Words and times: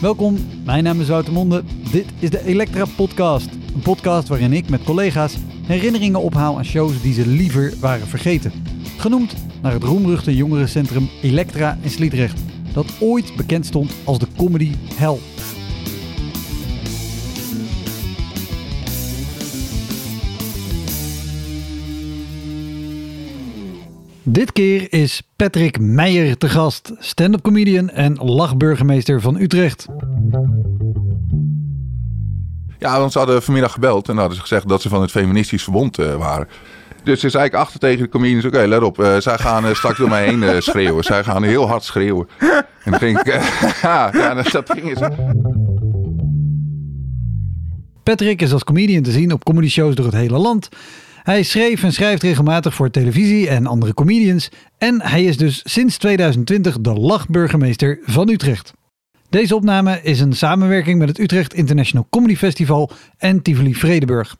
Welkom, 0.00 0.36
mijn 0.64 0.84
naam 0.84 1.00
is 1.00 1.08
Wouter 1.08 1.32
Monde. 1.32 1.62
Dit 1.92 2.06
is 2.18 2.30
de 2.30 2.44
Elektra 2.44 2.84
Podcast. 2.96 3.48
Een 3.74 3.80
podcast 3.82 4.28
waarin 4.28 4.52
ik 4.52 4.68
met 4.68 4.84
collega's 4.84 5.36
herinneringen 5.66 6.20
ophaal 6.20 6.56
aan 6.56 6.64
shows 6.64 7.02
die 7.02 7.12
ze 7.12 7.26
liever 7.26 7.72
waren 7.80 8.06
vergeten. 8.06 8.52
Genoemd 8.96 9.34
naar 9.62 9.72
het 9.72 9.82
roemruchte 9.82 10.36
jongerencentrum 10.36 11.08
Elektra 11.22 11.78
in 11.82 11.90
Sliedrecht, 11.90 12.40
dat 12.72 12.86
ooit 13.00 13.36
bekend 13.36 13.66
stond 13.66 13.92
als 14.04 14.18
de 14.18 14.26
comedy 14.36 14.72
hell. 14.94 15.18
Dit 24.30 24.52
keer 24.52 24.92
is 24.92 25.22
Patrick 25.36 25.80
Meijer 25.80 26.38
te 26.38 26.48
gast, 26.48 26.92
stand-up 26.98 27.42
comedian 27.42 27.90
en 27.90 28.14
lachburgemeester 28.14 29.20
van 29.20 29.36
Utrecht. 29.36 29.86
Ja, 32.78 32.98
want 32.98 33.12
ze 33.12 33.18
hadden 33.18 33.42
vanmiddag 33.42 33.72
gebeld 33.72 34.08
en 34.08 34.16
hadden 34.16 34.34
ze 34.34 34.40
gezegd 34.40 34.68
dat 34.68 34.82
ze 34.82 34.88
van 34.88 35.00
het 35.00 35.10
feministisch 35.10 35.62
verbond 35.62 35.98
eh, 35.98 36.16
waren. 36.16 36.48
Dus 37.04 37.20
ze 37.20 37.28
zei 37.28 37.44
ik 37.44 37.54
achter 37.54 37.80
tegen 37.80 38.02
de 38.02 38.08
comedians, 38.08 38.44
oké, 38.44 38.66
let 38.66 38.82
op, 38.82 39.00
eh, 39.00 39.16
zij 39.16 39.38
gaan 39.38 39.66
eh, 39.66 39.74
straks 39.74 39.98
door 39.98 40.08
mij 40.08 40.24
heen 40.24 40.62
schreeuwen. 40.62 41.04
Zij 41.04 41.24
gaan 41.24 41.42
heel 41.42 41.68
hard 41.68 41.84
schreeuwen. 41.84 42.28
En 42.84 42.90
dan 42.90 42.98
ging 42.98 43.20
ik, 43.20 43.26
ja, 43.82 44.34
dat 44.34 44.70
ging 44.70 44.88
eens. 44.88 45.00
Patrick 48.02 48.42
is 48.42 48.52
als 48.52 48.64
comedian 48.64 49.02
te 49.02 49.10
zien 49.10 49.32
op 49.32 49.44
comedyshows 49.44 49.94
door 49.94 50.06
het 50.06 50.14
hele 50.14 50.38
land. 50.38 50.68
Hij 51.30 51.42
schreef 51.42 51.82
en 51.82 51.92
schrijft 51.92 52.22
regelmatig 52.22 52.74
voor 52.74 52.90
televisie 52.90 53.48
en 53.48 53.66
andere 53.66 53.94
comedians. 53.94 54.48
En 54.78 55.02
hij 55.02 55.24
is 55.24 55.36
dus 55.36 55.60
sinds 55.64 55.96
2020 55.96 56.80
de 56.80 56.92
lachburgemeester 56.92 57.98
van 58.02 58.28
Utrecht. 58.28 58.72
Deze 59.28 59.54
opname 59.54 60.00
is 60.02 60.20
een 60.20 60.32
samenwerking 60.32 60.98
met 60.98 61.08
het 61.08 61.18
Utrecht 61.18 61.54
International 61.54 62.06
Comedy 62.10 62.36
Festival 62.36 62.90
en 63.18 63.42
Tivoli 63.42 63.74
Vredenburg. 63.74 64.36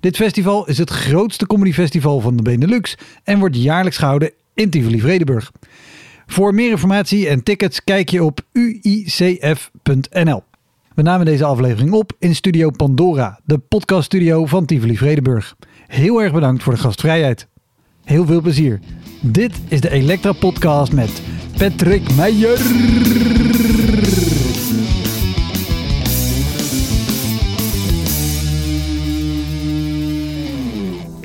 Dit 0.00 0.16
festival 0.16 0.68
is 0.68 0.78
het 0.78 0.90
grootste 0.90 1.46
comedyfestival 1.46 2.20
van 2.20 2.36
de 2.36 2.42
Benelux 2.42 2.96
en 3.24 3.38
wordt 3.38 3.56
jaarlijks 3.56 3.96
gehouden 3.96 4.32
in 4.54 4.70
Tivoli 4.70 5.00
Vredenburg. 5.00 5.52
Voor 6.26 6.54
meer 6.54 6.70
informatie 6.70 7.28
en 7.28 7.42
tickets 7.42 7.84
kijk 7.84 8.08
je 8.08 8.24
op 8.24 8.40
uicf.nl. 8.52 10.42
We 10.94 11.02
namen 11.02 11.26
deze 11.26 11.44
aflevering 11.44 11.92
op 11.92 12.12
in 12.18 12.34
Studio 12.34 12.70
Pandora, 12.70 13.40
de 13.44 13.58
podcaststudio 13.58 14.46
van 14.46 14.64
Tivoli 14.64 14.96
Vredenburg. 14.96 15.56
Heel 15.86 16.22
erg 16.22 16.32
bedankt 16.32 16.62
voor 16.62 16.72
de 16.72 16.78
gastvrijheid. 16.78 17.48
Heel 18.04 18.26
veel 18.26 18.40
plezier. 18.40 18.80
Dit 19.20 19.52
is 19.68 19.80
de 19.80 19.90
Elektra 19.90 20.32
Podcast 20.32 20.92
met 20.92 21.22
Patrick 21.58 22.14
Meijer. 22.14 22.58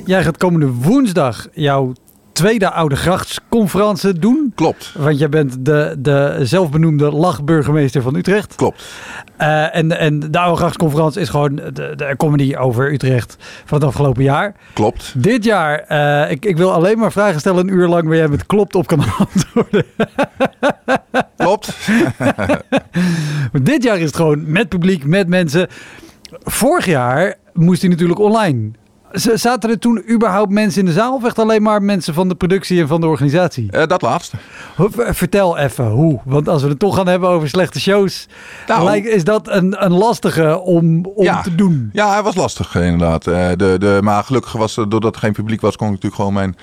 Jij 0.04 0.22
gaat 0.22 0.36
komende 0.36 0.72
woensdag 0.72 1.48
jouw 1.52 1.92
tweede 2.32 2.70
Oude 2.70 2.96
Grachtsconferentie 2.96 4.12
doen. 4.12 4.52
Klopt, 4.54 4.94
Want 4.98 5.18
jij 5.18 5.28
bent 5.28 5.64
de, 5.64 5.96
de 5.98 6.38
zelfbenoemde 6.42 7.10
lachburgemeester 7.10 8.02
van 8.02 8.14
Utrecht. 8.14 8.54
klopt. 8.54 8.84
Eh, 9.36 9.76
en, 9.76 9.98
en 9.98 10.20
de 10.30 10.38
Oude 10.38 10.56
Grachtsconferentie 10.56 11.20
is 11.20 11.28
gewoon 11.28 11.54
de, 11.56 11.72
de 11.72 12.14
comedy 12.16 12.56
over 12.56 12.92
Utrecht 12.92 13.36
van 13.64 13.78
het 13.78 13.86
afgelopen 13.86 14.22
jaar. 14.22 14.54
Klopt. 14.72 15.14
Dit 15.16 15.44
jaar, 15.44 15.78
eh, 15.78 16.30
ik, 16.30 16.44
ik 16.44 16.56
wil 16.56 16.72
alleen 16.72 16.98
maar 16.98 17.12
vragen 17.12 17.40
stellen 17.40 17.68
een 17.68 17.74
uur 17.74 17.88
lang 17.88 18.06
waar 18.08 18.16
jij 18.16 18.28
met 18.28 18.46
klopt 18.46 18.74
op 18.74 18.86
kan 18.86 18.98
antwoorden. 19.18 19.84
Klopt. 21.36 21.76
Dit 23.62 23.82
jaar 23.82 23.96
is 23.98 24.04
het 24.04 24.16
gewoon 24.16 24.50
met 24.52 24.68
publiek, 24.68 25.04
met 25.06 25.28
mensen. 25.28 25.68
Vorig 26.42 26.86
jaar 26.86 27.34
moest 27.52 27.80
hij 27.80 27.90
natuurlijk 27.90 28.20
online. 28.20 28.70
Zaten 29.12 29.70
er 29.70 29.78
toen 29.78 30.02
überhaupt 30.10 30.50
mensen 30.50 30.80
in 30.80 30.86
de 30.86 30.92
zaal 30.92 31.14
of 31.14 31.24
echt 31.24 31.38
alleen 31.38 31.62
maar 31.62 31.82
mensen 31.82 32.14
van 32.14 32.28
de 32.28 32.34
productie 32.34 32.80
en 32.80 32.88
van 32.88 33.00
de 33.00 33.06
organisatie? 33.06 33.70
Eh, 33.70 33.86
dat 33.86 34.02
laatste. 34.02 34.36
V- 34.78 35.16
Vertel 35.16 35.58
even 35.58 35.86
hoe. 35.90 36.20
Want 36.24 36.48
als 36.48 36.62
we 36.62 36.68
het 36.68 36.78
toch 36.78 36.96
gaan 36.96 37.06
hebben 37.06 37.28
over 37.28 37.48
slechte 37.48 37.80
shows, 37.80 38.28
Nou. 38.66 38.84
lijkt, 38.84 39.06
is 39.06 39.24
dat 39.24 39.48
een, 39.48 39.84
een 39.84 39.92
lastige 39.92 40.60
om, 40.60 41.04
om 41.14 41.24
Ja. 41.24 41.42
te 41.42 41.54
doen. 41.54 41.90
Ja, 41.92 42.12
hij 42.12 42.22
was 42.22 42.34
lastig 42.34 42.74
eh, 42.74 42.84
inderdaad. 42.86 43.26
Eh, 43.26 43.48
de, 43.56 43.76
de, 43.78 43.98
maar 44.02 44.24
gelukkig 44.24 44.52
was, 44.52 44.76
eh, 44.76 44.84
doordat 44.88 45.14
er 45.14 45.20
geen 45.20 45.32
publiek 45.32 45.60
was, 45.60 45.76
kon 45.76 45.86
ik 45.86 45.92
natuurlijk 45.92 46.20
gewoon 46.22 46.34
mijn 46.34 46.56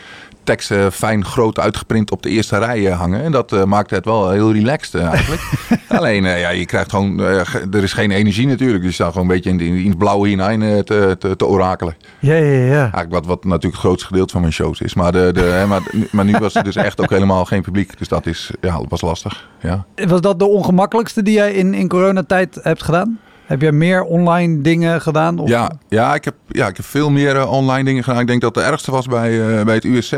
teksten 0.44 0.92
fijn 0.92 1.26
groot 1.26 1.60
uitgeprint 1.60 2.12
op 2.12 2.24
de 2.24 2.30
eerste 2.30 2.58
rij 2.58 2.88
eh, 2.88 2.98
hangen. 3.00 3.24
En 3.24 3.32
dat 3.32 3.52
eh, 3.52 3.64
maakte 3.64 3.96
het 3.96 4.06
wel 4.06 4.30
heel 4.32 4.52
relaxed 4.52 4.96
eh, 5.02 5.08
eigenlijk. 5.08 5.42
Alleen, 5.88 6.26
eh, 6.26 6.40
ja, 6.40 6.50
je 6.50 6.66
krijgt 6.66 6.90
gewoon, 6.90 7.24
eh, 7.24 7.40
ge- 7.44 7.68
er 7.72 7.84
is 7.84 7.94
geen 7.94 8.12
energie 8.12 8.48
natuurlijk. 8.48 8.80
Dus 8.80 8.88
je 8.90 8.94
staat 8.96 9.12
gewoon 9.12 9.28
een 9.30 9.34
beetje 9.36 9.50
in, 9.50 9.60
in, 9.60 9.76
in 9.76 9.90
het 9.90 9.98
blauwe 9.98 10.28
hinein 10.28 10.62
eh, 10.62 10.78
te, 10.80 11.16
te, 11.20 11.36
te 11.36 11.46
orakelen. 11.46 11.96
Ja, 12.20 12.36
ja, 12.36 12.64
ja. 12.66 12.80
Eigenlijk 12.82 13.12
wat, 13.12 13.26
wat 13.26 13.44
natuurlijk 13.44 13.74
het 13.74 13.82
grootste 13.84 14.08
gedeelte 14.08 14.32
van 14.32 14.42
mijn 14.42 14.54
shows 14.54 14.82
is. 14.82 14.94
Maar, 14.94 15.12
de, 15.12 15.30
de, 15.34 15.42
hè, 15.42 15.66
maar, 15.68 15.82
maar 16.12 16.26
nu 16.26 16.36
was 16.40 16.56
er 16.56 16.64
dus 16.64 16.76
echt 16.76 17.02
ook 17.02 17.10
helemaal 17.10 17.46
geen 17.46 17.62
publiek. 17.62 17.98
Dus 17.98 18.08
dat 18.08 18.26
is, 18.26 18.52
ja, 18.62 18.82
was 18.90 19.02
lastig. 19.02 19.50
Ja. 19.62 19.86
Was 20.08 20.22
dat 20.22 20.40
de 20.40 20.46
ongemakkelijkste 20.48 21.24
die 21.24 21.34
jij 21.34 21.52
in, 21.54 21.74
in 21.74 21.88
coronatijd 21.88 22.60
hebt 22.62 22.84
gedaan? 22.84 23.20
Heb 23.50 23.62
jij 23.62 23.72
meer 23.72 24.04
online 24.04 24.62
dingen 24.62 25.02
gedaan? 25.02 25.40
Of? 25.40 25.50
Ja, 25.50 25.72
ja, 25.88 26.16
ik 26.16 26.26
heb, 26.26 26.34
ja, 26.48 26.68
ik 26.68 26.76
heb 26.78 26.86
veel 26.86 27.10
meer 27.10 27.36
eh, 27.36 27.52
online 27.52 27.84
dingen 27.84 28.04
gedaan. 28.04 28.20
Ik 28.22 28.28
denk 28.28 28.42
dat 28.42 28.54
de 28.54 28.62
ergste 28.62 28.92
was 28.92 29.08
bij, 29.08 29.58
eh, 29.58 29.66
bij 29.66 29.76
het 29.76 29.84
USC. 29.84 30.16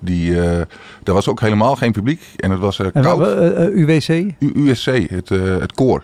Die, 0.00 0.40
eh 0.42 0.60
daar 1.02 1.14
was 1.14 1.28
ook 1.28 1.40
helemaal 1.40 1.76
geen 1.76 1.92
publiek. 1.92 2.20
En 2.36 2.50
het 2.50 2.60
was 2.60 2.78
eh, 2.80 2.86
koud. 3.02 3.20
eh, 3.26 3.64
eh, 3.66 3.74
UWC? 3.74 4.08
U- 4.38 4.52
USC, 4.70 4.86
het, 5.10 5.30
eh, 5.30 5.40
het 5.58 5.72
koor. 5.72 6.02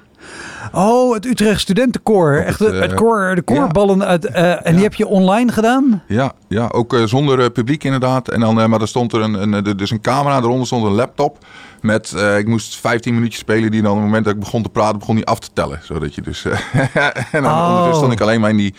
Oh, 0.73 1.15
het 1.15 1.27
Utrecht 1.27 1.61
Studentenkoor. 1.61 2.35
Echt 2.35 2.59
het, 2.59 2.75
eh, 2.91 2.97
koor, 2.97 3.35
de 3.35 3.43
koorballen 3.43 4.05
uit. 4.05 4.25
eh, 4.27 4.67
en 4.67 4.75
die 4.75 4.83
heb 4.83 4.95
je 4.95 5.07
online 5.07 5.53
gedaan? 5.53 6.03
Ja, 6.09 6.33
ja 6.49 6.69
ook 6.73 6.95
eh, 6.95 7.03
zonder 7.05 7.51
publiek 7.51 7.85
inderdaad. 7.85 8.29
En 8.29 8.41
dan, 8.41 8.71
maar 8.71 8.81
er 8.81 8.89
stond 8.89 9.13
er 9.13 9.21
een, 9.21 9.53
een, 9.53 9.77
dus 9.77 9.91
een 9.91 10.01
camera, 10.01 10.41
daaronder 10.41 10.67
stond 10.67 10.84
een 10.84 10.93
laptop. 10.93 11.39
Met, 11.81 12.15
ik 12.39 12.47
moest 12.49 12.77
15 12.81 13.15
minuutjes 13.15 13.41
spelen. 13.41 13.71
Die 13.71 13.83
dan 13.83 13.91
op 13.91 13.97
het 13.97 14.07
moment 14.07 14.25
dat 14.25 14.34
ik 14.34 14.41
begon 14.41 14.63
te 14.63 14.69
praten, 14.69 14.99
begon 14.99 15.15
die 15.17 15.27
af 15.27 15.39
te 15.39 15.49
tellen. 15.53 15.81
Zodat 15.83 16.15
je 16.15 16.21
dus... 16.23 16.45
eh, 16.45 16.59
en 17.33 17.43
dan 17.43 17.53
Oh. 17.53 17.59
ondertussen 17.67 17.95
stond 17.97 18.13
ik 18.13 18.21
alleen 18.21 18.41
maar 18.41 18.51
in 18.51 18.57
die... 18.57 18.75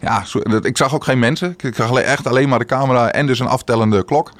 Ja, 0.00 0.24
ik 0.62 0.76
zag 0.76 0.94
ook 0.94 1.04
geen 1.04 1.18
mensen. 1.18 1.54
Ik 1.62 1.74
zag 1.74 1.92
echt 1.92 2.26
alleen 2.26 2.48
maar 2.48 2.58
de 2.58 2.64
camera 2.64 3.10
en 3.12 3.26
dus 3.26 3.38
een 3.38 3.46
aftellende 3.46 4.04
klok. 4.04 4.32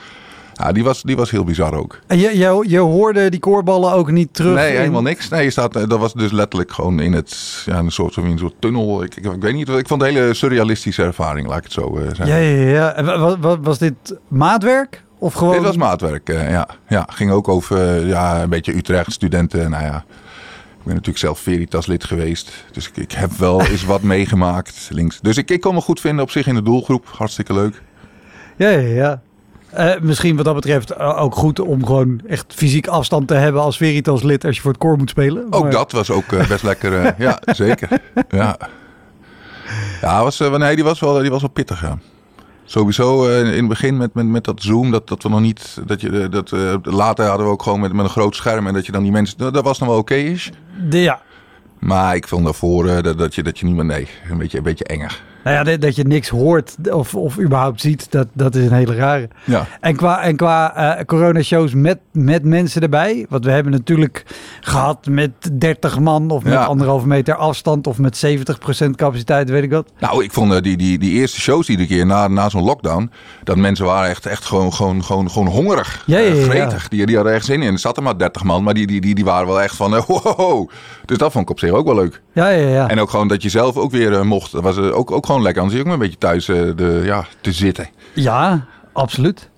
Ja, 0.63 0.73
die 0.73 0.85
was, 0.85 1.03
die 1.03 1.17
was 1.17 1.31
heel 1.31 1.45
bizar 1.45 1.75
ook. 1.75 1.99
En 2.07 2.19
je, 2.19 2.39
je, 2.39 2.65
je 2.69 2.79
hoorde 2.79 3.29
die 3.31 3.41
koorballen 3.41 3.93
ook 3.93 4.11
niet 4.11 4.35
terug? 4.35 4.55
Nee, 4.55 4.73
in- 4.73 4.79
helemaal 4.79 5.03
niks. 5.03 5.29
Nee, 5.29 5.45
je 5.45 5.51
staat, 5.51 5.77
eh, 5.77 5.89
dat 5.89 5.99
was 5.99 6.13
dus 6.13 6.33
letterlijk 6.33 6.73
gewoon 6.73 7.01
in 7.01 7.13
het, 7.13 7.63
ja, 7.67 7.79
een 7.79 7.91
soort, 7.91 8.17
in 8.17 8.25
een 8.25 8.39
soort 8.39 8.55
tunnel. 8.59 9.03
Ik, 9.03 9.17
ik, 9.17 9.25
ik 9.25 9.41
weet 9.43 9.55
niet, 9.55 9.69
ik 9.69 9.87
vond 9.89 10.03
het 10.03 10.11
een 10.11 10.17
hele 10.17 10.35
surrealistische 10.35 11.03
ervaring, 11.03 11.47
laat 11.47 11.57
ik 11.59 11.63
het 11.63 11.73
zo 11.73 11.97
eh, 11.97 12.03
zeggen. 12.07 12.27
Ja, 12.27 12.37
ja, 12.37 12.69
ja. 12.71 12.93
En 12.93 13.05
wa- 13.05 13.19
wa- 13.19 13.39
wa- 13.39 13.61
was 13.61 13.79
dit 13.79 13.95
maatwerk? 14.29 15.03
Of 15.19 15.35
gewoon... 15.35 15.53
Dit 15.53 15.63
was 15.63 15.77
maatwerk, 15.77 16.29
eh, 16.29 16.51
ja. 16.51 16.69
ja. 16.89 17.07
Ging 17.13 17.31
ook 17.31 17.49
over 17.49 18.07
ja, 18.07 18.43
een 18.43 18.49
beetje 18.49 18.77
Utrecht, 18.77 19.13
studenten. 19.13 19.71
Nou 19.71 19.85
ja, 19.85 20.05
ik 20.79 20.85
ben 20.85 20.93
natuurlijk 20.93 21.19
zelf 21.19 21.39
Veritas 21.39 21.87
lid 21.87 22.05
geweest. 22.05 22.53
Dus 22.73 22.89
ik, 22.89 22.97
ik 22.97 23.13
heb 23.13 23.31
wel 23.33 23.63
eens 23.63 23.85
wat 23.85 24.03
meegemaakt 24.15 24.89
links. 24.93 25.21
Dus 25.21 25.37
ik, 25.37 25.51
ik 25.51 25.61
kon 25.61 25.75
me 25.75 25.81
goed 25.81 26.01
vinden 26.01 26.23
op 26.25 26.31
zich 26.31 26.47
in 26.47 26.55
de 26.55 26.63
doelgroep. 26.63 27.07
Hartstikke 27.17 27.53
leuk. 27.55 27.83
Ja, 28.57 28.69
ja, 28.69 28.79
ja. 28.89 29.23
Eh, 29.73 30.01
misschien 30.01 30.37
wat 30.37 30.45
dat 30.45 30.55
betreft 30.55 30.91
eh, 30.91 31.23
ook 31.23 31.35
goed 31.35 31.61
om 31.61 31.87
gewoon 31.87 32.21
echt 32.27 32.55
fysiek 32.55 32.87
afstand 32.87 33.29
te 33.29 33.35
hebben 33.35 33.63
als 33.63 33.77
Veritas 33.77 34.23
lid 34.23 34.45
als 34.45 34.57
je 34.57 34.63
voor 34.63 34.71
het 34.71 34.81
koor 34.81 34.97
moet 34.97 35.11
spelen. 35.11 35.47
Ook 35.51 35.63
Maar- 35.63 35.71
dat 35.71 35.93
was 35.93 36.11
ook 36.11 36.33
eh, 36.33 36.49
best 36.49 36.63
lekker. 36.63 37.15
ja, 37.19 37.39
zeker. 37.65 37.89
Ja, 38.29 38.57
ja 40.01 40.23
was, 40.23 40.39
nee, 40.39 40.75
die, 40.75 40.85
was 40.85 41.01
wel, 41.01 41.19
die 41.19 41.31
was 41.31 41.41
wel 41.41 41.51
pittig, 41.51 41.81
ja. 41.81 41.99
Sowieso 42.65 43.29
in 43.29 43.47
het 43.47 43.69
begin 43.69 43.97
met, 43.97 44.15
met, 44.15 44.27
met 44.27 44.45
dat 44.45 44.63
Zoom, 44.63 44.91
dat, 44.91 45.09
dat 45.09 45.23
we 45.23 45.29
nog 45.29 45.41
niet. 45.41 45.79
Dat 45.87 46.01
je, 46.01 46.29
dat, 46.29 46.51
later 46.83 47.27
hadden 47.27 47.47
we 47.47 47.53
ook 47.53 47.63
gewoon 47.63 47.81
met, 47.81 47.93
met 47.93 48.05
een 48.05 48.11
groot 48.11 48.37
scherm 48.37 48.67
en 48.67 48.75
dat 48.75 48.87
je 48.87 48.93
dan 48.93 49.03
die 49.03 49.13
mensen. 49.13 49.39
Dat, 49.39 49.65
was 49.65 49.79
nog 49.79 49.89
wel 49.89 49.99
oké 49.99 50.15
is. 50.15 50.51
Ja. 50.91 51.21
Maar 51.79 52.15
ik 52.17 52.29
vond 52.29 52.45
daarvoor 52.45 53.03
dat, 53.03 53.19
dat, 53.19 53.35
je, 53.35 53.43
dat 53.43 53.59
je 53.59 53.67
niet 53.67 53.75
meer. 53.75 53.85
Nee, 53.85 54.09
een 54.31 54.39
beetje, 54.39 54.59
een 54.59 54.65
beetje 54.65 54.85
enger. 54.85 55.23
Nou 55.45 55.57
ja, 55.57 55.63
dat, 55.63 55.81
dat 55.81 55.97
je 55.97 56.05
niks 56.05 56.29
hoort 56.29 56.77
of, 56.91 57.15
of 57.15 57.39
überhaupt 57.39 57.81
ziet, 57.81 58.07
dat, 58.11 58.27
dat 58.33 58.55
is 58.55 58.65
een 58.67 58.73
hele 58.73 58.95
rare. 58.95 59.29
Ja. 59.45 59.67
En 59.81 59.97
qua, 59.97 60.23
en 60.23 60.37
qua 60.37 60.75
eh 60.99 61.05
corona-shows 61.05 61.75
met, 61.75 61.99
met 62.13 62.45
mensen 62.45 62.83
erbij. 62.83 63.27
Want 63.29 63.45
we 63.45 63.51
hebben 63.51 63.73
natuurlijk 63.73 64.25
gehad 64.61 65.07
met 65.07 65.31
30 65.53 65.99
man 65.99 66.31
of 66.31 66.43
met 66.43 66.53
Ja. 66.53 66.65
anderhalve 66.65 67.07
meter 67.07 67.35
afstand 67.35 67.87
of 67.87 67.99
met 67.99 68.25
70% 68.87 68.91
capaciteit, 68.91 69.51
weet 69.51 69.63
ik 69.63 69.71
wat. 69.71 69.93
Nou, 70.01 70.25
ik 70.25 70.33
vond 70.33 70.53
eh, 70.53 70.61
die, 70.61 70.77
die, 70.77 70.99
die 70.99 71.13
eerste 71.13 71.41
shows 71.41 71.69
iedere 71.69 71.89
keer 71.89 72.07
na, 72.07 72.29
na 72.29 72.49
zo'n 72.49 72.65
lockdown... 72.65 73.11
dat 73.45 73.57
mensen 73.57 73.85
waren 73.85 74.11
echt, 74.11 74.27
echt 74.27 74.45
gewoon, 74.45 74.73
gewoon, 74.73 75.05
gewoon, 75.05 75.31
gewoon 75.31 75.49
hongerig. 75.49 76.03
Ja, 76.07 76.19
ja, 76.19 76.35
eh, 76.35 76.43
gretig. 76.43 76.89
Die, 76.89 77.07
die 77.07 77.15
hadden 77.17 77.35
echt 77.35 77.45
zin 77.45 77.63
in. 77.63 77.73
Er 77.73 77.79
zaten 77.79 78.03
maar 78.03 78.19
30 78.19 78.43
man, 78.45 78.63
maar 78.63 78.75
die, 78.75 78.87
die, 78.87 79.01
die, 79.01 79.15
die 79.15 79.25
waren 79.25 79.47
wel 79.47 79.63
echt 79.63 79.77
van... 79.77 80.05
wow. 80.07 80.71
Dus 81.05 81.19
dat 81.19 81.33
vond 81.33 81.45
ik 81.45 81.51
op 81.51 81.59
zich 81.59 81.71
ook 81.71 81.87
wel 81.87 81.95
leuk. 81.95 82.23
Ja, 82.33 82.49
ja, 82.49 82.69
ja. 82.69 82.89
En 82.89 83.01
ook 83.01 83.11
gewoon 83.11 83.29
dat 83.29 83.43
je 83.43 83.49
zelf 83.49 83.77
ook 83.77 83.91
weer 83.91 84.27
mocht. 84.27 84.53
Dat 84.53 84.63
was 84.63 84.79
ook, 84.79 85.11
ook 85.11 85.27
gewoon 85.31 85.43
lekker. 85.45 85.63
Anders 85.63 85.79
zit 85.81 85.87
je 85.87 85.93
ook 85.93 85.99
maar 85.99 86.07
een 86.07 86.13
beetje 86.13 86.27
thuis 86.29 86.49
eh, 86.49 86.77
de, 86.77 87.01
ja, 87.05 87.25
te 87.41 87.53
zitten. 87.53 87.89
Ja, 88.15 88.65
absoluut. 88.93 89.49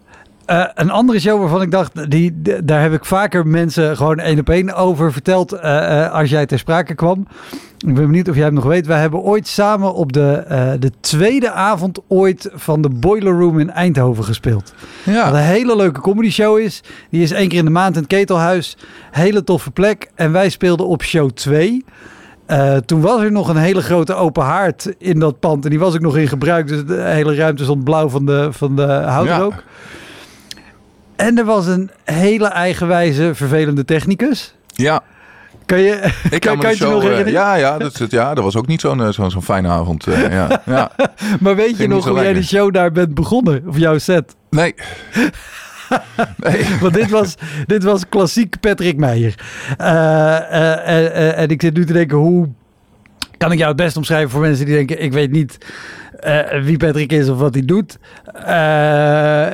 Eh, 0.45 0.65
een 0.75 0.91
andere 0.91 1.21
show 1.21 1.41
waarvan 1.41 1.63
ik 1.63 1.71
dacht, 1.71 2.11
die, 2.11 2.43
daar 2.65 2.83
heb 2.83 2.93
ik 2.93 3.05
vaker 3.05 3.47
mensen 3.47 3.97
gewoon 3.97 4.19
één 4.19 4.39
op 4.39 4.49
één 4.49 4.75
over 4.75 5.13
verteld 5.13 5.53
eh, 5.53 6.13
als 6.13 6.31
jij 6.31 6.47
ter 6.47 6.59
sprake 6.59 6.95
kwam. 6.95 7.27
Ik 7.79 7.95
ben 7.95 8.07
benieuwd 8.07 8.29
of 8.29 8.35
jij 8.35 8.45
het 8.45 8.55
nog 8.55 8.65
weet. 8.65 8.87
Wij 8.87 9.01
hebben 9.01 9.21
ooit 9.21 9.49
samen 9.49 9.95
op 9.95 10.13
de, 10.13 10.45
de 10.81 10.91
tweede 11.01 11.51
avond 11.51 11.99
ooit 12.09 12.51
van 12.55 12.83
de 12.83 12.89
Boiler 12.89 13.39
Room 13.39 13.59
in 13.59 13.71
Eindhoven 13.71 14.25
gespeeld. 14.25 14.75
Wat 15.05 15.15
Ja. 15.15 15.29
een 15.29 15.37
hele 15.37 15.77
leuke 15.77 16.01
comedy 16.01 16.31
show 16.31 16.59
is. 16.59 16.83
Die 17.11 17.23
is 17.23 17.31
één 17.31 17.49
keer 17.49 17.59
in 17.59 17.65
de 17.65 17.71
maand 17.71 17.95
in 17.95 18.01
het 18.03 18.11
Ketelhuis. 18.11 18.77
Hele 19.11 19.45
toffe 19.45 19.71
plek. 19.71 20.11
En 20.15 20.33
wij 20.33 20.49
speelden 20.49 20.87
op 20.87 21.03
show 21.03 21.31
2. 21.31 21.85
Eh, 22.53 22.77
toen 22.77 23.01
was 23.01 23.21
er 23.21 23.33
nog 23.33 23.49
een 23.49 23.57
hele 23.57 23.83
grote 23.83 24.15
open 24.15 24.43
haard 24.43 24.95
in 24.99 25.19
dat 25.19 25.41
pand. 25.41 25.65
En 25.65 25.71
die 25.71 25.79
was 25.79 25.95
ook 25.95 26.01
nog 26.01 26.17
in 26.17 26.29
gebruik. 26.29 26.69
Dus 26.69 26.85
de 26.85 27.03
hele 27.03 27.35
ruimte 27.35 27.65
stond 27.65 27.85
blauw 27.85 28.09
van 28.09 28.27
de, 28.27 28.49
van 28.51 28.77
de 28.77 28.87
houtrook. 28.87 29.63
En 31.17 31.39
er 31.39 31.45
was 31.45 31.67
een 31.67 31.91
hele 32.05 32.47
eigenwijze, 32.47 33.35
vervelende 33.35 33.85
technicus. 33.85 34.55
Ja. 34.67 35.03
Kan 35.67 35.81
je, 35.81 36.11
Ik 36.31 36.41
kan, 36.41 36.59
kan 36.59 36.71
je 36.71 36.77
nog 36.81 36.89
show, 36.89 36.97
eh, 36.97 37.01
herinneren? 37.03 37.33
ja, 37.33 37.55
ja, 37.55 37.79
dat, 37.79 38.05
ja, 38.09 38.35
dat 38.35 38.45
was 38.45 38.57
ook 38.57 38.67
niet 38.67 38.81
zo'n 38.81 39.03
eh, 39.03 39.09
zo'n 39.09 39.31
zo'n 39.31 39.43
fijne 39.43 39.69
avond. 39.69 40.05
ja. 40.05 40.63
Ja. 40.65 40.91
maar 41.41 41.57
weet 41.57 41.77
je 41.77 41.89
nog 41.89 42.03
zo 42.03 42.11
hoe 42.11 42.23
jij 42.23 42.33
de 42.33 42.43
show 42.43 42.75
daar 42.75 42.93
bent 42.93 43.15
begonnen? 43.15 43.65
Of 43.69 43.79
jouw 43.79 43.99
set? 43.99 44.35
Nee. 44.51 44.75
nee. 46.45 46.67
Want 46.81 46.95
dit 46.95 47.11
was, 47.11 47.35
dit 47.67 47.83
was 47.83 48.09
klassiek 48.09 48.61
Patrick 48.61 48.97
Meijer. 48.97 49.35
Eh, 49.79 50.37
eh, 50.37 51.07
eh, 51.07 51.39
en 51.39 51.49
ik 51.49 51.63
zit 51.63 51.75
nu 51.75 51.85
te 51.85 51.93
denken, 51.93 52.17
hoe 52.17 52.49
kan 53.37 53.53
ik 53.53 53.59
jou 53.59 53.69
het 53.69 53.83
best 53.83 53.97
omschrijven 53.97 54.31
voor 54.31 54.41
mensen 54.41 54.67
die 54.67 54.75
denken, 54.75 55.03
ik 55.03 55.13
weet 55.13 55.31
niet 55.31 55.59
wie 56.63 56.77
Patrick 56.77 57.13
is 57.13 57.29
of 57.29 57.39
wat 57.39 57.55
hij 57.55 57.65
doet. 57.65 57.99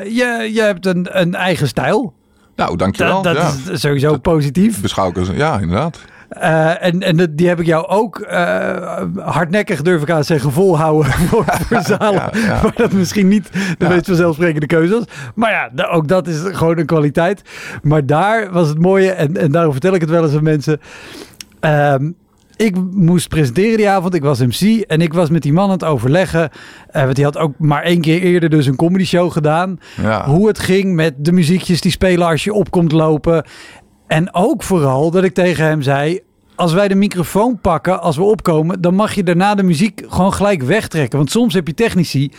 Je, 0.04 0.50
je 0.54 0.60
hebt 0.60 0.86
een, 0.86 1.06
een 1.10 1.34
eigen 1.34 1.68
stijl. 1.68 2.14
Nou, 2.56 2.76
dankjewel. 2.76 3.22
Dat, 3.22 3.34
dat 3.34 3.62
ja. 3.66 3.72
is 3.72 3.80
sowieso 3.80 4.18
positief. 4.18 4.80
Beschouw 4.80 5.08
ik 5.08 5.18
als, 5.18 5.28
ja, 5.34 5.58
inderdaad. 5.58 5.98
Eh, 6.28 6.84
en 6.84 7.00
en 7.02 7.34
die 7.34 7.48
heb 7.48 7.60
ik 7.60 7.66
jou 7.66 7.86
ook 7.86 8.18
eh, 8.20 9.02
hardnekkig, 9.16 9.82
durf 9.82 10.02
ik 10.02 10.10
aan 10.10 10.20
te 10.20 10.26
zeggen, 10.26 10.52
volhouden 10.52 11.12
voor, 11.28 11.44
voor 11.48 11.80
zalen. 11.82 12.30
ja. 12.32 12.60
Waar 12.62 12.74
dat 12.76 12.92
misschien 12.92 13.28
niet 13.28 13.50
de 13.78 13.88
meest 13.88 14.06
vanzelfsprekende 14.06 14.66
keuze 14.66 14.92
was. 14.92 15.04
Maar 15.34 15.50
ja, 15.50 15.84
ook 15.86 16.08
dat 16.08 16.26
is 16.26 16.40
gewoon 16.44 16.78
een 16.78 16.86
kwaliteit. 16.86 17.42
Maar 17.82 18.06
daar 18.06 18.52
was 18.52 18.68
het 18.68 18.78
mooie, 18.78 19.10
en, 19.10 19.36
en 19.36 19.52
daarom 19.52 19.72
vertel 19.72 19.94
ik 19.94 20.00
het 20.00 20.10
wel 20.10 20.24
eens 20.24 20.34
aan 20.36 20.42
mensen. 20.42 20.80
Ehm, 21.60 22.10
ik 22.56 22.76
moest 22.92 23.28
presenteren 23.28 23.76
die 23.76 23.88
avond. 23.88 24.14
Ik 24.14 24.22
was 24.22 24.40
MC 24.40 24.80
en 24.80 25.00
ik 25.00 25.12
was 25.12 25.30
met 25.30 25.42
die 25.42 25.52
man 25.52 25.64
aan 25.64 25.70
het 25.70 25.84
overleggen. 25.84 26.50
eh, 26.90 27.02
want 27.02 27.14
die 27.16 27.24
had 27.24 27.38
ook 27.38 27.52
maar 27.58 27.82
één 27.82 28.00
keer 28.00 28.22
eerder 28.22 28.50
dus 28.50 28.66
een 28.66 28.76
comedy 28.76 29.04
show 29.04 29.32
gedaan. 29.32 29.78
Ja. 30.02 30.24
Hoe 30.26 30.48
het 30.48 30.58
ging 30.58 30.94
met 30.94 31.14
de 31.16 31.32
muziekjes 31.32 31.80
die 31.80 31.90
spelen 31.90 32.26
als 32.26 32.44
je 32.44 32.52
opkomt 32.52 32.92
lopen. 32.92 33.44
En 34.08 34.34
ook 34.34 34.62
vooral 34.62 35.10
dat 35.10 35.24
ik 35.24 35.34
tegen 35.34 35.64
hem 35.64 35.82
zei... 35.82 36.20
Als 36.54 36.72
wij 36.72 36.88
de 36.88 36.94
microfoon 36.94 37.58
pakken, 37.60 38.02
als 38.02 38.16
we 38.16 38.22
opkomen... 38.22 38.80
dan 38.80 38.94
mag 38.94 39.14
je 39.14 39.22
daarna 39.22 39.54
de 39.54 39.62
muziek 39.62 40.02
gewoon 40.08 40.32
gelijk 40.32 40.62
wegtrekken. 40.62 41.18
Want 41.18 41.30
soms 41.30 41.54
heb 41.54 41.66
je 41.66 41.74
technici... 41.74 42.30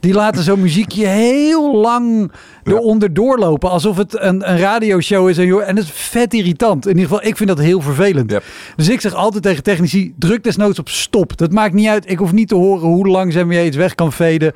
die 0.00 0.14
laten 0.14 0.42
zo'n 0.42 0.60
muziekje 0.60 1.06
heel 1.06 1.76
lang 1.76 2.32
eronder 2.64 3.14
doorlopen. 3.14 3.70
Alsof 3.70 3.96
het 3.96 4.20
een, 4.20 4.50
een 4.50 4.58
radioshow 4.58 5.28
is. 5.28 5.38
En, 5.38 5.46
joh, 5.46 5.68
en 5.68 5.74
dat 5.74 5.84
is 5.84 5.90
vet 5.90 6.34
irritant. 6.34 6.86
In 6.86 6.96
ieder 6.96 7.08
geval, 7.08 7.26
ik 7.26 7.36
vind 7.36 7.48
dat 7.48 7.58
heel 7.58 7.80
vervelend. 7.80 8.30
Yep. 8.30 8.44
Dus 8.76 8.88
ik 8.88 9.00
zeg 9.00 9.14
altijd 9.14 9.42
tegen 9.42 9.62
technici... 9.62 10.14
druk 10.18 10.44
desnoods 10.44 10.78
op 10.78 10.88
stop. 10.88 11.36
Dat 11.36 11.52
maakt 11.52 11.74
niet 11.74 11.88
uit. 11.88 12.10
Ik 12.10 12.18
hoef 12.18 12.32
niet 12.32 12.48
te 12.48 12.54
horen 12.54 12.88
hoe 12.88 13.08
langzaam 13.08 13.52
jij 13.52 13.66
iets 13.66 13.76
weg 13.76 13.94
kan 13.94 14.12
veden. 14.12 14.52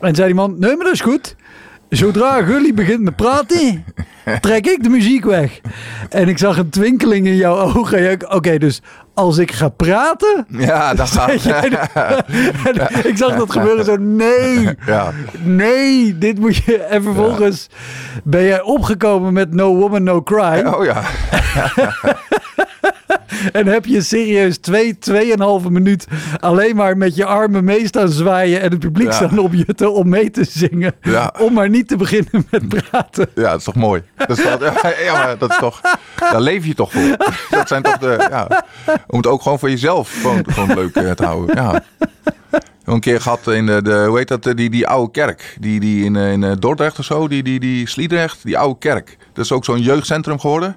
En 0.00 0.14
zei 0.14 0.26
die 0.26 0.36
man... 0.36 0.56
Nee, 0.58 0.76
maar 0.76 0.84
dat 0.84 0.94
is 0.94 1.00
goed. 1.00 1.36
Zodra 1.96 2.42
Gully 2.42 2.74
begint 2.74 3.00
met 3.00 3.16
praten, 3.16 3.84
trek 4.40 4.66
ik 4.66 4.82
de 4.82 4.88
muziek 4.88 5.24
weg. 5.24 5.60
En 6.08 6.28
ik 6.28 6.38
zag 6.38 6.58
een 6.58 6.70
twinkeling 6.70 7.26
in 7.26 7.36
jouw 7.36 7.56
ogen. 7.74 8.18
Oké, 8.32 8.58
dus 8.58 8.82
als 9.14 9.38
ik 9.38 9.52
ga 9.52 9.68
praten... 9.68 10.46
Ja, 10.48 10.94
dat 10.94 11.08
gaat. 11.10 11.44
En 12.66 13.04
ik 13.10 13.16
zag 13.16 13.36
dat 13.36 13.52
gebeuren 13.52 13.84
zo, 13.84 13.96
nee, 13.96 14.68
Ja. 14.86 15.12
nee, 15.42 16.18
dit 16.18 16.38
moet 16.38 16.56
je... 16.56 16.78
En 16.78 17.02
vervolgens 17.02 17.68
ben 18.24 18.42
jij 18.42 18.62
opgekomen 18.62 19.32
met 19.32 19.54
No 19.54 19.76
Woman, 19.76 20.02
No 20.02 20.22
Cry. 20.22 20.64
Oh 20.66 20.84
ja. 20.84 21.02
En 23.52 23.66
heb 23.66 23.84
je 23.86 24.02
serieus 24.02 24.58
twee, 24.58 24.98
tweeënhalve 24.98 25.70
minuut 25.70 26.06
alleen 26.40 26.76
maar 26.76 26.96
met 26.96 27.14
je 27.16 27.24
armen 27.24 27.64
mee 27.64 27.86
staan 27.86 28.08
zwaaien 28.08 28.60
en 28.60 28.70
het 28.70 28.78
publiek 28.78 29.06
Ja. 29.06 29.12
staan 29.12 29.38
opjutten 29.38 29.94
om 29.94 30.08
mee 30.08 30.30
te 30.30 30.44
zingen. 30.44 30.94
Ja. 31.02 31.34
Om 31.38 31.52
maar 31.52 31.68
niet 31.68 31.88
te 31.88 31.96
beginnen 31.96 32.46
met 32.50 32.68
praten. 32.68 33.28
Ja, 33.34 33.42
dat 33.50 33.58
is 33.58 33.64
toch 33.64 33.74
mooi. 33.74 34.02
Dat 34.16 34.38
is, 34.38 34.44
toch- 34.44 34.82
ja, 35.04 35.12
maar 35.12 35.38
dat 35.38 35.50
is 35.50 35.56
toch. 35.56 35.80
Daar 36.18 36.40
leef 36.40 36.66
je 36.66 36.74
toch 36.74 36.92
voor. 36.92 37.16
Dat 37.50 37.68
zijn 37.68 37.82
toch 37.82 37.98
de. 37.98 38.26
Ja, 38.30 38.64
om 39.06 39.16
het 39.16 39.26
ook 39.26 39.42
gewoon 39.42 39.58
voor 39.58 39.70
jezelf 39.70 40.12
gewoon, 40.20 40.44
gewoon 40.50 40.74
leuk 40.74 40.94
eh, 40.96 41.10
te 41.10 41.24
houden. 41.24 41.56
Ja. 41.56 41.82
Een 42.84 43.00
keer 43.00 43.20
gehad 43.20 43.46
in 43.46 43.66
de, 43.66 43.82
de 43.82 44.04
hoe 44.08 44.18
heet 44.18 44.28
dat, 44.28 44.42
die, 44.56 44.70
die 44.70 44.86
oude 44.86 45.10
kerk. 45.10 45.56
Die, 45.60 45.80
die 45.80 46.04
in, 46.04 46.16
eh, 46.16 46.32
in 46.32 46.44
eh, 46.44 46.52
Dordrecht 46.58 46.98
of 46.98 47.04
zo, 47.04 47.28
die, 47.28 47.42
die, 47.42 47.60
die 47.60 47.88
Sliedrecht, 47.88 48.38
die 48.44 48.58
oude 48.58 48.78
kerk. 48.78 49.16
Dat 49.32 49.44
is 49.44 49.52
ook 49.52 49.64
zo'n 49.64 49.80
jeugdcentrum 49.80 50.40
geworden. 50.40 50.76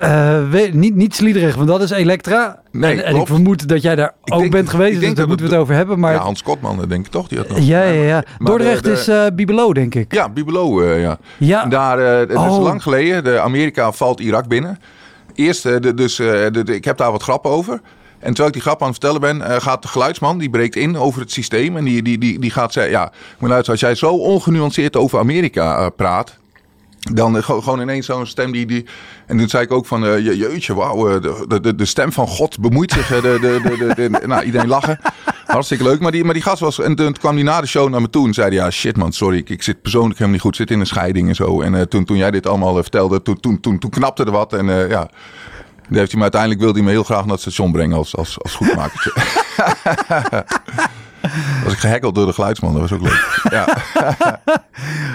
Eh, 0.00 0.72
niet, 0.72 0.94
niet 0.94 1.14
Sliedrecht, 1.14 1.56
want 1.56 1.68
dat 1.68 1.82
is 1.82 1.90
Elektra. 1.90 2.62
Nee, 2.72 3.02
en, 3.02 3.04
en 3.04 3.16
ik 3.16 3.26
vermoed 3.26 3.68
dat 3.68 3.82
jij 3.82 3.94
daar 3.96 4.12
Ik 4.24 4.34
ook 4.34 4.40
denk- 4.40 4.52
bent 4.52 4.68
geweest, 4.68 4.94
dus 4.98 5.06
daar 5.06 5.14
dat 5.14 5.26
moeten 5.26 5.46
we 5.46 5.52
het 5.52 5.60
over 5.60 5.74
hebben. 5.74 5.98
Maar 5.98 6.12
ja, 6.12 6.18
Hans 6.18 6.42
Kotman, 6.42 6.84
denk 6.88 7.06
ik 7.06 7.12
toch? 7.12 7.28
Die 7.28 7.38
had 7.38 7.48
nog. 7.48 7.58
ja, 7.58 7.82
ja, 7.82 8.02
ja. 8.02 8.22
Maar 8.38 8.46
Dordrecht 8.50 8.84
de- 8.84 8.90
de- 8.90 8.96
is 8.96 9.08
eh 9.08 9.26
Bibelo, 9.34 9.72
denk 9.72 9.94
ik. 9.94 10.14
Ja, 10.14 10.28
Bibelo, 10.28 10.80
eh, 10.80 11.00
ja. 11.00 11.18
Ja. 11.38 11.64
Daar, 11.66 11.98
eh, 11.98 12.18
het 12.18 12.30
is 12.30 12.36
Oh. 12.36 12.62
lang 12.62 12.82
geleden, 12.82 13.24
de 13.24 13.40
Amerika 13.40 13.92
valt 13.92 14.20
Irak 14.20 14.48
binnen. 14.48 14.78
Eerst, 15.34 15.62
de, 15.62 15.94
dus, 15.94 16.16
de, 16.16 16.62
ik 16.64 16.84
heb 16.84 16.96
daar 16.96 17.12
wat 17.12 17.22
grappen 17.22 17.50
over. 17.50 17.80
En 18.18 18.26
terwijl 18.26 18.46
ik 18.46 18.52
die 18.52 18.62
grap 18.62 18.80
aan 18.82 18.88
het 18.90 18.98
vertellen 19.00 19.20
ben, 19.40 19.60
gaat 19.62 19.82
de 19.82 19.88
geluidsman, 19.88 20.38
die 20.38 20.50
breekt 20.50 20.76
in 20.76 20.96
over 20.96 21.20
het 21.20 21.32
systeem. 21.32 21.76
En 21.76 21.84
die, 21.84 22.02
die, 22.02 22.18
die, 22.18 22.38
die 22.38 22.50
gaat 22.50 22.72
zeggen, 22.72 22.92
ja, 22.92 23.12
moet 23.38 23.48
luisteren, 23.48 23.80
als 23.80 23.80
jij 23.80 23.94
zo 23.94 24.14
ongenuanceerd 24.16 24.96
over 24.96 25.18
Amerika 25.18 25.88
praat... 25.88 26.38
Dan 27.00 27.36
eh, 27.36 27.42
gewoon 27.42 27.80
ineens 27.80 28.06
zo'n 28.06 28.26
stem 28.26 28.52
die, 28.52 28.66
die... 28.66 28.86
En 29.26 29.38
toen 29.38 29.48
zei 29.48 29.64
ik 29.64 29.72
ook 29.72 29.86
van, 29.86 30.22
je, 30.22 30.36
jeetje, 30.36 30.74
wauw, 30.74 31.08
eh, 31.08 31.22
de, 31.48 31.60
de- 31.60 31.74
de, 31.74 31.84
stem 31.84 32.12
van 32.12 32.26
God 32.26 32.58
bemoeit 32.60 32.92
zich. 32.92 33.06
De, 33.06 33.20
de, 33.20 33.94
de, 33.94 34.26
nou, 34.26 34.44
iedereen 34.44 34.68
lachen. 34.68 34.98
Hartstikke 35.46 35.84
leuk. 35.84 36.00
Maar 36.00 36.12
die, 36.12 36.24
maar 36.24 36.34
die 36.34 36.42
gast 36.42 36.60
was... 36.60 36.80
En 36.80 36.94
toen 36.94 37.12
kwam 37.12 37.34
hij 37.34 37.42
na 37.42 37.60
de 37.60 37.66
show 37.66 37.88
naar 37.88 38.00
me 38.00 38.10
toe 38.10 38.26
en 38.26 38.34
zei 38.34 38.46
hij, 38.48 38.56
ja, 38.56 38.70
shit 38.70 38.96
man, 38.96 39.12
sorry. 39.12 39.38
Ik, 39.38 39.48
ik 39.48 39.62
zit 39.62 39.82
persoonlijk 39.82 40.12
helemaal 40.12 40.32
niet 40.32 40.40
goed. 40.42 40.56
Zit 40.56 40.70
in 40.70 40.80
een 40.80 40.86
scheiding 40.86 41.28
en 41.28 41.34
zo. 41.34 41.60
En 41.60 41.88
toen, 41.88 42.04
toen 42.04 42.16
jij 42.16 42.30
dit 42.30 42.46
allemaal 42.46 42.74
vertelde, 42.74 43.22
toen, 43.22 43.40
toen, 43.40 43.60
toen, 43.60 43.78
toen 43.78 43.90
knapte 43.90 44.24
er 44.24 44.30
wat. 44.30 44.52
En 44.52 44.66
ja, 44.88 45.10
heeft 45.88 46.08
hij 46.10 46.16
me 46.16 46.22
uiteindelijk 46.22 46.60
wilde 46.60 46.76
hij 46.78 46.86
me 46.86 46.90
heel 46.92 47.04
graag 47.04 47.22
naar 47.22 47.32
het 47.32 47.40
station 47.40 47.72
brengen 47.72 47.96
als, 47.96 48.16
als, 48.16 48.38
als 48.42 48.54
goedmakertje. 48.54 49.12
was 51.64 51.72
ik 51.72 51.78
gehackeld 51.78 52.14
door 52.14 52.26
de 52.26 52.32
geluidsman. 52.32 52.72
Dat 52.72 52.80
was 52.80 52.92
ook 52.92 53.02
leuk. 53.02 53.40
Ja. 53.50 53.68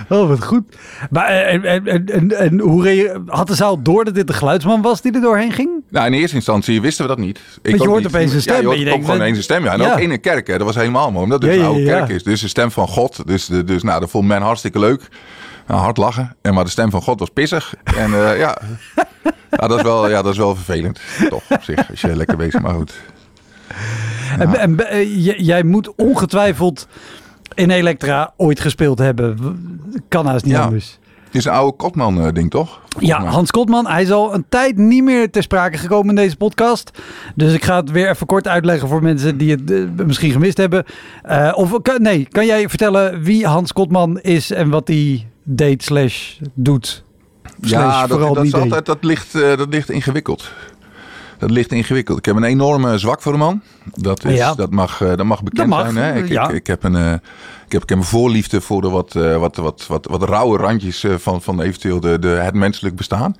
Oh, 0.10 0.28
wat 0.28 0.44
goed. 0.44 0.64
Maar 1.10 1.26
eh, 1.26 1.54
en, 1.54 1.86
en, 1.86 2.06
en, 2.08 2.38
en, 2.38 2.60
hoe 2.60 3.22
had 3.28 3.48
de 3.48 3.56
zaal 3.56 3.82
door 3.82 4.06
dat 4.06 4.16
dit 4.16 4.28
de 4.28 4.34
geluidsman 4.34 4.82
was 4.82 5.02
die 5.02 5.14
er 5.14 5.22
doorheen 5.22 5.52
ging? 5.52 5.70
Nou, 5.90 6.06
in 6.06 6.14
eerste 6.14 6.36
instantie 6.36 6.82
wisten 6.82 7.04
we 7.08 7.16
dat 7.16 7.26
niet. 7.26 7.40
Ik 7.62 7.76
je 7.76 7.82
ook 7.82 7.88
hoort 7.88 8.04
niet. 8.04 8.08
opeens 8.08 8.34
een 8.34 8.42
stem 8.42 8.54
Ja, 8.56 8.60
je 8.62 8.66
hoort 8.66 8.78
je 8.80 8.86
denkt, 8.86 9.06
gewoon 9.06 9.20
ineens 9.20 9.38
een 9.38 9.44
stem. 9.44 9.64
Ja. 9.64 9.74
En 9.74 9.80
Ja. 9.80 9.92
ook 9.92 10.00
in 10.00 10.12
een 10.12 10.20
kerk. 10.22 10.48
Hè. 10.48 10.58
Dat 10.58 10.66
was 10.68 10.76
helemaal 10.76 11.12
mooi. 11.12 11.24
Omdat 11.24 11.42
het 11.42 11.52
Ja, 11.54 11.58
een 11.60 11.66
oude 11.66 11.84
kerk 11.84 12.10
is. 12.10 12.24
Dus 12.24 12.42
de 12.42 12.48
stem 12.48 12.72
van 12.72 12.88
God. 12.88 13.28
Dus, 13.28 13.46
de, 13.46 13.64
dus 13.64 13.84
nou, 13.84 14.00
dat 14.00 14.10
vond 14.10 14.28
men 14.28 14.42
hartstikke 14.42 14.80
leuk. 14.80 15.08
Nou, 15.68 15.82
hard 15.82 15.98
lachen. 15.98 16.36
En 16.42 16.54
maar 16.54 16.64
de 16.64 16.70
stem 16.70 16.90
van 16.90 17.02
God 17.02 17.20
was 17.20 17.30
pissig. 17.30 17.74
En 17.84 18.14
eh, 18.14 18.38
ja. 18.40 18.58
ja, 19.50 19.68
dat 19.68 19.78
is 19.78 19.84
wel, 19.84 20.10
ja, 20.10 20.22
dat 20.22 20.32
is 20.32 20.38
wel 20.38 20.56
vervelend. 20.56 21.00
Toch 21.30 21.44
op 21.50 21.64
zich. 21.64 21.90
Als 21.90 22.02
je 22.02 22.16
lekker 22.16 22.38
bezig 22.38 22.62
maar 22.62 22.74
goed. 22.74 22.94
En, 24.40 24.56
en 24.56 24.90
eh, 24.90 25.26
jij 25.46 25.64
moet 25.64 25.96
ongetwijfeld 25.96 26.88
in 27.54 27.70
Elektra 27.70 28.34
ooit 28.38 28.60
gespeeld 28.60 29.00
hebben. 29.00 29.38
Kan 30.08 30.26
haast 30.26 30.46
niet 30.46 30.54
Ja. 30.54 30.64
anders. 30.64 31.00
Het 31.26 31.36
is 31.44 31.46
een 31.46 31.58
oude 31.58 31.78
Kotman-ding, 31.78 32.50
toch? 32.50 32.82
Ja, 33.00 33.26
Hans 33.26 33.52
Kotman. 33.52 33.88
Hij 33.88 34.02
is 34.02 34.12
al 34.12 34.34
een 34.34 34.46
tijd 34.50 34.78
niet 34.78 35.04
meer 35.04 35.32
ter 35.32 35.44
sprake 35.44 35.78
gekomen 35.78 36.10
in 36.10 36.16
deze 36.16 36.36
podcast. 36.38 36.92
Dus 37.36 37.54
ik 37.54 37.64
ga 37.64 37.76
het 37.76 37.92
weer 37.92 38.10
even 38.10 38.28
kort 38.28 38.48
uitleggen 38.48 38.88
voor 38.88 39.02
mensen 39.04 39.38
die 39.38 39.52
het 39.52 39.72
eh, 39.72 40.06
misschien 40.06 40.32
gemist 40.32 40.58
hebben. 40.58 40.84
Uh, 41.30 41.52
of 41.56 41.82
kan, 41.82 42.02
nee, 42.02 42.28
kan 42.32 42.46
jij 42.46 42.70
vertellen 42.70 43.22
wie 43.24 43.46
Hans 43.46 43.74
Kotman 43.74 44.20
is 44.20 44.52
en 44.52 44.70
wat 44.70 44.88
hij 44.88 45.28
deed 45.44 45.84
slash 45.84 46.40
doet? 46.54 47.04
ja, 47.62 48.08
dat, 48.08 48.20
dat, 48.20 48.46
is 48.46 48.54
altijd, 48.54 48.86
dat, 48.86 49.04
ligt, 49.04 49.36
uh, 49.36 49.58
dat 49.58 49.68
ligt 49.70 49.90
ingewikkeld. 49.90 50.52
Dat 51.38 51.52
ligt 51.52 51.72
ingewikkeld. 51.72 52.18
Ik 52.18 52.26
heb 52.26 52.36
een 52.36 52.44
enorme 52.44 52.98
zwak 52.98 53.22
voor 53.22 53.32
de 53.32 53.38
man. 53.38 53.62
Dat, 53.94 54.26
is, 54.26 54.56
dat, 54.56 54.72
mag, 54.72 54.98
dat 54.98 55.24
mag 55.24 55.44
bekend 55.44 55.70
dat 55.70 55.80
mag, 55.80 55.92
zijn. 55.92 56.16
Hè? 56.16 56.24
Ik, 56.24 56.30
ja. 56.30 56.48
ik, 56.48 56.56
ik, 56.56 56.68
heb 56.68 56.84
een, 56.84 56.96
ik, 57.66 57.72
heb, 57.72 57.82
ik 57.84 57.90
heb 57.90 57.98
een 57.98 58.04
voorliefde 58.04 58.62
voor 58.62 58.82
de 58.82 58.90
wat, 58.90 59.14
wat, 59.14 59.56
wat, 59.56 59.86
wat, 59.88 60.06
wat 60.06 60.24
rauwe 60.24 60.58
randjes 60.58 61.06
van, 61.18 61.42
van 61.42 61.62
eventueel 61.62 62.00
de, 62.00 62.20
de, 62.20 62.28
het 62.28 62.54
menselijk 62.54 62.96
bestaan. 62.96 63.36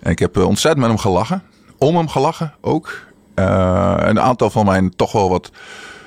En 0.00 0.10
ik 0.10 0.18
heb 0.18 0.36
ontzettend 0.36 0.80
met 0.80 0.88
hem 0.88 0.98
gelachen. 0.98 1.42
Om 1.78 1.96
hem 1.96 2.08
gelachen 2.08 2.54
ook. 2.60 3.00
een 3.34 4.20
aantal 4.20 4.50
van 4.50 4.64
mijn 4.64 4.96
toch 4.96 5.12
wel 5.12 5.28
wat 5.28 5.50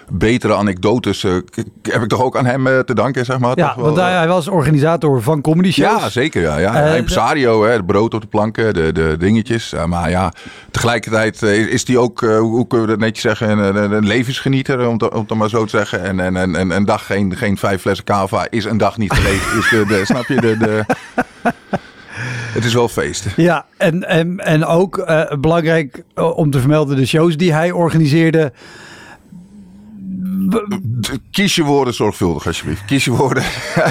betere 0.09 0.55
anekdotes 0.55 1.23
uh, 1.23 1.33
heb 1.81 2.01
ik 2.01 2.07
toch 2.07 2.21
ook 2.21 2.37
aan 2.37 2.45
hem 2.45 2.67
uh, 2.67 2.79
te 2.79 2.93
danken, 2.95 3.25
zeg 3.25 3.39
maar. 3.39 3.57
Ja, 3.57 3.67
toch 3.67 3.75
wel, 3.75 3.85
want 3.85 3.97
hij 3.97 4.27
was 4.27 4.47
organisator 4.47 5.21
van 5.21 5.41
comedy 5.41 5.71
shows. 5.71 6.01
Ja, 6.01 6.09
zeker. 6.09 6.41
Ja, 6.41 6.57
ja. 6.57 6.87
Uh, 6.87 6.97
impresario, 6.97 7.63
hè, 7.63 7.71
het 7.71 7.85
brood 7.85 8.13
op 8.13 8.21
de 8.21 8.27
planken, 8.27 8.73
de, 8.73 8.91
de 8.91 9.15
dingetjes. 9.19 9.73
maar 9.85 10.09
ja, 10.09 10.31
tegelijkertijd 10.71 11.41
is 11.41 11.87
hij 11.87 11.97
ook, 11.97 12.19
hoe 12.19 12.67
kunnen 12.67 12.87
we 12.87 12.93
dat 12.93 13.01
netjes 13.01 13.21
zeggen, 13.21 13.57
een, 13.57 13.91
een 13.91 14.07
levensgenieter, 14.07 14.87
om, 14.87 14.97
te, 14.97 15.11
om 15.11 15.25
het 15.27 15.37
maar 15.37 15.49
zo 15.49 15.63
te 15.63 15.69
zeggen. 15.69 16.03
En, 16.03 16.19
en, 16.19 16.35
en, 16.35 16.55
en 16.55 16.71
een 16.71 16.85
dag 16.85 17.05
geen, 17.05 17.35
geen 17.35 17.57
vijf 17.57 17.81
flessen 17.81 18.05
kava 18.05 18.47
is 18.49 18.65
een 18.65 18.77
dag 18.77 18.97
niet 18.97 19.13
gelegen. 19.13 19.57
is 19.57 19.69
de, 19.69 19.85
de, 19.85 20.05
snap 20.05 20.25
je? 20.25 20.41
De, 20.41 20.57
de, 20.57 20.85
het 22.55 22.65
is 22.65 22.73
wel 22.73 22.87
feest. 22.87 23.25
Ja, 23.35 23.65
en, 23.77 24.03
en, 24.03 24.39
en 24.39 24.65
ook 24.65 25.05
belangrijk 25.39 26.03
om 26.15 26.51
te 26.51 26.59
vermelden, 26.59 26.97
de 26.97 27.05
shows 27.05 27.37
die 27.37 27.53
hij 27.53 27.71
organiseerde 27.71 28.51
Kies 31.31 31.55
je 31.55 31.63
woorden 31.63 31.93
zorgvuldig, 31.93 32.47
alsjeblieft. 32.47 32.85
Kies 32.85 33.05
je 33.05 33.11
woorden. 33.11 33.43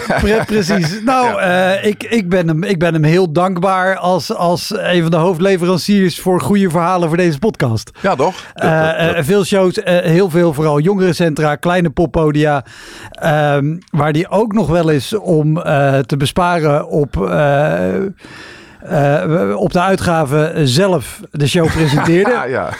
precies. 0.46 1.02
Nou, 1.04 1.40
uh, 1.40 1.84
ik, 1.84 2.02
ik, 2.02 2.28
ben 2.28 2.48
hem, 2.48 2.62
ik 2.62 2.78
ben 2.78 2.94
hem 2.94 3.04
heel 3.04 3.32
dankbaar 3.32 3.96
als, 3.96 4.34
als 4.34 4.72
een 4.76 5.02
van 5.02 5.10
de 5.10 5.16
hoofdleveranciers 5.16 6.20
voor 6.20 6.40
goede 6.40 6.70
verhalen 6.70 7.08
voor 7.08 7.16
deze 7.16 7.38
podcast. 7.38 7.90
Ja, 8.02 8.14
toch? 8.14 8.34
Uh, 8.54 9.10
veel 9.20 9.44
shows, 9.44 9.80
heel 9.84 10.30
veel, 10.30 10.52
vooral 10.52 10.80
jongerencentra, 10.80 11.56
kleine 11.56 11.90
poppodia. 11.90 12.64
Um, 13.54 13.78
waar 13.90 14.12
die 14.12 14.28
ook 14.28 14.52
nog 14.52 14.68
wel 14.68 14.88
is 14.88 15.14
om 15.14 15.54
te 16.06 16.14
besparen 16.16 16.88
op 16.88 17.16
uh, 18.90 19.56
op 19.56 19.72
de 19.72 19.80
uitgave 19.80 20.52
zelf 20.64 21.20
de 21.30 21.46
show 21.46 21.66
presenteerde. 21.66 22.30
ja. 22.48 22.70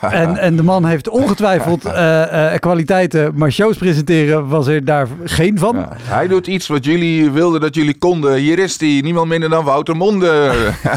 en, 0.00 0.36
en 0.36 0.56
de 0.56 0.62
man 0.62 0.84
heeft 0.84 1.08
ongetwijfeld 1.08 1.84
uh, 1.86 2.54
kwaliteiten, 2.58 3.32
maar 3.34 3.52
shows 3.52 3.76
presenteren 3.76 4.48
was 4.48 4.66
er 4.66 4.84
daar 4.84 5.08
geen 5.24 5.58
van. 5.58 5.76
Ja. 5.76 5.88
Hij 6.02 6.28
doet 6.28 6.46
iets 6.46 6.66
wat 6.66 6.84
jullie 6.84 7.30
wilden 7.30 7.60
dat 7.60 7.74
jullie 7.74 7.98
konden. 7.98 8.34
Hier 8.34 8.58
is 8.58 8.80
hij, 8.80 9.00
niemand 9.02 9.28
minder 9.28 9.50
dan 9.50 9.64
Wouter 9.64 9.96
Monde. 9.96 10.52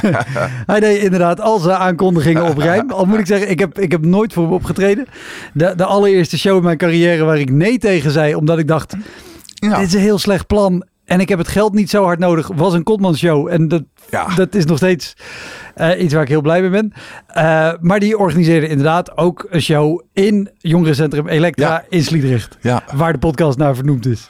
hij 0.71 0.79
deed 0.79 1.01
inderdaad 1.03 1.41
al 1.41 1.59
zijn 1.59 1.77
aankondigingen 1.77 2.43
op 2.43 2.57
rijm. 2.57 2.91
Al 2.95 3.05
moet 3.05 3.19
ik 3.19 3.25
zeggen, 3.25 3.49
ik 3.49 3.59
heb, 3.59 3.79
ik 3.79 3.91
heb 3.91 4.05
nooit 4.05 4.33
voor 4.33 4.43
hem 4.43 4.53
opgetreden. 4.53 5.07
De, 5.53 5.73
de 5.75 5.85
allereerste 5.85 6.37
show 6.37 6.57
in 6.57 6.63
mijn 6.63 6.77
carrière 6.77 7.23
waar 7.23 7.39
ik 7.39 7.51
nee 7.51 7.77
tegen 7.77 8.11
zei, 8.11 8.35
omdat 8.35 8.59
ik 8.59 8.67
dacht... 8.67 8.95
Dit 9.55 9.79
is 9.79 9.93
een 9.93 9.99
heel 9.99 10.19
slecht 10.19 10.47
plan 10.47 10.85
en 11.05 11.19
ik 11.19 11.29
heb 11.29 11.37
het 11.37 11.47
geld 11.47 11.73
niet 11.73 11.89
zo 11.89 12.03
hard 12.03 12.19
nodig. 12.19 12.49
Was 12.55 12.73
een 12.73 12.83
Kotman 12.83 13.15
show. 13.15 13.47
En 13.47 13.67
dat, 13.67 13.83
dat 14.35 14.55
is 14.55 14.65
nog 14.65 14.77
steeds 14.77 15.15
uh, 15.77 16.01
iets 16.01 16.13
waar 16.13 16.23
ik 16.23 16.29
heel 16.29 16.41
blij 16.41 16.61
mee 16.61 16.69
ben. 16.69 16.93
Uh, 17.37 17.71
maar 17.79 17.99
die 17.99 18.17
organiseerde 18.17 18.67
inderdaad 18.67 19.17
ook 19.17 19.47
een 19.49 19.61
show 19.61 20.01
in 20.13 20.49
jongerencentrum 20.57 21.27
Elektra 21.27 21.69
ja. 21.69 21.83
in 21.89 22.03
Sliedrecht. 22.03 22.57
Ja. 22.61 22.83
Waar 22.93 23.13
de 23.13 23.19
podcast 23.19 23.57
naar 23.57 23.75
vernoemd 23.75 24.05
is. 24.05 24.29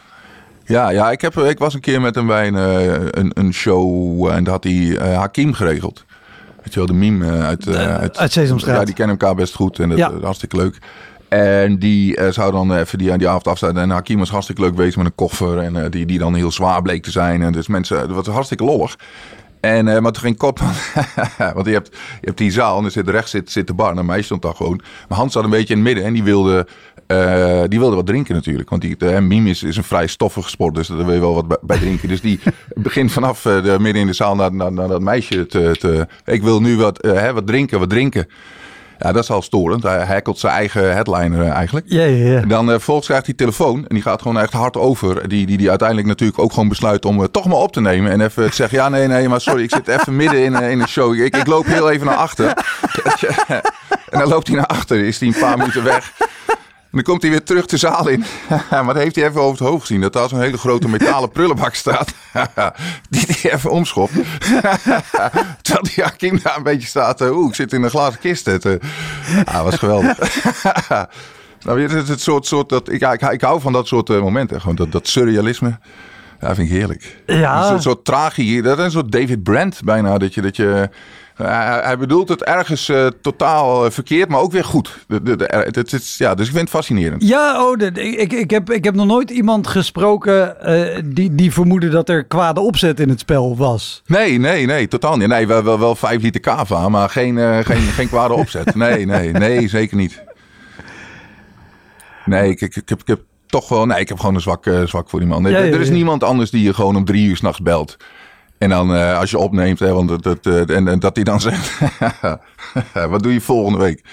Ja, 0.66 0.90
ja 0.90 1.12
ik, 1.12 1.22
heb, 1.22 1.38
ik 1.38 1.60
was 1.60 1.74
een 1.74 1.80
keer 1.80 2.02
met 2.02 2.16
hem 2.16 2.28
bij 2.28 2.48
een, 2.48 2.56
eh, 2.56 2.94
een, 3.10 3.32
een 3.34 3.54
show 3.54 4.28
en 4.28 4.44
dat 4.44 4.54
had 4.54 4.64
hij 4.64 4.74
uh, 4.74 5.18
Hakim 5.18 5.54
geregeld. 5.54 6.06
Weet 6.64 6.74
je 6.74 6.80
wel, 6.80 6.88
de 6.88 6.94
meme 6.94 7.32
uit, 7.32 7.68
uit, 7.68 8.18
uit 8.18 8.32
Sesamstraat. 8.32 8.78
Ja, 8.80 8.86
die 8.86 8.94
kennen 8.94 9.18
elkaar 9.18 9.36
best 9.36 9.56
goed 9.56 9.80
en 9.80 9.90
dat 9.90 9.98
ja. 9.98 10.12
hartstikke 10.22 10.56
leuk. 10.56 10.78
En 11.28 11.80
die 11.80 12.20
uh, 12.20 12.30
zou 12.30 12.52
dan 12.52 12.76
even 12.76 12.98
die, 12.98 13.18
die 13.18 13.28
avond 13.28 13.48
afsluiten. 13.48 13.84
En 13.84 13.90
Hakim 13.90 14.20
was 14.20 14.30
hartstikke 14.30 14.62
leuk 14.62 14.76
bezig 14.76 14.96
met 14.96 15.06
een 15.06 15.16
koffer. 15.16 15.58
En 15.58 15.76
uh, 15.76 15.86
die, 15.90 16.06
die 16.06 16.20
dan 16.20 16.36
heel 16.36 16.52
zwaar 16.52 16.82
bleek 16.82 17.04
te 17.04 17.12
zijn. 17.12 17.42
En 17.42 17.52
dus 17.52 17.68
mensen, 17.68 18.00
het 18.00 18.12
was 18.12 18.28
hartstikke 18.28 18.64
lollig. 18.64 18.96
En, 19.60 19.88
uh, 19.88 20.00
maar 20.00 20.12
toen 20.12 20.24
ging 20.24 20.38
Kop, 20.38 20.60
want 21.54 21.66
je 21.66 21.72
hebt, 21.72 21.90
je 21.92 22.26
hebt 22.26 22.38
die 22.38 22.52
zaal 22.52 22.78
en 22.78 22.86
er 22.86 22.92
zit 22.92 23.10
rechts 23.10 23.32
zit, 23.32 23.52
zit 23.52 23.68
de 23.68 23.74
bar. 23.74 23.92
En 23.92 23.98
een 23.98 24.06
meisje 24.06 24.24
stond 24.24 24.42
daar 24.42 24.56
gewoon. 24.56 24.82
Maar 25.10 25.18
Hans 25.18 25.34
zat 25.34 25.44
een 25.44 25.50
beetje 25.50 25.74
in 25.74 25.80
het 25.80 25.88
midden 25.88 26.04
en 26.04 26.14
die 26.14 26.24
wilde, 26.24 26.68
uh, 27.08 27.64
die 27.68 27.80
wilde 27.80 27.96
wat 27.96 28.06
drinken 28.06 28.36
natuurlijk. 28.36 28.70
Want 28.70 28.82
die, 28.82 29.22
mime 29.22 29.50
is, 29.50 29.64
is 29.64 29.78
een 29.78 29.84
vrij 29.84 30.08
stoffige 30.08 30.50
sport, 30.50 30.76
dus 30.76 30.88
daar 30.88 31.06
wil 31.06 31.14
je 31.14 31.20
wel 31.20 31.34
wat 31.34 31.48
bij, 31.48 31.58
bij 31.62 31.78
drinken. 31.78 32.08
Dus 32.08 32.22
die 32.22 32.40
begint 32.76 33.12
vanaf 33.12 33.42
de, 33.42 33.76
midden 33.80 34.02
in 34.02 34.08
de 34.08 34.14
zaal 34.14 34.36
naar, 34.36 34.54
naar, 34.54 34.72
naar 34.72 34.88
dat 34.88 35.02
meisje 35.02 35.46
te, 35.46 35.76
te... 35.80 36.08
Ik 36.26 36.44
wil 36.44 36.62
nu 36.62 36.78
wat, 36.78 37.02
hè, 37.02 37.34
wat 37.34 37.48
drinken, 37.48 37.80
wat 37.80 37.90
drinken. 37.90 38.28
Ja, 39.00 39.12
dat 39.12 39.24
is 39.24 39.30
al 39.30 39.42
storend. 39.42 39.84
Hij 39.84 40.06
hackelt 40.06 40.40
zijn 40.40 40.54
eigen 40.54 40.94
headliner 40.94 41.42
eh, 41.42 41.50
eigenlijk. 41.50 41.86
Ja, 41.90 42.04
ja, 42.04 42.30
ja. 42.32 42.42
Dan 42.42 42.66
uh, 42.66 42.72
vervolgens 42.72 43.08
krijgt 43.08 43.26
hij 43.26 43.36
telefoon 43.36 43.78
en 43.78 43.96
die 43.96 44.02
gaat 44.02 44.22
gewoon 44.22 44.40
echt 44.40 44.54
hard 44.54 44.78
over. 44.78 45.28
Die, 45.28 45.46
die, 45.46 45.58
die 45.58 45.70
uiteindelijk 45.70 46.08
natuurlijk 46.08 46.40
ook 46.40 46.54
gewoon 46.54 46.70
besluit 46.70 47.06
om 47.06 47.20
uh, 47.20 47.26
toch 47.26 47.46
maar 47.46 47.58
op 47.58 47.72
te 47.72 47.82
nemen. 47.82 48.12
En 48.12 48.22
even 48.22 48.50
te 48.50 48.56
zeggen, 48.56 48.78
ja 48.78 48.90
nee, 48.90 49.08
nee, 49.08 49.30
maar 49.30 49.42
sorry, 49.42 49.64
ik 49.64 49.74
zit 49.74 49.88
even 49.88 50.16
midden 50.16 50.44
in, 50.44 50.54
in 50.56 50.82
een 50.82 50.88
show. 50.88 51.14
Ik, 51.14 51.36
ik 51.36 51.48
loop 51.48 51.66
heel 51.66 51.92
even 51.92 52.06
naar 52.06 52.16
achter. 52.16 52.46
en 54.10 54.20
dan 54.20 54.28
loopt 54.28 54.48
hij 54.48 54.56
naar 54.56 54.66
achter, 54.66 55.06
is 55.06 55.20
hij 55.20 55.28
een 55.28 55.40
paar 55.40 55.58
minuten 55.58 55.84
weg 55.84 56.14
dan 56.96 57.04
komt 57.04 57.22
hij 57.22 57.32
weer 57.32 57.44
terug 57.44 57.66
de 57.66 57.78
zaal 57.78 58.08
in. 58.08 58.24
maar 58.86 58.96
heeft 58.96 59.16
hij 59.16 59.26
even 59.26 59.42
over 59.42 59.58
het 59.58 59.68
hoofd 59.68 59.86
gezien. 59.86 60.02
Dat 60.02 60.14
daar 60.14 60.30
zo'n 60.30 60.40
hele 60.40 60.58
grote 60.58 60.88
metalen 60.88 61.32
prullenbak 61.32 61.74
staat. 61.74 62.14
die 63.10 63.26
hij 63.28 63.54
even 63.54 63.72
omschopt. 63.72 64.14
Terwijl 65.62 65.84
die 65.96 66.04
Hakim 66.04 66.40
daar 66.44 66.58
een 66.58 66.64
beetje 66.64 66.88
staat. 66.88 67.22
Uh, 67.22 67.38
Oeh, 67.38 67.48
ik 67.50 67.56
zit 67.56 67.74
in 67.74 67.84
een 67.84 67.90
glazen 67.90 68.20
kist. 68.20 68.46
Het 68.46 68.66
uh, 68.66 68.76
ah, 69.46 69.64
was 69.64 69.76
geweldig. 69.76 70.44
nou, 71.62 71.82
het 71.82 71.92
is 71.92 72.10
het 72.10 72.22
soort, 72.22 72.46
soort 72.46 72.70
dat, 72.70 72.92
ik, 72.92 73.02
ik, 73.02 73.22
ik 73.22 73.42
hou 73.42 73.62
van 73.62 73.74
dat 73.74 73.88
soort 73.88 74.10
uh, 74.10 74.22
momenten. 74.22 74.62
Gewoon 74.62 74.76
dat, 74.76 74.92
dat 74.92 75.08
surrealisme. 75.08 75.80
Ja, 76.40 76.56
vind 76.56 76.70
ik 76.70 76.76
heerlijk. 76.76 77.18
Ja. 77.26 77.62
Een 77.62 77.68
soort, 77.68 77.82
soort 77.82 78.06
tragie. 78.06 78.62
Dat 78.62 78.78
is 78.78 78.84
een 78.84 78.92
soort 78.92 79.12
David 79.12 79.44
Brent 79.44 79.82
bijna. 79.84 80.18
Dat 80.18 80.34
je... 80.34 80.42
Dat 80.42 80.56
je 80.56 80.90
hij 81.44 81.98
bedoelt 81.98 82.30
het 82.30 82.44
ergens 82.44 82.90
uh, 82.90 83.08
totaal 83.22 83.92
verkeerd, 83.92 84.30
maar 84.30 84.40
ook 84.40 84.52
weer 84.52 84.64
goed. 84.64 85.06
De, 85.08 85.22
de, 85.22 85.36
de, 85.36 85.70
het, 85.72 86.16
ja, 86.18 86.36
dus 86.36 86.46
ik 86.46 86.52
vind 86.52 86.64
het 86.64 86.76
fascinerend. 86.76 87.28
Ja, 87.28 87.66
oh, 87.66 87.82
ik, 87.94 88.34
ik, 88.34 88.50
heb, 88.50 88.72
ik 88.72 88.84
heb 88.84 88.96
nog 88.96 89.06
nooit 89.06 89.30
iemand 89.30 89.68
gesproken 89.68 90.56
uh, 90.66 91.02
die, 91.06 91.36
die 91.36 91.54
vermoedde 91.54 91.90
dat 91.90 92.10
er 92.10 92.24
kwade 92.24 92.60
opzet 92.60 93.00
in 93.00 93.10
het 93.10 93.20
spel 93.20 93.58
was. 93.58 94.02
Nee, 94.06 94.38
nee, 94.38 94.66
nee, 94.66 94.88
totaal 94.88 95.18
niet. 95.18 95.28
Nee, 95.28 95.48
wel, 95.48 95.64
wel, 95.64 95.80
wel 95.80 95.96
vijf 95.96 96.22
liter 96.22 96.42
kava, 96.42 96.90
maar 96.90 97.10
geen, 97.10 97.38
uh, 97.38 97.58
geen, 97.58 97.82
geen 97.98 98.08
kwade 98.08 98.34
opzet. 98.34 98.76
Nee, 98.76 99.06
nee, 99.06 99.32
nee, 99.32 99.68
zeker 99.68 99.98
niet. 99.98 100.24
Nee, 102.26 102.50
ik, 102.50 102.62
ik, 102.62 102.76
ik, 102.76 102.90
heb, 102.90 103.02
ik 103.02 103.08
heb 103.08 103.22
toch 103.46 103.70
wel... 103.70 103.86
Nee, 103.86 104.00
ik 104.00 104.10
heb 104.10 104.20
gewoon 104.20 104.36
een 104.36 104.42
zwak, 104.42 104.66
zwak 104.86 105.10
voor 105.10 105.20
die 105.20 105.28
man. 105.30 105.44
Ja, 105.44 105.58
er 105.58 105.82
is 105.82 105.90
niemand 105.90 106.24
anders 106.24 106.50
die 106.50 106.64
je 106.64 106.74
gewoon 106.74 106.96
om 106.96 107.06
drie 107.06 107.28
uur 107.28 107.36
s'nachts 107.36 107.62
belt. 107.62 107.98
En 108.58 108.70
dan 108.70 108.96
uh, 108.96 109.20
als 109.20 109.30
je 109.30 109.38
opneemt, 109.38 109.80
hè, 109.80 109.94
want 109.94 110.24
dat, 110.24 110.44
dat, 110.44 110.70
en, 110.70 110.88
en, 110.88 111.00
dat 111.00 111.16
hij 111.16 111.24
dan 111.24 111.42
zegt: 111.42 111.80
Wat 113.10 113.24
doe 113.24 113.34
je 113.34 113.42
volgende 113.42 113.80
week? 113.80 114.04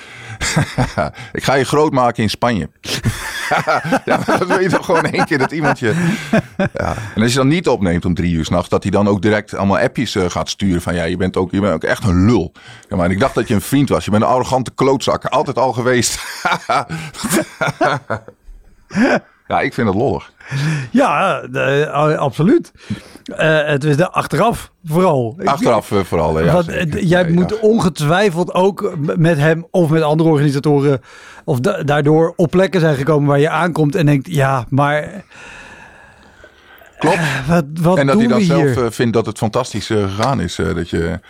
ik 1.33 1.45
ga 1.45 1.55
je 1.55 1.65
groot 1.65 1.93
maken 1.93 2.23
in 2.23 2.31
Spanje. 2.31 2.71
ja, 4.05 4.19
dat 4.27 4.47
wil 4.47 4.61
je 4.61 4.69
toch 4.69 4.85
gewoon 4.85 5.05
één 5.05 5.25
keer 5.25 5.39
dat 5.39 5.53
iemand 5.53 5.79
je. 5.79 6.13
Ja. 6.57 6.95
En 7.15 7.23
als 7.23 7.31
je 7.31 7.39
dan 7.39 7.49
niet 7.49 7.69
opneemt 7.69 8.05
om 8.05 8.15
drie 8.15 8.33
uur 8.33 8.45
s'nachts, 8.45 8.69
dat 8.69 8.83
hij 8.83 8.93
dan 8.93 9.09
ook 9.09 9.23
direct 9.23 9.55
allemaal 9.55 9.79
appjes 9.79 10.15
uh, 10.15 10.31
gaat 10.31 10.49
sturen 10.49 10.83
van 10.83 10.95
ja, 10.95 11.05
je 11.05 11.17
bent 11.17 11.37
ook, 11.37 11.51
je 11.51 11.61
bent 11.61 11.75
ook 11.75 11.85
echt 11.85 12.05
een 12.05 12.27
lul. 12.27 12.53
Ja, 12.89 12.97
maar 12.97 13.11
ik 13.11 13.21
dacht 13.21 13.35
dat 13.35 13.49
je 13.49 13.55
een 13.55 13.61
vriend 13.61 13.89
was. 13.89 14.05
Je 14.05 14.11
bent 14.11 14.23
een 14.23 14.29
arrogante 14.29 14.71
klootzak. 14.75 15.25
Altijd 15.25 15.59
al 15.59 15.73
geweest. 15.73 16.19
Ja, 19.53 19.61
ik 19.61 19.75
vind 19.75 19.89
het 19.89 19.97
lollig. 19.97 20.33
Ja, 20.91 21.41
de, 21.41 21.89
absoluut. 22.19 22.73
Uh, 23.27 23.37
het 23.65 23.85
is 23.85 23.97
de 23.97 24.11
achteraf 24.11 24.73
vooral. 24.85 25.39
Achteraf 25.45 25.91
uh, 25.91 26.01
vooral, 26.01 26.45
ja. 26.45 26.53
Want, 26.53 26.73
jij 27.01 27.29
moet 27.29 27.51
ja. 27.51 27.57
ongetwijfeld 27.61 28.55
ook 28.55 28.95
met 29.17 29.39
hem 29.39 29.67
of 29.71 29.91
met 29.91 30.03
andere 30.03 30.29
organisatoren... 30.31 31.01
of 31.45 31.61
da 31.61 31.83
daardoor 31.83 32.33
op 32.37 32.51
plekken 32.51 32.81
zijn 32.81 32.97
gekomen 32.97 33.29
waar 33.29 33.39
je 33.39 33.49
aankomt 33.49 33.95
en 33.95 34.07
denkt... 34.07 34.35
ja, 34.35 34.65
maar... 34.69 35.25
Klopt. 36.99 37.47
Wat, 37.47 37.65
wat 37.81 37.99
en 37.99 38.07
dat 38.07 38.19
hij 38.19 38.27
dan 38.27 38.41
zelf 38.41 38.95
vindt 38.95 39.13
dat 39.13 39.27
het 39.27 39.39
fantastisch 39.39 39.87
gegaan 39.87 40.41
is. 40.41 40.57
dat 40.57 40.91
je... 40.91 41.21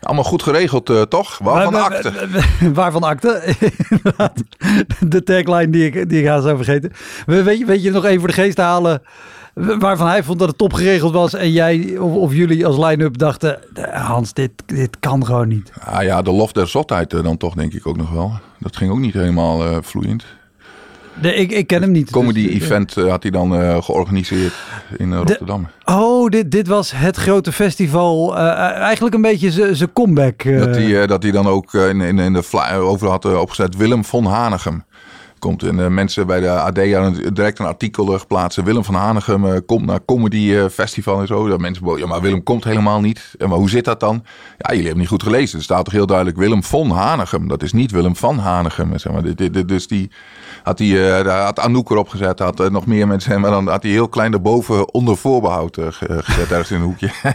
Allemaal 0.00 0.24
goed 0.24 0.42
geregeld, 0.42 0.90
uh, 0.90 1.02
toch? 1.02 1.38
Waarvan 1.38 1.72
maar, 1.72 1.82
akte? 1.82 2.12
Waarvan 2.74 3.02
akte? 3.02 3.54
de 5.08 5.22
tagline 5.22 5.70
die 5.70 5.86
ik, 5.86 6.08
die 6.08 6.20
ik 6.20 6.26
haast 6.26 6.44
zou 6.44 6.56
vergeten. 6.56 6.92
Weet 7.26 7.58
je, 7.58 7.64
weet 7.64 7.82
je 7.82 7.90
nog 7.90 8.04
even 8.04 8.18
voor 8.18 8.28
de 8.28 8.34
geest 8.34 8.56
halen? 8.56 9.02
waarvan 9.54 10.06
hij 10.06 10.22
vond 10.22 10.38
dat 10.38 10.48
het 10.48 10.58
top 10.58 10.72
geregeld 10.72 11.12
was. 11.12 11.34
En 11.34 11.52
jij 11.52 11.98
of, 11.98 12.14
of 12.14 12.34
jullie 12.34 12.66
als 12.66 12.76
line-up 12.76 13.18
dachten, 13.18 13.58
Hans, 13.92 14.32
dit, 14.32 14.50
dit 14.66 14.96
kan 15.00 15.26
gewoon 15.26 15.48
niet. 15.48 15.72
Ah 15.84 16.02
ja, 16.02 16.22
de 16.22 16.30
lof 16.30 16.52
der 16.52 16.68
zotheid 16.68 17.12
eh, 17.12 17.22
dan 17.22 17.36
toch 17.36 17.54
denk 17.54 17.72
ik 17.72 17.86
ook 17.86 17.96
nog 17.96 18.10
wel. 18.10 18.32
Dat 18.58 18.76
ging 18.76 18.90
ook 18.90 18.98
niet 18.98 19.14
helemaal 19.14 19.66
uh, 19.66 19.76
vloeiend. 19.80 20.24
De, 21.22 21.34
ik, 21.34 21.50
ik 21.50 21.66
ken 21.66 21.82
hem 21.82 21.90
niet. 21.90 22.10
Comedy 22.10 22.46
dus, 22.46 22.62
event 22.62 22.96
uh, 22.96 23.08
had 23.08 23.22
hij 23.22 23.32
dan 23.32 23.60
uh, 23.60 23.82
georganiseerd 23.82 24.52
in 24.96 25.14
Rotterdam. 25.14 25.68
De, 25.84 25.92
oh, 25.92 26.28
dit, 26.28 26.50
dit 26.50 26.66
was 26.66 26.92
het 26.94 27.16
grote 27.16 27.52
festival. 27.52 28.36
eigenlijk 28.36 29.14
een 29.14 29.22
beetje 29.22 29.74
zijn 29.74 29.92
comeback. 29.92 30.44
Dat 30.44 30.76
hij 30.76 31.06
dat 31.06 31.22
hij 31.22 31.32
dan 31.32 31.46
ook 31.46 31.74
in, 31.74 32.00
in, 32.00 32.18
in 32.18 32.32
de 32.32 32.42
over 32.80 33.08
had 33.08 33.24
opgezet. 33.24 33.76
Willem 33.76 34.04
von 34.04 34.24
Hanegem 34.24 34.84
komt. 35.40 35.62
En 35.62 35.78
uh, 35.78 35.86
mensen 35.86 36.26
bij 36.26 36.40
de 36.40 36.50
AD 36.50 36.92
hadden 36.92 37.34
direct 37.34 37.58
een 37.58 37.66
artikel 37.66 38.18
geplaatst. 38.18 38.62
Willem 38.62 38.84
van 38.84 38.94
Hanegem 38.94 39.44
uh, 39.44 39.56
komt 39.66 39.86
naar 39.86 40.04
Comedy 40.04 40.54
eh, 40.54 40.64
Festival 40.68 41.20
en 41.20 41.26
zo. 41.26 41.48
Dat 41.48 41.60
mensen 41.60 41.98
ja, 41.98 42.06
maar 42.06 42.20
Willem 42.20 42.42
komt 42.42 42.64
helemaal 42.64 43.00
niet. 43.00 43.34
En 43.38 43.48
maar 43.48 43.58
hoe 43.58 43.70
zit 43.70 43.84
dat 43.84 44.00
dan? 44.00 44.24
Ja, 44.58 44.68
jullie 44.68 44.82
hebben 44.82 44.98
niet 44.98 45.08
goed 45.08 45.22
gelezen. 45.22 45.58
Er 45.58 45.64
staat 45.64 45.84
toch 45.84 45.92
heel 45.92 46.06
duidelijk 46.06 46.36
Willem 46.36 46.62
von 46.62 46.90
Hanegem. 46.90 47.48
Dat 47.48 47.62
is 47.62 47.72
niet 47.72 47.90
Willem 47.90 48.16
van 48.16 48.38
Hanegem. 48.38 48.98
Zeg 48.98 49.12
maar. 49.12 49.22
Dus 49.66 49.86
die 49.86 50.10
had 50.62 50.78
daar 50.78 51.42
had 51.44 51.58
Anouk 51.58 51.90
erop 51.90 52.08
gezet. 52.08 52.38
Had 52.38 52.70
nog 52.70 52.86
meer 52.86 53.06
mensen. 53.06 53.40
Maar 53.40 53.50
dan 53.50 53.68
had 53.68 53.82
hij 53.82 53.92
heel 53.92 54.08
klein 54.08 54.32
erboven 54.32 54.94
onder 54.94 55.16
voorbehoud 55.16 55.78
gezet. 55.80 56.50
ergens 56.50 56.70
in 56.70 56.76
een 56.76 56.82
hoekje. 56.82 57.10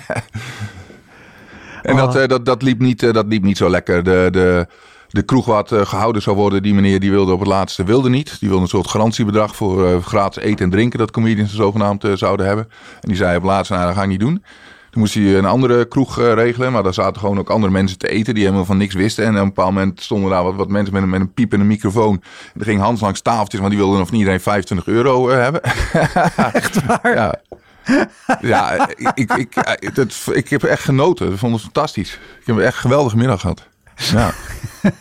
en 1.81 2.01
oh. 2.01 2.13
dat, 2.13 2.29
dat, 2.29 2.45
dat, 2.45 2.61
liep 2.61 2.79
niet, 2.79 3.13
dat 3.13 3.25
liep 3.27 3.43
niet 3.43 3.57
zo 3.57 3.69
lekker. 3.69 4.03
De... 4.03 4.27
de 4.31 4.67
de 5.15 5.21
kroeg 5.21 5.45
wat 5.45 5.71
uh, 5.71 5.85
gehouden 5.85 6.21
zou 6.21 6.35
worden, 6.35 6.63
die 6.63 6.73
meneer 6.73 6.99
die 6.99 7.11
wilde 7.11 7.31
op 7.31 7.39
het 7.39 7.47
laatste 7.47 7.83
wilde 7.83 8.09
niet. 8.09 8.39
Die 8.39 8.49
wilde 8.49 8.63
een 8.63 8.69
soort 8.69 8.87
garantiebedrag 8.87 9.55
voor 9.55 9.89
uh, 9.89 10.03
gratis 10.03 10.43
eten 10.43 10.65
en 10.65 10.71
drinken 10.71 10.99
dat 10.99 11.11
comedians 11.11 11.55
zogenaamd 11.55 12.03
uh, 12.03 12.13
zouden 12.13 12.45
hebben. 12.45 12.67
En 13.01 13.07
die 13.07 13.15
zei 13.17 13.35
op 13.35 13.41
het 13.41 13.51
laatste, 13.51 13.73
nou 13.73 13.85
dat 13.85 13.95
ga 13.95 14.01
ik 14.01 14.09
niet 14.09 14.19
doen. 14.19 14.43
Toen 14.89 15.01
moest 15.01 15.13
hij 15.13 15.37
een 15.37 15.45
andere 15.45 15.85
kroeg 15.85 16.17
regelen, 16.17 16.71
maar 16.71 16.83
daar 16.83 16.93
zaten 16.93 17.19
gewoon 17.19 17.39
ook 17.39 17.49
andere 17.49 17.71
mensen 17.71 17.97
te 17.97 18.07
eten 18.07 18.33
die 18.33 18.43
helemaal 18.43 18.65
van 18.65 18.77
niks 18.77 18.93
wisten. 18.93 19.25
En 19.25 19.33
op 19.33 19.39
een 19.39 19.47
bepaald 19.47 19.73
moment 19.73 20.01
stonden 20.01 20.29
daar 20.29 20.43
wat, 20.43 20.55
wat 20.55 20.69
mensen 20.69 20.93
met 20.93 21.03
een, 21.03 21.09
met 21.09 21.19
een 21.19 21.33
piep 21.33 21.53
en 21.53 21.59
een 21.59 21.67
microfoon. 21.67 22.21
En 22.53 22.59
er 22.59 22.65
ging 22.65 22.81
Hans 22.81 23.01
langs 23.01 23.21
tafeltjes, 23.21 23.59
want 23.59 23.71
die 23.71 23.81
wilde 23.81 23.97
nog 23.97 24.11
niet 24.11 24.19
iedereen 24.19 24.41
25 24.41 24.87
euro 24.87 25.29
hebben. 25.29 25.61
Echt 26.53 26.85
waar? 26.85 27.15
Ja. 27.15 27.35
ja, 28.41 28.87
ik, 28.95 29.11
ik, 29.15 29.33
ik, 29.79 29.95
het, 29.95 30.27
ik 30.33 30.49
heb 30.49 30.63
echt 30.63 30.83
genoten. 30.83 31.31
Ik 31.31 31.37
vond 31.37 31.53
het 31.53 31.61
fantastisch. 31.61 32.19
Ik 32.39 32.47
heb 32.47 32.57
echt 32.57 32.73
een 32.75 32.81
geweldige 32.81 33.17
middag 33.17 33.41
gehad. 33.41 33.67
Ja. 33.95 34.31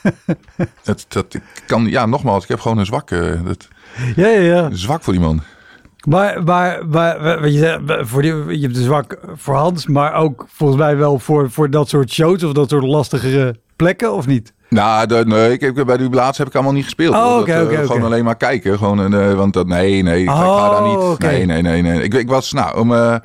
dat, 0.84 1.04
dat, 1.08 1.38
kan, 1.66 1.86
ja, 1.86 2.06
nogmaals, 2.06 2.42
ik 2.42 2.48
heb 2.48 2.60
gewoon 2.60 2.78
een 2.78 2.86
zwak. 2.86 3.10
Uh, 3.10 3.44
dat, 3.44 3.68
ja, 4.16 4.28
ja, 4.28 4.40
ja. 4.40 4.68
zwak 4.72 5.02
voor 5.02 5.12
die 5.12 5.22
man. 5.22 5.42
Maar, 6.08 6.42
maar, 6.42 6.86
maar 6.86 7.40
wat 7.40 7.52
je, 7.52 7.58
zegt, 7.58 7.80
voor 8.08 8.22
die, 8.22 8.32
je 8.32 8.60
hebt 8.60 8.76
een 8.76 8.82
zwak 8.82 9.18
voor 9.34 9.54
Hans, 9.54 9.86
maar 9.86 10.14
ook 10.14 10.46
volgens 10.48 10.78
mij 10.80 10.96
wel 10.96 11.18
voor, 11.18 11.50
voor 11.50 11.70
dat 11.70 11.88
soort 11.88 12.10
shows 12.10 12.44
of 12.44 12.52
dat 12.52 12.70
soort 12.70 12.84
lastigere 12.84 13.56
plekken, 13.76 14.12
of 14.12 14.26
niet? 14.26 14.52
Nou, 14.68 15.06
de, 15.06 15.24
nee, 15.26 15.52
ik 15.52 15.60
heb, 15.60 15.86
bij 15.86 15.96
de 15.96 16.08
laatste 16.10 16.42
heb 16.42 16.50
ik 16.50 16.54
allemaal 16.54 16.74
niet 16.74 16.84
gespeeld. 16.84 17.14
Oh, 17.14 17.38
okay, 17.40 17.58
dat, 17.58 17.72
uh, 17.72 17.78
Gewoon 17.78 18.02
alleen 18.02 18.24
maar 18.24 18.36
kijken. 18.36 18.78
Gewoon, 18.78 19.14
uh, 19.14 19.34
want 19.34 19.52
dat, 19.52 19.66
nee, 19.66 20.02
nee, 20.02 20.22
ik 20.22 20.28
ga 20.28 20.70
daar 20.70 20.88
niet. 20.88 20.96
Oh, 20.96 21.18
nee, 21.18 21.46
nee, 21.46 21.62
nee, 21.62 21.82
nee. 21.82 22.02
Ik, 22.02 22.14
ik 22.14 22.28
was, 22.28 22.52
nou, 22.52 22.78
om... 22.78 22.92
Uh, 22.92 23.16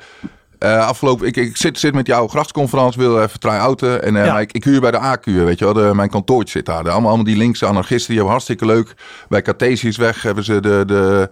uh, 0.60 0.86
afgelopen, 0.86 1.26
ik, 1.26 1.36
ik 1.36 1.56
zit, 1.56 1.78
zit 1.78 1.94
met 1.94 2.06
jouw 2.06 2.28
grachtsconferentie, 2.28 3.00
wil 3.00 3.22
even 3.22 3.40
try-outen. 3.40 4.02
En 4.02 4.14
uh, 4.14 4.24
ja. 4.24 4.40
ik, 4.40 4.52
ik, 4.52 4.64
huur 4.64 4.80
bij 4.80 4.90
de 4.90 5.16
AQ, 5.16 5.24
weet 5.24 5.58
je 5.58 5.64
wel. 5.64 5.74
De, 5.74 5.90
mijn 5.94 6.10
kantoortje 6.10 6.52
zit 6.52 6.66
daar. 6.66 6.82
De, 6.82 6.90
allemaal, 6.90 7.08
allemaal 7.08 7.26
die 7.26 7.36
linkse 7.36 7.66
anarchisten, 7.66 8.06
die 8.06 8.16
hebben 8.16 8.32
hartstikke 8.32 8.66
leuk. 8.66 8.94
Bij 9.28 9.42
Cartesiusweg 9.42 10.22
hebben 10.22 10.44
ze 10.44 10.60
de, 10.60 10.82
de, 10.86 11.30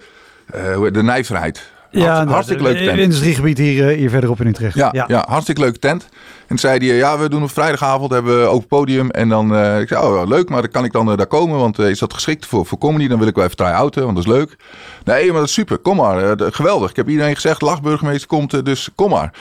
uh, 0.55 0.93
de 0.93 1.03
nijverheid. 1.03 1.73
Ja, 1.91 2.27
hartstikke 2.27 2.63
leuk 2.63 2.77
tent. 2.77 2.99
industriegebied 2.99 3.59
hier, 3.59 3.89
hier 3.89 4.11
verderop 4.11 4.41
in 4.41 4.47
Utrecht. 4.47 4.75
Ja, 4.75 4.89
ja. 4.93 5.05
ja 5.09 5.25
hartstikke 5.29 5.61
leuke 5.61 5.79
tent. 5.79 6.09
En 6.47 6.59
zei 6.59 6.87
hij, 6.87 6.97
ja, 6.97 7.19
we 7.19 7.29
doen 7.29 7.43
op 7.43 7.51
vrijdagavond, 7.51 8.11
hebben 8.13 8.41
we 8.41 8.47
open 8.47 8.69
podium. 8.69 9.11
En 9.11 9.29
dan, 9.29 9.55
uh, 9.55 9.81
ik 9.81 9.89
zei, 9.89 10.05
oh, 10.05 10.27
leuk, 10.27 10.49
maar 10.49 10.61
dan 10.61 10.71
kan 10.71 10.85
ik 10.85 10.93
dan 10.93 11.11
uh, 11.11 11.17
daar 11.17 11.27
komen, 11.27 11.59
want 11.59 11.79
uh, 11.79 11.89
is 11.89 11.99
dat 11.99 12.15
geschikt 12.15 12.47
voor, 12.47 12.67
voor 12.67 12.79
comedy? 12.79 13.09
Dan 13.09 13.19
wil 13.19 13.29
ik 13.29 13.35
wel 13.35 13.45
even 13.45 13.57
try-outen, 13.57 14.03
want 14.05 14.17
dat 14.17 14.27
is 14.27 14.33
leuk. 14.33 14.57
Nee, 15.05 15.27
maar 15.27 15.39
dat 15.39 15.49
is 15.49 15.55
super, 15.55 15.79
kom 15.79 15.97
maar, 15.97 16.37
geweldig. 16.39 16.91
Ik 16.91 16.97
heb 16.97 17.09
iedereen 17.09 17.35
gezegd, 17.35 17.63
lachburgemeester 17.63 18.29
komt, 18.29 18.65
dus 18.65 18.89
kom 18.95 19.11
maar. 19.11 19.33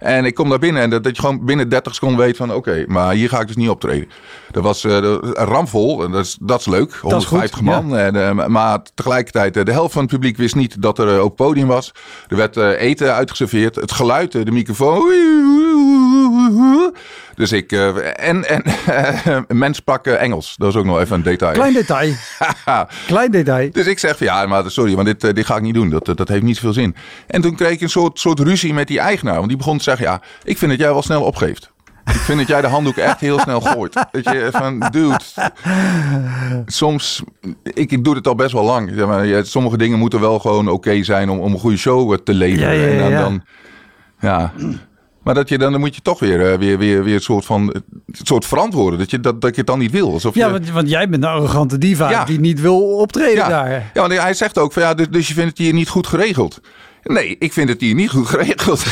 En 0.00 0.24
ik 0.24 0.34
kom 0.34 0.48
daar 0.48 0.58
binnen 0.58 0.82
en 0.82 0.90
dat, 0.90 1.04
dat 1.04 1.16
je 1.16 1.22
gewoon 1.22 1.44
binnen 1.44 1.68
30 1.68 1.94
seconden 1.94 2.18
weet 2.18 2.36
van 2.36 2.54
oké, 2.54 2.84
maar 2.86 3.12
hier 3.12 3.28
ga 3.28 3.40
ik 3.40 3.46
dus 3.46 3.56
niet 3.56 3.68
optreden. 3.68 4.08
Dat 4.50 4.62
was 4.62 4.84
uh, 4.84 5.16
ramvol, 5.32 5.96
dat 5.96 6.24
is, 6.24 6.36
dat 6.40 6.60
is 6.60 6.66
leuk, 6.66 6.92
150 6.92 7.60
man. 7.60 7.96
En, 7.96 8.14
uh, 8.14 8.46
maar 8.46 8.82
tegelijkertijd, 8.94 9.56
uh, 9.56 9.64
de 9.64 9.72
helft 9.72 9.92
van 9.92 10.02
het 10.02 10.10
publiek 10.10 10.36
wist 10.36 10.54
niet 10.54 10.82
dat 10.82 10.98
er 10.98 11.22
op 11.22 11.36
podium 11.36 11.66
was. 11.66 11.92
Er 12.28 12.36
werd 12.36 12.56
eten 12.56 13.14
uitgeserveerd, 13.14 13.74
het 13.74 13.92
geluid, 13.92 14.32
de 14.32 14.50
microfoon. 14.50 15.02
Dus 17.34 17.52
ik, 17.52 17.72
en, 17.72 18.48
en 18.48 18.64
mens 19.58 19.76
sprak 19.76 20.06
Engels, 20.06 20.54
dat 20.56 20.68
is 20.68 20.76
ook 20.76 20.84
nog 20.84 21.00
even 21.00 21.16
een 21.16 21.22
detail. 21.22 21.52
Klein 21.52 21.72
detail. 21.72 22.12
Klein 23.06 23.30
detail. 23.30 23.70
Dus 23.72 23.86
ik 23.86 23.98
zeg 23.98 24.16
van 24.16 24.26
ja, 24.26 24.46
maar 24.46 24.70
sorry, 24.70 24.94
want 24.94 25.06
dit, 25.06 25.34
dit 25.34 25.46
ga 25.46 25.56
ik 25.56 25.62
niet 25.62 25.74
doen, 25.74 25.90
dat, 25.90 26.06
dat 26.06 26.28
heeft 26.28 26.42
niet 26.42 26.56
zoveel 26.56 26.72
zin. 26.72 26.94
En 27.26 27.40
toen 27.40 27.56
kreeg 27.56 27.70
ik 27.70 27.80
een 27.80 27.90
soort, 27.90 28.18
soort 28.18 28.40
ruzie 28.40 28.74
met 28.74 28.86
die 28.86 28.98
eigenaar, 28.98 29.34
want 29.34 29.48
die 29.48 29.56
begon 29.56 29.76
te 29.76 29.82
zeggen, 29.82 30.06
ja, 30.06 30.20
ik 30.44 30.58
vind 30.58 30.70
dat 30.70 30.80
jij 30.80 30.92
wel 30.92 31.02
snel 31.02 31.22
opgeeft. 31.22 31.70
Ik 32.04 32.20
vind 32.20 32.38
dat 32.38 32.48
jij 32.48 32.60
de 32.60 32.66
handdoek 32.66 32.96
echt 32.96 33.20
heel 33.20 33.38
snel 33.38 33.60
gooit. 33.60 33.92
Dat 33.92 34.24
je 34.24 34.48
van, 34.52 34.78
dude, 34.90 35.20
soms, 36.66 37.22
ik, 37.62 37.92
ik 37.92 38.04
doe 38.04 38.14
het 38.14 38.26
al 38.26 38.34
best 38.34 38.52
wel 38.52 38.64
lang. 38.64 38.90
Zeg 38.94 39.06
maar, 39.06 39.46
sommige 39.46 39.76
dingen 39.76 39.98
moeten 39.98 40.20
wel 40.20 40.38
gewoon 40.38 40.68
oké 40.68 41.02
zijn 41.02 41.30
om, 41.30 41.38
om 41.38 41.52
een 41.52 41.58
goede 41.58 41.76
show 41.76 42.14
te 42.14 42.34
leveren. 42.34 42.74
Ja, 42.74 42.86
ja, 42.86 42.92
ja, 42.92 43.04
en 43.04 43.10
dan, 43.10 43.22
dan, 43.22 43.42
ja. 44.20 44.52
Maar 45.22 45.34
dat 45.34 45.48
je 45.48 45.58
dan, 45.58 45.72
dan 45.72 45.80
moet 45.80 45.94
je 45.94 46.02
toch 46.02 46.18
weer, 46.18 46.58
weer, 46.58 46.78
weer, 46.78 47.04
weer 47.04 47.14
een 47.14 47.20
soort 47.20 47.44
van 47.44 47.74
een 47.74 47.84
soort 48.12 48.46
verantwoorden. 48.46 48.98
Dat 48.98 49.10
je, 49.10 49.20
dat, 49.20 49.40
dat 49.40 49.50
je 49.50 49.56
het 49.56 49.66
dan 49.66 49.78
niet 49.78 49.90
wil. 49.90 50.12
Alsof 50.12 50.34
ja, 50.34 50.46
je, 50.46 50.52
want, 50.52 50.70
want 50.70 50.88
jij 50.88 51.08
bent 51.08 51.22
een 51.22 51.30
arrogante 51.30 51.78
diva 51.78 52.24
die 52.24 52.40
niet 52.40 52.60
wil 52.60 52.96
optreden 52.96 53.48
daar. 53.48 53.70
Ja, 53.70 54.00
want 54.00 54.12
hij 54.12 54.34
zegt 54.34 54.58
ook 54.58 54.72
van 54.72 54.82
ja, 54.82 54.94
dus, 54.94 55.08
dus 55.10 55.28
je 55.28 55.34
vindt 55.34 55.50
het 55.50 55.58
hier 55.58 55.72
niet 55.72 55.88
goed 55.88 56.06
geregeld. 56.06 56.60
Nee, 57.02 57.36
ik 57.38 57.52
vind 57.52 57.68
het 57.68 57.80
hier 57.80 57.94
niet 57.94 58.10
goed 58.10 58.26
geregeld. 58.26 58.84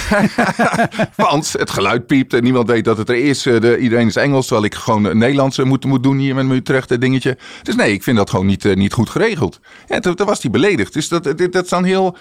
Want 1.16 1.52
het 1.52 1.70
geluid 1.70 2.06
piept 2.06 2.34
en 2.34 2.42
niemand 2.42 2.68
weet 2.68 2.84
dat 2.84 2.98
het 2.98 3.08
er 3.08 3.24
is. 3.24 3.46
Eh, 3.46 3.60
de, 3.60 3.78
iedereen 3.78 4.06
is 4.06 4.16
Engels, 4.16 4.46
terwijl 4.46 4.66
ik 4.66 4.74
gewoon 4.74 5.18
Nederlands 5.18 5.58
moet, 5.58 5.84
moet 5.84 6.02
doen 6.02 6.18
hier 6.18 6.34
met 6.34 6.46
mijn 6.46 6.58
Utrecht 6.58 7.00
dingetje. 7.00 7.38
Dus 7.62 7.74
nee, 7.74 7.92
ik 7.92 8.02
vind 8.02 8.16
dat 8.16 8.30
gewoon 8.30 8.46
niet, 8.46 8.74
niet 8.74 8.92
goed 8.92 9.10
geregeld. 9.10 9.60
En 9.86 10.02
toen, 10.02 10.16
was 10.16 10.42
hij 10.42 10.50
beledigd. 10.50 10.92
Dus 10.92 11.08
dat, 11.08 11.24
dat, 11.24 11.38
dat 11.38 11.64
is 11.64 11.70
dan 11.70 11.84
heel... 11.84 12.16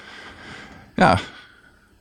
Ja, 0.96 1.20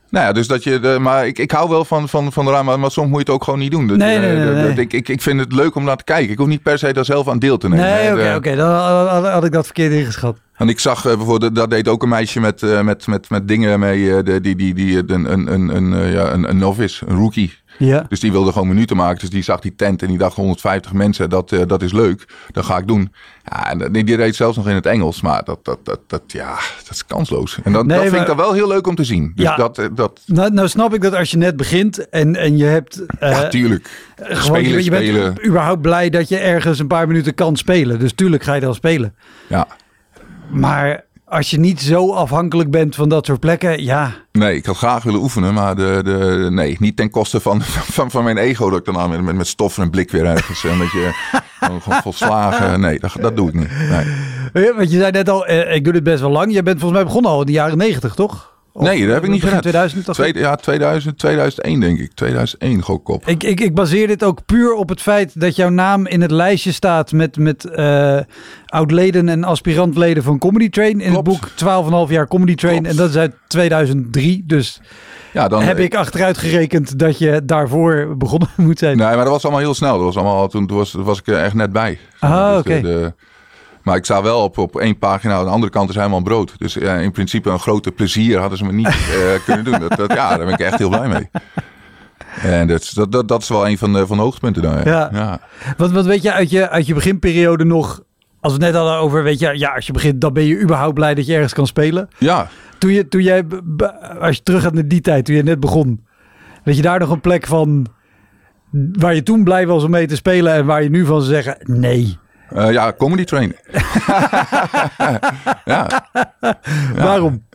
nou 0.09 0.25
ja, 0.25 0.31
dus 0.31 0.47
dat 0.47 0.63
je. 0.63 0.79
De, 0.79 0.97
maar 0.99 1.27
ik, 1.27 1.39
ik 1.39 1.51
hou 1.51 1.69
wel 1.69 1.85
van, 1.85 2.09
van, 2.09 2.31
van 2.31 2.45
de 2.45 2.51
raam, 2.51 2.65
maar 2.65 2.91
soms 2.91 3.07
moet 3.07 3.17
je 3.17 3.25
het 3.25 3.29
ook 3.29 3.43
gewoon 3.43 3.59
niet 3.59 3.71
doen. 3.71 3.87
Dat, 3.87 3.97
nee, 3.97 4.19
nee, 4.19 4.73
ik, 4.75 4.93
ik, 4.93 5.09
ik 5.09 5.21
vind 5.21 5.39
het 5.39 5.53
leuk 5.53 5.75
om 5.75 5.83
naar 5.83 5.97
te 5.97 6.03
kijken. 6.03 6.31
Ik 6.31 6.37
hoef 6.37 6.47
niet 6.47 6.61
per 6.61 6.77
se 6.77 6.93
daar 6.93 7.05
zelf 7.05 7.27
aan 7.27 7.39
deel 7.39 7.57
te 7.57 7.69
nemen. 7.69 7.85
Nee, 7.85 8.13
oké, 8.13 8.35
oké. 8.35 8.55
Dan 8.55 8.71
had, 8.71 9.27
had, 9.27 9.45
ik 9.45 9.51
dat 9.51 9.65
verkeerd 9.65 9.91
ingeschat. 9.91 10.37
En 10.53 10.69
ik 10.69 10.79
zag 10.79 11.05
uh, 11.05 11.15
bijvoorbeeld, 11.15 11.55
dat 11.55 11.69
deed 11.69 11.87
ook 11.87 12.03
een 12.03 12.09
meisje 12.09 12.39
met, 12.39 12.61
uh, 12.61 12.81
met, 12.81 13.07
met, 13.07 13.29
met 13.29 13.47
dingen 13.47 13.79
mee, 13.79 14.23
die, 14.23 14.41
die, 14.41 14.55
die, 14.55 14.73
die 14.73 14.97
een, 14.97 15.31
een, 15.31 15.53
een, 15.53 15.75
een, 15.75 16.11
ja, 16.11 16.31
een, 16.31 16.49
een 16.49 16.57
novice, 16.57 17.05
een 17.07 17.17
rookie. 17.17 17.53
Ja. 17.77 18.05
Dus 18.09 18.19
die 18.19 18.31
wilde 18.31 18.51
gewoon 18.51 18.67
minuten 18.67 18.95
maken. 18.95 19.19
Dus 19.19 19.29
die 19.29 19.43
zag 19.43 19.59
die 19.59 19.75
tent 19.75 20.01
en 20.01 20.07
die 20.07 20.17
dacht 20.17 20.35
150 20.35 20.93
mensen, 20.93 21.29
dat, 21.29 21.51
uh, 21.51 21.61
dat 21.67 21.81
is 21.81 21.91
leuk. 21.91 22.25
Dat 22.51 22.65
ga 22.65 22.77
ik 22.77 22.87
doen. 22.87 23.13
Ja, 23.43 23.69
en 23.69 23.91
die, 23.91 24.03
die 24.03 24.15
reed 24.15 24.35
zelfs 24.35 24.57
nog 24.57 24.67
in 24.67 24.75
het 24.75 24.85
Engels. 24.85 25.21
Maar 25.21 25.43
dat, 25.43 25.65
dat, 25.65 25.79
dat, 25.83 25.99
dat, 26.07 26.21
ja, 26.27 26.55
dat 26.83 26.89
is 26.91 27.05
kansloos. 27.05 27.59
En 27.63 27.71
dat, 27.71 27.85
nee, 27.85 27.97
dat 27.97 28.07
vind 28.07 28.21
ik 28.21 28.27
dan 28.27 28.37
wel 28.37 28.53
heel 28.53 28.67
leuk 28.67 28.87
om 28.87 28.95
te 28.95 29.03
zien. 29.03 29.31
Dus 29.35 29.45
ja, 29.45 29.55
dat, 29.55 29.89
dat... 29.93 30.21
Nou, 30.25 30.53
nou 30.53 30.67
snap 30.67 30.93
ik 30.93 31.01
dat 31.01 31.13
als 31.13 31.31
je 31.31 31.37
net 31.37 31.57
begint 31.57 32.09
en, 32.09 32.35
en 32.35 32.57
je 32.57 32.65
hebt... 32.65 32.99
Uh, 32.99 33.31
ja, 33.31 33.47
tuurlijk. 33.47 33.89
Gewoon, 34.15 34.41
spelen, 34.41 34.71
je, 34.71 34.83
je 34.83 34.89
bent 34.89 35.07
spelen. 35.07 35.45
überhaupt 35.45 35.81
blij 35.81 36.09
dat 36.09 36.29
je 36.29 36.37
ergens 36.37 36.79
een 36.79 36.87
paar 36.87 37.07
minuten 37.07 37.33
kan 37.33 37.55
spelen. 37.55 37.99
Dus 37.99 38.13
tuurlijk 38.13 38.43
ga 38.43 38.53
je 38.53 38.61
dan 38.61 38.75
spelen. 38.75 39.15
Ja. 39.47 39.67
Maar 40.49 41.05
als 41.27 41.49
je 41.49 41.59
niet 41.59 41.81
zo 41.81 42.13
afhankelijk 42.13 42.71
bent 42.71 42.95
van 42.95 43.09
dat 43.09 43.25
soort 43.25 43.39
plekken, 43.39 43.83
ja. 43.83 44.11
Nee, 44.31 44.55
ik 44.55 44.65
had 44.65 44.77
graag 44.77 45.03
willen 45.03 45.21
oefenen, 45.21 45.53
maar 45.53 45.75
de, 45.75 46.01
de, 46.03 46.47
nee, 46.51 46.75
niet 46.79 46.95
ten 46.95 47.09
koste 47.09 47.39
van, 47.39 47.61
van, 47.95 48.11
van 48.11 48.23
mijn 48.23 48.37
ego 48.37 48.69
dat 48.69 48.79
ik 48.79 48.85
dan 48.85 48.97
aan 48.97 49.23
met, 49.23 49.35
met 49.35 49.47
stof 49.47 49.77
en 49.77 49.83
een 49.83 49.89
blik 49.89 50.11
weer 50.11 50.25
ergens 50.25 50.63
een 50.63 50.77
beetje 50.77 51.13
gewoon 51.59 52.01
volslagen. 52.01 52.79
Nee, 52.79 52.99
dat, 52.99 53.11
dat 53.21 53.35
doe 53.35 53.47
ik 53.47 53.53
niet. 53.53 53.69
Nee. 54.53 54.73
Want 54.73 54.91
je 54.91 54.97
zei 54.97 55.11
net 55.11 55.29
al, 55.29 55.45
eh, 55.45 55.75
ik 55.75 55.83
doe 55.83 55.93
dit 55.93 56.03
best 56.03 56.19
wel 56.19 56.31
lang. 56.31 56.53
Je 56.53 56.63
bent 56.63 56.79
volgens 56.79 56.99
mij 56.99 57.07
begonnen 57.09 57.31
al 57.31 57.39
in 57.39 57.45
de 57.45 57.51
jaren 57.51 57.77
negentig, 57.77 58.13
toch? 58.13 58.56
Nee, 58.83 59.05
dat 59.05 59.13
heb 59.13 59.23
ik 59.23 59.29
niet 59.29 59.43
gedaan. 59.43 59.61
2000 59.61 60.13
Tweede, 60.13 60.39
ja, 60.39 60.55
2000, 60.55 61.17
2001 61.17 61.79
denk 61.79 61.99
ik. 61.99 62.11
2001 62.13 62.81
gok 62.81 63.09
op. 63.09 63.27
Ik, 63.27 63.43
ik, 63.43 63.59
ik 63.59 63.75
baseer 63.75 64.07
dit 64.07 64.23
ook 64.23 64.45
puur 64.45 64.73
op 64.73 64.89
het 64.89 65.01
feit 65.01 65.39
dat 65.39 65.55
jouw 65.55 65.69
naam 65.69 66.07
in 66.07 66.21
het 66.21 66.31
lijstje 66.31 66.71
staat 66.71 67.11
met, 67.11 67.37
met 67.37 67.67
uh, 67.75 68.19
oudleden 68.65 69.29
en 69.29 69.43
aspirantleden 69.43 70.23
van 70.23 70.37
Comedy 70.37 70.69
Train. 70.69 71.01
In 71.01 71.11
Klopt. 71.11 71.27
het 71.27 71.39
boek 71.59 72.05
12,5 72.07 72.11
jaar 72.11 72.27
Comedy 72.27 72.55
Train. 72.55 72.83
Klopt. 72.83 72.89
En 72.89 72.95
dat 72.95 73.09
is 73.09 73.17
uit 73.17 73.35
2003. 73.47 74.43
Dus 74.45 74.81
ja, 75.33 75.47
dan 75.47 75.61
heb 75.61 75.79
ik 75.79 75.95
achteruit 75.95 76.37
gerekend 76.37 76.99
dat 76.99 77.17
je 77.17 77.41
daarvoor 77.45 78.07
begonnen 78.17 78.49
moet 78.55 78.79
zijn. 78.79 78.97
Nee, 78.97 79.07
maar 79.07 79.23
dat 79.23 79.27
was 79.27 79.43
allemaal 79.43 79.61
heel 79.61 79.73
snel. 79.73 79.93
Dat 79.93 80.03
was 80.03 80.15
allemaal, 80.15 80.47
toen 80.47 80.67
was, 80.67 80.93
was 80.93 81.19
ik 81.19 81.27
er 81.27 81.37
echt 81.37 81.53
net 81.53 81.71
bij. 81.71 81.99
Ah, 82.19 82.49
dus 82.49 82.59
oké. 82.59 82.77
Okay. 82.77 83.13
Maar 83.87 83.95
ik 83.95 84.05
sta 84.05 84.23
wel 84.23 84.43
op, 84.43 84.57
op 84.57 84.79
één 84.79 84.97
pagina, 84.97 85.33
aan 85.33 85.45
de 85.45 85.51
andere 85.51 85.71
kant 85.71 85.89
is 85.89 85.95
helemaal 85.95 86.21
brood. 86.21 86.53
Dus 86.57 86.73
ja, 86.73 86.95
in 86.95 87.11
principe 87.11 87.49
een 87.49 87.59
grote 87.59 87.91
plezier 87.91 88.39
hadden 88.39 88.57
ze 88.57 88.65
me 88.65 88.73
niet 88.73 88.87
eh, 89.15 89.43
kunnen 89.45 89.65
doen. 89.65 89.79
Dat, 89.79 89.97
dat, 89.97 90.13
ja, 90.13 90.29
daar 90.29 90.45
ben 90.45 90.53
ik 90.53 90.59
echt 90.59 90.77
heel 90.77 90.89
blij 90.89 91.07
mee. 91.07 91.29
En 92.41 92.67
dat, 92.67 92.91
dat, 92.93 93.11
dat, 93.11 93.27
dat 93.27 93.41
is 93.41 93.49
wel 93.49 93.67
een 93.67 93.77
van 93.77 93.93
de, 93.93 94.07
van 94.07 94.17
de 94.17 94.23
hoogtepunten 94.23 94.61
daar. 94.61 94.87
Ja. 94.87 95.09
Ja. 95.13 95.39
Wat, 95.77 95.91
wat 95.91 96.05
weet 96.05 96.21
je 96.21 96.31
uit, 96.31 96.49
je 96.49 96.69
uit 96.69 96.87
je 96.87 96.93
beginperiode 96.93 97.63
nog... 97.63 98.01
Als 98.39 98.57
we 98.57 98.63
het 98.63 98.73
net 98.73 98.81
hadden 98.81 98.99
over, 98.99 99.23
weet 99.23 99.39
je, 99.39 99.57
ja, 99.57 99.73
als 99.75 99.85
je 99.85 99.93
begint, 99.93 100.21
dan 100.21 100.33
ben 100.33 100.43
je 100.43 100.61
überhaupt 100.61 100.93
blij 100.93 101.15
dat 101.15 101.25
je 101.25 101.33
ergens 101.33 101.53
kan 101.53 101.67
spelen. 101.67 102.07
ja. 102.17 102.47
Toen, 102.77 102.91
je, 102.91 103.07
toen 103.07 103.21
jij, 103.21 103.43
als 104.19 104.35
je 104.35 104.43
terug 104.43 104.61
gaat 104.61 104.73
naar 104.73 104.87
die 104.87 105.01
tijd, 105.01 105.25
toen 105.25 105.35
je 105.35 105.43
net 105.43 105.59
begon, 105.59 106.05
weet 106.63 106.75
je 106.75 106.81
daar 106.81 106.99
nog 106.99 107.09
een 107.09 107.21
plek 107.21 107.45
van 107.45 107.87
waar 108.91 109.15
je 109.15 109.23
toen 109.23 109.43
blij 109.43 109.67
was 109.67 109.83
om 109.83 109.89
mee 109.91 110.07
te 110.07 110.15
spelen 110.15 110.53
en 110.53 110.65
waar 110.65 110.83
je 110.83 110.89
nu 110.89 111.05
van 111.05 111.21
zou 111.21 111.33
zeggen, 111.33 111.57
nee. 111.63 112.17
Eh, 112.55 112.71
ja, 112.71 112.93
comedy 112.97 113.23
train. 113.23 113.55
ja. 115.65 115.87
Waarom? 116.95 117.45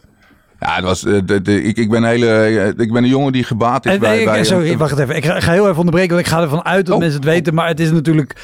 Ja, 0.61 0.75
het 0.75 0.85
was, 0.85 1.05
eh, 1.05 1.19
de, 1.25 1.43
de, 1.43 1.63
ik, 1.63 1.77
ik, 1.77 1.91
ben 1.91 2.03
een 2.03 2.09
hele, 2.09 2.27
eh, 2.29 2.67
ik 2.67 2.93
ben 2.93 3.03
een 3.03 3.09
jongen 3.09 3.33
die 3.33 3.45
gebaat 3.45 3.87
is 3.87 3.93
En, 3.93 4.01
bij... 4.01 4.19
ik- 4.19 4.25
bij 4.25 4.45
sorry, 4.45 4.77
wacht 4.77 4.99
even. 4.99 5.17
Ik 5.17 5.25
ga, 5.25 5.37
ik 5.37 5.43
ga 5.43 5.53
heel 5.53 5.65
even 5.67 5.77
onderbreken, 5.79 6.15
want 6.15 6.27
ik 6.27 6.33
ga 6.33 6.41
ervan 6.41 6.65
uit 6.65 6.87
dat 6.87 6.95
Oh. 6.95 7.01
mensen 7.01 7.21
het 7.21 7.29
weten. 7.29 7.55
Maar 7.55 7.69
het 7.69 7.81
is 7.81 7.91
natuurlijk 7.91 8.37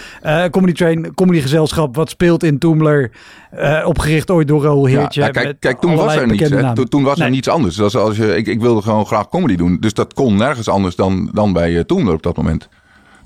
Comedy 0.51 0.73
Train, 0.73 1.15
comedygezelschap, 1.15 1.97
wat 1.97 2.11
speelt 2.11 2.43
in 2.45 2.59
Toemler. 2.59 3.11
eh, 3.51 3.83
opgericht 3.87 4.31
ooit 4.31 4.49
door 4.49 4.63
Raoul 4.63 4.87
Ja, 4.87 4.99
Heertje. 4.99 5.21
ja, 5.21 5.31
kijk, 5.31 5.47
met 5.47 5.57
kijk, 5.59 5.81
toen 5.81 5.95
was 5.97 6.15
er 6.17 6.27
niets. 6.27 6.49
Toen, 6.75 6.89
toen 6.89 7.03
was 7.03 7.19
er 7.21 7.31
niets 7.31 7.49
anders. 7.49 7.77
Dus 7.77 7.97
als 7.97 8.17
je, 8.17 8.37
ik, 8.37 8.47
ik 8.47 8.61
wilde 8.61 8.83
gewoon 8.83 9.07
graag 9.07 9.29
comedy 9.29 9.57
doen. 9.57 9.77
Dus 9.81 9.95
dat 9.95 10.15
kon 10.15 10.37
nergens 10.37 10.69
anders 10.69 10.97
dan, 10.97 11.31
dan 11.33 11.53
bij 11.53 11.71
uh, 11.73 11.81
Toemler 11.81 12.15
op 12.15 12.23
dat 12.23 12.37
moment. 12.37 12.69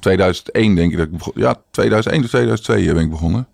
2001 0.03 0.75
denk 0.75 0.91
ik 0.93 0.97
dat 0.99 1.07
ik 1.07 1.13
begon. 1.17 1.33
Ja, 1.37 1.55
2001 1.71 2.23
of 2.25 2.29
2002 2.29 2.95
ben 2.95 3.03
ik 3.03 3.11
begonnen. 3.11 3.47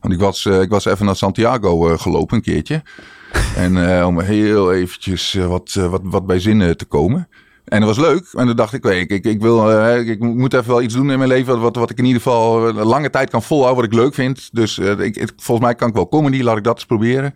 Want 0.00 0.14
ik 0.14 0.20
was, 0.20 0.46
eh, 0.46 0.60
ik 0.60 0.70
was 0.70 0.84
even 0.84 1.06
naar 1.06 1.16
Santiago 1.16 1.88
eh, 1.88 1.98
gelopen 1.98 2.36
een 2.36 2.42
keertje. 2.42 2.82
en 3.56 3.98
eh, 3.98 4.06
om 4.06 4.20
heel 4.20 4.72
eventjes 4.72 5.34
eh, 5.34 5.46
wat, 5.46 5.74
eh, 5.78 5.86
wat, 5.90 6.00
wat 6.04 6.26
bij 6.26 6.38
zinnen 6.40 6.76
te 6.76 6.84
komen. 6.84 7.28
En 7.64 7.80
dat 7.80 7.96
was 7.96 8.06
leuk. 8.06 8.28
En 8.32 8.46
toen 8.46 8.56
dacht 8.56 8.72
ik, 8.72 8.82
weet 8.82 9.00
ik, 9.02 9.10
ik, 9.10 9.24
ik, 9.24 9.40
wil, 9.40 9.72
eh, 9.80 10.08
ik 10.08 10.20
moet 10.20 10.54
even 10.54 10.68
wel 10.68 10.82
iets 10.82 10.94
doen 10.94 11.10
in 11.10 11.18
mijn 11.18 11.30
leven. 11.30 11.60
Wat, 11.60 11.76
wat 11.76 11.90
ik 11.90 11.98
in 11.98 12.04
ieder 12.04 12.22
geval 12.22 12.68
een 12.68 12.74
lange 12.74 13.10
tijd 13.10 13.30
kan 13.30 13.42
volhouden. 13.42 13.82
Wat 13.84 13.92
ik 13.92 13.98
leuk 13.98 14.14
vind. 14.14 14.48
Dus 14.52 14.78
eh, 14.78 14.90
ik, 14.90 15.16
ik- 15.16 15.32
volgens 15.36 15.66
mij 15.66 15.74
kan 15.76 15.88
ik 15.88 15.94
wel 15.94 16.08
comedy. 16.08 16.42
Laat 16.42 16.56
ik 16.56 16.64
dat 16.64 16.74
eens 16.74 16.86
proberen. 16.86 17.34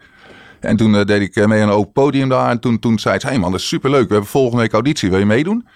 En 0.61 0.77
toen 0.77 0.95
eh, 0.97 1.05
deed 1.05 1.21
ik 1.21 1.37
eh, 1.37 1.47
mee 1.47 1.63
aan 1.63 1.69
een 1.69 1.75
open 1.75 1.93
podium 1.93 2.29
daar. 2.29 2.51
En 2.51 2.61
toen, 2.61 2.79
toen 2.79 2.99
zei 2.99 3.19
ze, 3.19 3.27
hey 3.27 3.39
man, 3.39 3.51
dat 3.51 3.61
is 3.61 3.69
superleuk. 3.69 4.07
We 4.07 4.13
hebben 4.13 4.31
volgende 4.31 4.63
week 4.63 4.73
auditie. 4.73 5.11
Wil 5.11 5.19
je 5.19 5.25
meedoen? 5.27 5.67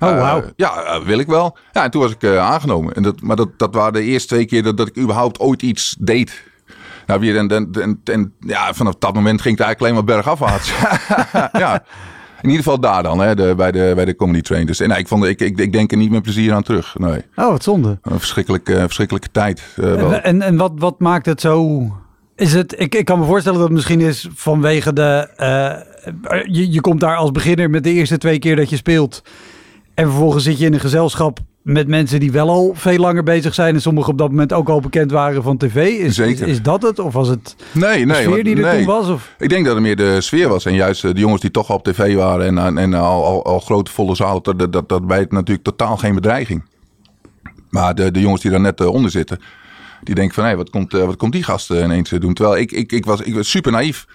Oh, 0.00 0.08
Eh, 0.08 0.36
ja, 0.56 0.82
eh, 0.82 1.00
wil 1.04 1.18
ik 1.18 1.26
wel. 1.26 1.56
Ja, 1.72 1.84
en 1.84 1.90
toen 1.90 2.02
was 2.02 2.10
ik 2.10 2.22
eh, 2.22 2.38
aangenomen. 2.38 2.94
En 2.94 3.02
dat, 3.02 3.20
maar 3.20 3.36
dat, 3.36 3.48
dat 3.56 3.74
waren 3.74 3.92
de 3.92 4.02
eerste 4.02 4.28
twee 4.28 4.44
keer 4.46 4.62
dat, 4.62 4.76
dat 4.76 4.88
ik 4.88 4.98
überhaupt 4.98 5.38
ooit 5.38 5.62
iets 5.62 5.96
deed. 5.98 6.46
Nou, 7.06 7.20
weer 7.20 7.36
en, 7.36 7.48
en, 7.48 7.68
en, 7.80 8.00
en 8.04 8.32
ja, 8.40 8.74
vanaf 8.74 8.94
dat 8.98 9.14
moment 9.14 9.40
ging 9.42 9.58
het 9.58 9.66
eigenlijk 9.66 9.80
alleen 9.80 9.94
maar 10.06 10.16
bergafwaarts. 10.16 10.72
ja, 11.64 11.74
in 12.42 12.48
ieder 12.50 12.64
geval 12.64 12.80
daar 12.80 13.02
dan, 13.02 13.18
hè, 13.20 13.34
de, 13.34 13.54
bij, 13.56 13.72
de, 13.72 13.92
bij 13.94 14.04
de 14.04 14.16
comedy 14.16 14.40
train. 14.40 14.66
Dus 14.66 14.80
en, 14.80 14.88
nee, 14.88 14.98
ik, 14.98 15.08
vond, 15.08 15.24
ik, 15.24 15.40
ik, 15.40 15.58
ik 15.58 15.72
denk 15.72 15.90
er 15.92 15.98
niet 15.98 16.10
met 16.10 16.22
plezier 16.22 16.52
aan 16.54 16.62
terug. 16.62 16.94
Nee, 16.98 17.22
Oh, 17.36 17.48
wat 17.50 17.62
zonde. 17.62 17.98
een 18.02 18.18
verschrikkelijke, 18.18 18.78
verschrikkelijke 18.78 19.30
tijd. 19.30 19.62
wel. 19.74 20.12
En, 20.12 20.22
en, 20.22 20.42
en 20.42 20.56
wat, 20.56 20.72
wat 20.74 21.00
maakt 21.00 21.26
het 21.26 21.40
zo... 21.40 21.82
Is 22.36 22.52
het, 22.52 22.80
ik, 22.80 22.94
ik 22.94 23.04
kan 23.04 23.18
me 23.18 23.24
voorstellen 23.24 23.58
dat 23.58 23.66
het 23.68 23.76
misschien 23.76 24.00
is 24.00 24.28
vanwege 24.34 24.92
de... 24.92 25.28
je, 26.50 26.72
je 26.72 26.80
komt 26.80 27.00
daar 27.00 27.16
als 27.16 27.30
beginner 27.30 27.70
met 27.70 27.84
de 27.84 27.92
eerste 27.92 28.18
twee 28.18 28.38
keer 28.38 28.56
dat 28.56 28.70
je 28.70 28.76
speelt. 28.76 29.22
En 29.98 30.04
vervolgens 30.04 30.44
zit 30.44 30.58
je 30.58 30.66
in 30.66 30.74
een 30.74 30.80
gezelschap 30.80 31.38
met 31.62 31.88
mensen 31.88 32.20
die 32.20 32.32
wel 32.32 32.48
al 32.48 32.72
veel 32.74 32.98
langer 32.98 33.22
bezig 33.22 33.54
zijn. 33.54 33.74
En 33.74 33.80
sommigen 33.80 34.12
op 34.12 34.18
dat 34.18 34.28
moment 34.28 34.52
ook 34.52 34.68
al 34.68 34.80
bekend 34.80 35.10
waren 35.10 35.42
van 35.42 35.56
tv. 35.56 35.76
Is, 35.76 36.14
Zeker. 36.14 36.48
is 36.48 36.62
dat 36.62 36.82
het? 36.82 36.98
Of 36.98 37.12
was 37.12 37.28
het 37.28 37.56
nee, 37.72 38.06
de 38.06 38.14
sfeer 38.14 38.44
die 38.44 38.56
er 38.56 38.62
nee. 38.62 38.76
toen 38.76 38.86
was? 38.86 39.08
Of? 39.08 39.34
Ik 39.38 39.48
denk 39.48 39.64
dat 39.64 39.74
het 39.74 39.82
meer 39.82 39.96
de 39.96 40.20
sfeer 40.20 40.48
was. 40.48 40.64
En 40.64 40.74
juist 40.74 41.04
eh, 41.04 41.12
de 41.12 41.20
jongens 41.20 41.40
die 41.40 41.50
toch 41.50 41.70
al 41.70 41.76
op 41.76 41.84
tv 41.84 42.14
waren 42.14 42.46
en, 42.46 42.58
en, 42.58 42.78
en 42.78 42.94
al, 42.94 43.24
al, 43.24 43.44
al 43.44 43.60
grote 43.60 43.90
volle 43.90 44.14
zalen, 44.14 44.42
dat, 44.42 44.58
dat, 44.58 44.72
dat, 44.72 44.88
dat 44.88 45.06
bij 45.06 45.18
het 45.18 45.32
natuurlijk 45.32 45.64
totaal 45.64 45.96
geen 45.96 46.14
bedreiging. 46.14 46.64
Maar 47.70 47.94
de, 47.94 48.10
de 48.10 48.20
jongens 48.20 48.42
die 48.42 48.50
daar 48.50 48.60
net 48.60 48.80
eh, 48.80 48.86
onder 48.86 49.10
zitten, 49.10 49.40
die 50.02 50.14
denken 50.14 50.34
van 50.34 50.44
hé, 50.44 50.56
wat, 50.56 50.70
komt, 50.70 50.94
eh, 50.94 51.04
wat 51.04 51.16
komt 51.16 51.32
die 51.32 51.44
gasten 51.44 51.84
ineens 51.84 52.12
eh, 52.12 52.20
doen? 52.20 52.34
Terwijl 52.34 52.56
ik, 52.58 52.72
ik, 52.72 52.92
ik, 52.92 53.04
was, 53.04 53.20
ik 53.20 53.34
was 53.34 53.50
super 53.50 53.72
naïef. 53.72 54.06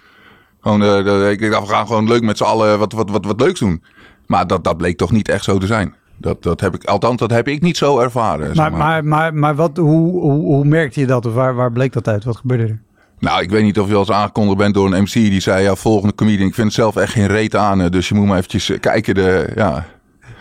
Gewoon, 0.63 0.83
eh, 0.83 1.29
ik 1.29 1.51
dacht, 1.51 1.67
we 1.67 1.73
gaan 1.73 1.87
gewoon 1.87 2.07
leuk 2.07 2.21
met 2.21 2.37
z'n 2.37 2.43
allen 2.43 2.79
wat, 2.79 2.93
wat, 2.93 3.09
wat, 3.09 3.25
wat 3.25 3.41
leuks 3.41 3.59
doen. 3.59 3.83
Maar 4.25 4.47
dat, 4.47 4.63
dat 4.63 4.77
bleek 4.77 4.97
toch 4.97 5.11
niet 5.11 5.29
echt 5.29 5.43
zo 5.43 5.57
te 5.57 5.65
zijn. 5.67 5.93
Dat, 6.17 6.43
dat 6.43 6.59
heb 6.61 6.75
ik, 6.75 6.83
althans, 6.83 7.17
dat 7.19 7.31
heb 7.31 7.47
ik 7.47 7.61
niet 7.61 7.77
zo 7.77 7.99
ervaren. 7.99 8.45
zeg 8.55 8.55
Maar, 8.55 8.71
maar, 8.71 9.05
maar, 9.05 9.33
maar 9.33 9.55
wat, 9.55 9.77
hoe, 9.77 10.11
hoe, 10.21 10.31
hoe 10.45 10.65
merkte 10.65 10.99
je 10.99 11.05
dat? 11.05 11.25
Of 11.25 11.33
waar, 11.33 11.55
waar 11.55 11.71
bleek 11.71 11.93
dat 11.93 12.07
uit? 12.07 12.23
Wat 12.23 12.35
gebeurde 12.37 12.63
er? 12.63 12.79
Nou, 13.19 13.41
ik 13.41 13.49
weet 13.49 13.63
niet 13.63 13.79
of 13.79 13.87
je 13.87 13.93
al 13.93 13.99
eens 13.99 14.11
aangekondigd 14.11 14.57
bent 14.57 14.73
door 14.73 14.93
een 14.93 15.01
MC 15.01 15.13
die 15.13 15.39
zei: 15.39 15.63
Ja, 15.63 15.75
volgende 15.75 16.15
comedian. 16.15 16.47
Ik 16.47 16.53
vind 16.53 16.67
het 16.67 16.75
zelf 16.75 16.95
echt 16.95 17.11
geen 17.11 17.27
reet 17.27 17.55
aan. 17.55 17.87
Dus 17.89 18.07
je 18.09 18.15
moet 18.15 18.25
maar 18.27 18.37
eventjes 18.37 18.69
eh, 18.69 18.79
kijken. 18.79 19.15
De, 19.15 19.51
ja, 19.55 19.85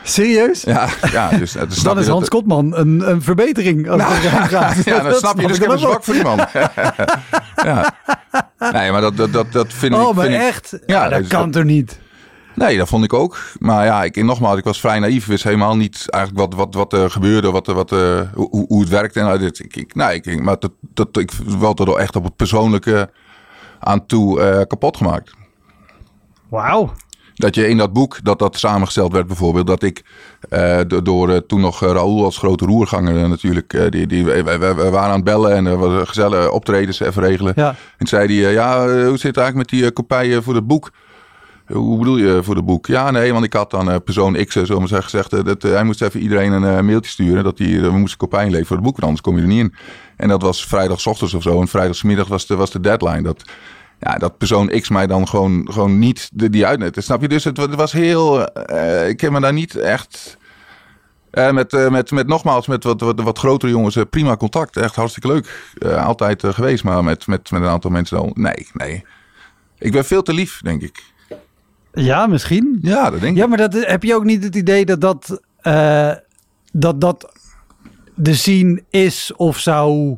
Serieus? 0.03 0.63
ja, 0.63 0.89
ja. 1.13 1.29
Dus, 1.29 1.55
eh, 1.57 1.63
snap 1.69 1.85
Dan 1.85 1.99
is 1.99 2.05
dat- 2.07 2.15
Hans 2.15 2.29
Kotman 2.29 2.77
een, 2.77 3.11
een 3.11 3.23
verbetering 3.23 3.89
als 3.91 4.03
het 4.05 4.25
erom 4.33 4.45
gaat. 4.59 4.85
Ja, 4.85 5.01
dan 5.03 5.13
snap 5.15 5.41
je. 5.41 5.47
Dus 5.47 5.57
ik 5.57 5.63
heb 5.63 5.71
een 5.73 5.79
zwak 5.79 6.05
voor 6.05 6.15
die 6.15 6.23
man. 6.23 6.39
ja. 7.65 7.95
Nee, 8.73 8.91
maar 8.91 9.01
dat, 9.01 9.17
dat, 9.17 9.33
dat, 9.33 9.53
dat 9.53 9.67
vind 9.73 9.95
ik. 9.95 10.01
Oh, 10.01 10.15
maar 10.17 10.25
vind 10.25 10.37
ik- 10.37 10.41
echt? 10.49 10.71
Ja, 10.71 10.79
Ja, 11.05 11.09
dat 11.09 11.19
dus 11.19 11.29
kan 11.29 11.43
dat- 11.43 11.53
toch 11.53 11.65
niet? 11.65 11.99
Nee, 12.55 12.77
dat 12.79 12.89
vond 12.89 13.05
ik 13.05 13.13
ook. 13.13 13.39
Maar 13.59 13.85
ja, 13.85 14.05
ik, 14.05 14.25
nogmaals, 14.25 14.59
ik 14.59 14.65
was 14.65 14.81
vrij 14.81 14.99
naïef. 14.99 15.27
wist 15.27 15.45
helemaal 15.45 15.77
niet 15.77 16.07
eigenlijk 16.09 16.45
wat, 16.45 16.55
wat, 16.55 16.75
wat 16.75 16.93
er 17.03 17.11
gebeurde, 17.11 17.51
wat, 17.51 17.67
wat, 17.67 17.93
eh, 17.93 18.21
hoe, 18.35 18.49
hoe- 18.51 18.81
het 18.81 18.89
werkte. 18.89 19.21
En, 19.21 19.27
nou, 19.27 19.39
dit, 19.39 19.59
ik, 19.59 19.77
ik, 19.77 19.95
nee, 19.95 20.21
ik, 20.21 20.43
maar 20.43 20.57
dat, 20.59 20.73
dat, 20.81 21.17
ik 21.17 21.31
wel 21.59 21.75
er 21.75 21.97
echt 21.97 22.17
op 22.17 22.25
het 22.25 22.37
persoonlijke 22.37 23.11
aan 23.81 24.07
toe 24.07 24.41
eh, 24.41 24.61
kapot 24.67 24.97
gemaakt. 24.97 25.33
Wauw. 26.49 26.93
Dat 27.35 27.55
je 27.55 27.69
in 27.69 27.77
dat 27.77 27.93
boek, 27.93 28.19
dat 28.23 28.39
dat 28.39 28.59
samengesteld 28.59 29.13
werd 29.13 29.27
bijvoorbeeld, 29.27 29.67
dat 29.67 29.83
ik 29.83 30.03
eh, 30.49 30.79
do- 30.87 31.03
door 31.03 31.47
toen 31.47 31.61
nog 31.61 31.81
Raoul 31.81 32.25
als 32.25 32.39
grote 32.39 32.65
roerganger 32.65 33.29
natuurlijk, 33.29 33.93
die, 33.93 34.07
die, 34.07 34.25
we, 34.25 34.43
we- 34.43 34.75
we 34.75 34.91
waren 34.91 35.09
aan 35.09 35.15
het 35.15 35.25
bellen 35.25 35.53
en 35.55 35.67
er 35.67 35.77
was 35.79 36.09
gezellige 36.09 36.51
optredens 36.51 37.01
even 37.01 37.23
regelen. 37.23 37.53
Ja. 37.57 37.75
En 37.99 38.07
zei 38.07 38.27
hij, 38.41 38.47
eh, 38.49 38.53
ja, 38.53 38.85
hoe 38.87 39.17
zit 39.19 39.23
het 39.23 39.37
eigenlijk 39.37 39.57
met 39.57 39.69
die 39.81 39.91
kopieën 39.91 40.43
voor 40.43 40.55
het 40.55 40.67
boek? 40.67 40.91
Hoe 41.67 41.99
bedoel 41.99 42.17
je 42.17 42.41
voor 42.43 42.57
het 42.57 42.65
boek? 42.65 42.87
Ja, 42.87 43.11
nee, 43.11 43.33
want 43.33 43.45
ik 43.45 43.53
had 43.53 43.71
dan 43.71 43.91
eh, 43.91 43.97
persoon 44.05 44.45
X, 44.45 44.57
eh, 44.57 44.65
zo 44.65 44.79
maar 44.79 44.89
zeggen, 44.89 45.11
gezegd, 45.11 45.33
eh, 45.33 45.45
dat, 45.45 45.63
hij 45.63 45.85
moest 45.85 46.03
even 46.03 46.21
iedereen 46.21 46.53
een 46.53 46.85
mailtje 46.85 47.11
sturen 47.11 47.45
dat 47.45 47.59
hij, 47.59 47.81
we 47.81 47.91
moesten 47.91 48.19
kopieën 48.19 48.45
leveren 48.45 48.67
voor 48.67 48.77
het 48.77 48.85
boek, 48.85 49.01
anders 49.01 49.21
kom 49.21 49.37
je 49.37 49.43
er 49.43 49.49
niet 49.49 49.59
in. 49.61 49.75
En 50.17 50.29
dat 50.29 50.43
was 50.43 50.67
vrijdagochtends 50.67 51.35
of 51.35 51.43
zo, 51.43 51.61
en 51.61 51.69
vrijdagsmiddag 51.69 52.29
was 52.29 52.47
de, 52.47 52.57
was 52.57 52.71
de 52.71 52.81
deadline. 52.81 53.23
Dat, 53.23 53.43
ja, 54.01 54.15
dat 54.15 54.39
persoon 54.39 54.69
X 54.69 54.89
mij 54.89 55.07
dan 55.07 55.29
gewoon, 55.29 55.69
gewoon 55.71 55.99
niet 55.99 56.31
de, 56.33 56.51
die 56.51 56.67
uitnet. 56.67 56.97
Snap 56.99 57.21
je? 57.21 57.29
Dus 57.29 57.45
het, 57.45 57.57
wa- 57.57 57.67
het 57.67 57.75
was 57.75 57.93
heel, 57.93 58.41
ik 59.09 59.21
heb 59.21 59.31
me 59.31 59.41
daar 59.41 59.53
niet 59.53 59.77
echt... 59.77 60.37
met, 61.31 61.91
met, 61.91 62.11
met 62.11 62.27
nogmaals, 62.27 62.67
met 62.67 62.85
wat, 62.85 63.01
wat, 63.01 63.21
wat 63.21 63.39
grotere 63.39 63.73
jongens, 63.73 63.97
prima 64.11 64.37
contact. 64.37 64.77
Echt 64.77 64.95
hartstikke 64.95 65.29
leuk. 65.29 65.73
Altijd 65.97 66.45
geweest, 66.47 66.85
maar 66.85 67.05
met, 67.05 67.27
met, 67.27 67.51
met 67.51 67.63
een 67.63 67.69
aantal 67.69 67.91
mensen 67.91 68.17
dan. 68.17 68.31
Nee, 68.35 68.69
nee. 68.73 69.05
Ik 69.79 69.93
ben 69.93 70.05
veel 70.05 70.23
te 70.23 70.35
lief, 70.35 70.61
denk 70.63 70.83
ik. 70.83 71.03
Ja, 71.93 72.27
misschien. 72.27 72.79
Ja, 72.83 73.11
dat 73.11 73.21
denk 73.21 73.33
ik. 73.33 73.39
Ja, 73.43 73.47
maar 73.47 73.59
dat, 73.59 73.73
heb 73.75 74.03
je 74.03 74.15
ook 74.15 74.25
niet 74.25 74.45
het 74.45 74.57
idee 74.57 74.85
dat 74.85 75.01
dat, 75.01 75.41
eh, 75.61 76.13
dat, 76.73 77.01
dat 77.01 77.33
de 78.15 78.35
scene 78.35 78.83
is 78.91 79.33
of 79.37 79.59
zou, 79.59 80.17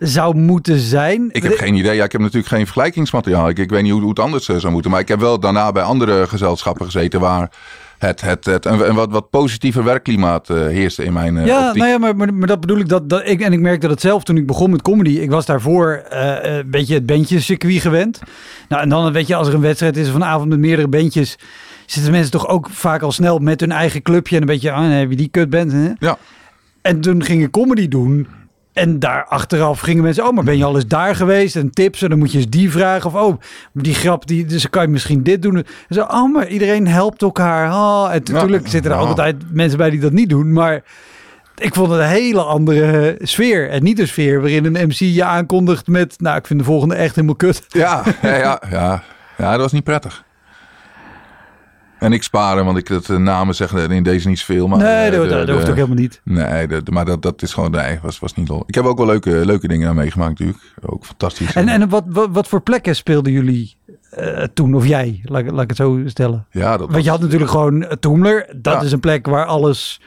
zou 0.00 0.36
moeten 0.36 0.78
zijn? 0.78 1.28
Ik 1.32 1.42
heb 1.42 1.56
geen 1.56 1.74
idee. 1.74 1.94
Ja, 1.94 2.04
ik 2.04 2.12
heb 2.12 2.20
natuurlijk 2.20 2.48
geen 2.48 2.64
vergelijkingsmateriaal. 2.64 3.48
Ik, 3.48 3.58
ik 3.58 3.70
weet 3.70 3.82
niet 3.82 3.92
hoe, 3.92 4.00
hoe 4.00 4.10
het 4.10 4.18
anders 4.18 4.48
eh, 4.48 4.56
zou 4.56 4.72
moeten. 4.72 4.90
Maar 4.90 5.00
ik 5.00 5.08
heb 5.08 5.20
wel 5.20 5.40
daarna 5.40 5.72
bij 5.72 5.82
andere 5.82 6.26
gezelschappen 6.26 6.84
gezeten 6.84 7.20
waar 7.20 7.50
het, 7.98 8.20
het, 8.20 8.44
het 8.44 8.64
een, 8.64 8.94
wat, 8.94 9.10
wat 9.10 9.30
positiever 9.30 9.84
werkklimaat 9.84 10.50
eh, 10.50 10.56
heerste 10.56 11.04
in 11.04 11.12
mijn 11.12 11.36
eh, 11.38 11.46
Ja, 11.46 11.66
optiek. 11.66 11.82
nou 11.82 11.90
ja, 11.90 11.98
maar, 11.98 12.16
maar, 12.16 12.34
maar 12.34 12.46
dat 12.46 12.60
bedoel 12.60 12.78
ik. 12.78 12.88
Dat, 12.88 13.08
dat 13.08 13.28
ik, 13.28 13.40
en 13.40 13.52
ik 13.52 13.60
merkte 13.60 13.88
dat 13.88 14.00
zelf 14.00 14.24
toen 14.24 14.36
ik 14.36 14.46
begon 14.46 14.70
met 14.70 14.82
comedy. 14.82 15.10
Ik 15.10 15.30
was 15.30 15.46
daarvoor 15.46 16.02
een 16.08 16.70
beetje 16.70 16.94
het 16.94 17.06
bandjescircuit 17.06 17.80
gewend. 17.80 18.20
Nou, 18.68 18.82
en 18.82 18.88
dan 18.88 19.12
weet 19.12 19.26
je, 19.26 19.34
als 19.34 19.48
er 19.48 19.54
een 19.54 19.60
wedstrijd 19.60 19.96
is 19.96 20.08
of 20.08 20.14
een 20.14 20.24
avond 20.24 20.48
met 20.48 20.58
meerdere 20.58 20.88
bandjes... 20.88 21.38
zitten 21.86 22.12
mensen 22.12 22.30
toch 22.30 22.48
ook 22.48 22.68
vaak 22.70 23.02
al 23.02 23.12
snel 23.12 23.38
met 23.38 23.60
hun 23.60 23.72
eigen 23.72 24.02
clubje... 24.02 24.34
en 24.36 24.40
een 24.40 24.46
beetje, 24.46 24.72
ah, 24.72 24.88
nee, 24.88 25.08
wie 25.08 25.16
die 25.16 25.28
kut 25.28 25.50
bent. 25.50 25.72
Hè? 25.72 25.90
Ja. 25.98 26.18
En 26.82 27.00
toen 27.00 27.24
ging 27.24 27.42
ik 27.42 27.50
comedy 27.50 27.88
doen... 27.88 28.26
En 28.72 28.98
daar 28.98 29.24
achteraf 29.24 29.80
gingen 29.80 30.02
mensen, 30.02 30.26
oh, 30.26 30.32
maar 30.32 30.44
ben 30.44 30.56
je 30.56 30.64
al 30.64 30.74
eens 30.74 30.86
daar 30.86 31.14
geweest? 31.14 31.56
En 31.56 31.70
tips, 31.70 32.02
en 32.02 32.08
dan 32.08 32.18
moet 32.18 32.32
je 32.32 32.38
eens 32.38 32.48
die 32.48 32.70
vragen. 32.70 33.06
Of, 33.06 33.14
oh, 33.14 33.40
die 33.72 33.94
grap, 33.94 34.26
die, 34.26 34.44
dus 34.46 34.70
kan 34.70 34.82
je 34.82 34.88
misschien 34.88 35.22
dit 35.22 35.42
doen. 35.42 35.56
En 35.56 35.64
zo, 35.88 36.00
oh, 36.00 36.32
maar 36.32 36.48
iedereen 36.48 36.86
helpt 36.86 37.22
elkaar. 37.22 37.70
Oh, 37.72 38.08
en 38.12 38.22
natuurlijk 38.32 38.68
zitten 38.68 38.90
er 38.90 38.98
Ja. 38.98 39.04
altijd 39.04 39.36
mensen 39.52 39.78
bij 39.78 39.90
die 39.90 40.00
dat 40.00 40.12
niet 40.12 40.28
doen. 40.28 40.52
Maar 40.52 40.82
ik 41.56 41.74
vond 41.74 41.90
het 41.90 42.00
een 42.00 42.06
hele 42.06 42.42
andere 42.42 43.18
sfeer. 43.22 43.70
En 43.70 43.82
niet 43.82 43.96
de 43.96 44.06
sfeer 44.06 44.40
waarin 44.40 44.64
een 44.64 44.86
MC 44.86 44.92
je 44.92 45.24
aankondigt 45.24 45.86
met... 45.86 46.14
Nou, 46.20 46.36
ik 46.36 46.46
vind 46.46 46.58
de 46.58 46.64
volgende 46.64 46.94
echt 46.94 47.14
helemaal 47.14 47.36
kut. 47.36 47.64
Ja, 47.68 48.02
ja, 48.22 48.36
ja, 48.36 48.62
ja. 48.70 49.02
ja, 49.38 49.50
dat 49.50 49.60
was 49.60 49.72
niet 49.72 49.84
prettig. 49.84 50.24
En 52.00 52.12
ik 52.12 52.22
sparen, 52.22 52.64
want 52.64 52.78
ik 52.78 52.88
het 52.88 53.08
eh, 53.10 53.16
namen 53.16 53.54
zeggen 53.54 53.90
in 53.90 54.02
deze 54.02 54.28
niet 54.28 54.38
zoveel. 54.38 54.68
Maar, 54.68 54.78
nee, 54.78 55.10
eh, 55.10 55.16
dat, 55.16 55.22
de- 55.28 55.34
dat 55.34 55.46
de- 55.46 55.52
hoeft 55.52 55.68
ook 55.68 55.74
helemaal 55.74 55.96
niet. 55.96 56.20
Nee, 56.24 56.66
de- 56.68 56.82
de- 56.82 56.90
maar 56.92 57.04
dat, 57.04 57.22
dat 57.22 57.42
is 57.42 57.52
gewoon, 57.54 57.70
nee, 57.70 57.98
was, 58.02 58.18
was 58.18 58.34
niet 58.34 58.48
lol. 58.48 58.62
Ik 58.66 58.74
heb 58.74 58.84
ook 58.84 58.96
wel 58.96 59.06
leuke, 59.06 59.30
leuke 59.46 59.68
dingen 59.68 59.88
aan 59.88 59.94
meegemaakt 59.94 60.30
natuurlijk. 60.30 60.58
Ook 60.86 61.04
fantastisch. 61.04 61.54
En, 61.54 61.68
en 61.68 61.88
wat, 61.88 62.04
wat, 62.06 62.28
wat 62.32 62.48
voor 62.48 62.60
plekken 62.62 62.96
speelden 62.96 63.32
jullie 63.32 63.76
eh, 64.10 64.42
toen, 64.54 64.74
of 64.74 64.86
jij, 64.86 65.20
laat, 65.24 65.40
ik- 65.40 65.50
laat 65.50 65.62
ik 65.62 65.68
het 65.68 65.76
zo 65.76 66.00
stellen? 66.06 66.46
ja, 66.50 66.76
dat 66.76 66.90
Want 66.90 67.04
je 67.04 67.10
had 67.10 67.20
natuurlijk 67.20 67.50
gewoon 67.50 67.86
Toemler. 68.00 68.46
Dat 68.56 68.74
Ja. 68.74 68.80
is 68.82 68.92
een 68.92 69.00
plek 69.00 69.26
waar 69.26 69.44
alles 69.46 70.00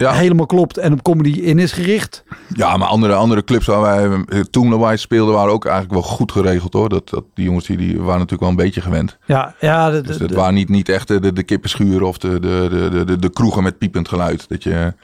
Ja. 0.00 0.12
helemaal 0.12 0.46
klopt 0.46 0.76
en 0.78 0.92
op 0.92 1.02
comedy 1.02 1.30
in 1.30 1.58
is 1.58 1.72
gericht. 1.72 2.24
Ja, 2.48 2.76
maar 2.76 2.88
andere, 2.88 3.14
andere 3.14 3.44
clubs 3.44 3.66
waar 3.66 3.80
wij 3.80 4.24
toen 4.50 4.78
wij 4.80 4.96
speelden 4.96 5.34
waren 5.34 5.52
ook 5.52 5.64
eigenlijk 5.64 5.94
wel 5.94 6.10
goed 6.10 6.32
geregeld 6.32 6.72
hoor. 6.72 6.88
Dat, 6.88 7.08
dat, 7.08 7.24
die 7.34 7.44
jongens 7.44 7.66
die, 7.66 7.76
die 7.76 7.96
waren 7.96 8.12
natuurlijk 8.12 8.40
wel 8.40 8.50
een 8.50 8.56
beetje 8.56 8.80
gewend. 8.80 9.18
Ja, 9.26 9.54
ja 9.60 9.90
de, 9.90 10.00
Dus 10.00 10.16
de- 10.18 10.24
het 10.24 10.34
waren 10.34 10.54
niet, 10.54 10.68
niet 10.68 10.88
echt 10.88 11.08
de, 11.08 11.20
de, 11.20 11.32
de 11.32 11.42
kippenschuren 11.42 12.06
of 12.06 12.18
de, 12.18 12.28
de, 12.40 12.66
de, 12.70 12.88
de, 12.90 13.04
de, 13.04 13.18
de 13.18 13.30
kroegen 13.30 13.62
met 13.62 13.78
piepend 13.78 14.08
geluid. 14.08 14.48
Dat 14.48 14.62
je, 14.62 14.94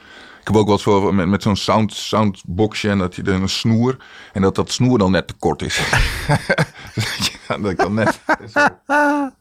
ik 0.40 0.46
heb 0.46 0.56
ook 0.56 0.64
wel 0.64 0.74
eens 0.74 0.82
voor, 0.82 1.14
met, 1.14 1.28
met 1.28 1.42
zo'n 1.42 1.56
sound, 1.56 1.92
soundboxje 1.92 2.88
en 2.90 2.98
dat 2.98 3.14
je 3.14 3.30
een 3.30 3.48
snoer. 3.48 3.96
En 4.32 4.42
dat 4.42 4.54
dat 4.54 4.70
snoer 4.70 4.98
dan 4.98 5.10
net 5.10 5.26
te 5.26 5.34
kort 5.38 5.62
is. 5.62 5.80
ja, 7.48 7.56
dat 7.62 7.74
kan 7.74 7.94
net. 7.94 8.20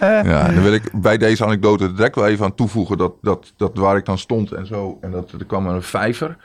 Ja, 0.00 0.44
dan 0.48 0.62
wil 0.62 0.72
ik 0.72 0.90
bij 0.92 1.18
deze 1.18 1.44
anekdote 1.44 1.92
direct 1.92 2.14
wel 2.14 2.26
even 2.26 2.44
aan 2.44 2.54
toevoegen 2.54 2.98
dat, 2.98 3.12
dat, 3.22 3.52
dat 3.56 3.70
waar 3.74 3.96
ik 3.96 4.04
dan 4.04 4.18
stond 4.18 4.52
en 4.52 4.66
zo. 4.66 4.98
En 5.00 5.10
dat 5.10 5.30
er 5.38 5.44
kwam 5.46 5.66
een 5.66 5.82
vijver. 5.82 6.36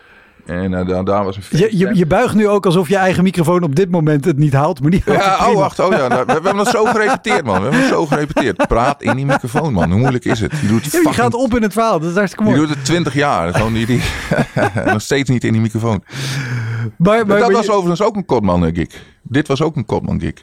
En 0.46 0.74
eh, 0.74 0.88
daar, 0.88 1.04
daar 1.06 1.24
was 1.24 1.36
een 1.38 1.44
je, 1.60 1.78
je, 1.78 1.90
je 1.94 2.06
buigt 2.06 2.36
nu 2.36 2.48
ook 2.48 2.66
alsof 2.66 2.90
je 2.90 2.96
eigen 2.96 3.24
microfoon 3.24 3.64
op 3.64 3.76
dit 3.76 3.90
moment 3.92 4.26
het 4.26 4.38
niet 4.38 4.54
haalt. 4.54 4.82
Maar 4.82 4.92
het 4.92 5.04
Ja, 5.06 5.50
oh 5.50 5.56
wacht, 5.56 5.80
oh 5.80 5.92
ja, 5.92 6.08
nou, 6.08 6.20
we, 6.20 6.26
we 6.26 6.32
hebben 6.32 6.56
dat 6.56 6.68
zo 6.68 6.86
gerepeteerd 6.86 7.46
man. 7.46 7.56
We 7.56 7.62
hebben 7.62 7.80
dat 7.80 7.90
zo 7.90 8.06
gerepeteerd. 8.06 8.68
Praat 8.68 9.02
in 9.04 9.16
die 9.16 9.26
microfoon 9.26 9.74
man, 9.74 9.90
hoe 9.92 10.00
moeilijk 10.00 10.26
is 10.26 10.40
het? 10.40 10.52
Je 10.62 10.68
doet 10.68 10.84
het 10.84 10.92
je 10.92 11.14
gaat 11.14 11.34
op 11.34 11.56
in 11.56 11.62
het 11.62 11.74
verhaal, 11.74 12.00
dat 12.00 12.10
is 12.10 12.16
hartstikke 12.16 12.44
Je 12.52 12.56
mooi. 12.56 12.68
doet 12.68 12.76
het 12.76 12.86
20 12.86 13.14
jaar. 13.14 13.54
Gewoon 13.54 13.74
die, 13.74 13.86
die, 13.86 14.02
nog 14.94 15.02
steeds 15.02 15.30
niet 15.30 15.44
in 15.44 15.52
die 15.52 15.62
microfoon. 15.62 16.04
Maar, 16.04 16.90
maar, 16.98 17.26
dat 17.26 17.40
maar 17.40 17.52
was 17.52 17.66
je- 17.66 17.72
overigens 17.72 18.02
ook 18.02 18.16
een 18.16 18.26
Kotman 18.26 18.66
eh, 18.66 18.76
gig. 18.76 19.04
Dit 19.22 19.48
was 19.48 19.62
ook 19.62 19.76
een 19.76 19.86
Kotman 19.86 20.20
gig. 20.20 20.34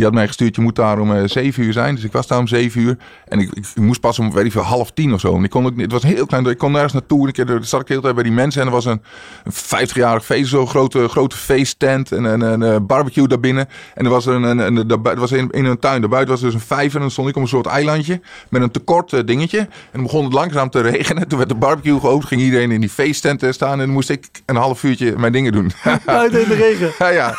Die 0.00 0.08
had 0.08 0.18
mij 0.18 0.26
gestuurd, 0.26 0.56
je 0.56 0.62
moet 0.62 0.76
daar 0.76 0.98
om 0.98 1.14
eh 1.16 1.22
7 1.24 1.62
uur 1.62 1.72
zijn. 1.72 1.94
Dus 1.94 2.04
ik 2.04 2.12
was 2.12 2.26
daar 2.26 2.38
om 2.38 2.46
7 2.46 2.80
uur. 2.80 2.96
En 3.28 3.38
ik, 3.38 3.50
ik, 3.54 3.66
moest 3.74 4.00
pas 4.00 4.18
om, 4.18 4.32
weet 4.32 4.44
ik 4.44 4.52
veel, 4.52 4.62
half 4.62 4.90
tien 4.90 5.14
of 5.14 5.20
zo. 5.20 5.36
En 5.36 5.44
ik 5.44 5.50
kon 5.50 5.64
het 5.78 5.92
was 5.92 6.02
heel 6.02 6.26
klein. 6.26 6.46
Ik 6.46 6.58
kon 6.58 6.72
nergens 6.72 6.92
naartoe. 6.92 7.22
En 7.22 7.28
ik 7.28 7.38
er 7.48 7.64
zat 7.64 7.80
ik 7.80 7.86
de 7.86 7.92
hele 7.92 8.02
tijd 8.04 8.14
bij 8.14 8.24
die 8.24 8.32
mensen. 8.32 8.60
En 8.60 8.66
er 8.66 8.72
was 8.72 8.84
een, 8.84 9.02
een 9.44 9.52
50-jarig 9.88 10.24
feest, 10.24 10.48
zo'n 10.50 10.66
grote, 10.68 11.08
grote 11.08 11.36
feesttent. 11.36 12.12
En 12.12 12.24
een, 12.24 12.40
een, 12.40 12.60
een 12.60 12.86
barbecue 12.86 13.28
daarbinnen. 13.28 13.68
En 13.94 14.04
er 14.04 14.10
was, 14.10 14.26
een, 14.26 14.42
een, 14.42 14.58
een, 14.58 14.86
daar- 14.88 15.16
was 15.16 15.32
in, 15.32 15.50
in 15.50 15.64
een 15.64 15.78
tuin. 15.78 16.00
Daarbuiten 16.00 16.30
was 16.32 16.40
dus 16.40 16.54
een 16.54 16.60
vijver. 16.60 16.94
En 16.94 17.00
dan 17.00 17.10
stond 17.10 17.28
ik 17.28 17.36
op 17.36 17.42
een 17.42 17.48
soort 17.48 17.66
eilandje. 17.66 18.20
Met 18.48 18.62
een 18.62 18.70
tekort 18.70 19.12
eh, 19.12 19.20
dingetje. 19.24 19.58
En 19.58 19.68
dan 19.92 20.02
begon 20.02 20.24
het 20.24 20.32
langzaam 20.32 20.70
te 20.70 20.80
regenen. 20.90 21.28
Toen 21.28 21.38
werd 21.38 21.50
de 21.50 21.56
barbecue 21.56 22.00
geopend. 22.00 22.24
Ging 22.28 22.40
iedereen 22.40 22.70
in 22.70 22.80
die 22.80 22.90
feesttent 22.90 23.42
eh, 23.42 23.52
staan. 23.52 23.72
En 23.72 23.78
dan 23.78 23.90
moest 23.90 24.10
ik 24.10 24.28
een 24.46 24.56
half 24.56 24.82
uurtje 24.82 25.14
mijn 25.18 25.32
dingen 25.32 25.52
doen. 25.52 25.72
buiten 26.04 26.42
in 26.42 26.48
de 26.48 26.54
regen. 26.54 26.92
Ja, 26.98 27.08
ja. 27.08 27.34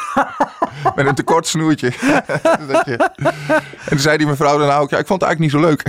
Met 0.96 1.06
een 1.08 1.16
tekort 1.16 1.48
snoertje. 1.48 1.92
Dat 2.72 2.86
je- 2.86 3.10
En 3.18 3.88
toen 3.90 4.00
zei 4.00 4.18
die 4.18 4.28
mevrouw 4.28 4.58
dan 4.58 4.70
ook, 4.72 4.90
ja, 4.90 4.98
ik 4.98 5.08
vond 5.08 5.22
het 5.22 5.30
eigenlijk 5.30 5.40
niet 5.40 5.52
zo 5.52 5.60
leuk. 5.70 5.82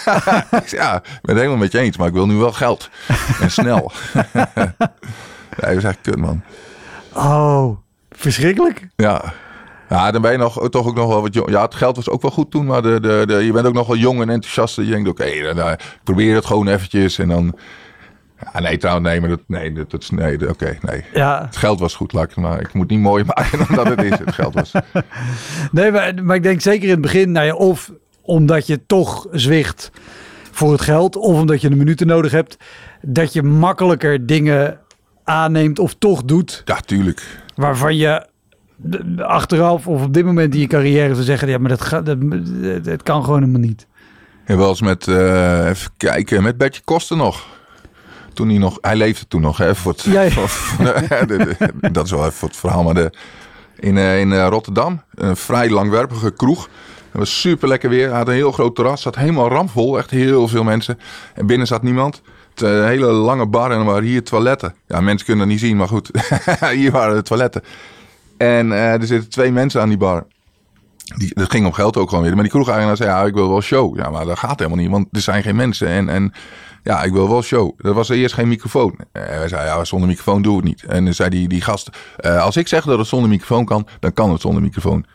ik 0.62 0.68
zei, 0.68 0.82
ja, 0.82 0.96
ik 0.96 1.02
ben 1.02 1.20
het 1.22 1.36
helemaal 1.36 1.56
met 1.56 1.72
je 1.72 1.78
eens, 1.78 1.96
maar 1.96 2.06
ik 2.06 2.12
wil 2.12 2.26
nu 2.26 2.34
wel 2.36 2.52
geld. 2.52 2.90
En 3.40 3.50
snel. 3.50 3.92
ja, 4.32 4.74
dat 5.56 5.74
was 5.74 5.84
echt 5.84 5.98
kut, 6.02 6.16
man. 6.16 6.42
Oh, 7.12 7.76
verschrikkelijk. 8.10 8.88
Ja. 8.96 9.32
Ja, 9.88 10.10
dan 10.10 10.22
ben 10.22 10.32
je 10.32 10.38
nog, 10.38 10.68
toch 10.68 10.86
ook 10.86 10.94
nog 10.94 11.08
wel 11.08 11.22
wat 11.22 11.34
jong. 11.34 11.50
Ja, 11.50 11.62
het 11.62 11.74
geld 11.74 11.96
was 11.96 12.08
ook 12.08 12.22
wel 12.22 12.30
goed 12.30 12.50
toen, 12.50 12.66
maar 12.66 12.82
de, 12.82 13.00
de, 13.00 13.22
de, 13.26 13.34
je 13.44 13.52
bent 13.52 13.66
ook 13.66 13.72
nog 13.74 13.86
wel 13.86 13.96
jong 13.96 14.20
en 14.20 14.30
enthousiast. 14.30 14.76
Je 14.76 14.84
denkt, 14.84 15.08
oké, 15.08 15.54
dan, 15.54 15.76
probeer 16.04 16.34
het 16.34 16.46
gewoon 16.46 16.68
eventjes. 16.68 17.18
En 17.18 17.28
dan... 17.28 17.58
Ja, 18.52 18.60
nee, 18.60 18.76
trouwens, 18.76 19.08
nee, 19.08 19.20
maar 19.20 19.28
dat, 19.28 19.40
nee, 19.46 19.72
dat, 19.72 19.90
dat 19.90 20.10
nee, 20.10 20.48
oké, 20.48 20.78
nee. 20.80 21.04
Ja, 21.14 21.44
Het 21.46 21.56
geld 21.56 21.80
was 21.80 21.94
goed, 21.94 22.12
laat 22.12 22.24
ik 22.24 22.30
het 22.30 22.38
maar. 22.44 22.60
Ik 22.60 22.72
moet 22.72 22.82
het 22.82 22.90
niet 22.90 23.00
mooier 23.00 23.26
maken 23.34 23.58
dan 23.58 23.76
dat 23.76 23.86
het 23.88 24.02
is. 24.02 24.18
Het 24.18 24.32
geld 24.34 24.54
was. 24.54 24.72
nee, 25.72 25.92
maar, 25.92 26.24
maar 26.24 26.36
ik 26.36 26.42
denk 26.42 26.60
zeker 26.60 26.84
in 26.84 26.90
het 26.90 27.00
begin, 27.00 27.32
nou 27.32 27.46
ja, 27.46 27.54
of 27.54 27.92
omdat 28.22 28.66
je 28.66 28.86
toch 28.86 29.26
zwicht 29.32 29.90
voor 30.50 30.72
het 30.72 30.80
geld, 30.80 31.16
of 31.16 31.40
omdat 31.40 31.60
je 31.60 31.68
de 31.68 31.76
minuten 31.76 32.06
nodig 32.06 32.32
hebt, 32.32 32.56
dat 33.02 33.32
je 33.32 33.42
makkelijker 33.42 34.26
dingen 34.26 34.78
aanneemt 35.24 35.78
of 35.78 35.94
toch 35.94 36.24
doet, 36.24 36.62
Ja, 36.64 36.80
tuurlijk. 36.80 37.22
waarvan 37.54 37.96
je 37.96 38.26
achteraf 39.16 39.86
of 39.86 40.02
op 40.02 40.14
dit 40.14 40.24
moment 40.24 40.54
in 40.54 40.60
je 40.60 40.66
carrière 40.66 41.12
zou 41.14 41.24
zeggen, 41.24 41.48
ja, 41.48 41.58
maar 41.58 41.68
dat, 41.68 41.80
gaat, 41.80 42.06
dat, 42.06 42.18
dat 42.84 43.02
kan 43.02 43.24
gewoon 43.24 43.40
helemaal 43.40 43.60
niet. 43.60 43.86
En 44.44 44.56
wel 44.58 44.68
eens 44.68 44.82
met, 44.82 45.08
eh, 45.08 45.68
even 45.68 45.90
kijken, 45.96 46.42
met 46.42 46.56
Bertje 46.58 46.82
Koster 46.84 47.16
nog. 47.16 47.46
Toen 48.38 48.48
hij 48.48 48.58
nog, 48.58 48.78
hij 48.80 48.96
leefde 48.96 49.26
toen 49.28 49.40
nog, 49.40 49.56
hè, 49.58 49.74
voor 49.74 49.92
het, 49.92 50.02
Ja, 50.02 50.20
ja. 50.22 50.30
voor- 50.36 50.48
voor- 50.48 50.84
de- 51.26 51.56
de- 51.80 51.90
dat 51.90 52.04
is 52.04 52.10
wel 52.10 52.20
even 52.20 52.32
voor 52.32 52.48
het 52.48 52.56
verhaal, 52.56 52.82
maar 52.82 52.94
de, 52.94 53.12
in, 53.78 53.98
eh, 53.98 54.20
in 54.20 54.32
eh, 54.32 54.46
Rotterdam, 54.48 55.02
een 55.14 55.36
vrij 55.36 55.70
langwerpige 55.70 56.30
kroeg. 56.30 56.68
Het 57.10 57.18
was 57.18 57.40
super 57.40 57.68
lekker 57.68 57.88
weer, 57.90 58.08
hij 58.08 58.16
had 58.18 58.28
een 58.28 58.34
heel 58.34 58.52
groot 58.52 58.74
terras, 58.74 59.02
zat 59.02 59.14
helemaal 59.16 59.48
ramvol, 59.48 59.98
echt 59.98 60.10
heel 60.10 60.48
veel 60.48 60.64
mensen. 60.64 60.98
En 61.34 61.46
binnen 61.46 61.66
zat 61.66 61.82
niemand. 61.82 62.22
Het, 62.54 62.62
eh, 62.62 62.84
hele 62.84 63.06
lange 63.06 63.46
bar 63.46 63.70
en 63.70 63.78
er 63.78 63.84
waren 63.84 64.02
hier 64.04 64.22
toiletten. 64.22 64.74
Ja, 64.86 65.00
mensen 65.00 65.26
kunnen 65.26 65.44
dat 65.44 65.54
niet 65.54 65.64
zien, 65.64 65.76
maar 65.76 65.88
goed, 65.88 66.10
hier 66.74 66.90
waren 66.90 67.14
de 67.14 67.22
toiletten. 67.22 67.62
En 68.36 68.72
er 68.72 69.06
zitten 69.06 69.30
twee 69.30 69.52
mensen 69.52 69.80
aan 69.80 69.88
die 69.88 69.98
bar. 69.98 70.26
Die, 71.16 71.30
dat 71.34 71.50
ging 71.50 71.66
om 71.66 71.72
geld 71.72 71.96
ook 71.96 72.08
gewoon 72.08 72.24
weer. 72.24 72.34
Maar 72.34 72.42
die 72.42 72.52
kroeg-eigenaar 72.52 72.96
zei, 72.96 73.10
ja, 73.10 73.24
ik 73.24 73.34
wil 73.34 73.48
wel 73.48 73.60
show. 73.60 73.96
Ja, 73.96 74.10
maar 74.10 74.24
dat 74.24 74.38
gaat 74.38 74.58
helemaal 74.58 74.78
niet, 74.78 74.90
want 74.90 75.06
er 75.12 75.20
zijn 75.20 75.42
geen 75.42 75.56
mensen. 75.56 75.88
En, 75.88 76.08
en 76.08 76.32
ja, 76.82 77.02
ik 77.02 77.12
wil 77.12 77.28
wel 77.28 77.42
show. 77.42 77.74
Er 77.78 77.94
was 77.94 78.08
eerst 78.08 78.34
geen 78.34 78.48
microfoon. 78.48 78.98
Eh, 79.12 79.22
wij 79.22 79.48
zeiden, 79.48 79.76
ja, 79.76 79.84
zonder 79.84 80.08
microfoon 80.08 80.42
doe 80.42 80.56
het 80.56 80.64
niet. 80.64 80.82
En 80.82 81.04
dan 81.04 81.14
zei 81.14 81.28
die, 81.28 81.48
die 81.48 81.60
gast, 81.60 81.90
eh, 82.16 82.42
als 82.42 82.56
ik 82.56 82.68
zeg 82.68 82.84
dat 82.84 82.98
het 82.98 83.06
zonder 83.06 83.28
microfoon 83.28 83.64
kan, 83.64 83.86
dan 84.00 84.12
kan 84.12 84.30
het 84.32 84.40
zonder 84.40 84.62
microfoon. 84.62 85.06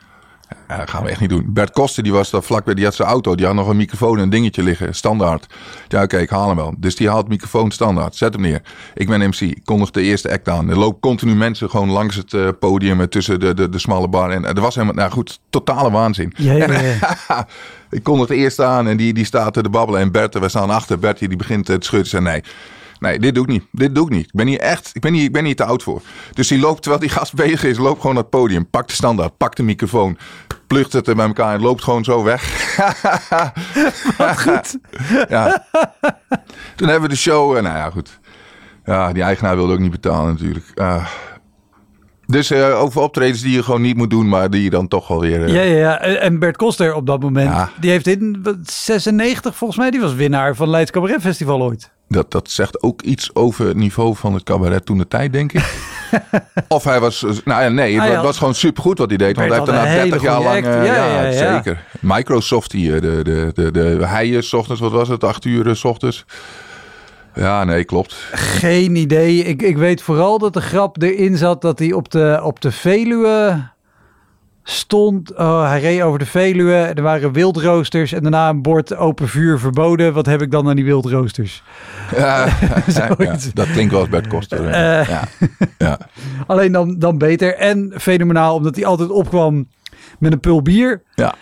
Ja, 0.67 0.77
dat 0.77 0.89
gaan 0.89 1.03
we 1.03 1.09
echt 1.09 1.19
niet 1.19 1.29
doen. 1.29 1.45
Bert 1.47 1.71
Koster, 1.71 2.03
die 2.03 2.11
was 2.11 2.29
daar 2.29 2.43
vlakbij, 2.43 2.73
die 2.73 2.83
had 2.83 2.93
zijn 2.93 3.07
auto. 3.07 3.35
Die 3.35 3.45
had 3.45 3.55
nog 3.55 3.67
een 3.67 3.77
microfoon 3.77 4.17
en 4.17 4.23
een 4.23 4.29
dingetje 4.29 4.63
liggen, 4.63 4.95
standaard. 4.95 5.53
Ja, 5.87 6.03
oké, 6.03 6.17
ik 6.17 6.29
haal 6.29 6.47
hem 6.47 6.55
wel. 6.55 6.73
Dus 6.77 6.95
die 6.95 7.09
haalt 7.09 7.27
microfoon 7.27 7.71
standaard. 7.71 8.15
Zet 8.15 8.33
hem 8.33 8.41
neer. 8.41 8.61
Ik 8.93 9.07
ben 9.07 9.27
MC. 9.27 9.39
Ik 9.39 9.61
kondig 9.65 9.91
de 9.91 10.01
eerste 10.01 10.31
act 10.31 10.49
aan. 10.49 10.69
Er 10.69 10.77
loopt 10.77 11.01
continu 11.01 11.35
mensen 11.35 11.69
gewoon 11.69 11.89
langs 11.89 12.15
het 12.15 12.33
eh, 12.33 12.47
podium 12.59 13.01
eh, 13.01 13.07
tussen 13.07 13.39
de, 13.39 13.53
de, 13.53 13.69
de 13.69 13.79
smalle 13.79 14.07
bar. 14.07 14.31
En 14.31 14.45
er 14.45 14.61
was 14.61 14.75
helemaal, 14.75 14.95
nou 14.95 15.11
goed, 15.11 15.39
totale 15.49 15.91
waanzin. 15.91 16.33
Ja, 16.37 16.53
ja, 16.53 16.81
ja. 16.81 17.47
ik 17.89 18.03
kondig 18.03 18.27
de 18.27 18.35
eerste 18.35 18.63
aan 18.63 18.87
en 18.87 18.97
die, 18.97 19.13
die 19.13 19.25
staat 19.25 19.53
te 19.53 19.69
babbelen. 19.69 20.01
En 20.01 20.11
Bert, 20.11 20.39
we 20.39 20.49
staan 20.49 20.69
achter. 20.69 20.99
Bert 20.99 21.19
die 21.19 21.35
begint 21.35 21.65
te 21.65 21.77
schudden. 21.79 22.09
Zei, 22.09 22.23
nee, 22.23 22.43
nee, 23.03 23.19
dit 23.19 23.35
doe 23.35 23.43
ik 23.43 23.49
niet. 23.49 23.63
Dit 23.71 23.95
doe 23.95 24.05
ik 24.05 24.11
niet. 24.11 24.25
Ik 24.25 24.33
ben 24.33 24.47
hier 24.47 24.59
echt, 24.59 24.89
ik 24.93 25.01
ben 25.01 25.13
hier, 25.13 25.23
ik 25.23 25.31
ben 25.31 25.45
hier 25.45 25.55
te 25.55 25.63
oud 25.63 25.83
voor. 25.83 26.01
Dus 26.33 26.47
die 26.47 26.59
loopt, 26.59 26.81
terwijl 26.81 27.01
die 27.01 27.11
gast 27.11 27.33
bezig 27.43 27.63
is, 27.63 27.77
loopt 27.77 27.99
gewoon 27.99 28.15
naar 28.15 28.23
het 28.23 28.31
podium. 28.31 28.69
Pakt 28.69 28.87
de 28.87 28.93
standaard, 28.93 29.37
pakt 29.37 29.57
de 29.57 29.63
microfoon. 29.63 30.17
Plucht 30.67 30.93
het 30.93 31.07
er 31.07 31.15
bij 31.15 31.25
elkaar 31.25 31.53
en 31.53 31.61
loopt 31.61 31.83
gewoon 31.83 32.03
zo 32.03 32.23
weg. 32.23 32.75
Wat 34.17 34.41
goed. 34.41 34.77
Ja. 35.29 35.65
Toen 36.75 36.87
hebben 36.87 37.09
we 37.09 37.15
de 37.15 37.21
show. 37.21 37.55
En 37.55 37.63
nou 37.63 37.77
ja, 37.77 37.89
goed. 37.89 38.19
Ja, 38.85 39.13
die 39.13 39.23
eigenaar 39.23 39.55
wilde 39.55 39.73
ook 39.73 39.79
niet 39.79 39.91
betalen 39.91 40.33
natuurlijk. 40.33 40.65
Ah. 40.75 41.05
Dus 42.27 42.51
eh 42.51 42.81
over 42.81 43.01
optredens 43.01 43.41
die 43.41 43.53
je 43.55 43.63
gewoon 43.63 43.81
niet 43.81 43.97
moet 43.97 44.09
doen, 44.09 44.29
maar 44.29 44.49
die 44.49 44.63
je 44.63 44.69
dan 44.69 44.87
toch 44.87 45.07
wel 45.07 45.19
weer... 45.19 45.43
eh, 45.45 45.53
Ja, 45.53 45.61
ja, 45.61 45.77
ja. 45.77 45.99
En 45.99 46.39
Bert 46.39 46.57
Koster 46.57 46.93
op 46.93 47.05
dat 47.07 47.21
moment, 47.21 47.49
Ja. 47.49 47.69
die 47.79 47.89
heeft 47.91 48.07
in 48.07 48.39
wat, 48.43 48.55
96 48.65 49.55
volgens 49.55 49.79
mij, 49.79 49.91
die 49.91 50.01
was 50.01 50.13
winnaar 50.13 50.55
van 50.55 50.69
Leids 50.69 50.91
Cabaret 50.91 51.21
Festival 51.21 51.61
ooit. 51.61 51.91
Dat, 52.07 52.31
dat 52.31 52.49
zegt 52.51 52.81
ook 52.83 53.01
iets 53.01 53.35
over 53.35 53.67
het 53.67 53.77
niveau 53.77 54.15
van 54.15 54.33
het 54.33 54.43
cabaret 54.43 54.85
toen 54.85 54.97
de 54.97 55.07
tijd, 55.07 55.33
denk 55.33 55.51
ik. 55.53 55.63
of 56.67 56.83
hij 56.83 56.99
was... 56.99 57.25
Nou 57.45 57.63
ja, 57.63 57.69
nee, 57.69 57.93
het 57.93 58.03
Ah, 58.03 58.09
ja. 58.09 58.21
was 58.23 58.37
gewoon 58.37 58.55
supergoed 58.55 58.97
wat 58.97 59.09
hij 59.09 59.17
deed. 59.17 59.35
Want 59.35 59.47
hij 59.49 59.57
heeft 59.57 59.71
daarna 59.71 59.89
een 59.91 60.09
30 60.09 60.21
hele 60.21 60.31
jaar 60.33 60.41
lang... 60.43 60.65
eh, 60.65 60.85
Ja, 60.85 61.23
ja, 61.23 61.31
zeker. 61.31 61.83
Microsoft 61.99 62.71
hier, 62.71 63.01
de, 63.01 63.19
de, 63.23 63.51
de, 63.53 63.71
de 63.71 64.47
ochtends, 64.51 64.81
wat 64.81 64.91
was 64.91 65.07
het? 65.07 65.23
8 65.23 65.45
uur, 65.45 65.67
eh, 65.67 65.73
's 65.73 65.83
ochtends. 65.83 66.25
Ja, 67.35 67.63
nee, 67.63 67.83
klopt. 67.83 68.13
Geen 68.33 68.95
idee. 68.95 69.43
Ik, 69.43 69.61
ik 69.61 69.77
weet 69.77 70.01
vooral 70.01 70.37
dat 70.39 70.53
de 70.53 70.61
grap 70.61 71.01
erin 71.01 71.37
zat 71.37 71.61
dat 71.61 71.79
hij 71.79 71.93
op 71.93 72.11
de, 72.11 72.39
op 72.43 72.61
de 72.61 72.71
Veluwe 72.71 73.71
stond. 74.63 75.35
Oh, 75.35 75.67
hij 75.67 75.79
reed 75.79 76.01
over 76.01 76.19
de 76.19 76.25
Veluwe. 76.25 76.73
Er 76.73 77.01
waren 77.01 77.31
wildroosters 77.31 78.11
en 78.11 78.21
daarna 78.21 78.49
een 78.49 78.61
bord 78.61 78.95
open 78.95 79.27
vuur 79.27 79.59
verboden. 79.59 80.13
Wat 80.13 80.25
heb 80.25 80.41
ik 80.41 80.51
dan 80.51 80.67
aan 80.69 80.75
die 80.75 80.85
wildroosters? 80.85 81.63
Ja, 82.15 82.47
dat 83.53 83.71
klinkt 83.71 83.91
wel 83.91 83.99
als 83.99 84.09
Bert 84.09 84.27
Koster. 84.27 84.67
eh. 84.67 85.07
Ja. 85.07 85.23
ja. 85.77 85.97
Alleen 86.47 86.71
dan, 86.71 86.99
dan 86.99 87.17
beter. 87.17 87.55
En 87.55 87.93
fenomenaal, 87.97 88.55
omdat 88.55 88.75
hij 88.75 88.85
altijd 88.85 89.09
opkwam 89.09 89.67
met 90.19 90.31
een 90.31 90.39
pul 90.39 90.61
bier. 90.61 91.01
ja. 91.15 91.33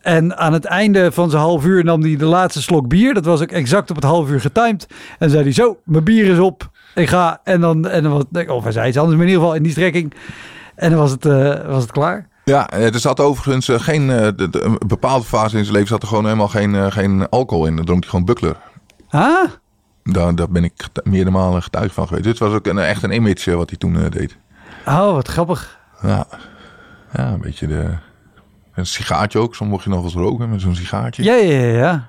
En 0.00 0.36
aan 0.36 0.52
het 0.52 0.64
einde 0.64 1.12
van 1.12 1.30
zijn 1.30 1.42
half 1.42 1.64
uur 1.64 1.84
nam 1.84 2.02
hij 2.02 2.16
de 2.16 2.24
laatste 2.24 2.62
slok 2.62 2.88
bier. 2.88 3.14
Dat 3.14 3.24
was 3.24 3.42
ook 3.42 3.50
exact 3.50 3.90
op 3.90 3.96
het 3.96 4.04
half 4.04 4.30
uur 4.30 4.40
getimed. 4.40 4.86
En 5.18 5.30
zei 5.30 5.42
hij 5.42 5.52
zo, 5.52 5.78
mijn 5.84 6.04
bier 6.04 6.26
is 6.26 6.38
op. 6.38 6.70
Ik 6.94 7.08
ga. 7.08 7.40
En 7.44 7.60
dan, 7.60 7.88
en 7.88 8.02
dan 8.02 8.12
was 8.12 8.24
het, 8.32 8.48
of 8.48 8.62
hij 8.62 8.72
zei 8.72 8.88
iets 8.88 8.96
anders, 8.98 9.16
maar 9.16 9.26
in 9.26 9.30
ieder 9.32 9.42
geval 9.44 9.56
in 9.56 9.62
die 9.62 9.72
strekking. 9.72 10.14
En 10.74 10.90
dan 10.90 10.98
was 10.98 11.10
het, 11.10 11.26
eh, 11.26 11.66
was 11.66 11.82
het 11.82 11.92
klaar. 11.92 12.28
Ja, 12.44 12.70
eh, 12.70 12.94
er 12.94 13.00
zat 13.00 13.20
overigens 13.20 13.68
eh, 13.68 13.80
geen, 13.80 14.08
een 14.08 14.78
bepaalde 14.86 15.24
fase 15.24 15.56
in 15.56 15.62
zijn 15.64 15.74
leven 15.74 15.88
zat 15.88 16.02
er 16.02 16.08
gewoon 16.08 16.24
helemaal 16.24 16.48
geen, 16.48 16.92
geen 16.92 17.28
alcohol 17.28 17.66
in. 17.66 17.76
Dan 17.76 17.84
dronk 17.84 18.00
hij 18.00 18.10
gewoon 18.10 18.24
buckler. 18.24 18.56
Ah, 19.10 19.50
Daar, 20.02 20.34
daar 20.34 20.48
ben 20.50 20.64
ik 20.64 20.72
meerdere 21.02 21.36
malen 21.36 21.62
getuige 21.62 21.94
van 21.94 22.06
geweest. 22.06 22.24
Dit 22.24 22.38
was 22.38 22.52
ook 22.52 22.66
een, 22.66 22.78
echt 22.78 23.02
een 23.02 23.12
image 23.12 23.56
wat 23.56 23.68
hij 23.68 23.78
toen 23.78 24.08
deed. 24.10 24.36
oh, 24.86 25.12
wat 25.12 25.28
grappig. 25.28 25.78
Ja. 26.02 26.26
ja, 27.12 27.28
een 27.32 27.40
beetje 27.40 27.66
de... 27.66 28.06
Een 28.78 28.86
sigaartje 28.86 29.38
ook. 29.38 29.54
Soms 29.54 29.70
mocht 29.70 29.84
je 29.84 29.90
nog 29.90 30.04
eens 30.04 30.14
roken 30.14 30.50
met 30.50 30.60
zo'n 30.60 30.74
sigaartje. 30.74 31.22
Ja, 31.22 31.34
ja, 31.34 31.58
ja. 31.60 31.76
ja. 31.78 32.08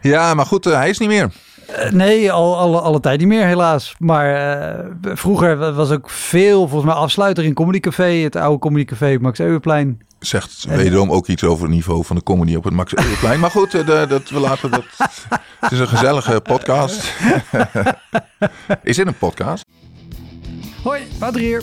Ja, 0.00 0.34
maar 0.34 0.46
goed, 0.46 0.66
eh, 0.66 0.72
hij 0.74 0.88
is 0.88 0.98
niet 0.98 1.08
meer. 1.08 1.30
Eh, 1.66 1.90
Nee, 1.90 2.32
al 2.32 2.58
alle, 2.58 2.80
alle 2.80 3.00
tijd 3.00 3.18
niet 3.18 3.28
meer 3.28 3.46
helaas. 3.46 3.94
Maar 3.98 4.34
eh, 4.34 4.84
vroeger 5.02 5.74
was 5.74 5.90
ook 5.90 6.10
veel, 6.10 6.58
volgens 6.68 6.92
mij, 6.92 7.00
afsluiter 7.02 7.44
in 7.44 7.54
Comedy 7.54 7.80
Café. 7.80 8.04
Het 8.12 8.36
oude 8.36 8.58
Comedy 8.58 8.84
Café 8.84 9.14
op 9.14 9.20
Max 9.20 9.38
Euwerplein. 9.40 10.00
Zegt 10.18 10.64
wederom 10.68 11.10
ook 11.10 11.26
iets 11.26 11.44
over 11.44 11.64
het 11.64 11.74
niveau 11.74 12.04
van 12.04 12.16
de 12.16 12.22
comedy 12.22 12.54
op 12.54 12.64
het 12.64 12.72
Max 12.74 12.94
Euwerplein. 12.96 13.40
Maar 13.40 13.50
goed, 13.50 13.70
de- 13.70 14.06
dat, 14.08 14.28
we 14.30 14.38
laten 14.40 14.70
dat... 14.70 14.84
Het 15.60 15.72
is 15.72 15.78
een 15.78 15.88
gezellige 15.88 16.40
podcast. 16.40 17.12
is 18.82 18.96
dit 18.96 19.06
een 19.06 19.18
podcast? 19.18 19.64
Hoi, 20.82 21.02
Wouter 21.18 21.40
hier. 21.40 21.62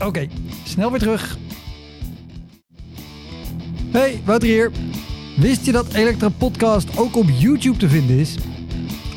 Oké, 0.00 0.28
snel 0.64 0.90
weer 0.90 1.00
terug. 1.00 1.38
Hey, 3.90 4.20
Wouter 4.24 4.48
hier. 4.48 4.70
Wist 5.36 5.66
je 5.66 5.72
dat 5.72 5.92
Elektra 5.92 6.28
Podcast 6.28 6.98
ook 6.98 7.16
op 7.16 7.26
YouTube 7.38 7.76
te 7.76 7.88
vinden 7.88 8.18
is? 8.18 8.36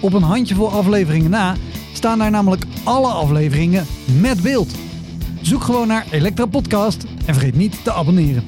Op 0.02 0.14
een 0.14 0.22
handjevol 0.22 0.72
afleveringen 0.72 1.30
na 1.30 1.56
staan 1.94 2.20
daar 2.20 2.32
namelijk 2.32 2.66
alle 2.84 3.08
afleveringen 3.08 3.86
met 4.20 4.42
beeld. 4.42 4.72
Zoek 5.42 5.64
gewoon 5.64 5.88
naar 5.88 6.06
Elektra 6.12 6.46
Podcast 6.46 7.04
en 7.26 7.34
vergeet 7.34 7.56
niet 7.56 7.84
te 7.84 7.92
abonneren. 7.92 8.44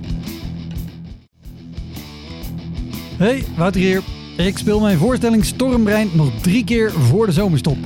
Hey, 3.17 3.43
Wouter 3.57 3.81
hier. 3.81 4.01
Ik 4.37 4.57
speel 4.57 4.79
mijn 4.79 4.97
voorstelling 4.97 5.45
Stormbrein 5.45 6.09
nog 6.13 6.31
drie 6.41 6.63
keer 6.63 6.91
voor 6.91 7.25
de 7.25 7.31
zomerstop. 7.31 7.77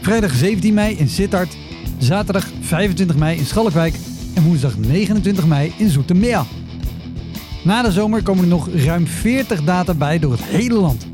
Vrijdag 0.00 0.34
17 0.34 0.74
mei 0.74 0.96
in 0.96 1.08
Sittard, 1.08 1.56
zaterdag 1.98 2.48
25 2.60 3.16
mei 3.16 3.38
in 3.38 3.44
Schalkwijk 3.44 3.94
en 4.34 4.42
woensdag 4.42 4.76
29 4.78 5.46
mei 5.46 5.72
in 5.76 5.88
Zoetermeer. 5.88 6.44
Na 7.64 7.82
de 7.82 7.92
zomer 7.92 8.22
komen 8.22 8.42
er 8.42 8.50
nog 8.50 8.68
ruim 8.68 9.06
40 9.06 9.62
data 9.62 9.94
bij 9.94 10.18
door 10.18 10.32
het 10.32 10.42
hele 10.42 10.74
land. 10.74 11.06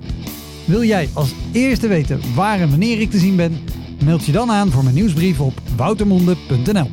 Wil 0.65 0.85
jij 0.85 1.09
als 1.13 1.35
eerste 1.53 1.89
weten 1.89 2.21
waar 2.35 2.61
en 2.61 2.71
wanneer 2.71 3.01
ik 3.01 3.11
te 3.11 3.19
zien 3.19 3.37
ben? 3.37 3.59
Meld 4.05 4.25
je 4.25 4.33
dan 4.33 4.51
aan 4.51 4.71
voor 4.71 4.83
mijn 4.83 4.95
nieuwsbrief 4.95 5.41
op 5.41 5.61
woutermonde.nl. 5.77 6.91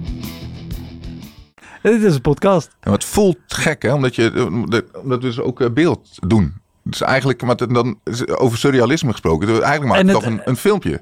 Dit 1.82 2.02
is 2.02 2.16
een 2.16 2.22
podcast. 2.22 2.76
Het 2.80 3.04
voelt 3.04 3.38
gek, 3.48 3.82
hè? 3.82 3.94
Omdat, 3.94 4.16
je, 4.16 4.32
eh, 4.32 4.46
omdat 4.46 4.84
we 5.04 5.18
dus 5.18 5.40
ook 5.40 5.62
eh, 5.62 5.70
beeld 5.70 6.10
doen. 6.28 6.54
Dus 6.90 7.02
eigenlijk, 7.02 7.42
maar 7.42 7.56
dan 7.56 8.00
over 8.38 8.58
surrealisme 8.58 9.12
gesproken. 9.12 9.48
Eigenlijk 9.48 9.84
maak 9.86 9.98
En 10.00 10.06
je 10.08 10.12
het- 10.12 10.22
toch 10.22 10.32
een, 10.32 10.42
een 10.46 10.56
filmpje. 10.56 11.02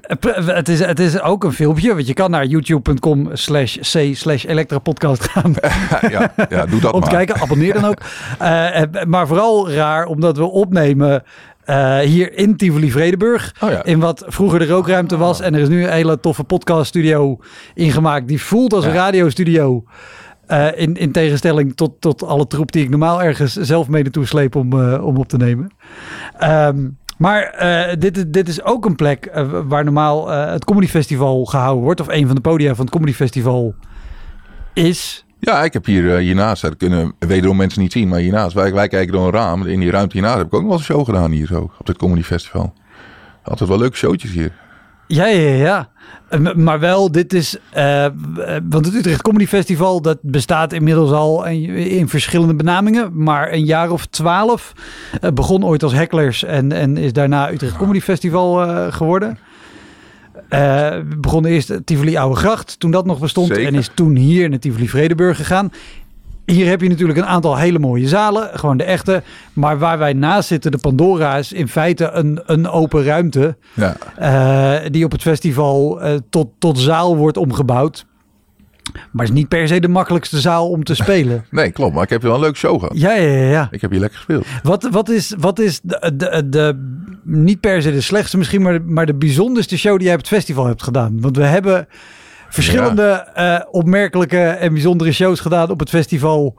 Het 0.52 0.68
is, 0.68 0.80
het 0.80 1.00
is 1.00 1.20
ook 1.20 1.44
een 1.44 1.52
filmpje, 1.52 1.94
want 1.94 2.06
je 2.06 2.14
kan 2.14 2.30
naar 2.30 2.44
youtube.com 2.46 3.28
slash 3.32 3.76
c 3.76 4.16
slash 4.16 4.44
elektrapodcast 4.44 5.28
gaan 5.28 5.54
ja, 6.10 6.32
ja, 6.48 6.66
doe 6.66 6.80
dat 6.80 6.92
om 6.92 7.00
te 7.00 7.06
maar. 7.10 7.16
kijken. 7.24 7.40
Abonneer 7.42 7.74
dan 7.74 7.84
ook. 7.84 7.96
Eh, 8.38 8.82
eh, 8.82 8.88
maar 9.06 9.26
vooral 9.26 9.70
raar, 9.70 10.06
omdat 10.06 10.36
we 10.36 10.44
opnemen 10.44 11.22
eh, 11.64 11.98
hier 11.98 12.32
in 12.38 12.56
Tivoli 12.56 12.90
Vredenburg. 12.90 13.54
Oh 13.60 13.70
ja. 13.70 13.84
In 13.84 13.98
wat 14.00 14.24
vroeger 14.26 14.58
de 14.58 14.66
rookruimte 14.66 15.16
was. 15.16 15.40
En 15.40 15.54
er 15.54 15.60
is 15.60 15.68
nu 15.68 15.84
een 15.84 15.92
hele 15.92 16.20
toffe 16.20 16.44
podcaststudio 16.44 17.38
ingemaakt. 17.74 18.28
Die 18.28 18.42
voelt 18.42 18.72
als 18.72 18.84
een 18.84 18.92
radiostudio. 18.92 19.84
Eh, 20.48 20.66
in, 20.74 20.94
in 20.94 21.12
tegenstelling 21.12 21.76
tot, 21.76 22.00
tot 22.00 22.22
alle 22.22 22.46
troep 22.46 22.72
die 22.72 22.82
ik 22.82 22.90
normaal 22.90 23.22
ergens 23.22 23.52
zelf 23.54 23.88
mee 23.88 24.02
naartoe 24.02 24.26
sleep 24.26 24.54
om, 24.56 24.80
eh, 24.92 25.04
om 25.04 25.16
op 25.16 25.28
te 25.28 25.36
nemen. 25.36 25.70
Ehm, 26.38 26.88
maar 27.18 27.42
eh, 27.42 27.96
dit, 27.98 28.16
is- 28.16 28.24
dit 28.28 28.48
is 28.48 28.62
ook 28.64 28.84
een 28.84 28.96
plek 28.96 29.30
waar 29.66 29.84
normaal 29.84 30.28
het 30.28 30.64
Comedy 30.64 30.86
Festival 30.86 31.44
gehouden 31.44 31.82
wordt. 31.84 32.00
Of 32.00 32.08
een 32.08 32.26
van 32.26 32.34
de 32.34 32.40
podia 32.40 32.74
van 32.74 32.84
het 32.84 32.94
Comedy 32.94 33.12
Festival 33.12 33.74
is. 34.72 35.24
Ja, 35.38 35.64
ik 35.64 35.72
heb 35.72 35.84
hier 35.86 36.16
hiernaast, 36.16 36.62
dat 36.62 36.76
kunnen 36.76 37.14
wederom 37.18 37.56
mensen 37.56 37.80
niet 37.80 37.92
zien, 37.92 38.08
maar 38.08 38.18
hiernaast, 38.18 38.54
wij, 38.54 38.88
kijken 38.88 39.12
door 39.12 39.26
een 39.26 39.32
raam. 39.32 39.66
In 39.66 39.80
die 39.80 39.90
ruimte 39.90 40.12
hiernaast 40.12 40.38
heb 40.38 40.46
ik 40.46 40.54
ook 40.54 40.60
nog 40.60 40.68
wel 40.70 40.78
een 40.78 40.84
show 40.84 41.04
gedaan 41.04 41.30
hier 41.30 41.46
zo, 41.46 41.70
op 41.78 41.86
dit 41.86 41.96
Comedy 41.96 42.22
Festival. 42.22 42.72
Altijd 43.42 43.68
wel 43.68 43.78
leuke 43.78 43.96
showtjes 43.96 44.30
hier. 44.32 44.52
Ja, 45.08 45.26
ja, 45.26 45.54
ja. 45.54 45.88
Maar 46.54 46.80
wel, 46.80 47.12
dit 47.12 47.32
is. 47.32 47.56
eh, 47.70 48.06
want 48.68 48.86
het 48.86 48.94
Utrecht 48.94 49.22
Comedy 49.22 49.46
Festival, 49.46 50.02
dat 50.02 50.18
bestaat 50.22 50.72
inmiddels 50.72 51.10
al 51.10 51.46
in, 51.46 51.68
in 51.68 52.08
verschillende 52.08 52.54
benamingen. 52.54 53.10
Maar 53.22 53.52
een 53.52 53.64
jaar 53.64 53.90
of 53.90 54.06
twaalf. 54.06 54.72
eh, 55.20 55.30
begon 55.30 55.64
ooit 55.64 55.82
als 55.82 55.92
Hecklers 55.92 56.44
en, 56.44 56.72
en 56.72 56.96
is 56.96 57.12
daarna 57.12 57.52
Utrecht 57.52 57.76
Comedy 57.76 58.00
Festival 58.00 58.62
eh, 58.62 58.92
geworden. 58.92 59.38
Begon 61.20 61.44
eerst 61.44 61.72
Tivoli 61.84 62.16
Oude 62.16 62.36
Gracht, 62.36 62.80
toen 62.80 62.90
dat 62.90 63.06
nog 63.06 63.18
bestond. 63.18 63.46
Zeker. 63.46 63.66
En 63.66 63.74
is 63.74 63.90
toen 63.94 64.16
hier 64.16 64.48
naar 64.48 64.58
Tivoli 64.58 64.88
Vredenburg 64.88 65.36
gegaan. 65.36 65.72
Hier 66.52 66.68
heb 66.68 66.80
je 66.80 66.88
natuurlijk 66.88 67.18
een 67.18 67.26
aantal 67.26 67.56
hele 67.56 67.78
mooie 67.78 68.08
zalen, 68.08 68.50
gewoon 68.52 68.76
de 68.76 68.84
echte. 68.84 69.22
Maar 69.52 69.78
waar 69.78 69.98
wij 69.98 70.12
naast 70.12 70.48
zitten, 70.48 70.70
de 70.70 70.78
Pandora, 70.78 71.36
is 71.36 71.52
in 71.52 71.68
feite 71.68 72.10
een, 72.10 72.40
een 72.46 72.68
open 72.68 73.04
ruimte. 73.04 73.56
Ja, 73.74 73.96
Eh, 74.16 74.90
die 74.90 75.04
op 75.04 75.12
het 75.12 75.22
festival 75.22 76.00
eh, 76.00 76.14
tot, 76.30 76.48
tot 76.58 76.78
zaal 76.78 77.16
wordt 77.16 77.36
omgebouwd. 77.36 78.06
Maar 79.10 79.24
is 79.24 79.30
niet 79.30 79.48
per 79.48 79.68
se 79.68 79.80
de 79.80 79.88
makkelijkste 79.88 80.40
zaal 80.40 80.70
om 80.70 80.84
te 80.84 80.94
spelen. 81.04 81.44
nee, 81.50 81.70
klopt, 81.70 81.94
maar 81.94 82.02
ik 82.02 82.10
heb 82.10 82.22
wel 82.22 82.34
een 82.34 82.40
leuke 82.40 82.58
show 82.58 82.78
gehad. 82.80 82.98
ja, 82.98 83.12
ja, 83.12 83.30
ja. 83.32 83.50
ja. 83.50 83.68
Ik 83.70 83.80
heb 83.80 83.90
hier 83.90 84.00
lekker 84.00 84.16
gespeeld. 84.18 84.46
Wat, 84.62 84.88
wat 84.90 85.08
is, 85.08 85.34
wat 85.38 85.58
is 85.58 85.80
de, 85.82 86.12
de, 86.16 86.48
de, 86.48 86.92
niet 87.22 87.60
per 87.60 87.82
se 87.82 87.92
de 87.92 88.00
slechtste 88.00 88.36
misschien, 88.36 88.62
maar, 88.62 88.82
maar 88.82 89.06
de 89.06 89.14
bijzonderste 89.14 89.78
show 89.78 89.96
die 89.96 90.04
jij 90.04 90.14
op 90.14 90.20
het 90.20 90.28
festival 90.28 90.66
hebt 90.66 90.82
gedaan? 90.82 91.20
Want 91.20 91.36
we 91.36 91.44
hebben 91.44 91.88
verschillende 92.48 93.26
eh, 93.34 93.60
opmerkelijke 93.70 94.40
en 94.42 94.72
bijzondere 94.72 95.12
shows 95.12 95.40
gedaan 95.40 95.70
op 95.70 95.80
het 95.80 95.88
festival. 95.88 96.54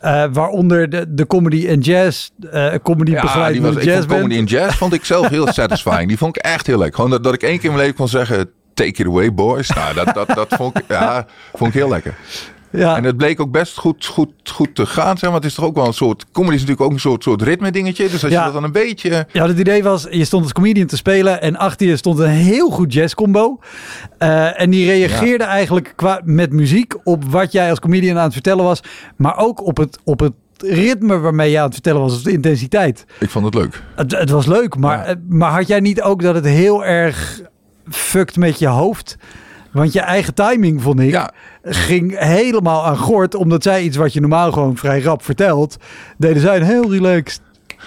eh, 0.00 0.24
waaronder 0.32 0.90
de, 0.90 1.14
de 1.14 1.26
comedy 1.26 1.66
en 1.68 1.80
jazz, 1.80 2.28
eh 2.50 2.74
comedy 2.82 3.10
Ja, 3.10 3.20
begeleid 3.20 3.62
door 3.62 3.80
ik 3.82 3.90
vond 3.92 4.06
comedy 4.06 4.36
en 4.36 4.44
jazz 4.44 4.76
vond 4.76 4.92
ik 4.92 5.04
zelf 5.04 5.28
heel 5.28 5.52
satisfying. 5.52 6.08
Die 6.08 6.18
vond 6.18 6.36
ik 6.36 6.42
echt 6.42 6.66
heel 6.66 6.78
leuk. 6.78 6.94
Gewoon 6.94 7.10
dat, 7.10 7.24
dat 7.24 7.34
ik 7.34 7.42
één 7.42 7.56
keer 7.56 7.64
in 7.64 7.70
mijn 7.70 7.80
leven 7.80 7.96
kon 7.96 8.08
zeggen, 8.08 8.50
take 8.74 8.90
it 9.02 9.06
away 9.06 9.34
boys. 9.34 9.68
Nou, 9.68 9.94
dat, 9.94 10.14
dat, 10.14 10.28
dat 10.34 10.46
vond, 10.48 10.78
ik, 10.78 10.84
ja, 10.88 11.26
vond 11.54 11.68
ik 11.74 11.76
heel 11.80 11.88
lekker. 11.88 12.14
Ja. 12.76 12.96
En 12.96 13.04
het 13.04 13.16
bleek 13.16 13.40
ook 13.40 13.50
best 13.50 13.78
goed, 13.78 14.04
goed, 14.06 14.30
goed 14.44 14.74
te 14.74 14.86
gaan. 14.86 15.18
Zeg 15.18 15.30
maar. 15.30 15.38
Het 15.38 15.48
is 15.48 15.54
toch 15.54 15.64
ook 15.64 15.74
wel 15.74 15.86
een 15.86 15.92
soort. 15.94 16.24
Comedy 16.32 16.54
is 16.54 16.60
natuurlijk 16.60 16.86
ook 16.86 16.92
een 16.92 17.00
soort, 17.00 17.22
soort 17.22 17.42
ritme 17.42 17.70
dingetje. 17.70 18.08
Dus 18.08 18.22
als 18.22 18.32
Ja. 18.32 18.38
je 18.38 18.44
dat 18.44 18.54
dan 18.54 18.64
een 18.64 18.72
beetje. 18.72 19.26
Ja, 19.32 19.46
het 19.46 19.58
idee 19.58 19.82
was, 19.82 20.06
je 20.10 20.24
stond 20.24 20.42
als 20.42 20.52
comedian 20.52 20.86
te 20.86 20.96
spelen 20.96 21.40
en 21.42 21.56
achter 21.56 21.86
je 21.86 21.96
stond 21.96 22.18
een 22.18 22.28
heel 22.28 22.70
goed 22.70 22.92
jazzcombo. 22.92 23.58
Eh 24.18 24.60
en 24.60 24.70
die 24.70 24.86
reageerde 24.86 25.44
eigenlijk 25.44 25.92
qua, 25.96 26.20
met 26.24 26.52
muziek 26.52 26.94
op 27.04 27.24
wat 27.24 27.52
jij 27.52 27.70
als 27.70 27.78
comedian 27.80 28.16
aan 28.18 28.24
het 28.24 28.32
vertellen 28.32 28.64
was. 28.64 28.80
Maar 29.16 29.36
ook 29.38 29.66
op 29.66 29.76
het, 29.76 29.98
op 30.04 30.20
het 30.20 30.32
ritme 30.58 31.18
waarmee 31.18 31.50
je 31.50 31.58
aan 31.58 31.64
het 31.64 31.72
vertellen 31.74 32.00
was, 32.00 32.14
of 32.14 32.22
de 32.22 32.32
intensiteit. 32.32 33.04
Ik 33.20 33.30
vond 33.30 33.44
het 33.44 33.54
leuk. 33.54 33.82
Het, 33.96 34.12
het 34.18 34.30
was 34.30 34.46
leuk, 34.46 34.76
maar, 34.76 34.98
Ja. 34.98 35.04
eh, 35.04 35.14
maar 35.28 35.50
had 35.50 35.66
jij 35.66 35.80
niet 35.80 36.02
ook 36.02 36.22
dat 36.22 36.34
het 36.34 36.44
heel 36.44 36.84
erg 36.84 37.40
fucked 37.90 38.36
met 38.36 38.58
je 38.58 38.66
hoofd? 38.66 39.16
Want 39.74 39.92
je 39.92 40.00
eigen 40.00 40.34
timing, 40.34 40.82
vond 40.82 41.00
ik, 41.00 41.10
Ja. 41.10 41.30
ging 41.62 42.18
helemaal 42.18 42.84
aan 42.86 42.98
gort. 42.98 43.34
Omdat 43.34 43.62
zij 43.62 43.82
iets 43.82 43.96
wat 43.96 44.12
je 44.12 44.20
normaal 44.20 44.52
gewoon 44.52 44.76
vrij 44.76 45.00
rap 45.02 45.22
vertelt, 45.24 45.76
deden 46.18 46.42
zij 46.42 46.56
een 46.56 46.62
heel 46.62 46.90
relaxed. 46.92 47.40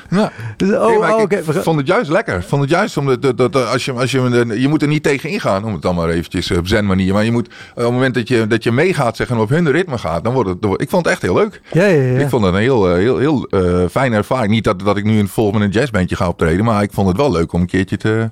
Ja. 0.10 0.32
Dus, 0.58 0.70
oh, 0.72 0.88
Nee, 0.88 1.42
oh, 1.42 1.62
vond 1.62 1.78
het 1.78 1.88
juist 1.88 2.10
lekker. 2.10 2.44
Vond 2.44 2.62
het 2.62 2.72
juist 2.72 2.98
omdat 2.98 3.38
dat, 3.38 3.56
als 3.56 3.86
je, 3.86 3.92
als 3.92 4.12
je, 4.12 4.54
je 4.58 4.68
moet 4.68 4.82
er 4.82 4.88
niet 4.88 5.04
tegen 5.04 5.30
ingaan, 5.30 5.64
om 5.64 5.74
het 5.74 5.82
dan 5.82 5.96
maar 5.96 6.10
eventjes 6.10 6.52
op 6.52 6.68
zen 6.68 6.86
manier. 6.86 7.14
Maar 7.14 7.26
je 7.26 7.32
moet, 7.32 7.48
op 7.48 7.84
het 7.84 7.92
moment 7.92 8.14
dat 8.14 8.28
je, 8.28 8.48
dat 8.48 8.64
je 8.64 8.72
meegaat 8.72 9.16
zeggen 9.16 9.36
en 9.36 9.42
op 9.42 9.50
hun 9.50 9.72
ritme 9.72 9.98
gaat, 9.98 10.24
dan 10.24 10.34
wordt 10.34 10.50
het, 10.50 10.82
ik 10.82 10.90
vond 10.90 11.04
het 11.06 11.14
echt 11.14 11.22
heel 11.22 11.34
leuk. 11.34 11.62
Ja, 11.72 11.86
ja, 11.86 12.02
ja. 12.02 12.20
Ik 12.20 12.30
vond 12.30 12.46
het 12.46 12.54
een 12.54 12.60
heel, 12.60 12.90
eh, 12.90 12.96
heel, 12.96 13.18
heel 13.18 13.46
eh, 13.50 13.84
fijne 13.92 14.16
ervaring. 14.16 14.52
Niet 14.52 14.64
dat, 14.64 14.80
dat 14.80 14.98
ik 14.98 15.04
nu 15.04 15.18
in 15.18 15.28
volg 15.28 15.54
met 15.54 15.62
een 15.62 15.70
jazzbandje 15.70 16.16
ga 16.16 16.28
optreden, 16.28 16.66
maar 16.66 16.84
ik 16.84 16.92
vond 16.94 17.08
het 17.08 17.18
wel 17.18 17.32
leuk 17.32 17.54
om 17.54 17.62
een 17.62 17.68
keertje 17.68 17.98
te... 17.98 18.30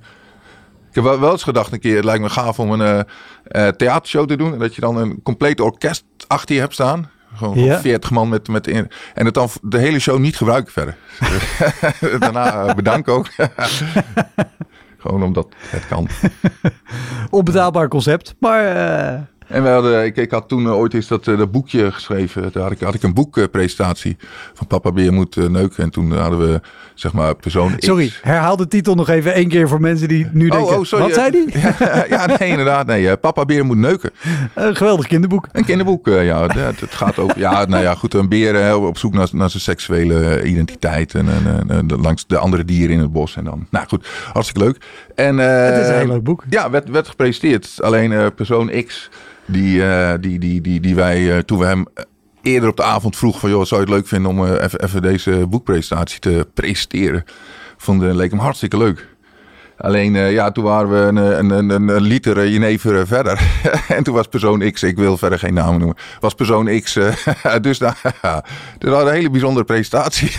Ik 0.96 1.04
heb 1.04 1.20
wel, 1.20 1.32
eens 1.32 1.44
gedacht 1.44 1.72
een 1.72 1.80
keer, 1.80 1.96
het 1.96 2.06
lijkt 2.06 2.22
me 2.22 2.30
gaaf 2.30 2.60
om 2.60 2.72
een 2.72 2.82
eh, 2.82 3.00
eh, 3.68 3.74
theatershow 3.74 4.28
te 4.28 4.38
doen. 4.38 4.54
En 4.54 4.60
dat 4.60 4.76
je 4.76 4.82
dan 4.82 4.98
een 4.98 5.22
compleet 5.24 5.60
orkest 5.60 6.06
achter 6.28 6.56
je 6.56 6.62
hebt 6.62 6.74
staan. 6.74 7.10
Gewoon, 7.36 7.60
Ja. 7.60 7.80
40 7.80 8.12
man 8.12 8.30
met, 8.30 8.48
met 8.48 8.68
in, 8.68 8.92
en 9.14 9.26
het 9.26 9.34
dan 9.34 9.50
de 9.62 9.78
hele 9.78 10.00
show 10.00 10.20
niet 10.20 10.38
gebruiken 10.38 10.72
verder. 10.72 10.98
Daarna 12.20 12.66
eh, 12.66 12.76
bedankt 12.76 13.10
ook. 13.10 13.28
Gewoon 14.98 15.24
omdat 15.24 15.48
het 15.58 15.88
kan. 15.88 16.08
Onbetaalbaar 17.30 17.88
concept, 17.88 18.36
maar... 18.40 18.64
En 19.48 19.64
we 19.64 19.70
hadden, 19.70 20.06
ik, 20.06 20.18
ik 20.18 20.32
had 20.32 20.48
toen 20.48 20.66
eh, 20.66 20.78
ooit 20.78 20.94
eens 20.94 21.08
dat, 21.08 21.28
eh, 21.28 21.38
dat 21.38 21.52
boekje 21.52 21.92
geschreven. 21.92 22.50
Daar 22.52 22.64
had 22.64 22.72
ik, 22.72 22.80
had 22.80 22.94
ik 22.94 23.04
een 23.04 23.14
boekpresentatie 23.14 24.18
van 24.54 24.68
Papa 24.68 24.92
Beer 24.92 25.14
moet 25.14 25.38
eh, 25.38 25.46
neuken. 25.46 25.84
En 25.84 25.90
toen 25.90 26.12
hadden 26.12 26.40
we, 26.40 26.62
zeg 26.94 27.14
maar, 27.14 27.36
persoon 27.36 27.76
X. 27.78 27.86
sorry, 27.86 28.12
herhaal 28.22 28.58
de 28.58 28.68
titel 28.68 28.96
nog 28.96 29.10
even 29.10 29.34
één 29.34 29.48
keer 29.48 29.68
voor 29.68 29.82
mensen 29.82 30.08
die 30.08 30.28
nu 30.32 30.50
denken... 30.50 30.74
Oh, 30.74 30.78
oh, 30.78 30.84
sorry. 30.84 31.06
Wat 31.06 31.14
zei 31.14 31.32
die? 31.32 31.46
Ja, 31.76 32.06
ja, 32.10 32.26
nee, 32.26 32.50
inderdaad. 32.50 32.86
Nee, 32.86 33.18
Papa 33.18 33.46
Beer 33.46 33.66
moet 33.66 33.78
neuken. 33.78 34.12
Een 34.54 34.76
geweldig 34.76 35.08
kinderboek. 35.08 35.48
Een 35.52 35.66
kinderboek, 35.66 36.08
ja. 36.08 36.48
Het, 36.48 36.80
het 36.80 36.94
gaat 36.94 37.20
over... 37.20 37.40
Ja, 37.40 37.66
nou 37.66 37.84
ja, 37.84 37.96
goed. 37.96 38.14
Een 38.14 38.30
beer 38.30 38.78
op 38.78 38.98
zoek 38.98 39.14
naar, 39.14 39.28
naar 39.32 39.50
zijn 39.50 39.64
seksuele 39.64 40.44
identiteit. 40.44 41.14
En, 41.14 41.28
en, 41.30 41.70
en, 41.70 41.70
en 41.70 42.02
langs 42.02 42.28
de 42.28 42.38
andere 42.38 42.66
dieren 42.66 42.96
in 42.96 43.02
het 43.02 43.12
bos. 43.12 43.36
En 43.36 43.44
dan... 43.44 43.68
Nou 43.70 43.88
goed, 43.88 44.08
hartstikke 44.34 44.64
leuk. 44.64 44.78
En, 45.16 45.40
eh, 45.40 45.66
Het 45.66 45.82
is 45.82 45.88
een 45.88 45.96
heel 45.96 46.08
leuk 46.08 46.24
boek. 46.24 46.44
Ja, 46.50 46.70
werd, 46.70 46.90
werd 46.90 47.08
gepresenteerd. 47.08 47.74
Alleen 47.82 48.12
eh, 48.12 48.26
persoon 48.36 48.72
X, 48.86 49.10
die, 49.46 49.86
eh, 49.86 50.14
die, 50.20 50.40
die, 50.40 50.62
die, 50.62 50.80
die 50.80 50.96
wij, 50.96 51.44
toen 51.44 51.60
we 51.60 51.66
hem 51.66 51.86
eerder 52.42 52.70
op 52.70 52.78
de 52.78 52.84
avond 52.84 53.18
vroegen 53.18 53.40
van... 53.40 53.50
joh, 53.50 53.66
zou 53.66 53.82
je 53.82 53.88
het 53.88 53.96
leuk 53.96 54.08
vinden 54.08 54.32
om 54.32 54.46
even, 54.46 54.84
even 54.84 55.02
deze 55.02 55.46
boekpresentatie 55.50 56.20
te 56.20 56.48
presenteren? 56.54 57.24
Vond, 57.78 58.02
leek 58.02 58.32
hem 58.32 58.40
hartstikke 58.40 58.78
leuk. 58.78 59.08
Alleen, 59.78 60.14
ja, 60.14 60.52
toen 60.52 60.64
waren 60.64 60.90
we 60.90 60.98
een, 60.98 61.16
een, 61.16 61.70
een, 61.70 61.88
een, 61.88 62.02
liter 62.02 62.48
jenever 62.48 63.08
verder. 63.08 63.42
en 63.88 64.04
toen 64.04 64.14
was 64.14 64.28
persoon 64.28 64.72
X, 64.72 64.84
ik 64.84 64.98
wil 64.98 65.18
verder 65.18 65.40
geen 65.40 65.54
namen 65.54 65.78
noemen, 65.80 65.98
was 66.20 66.34
persoon 66.34 66.82
X. 66.82 66.96
eh, 66.96 67.56
dus 67.62 67.78
daar, 67.78 68.02
dus 68.78 68.90
hadden 68.90 69.08
een 69.08 69.14
hele 69.14 69.30
bijzondere 69.30 69.66
presentatie. 69.66 70.32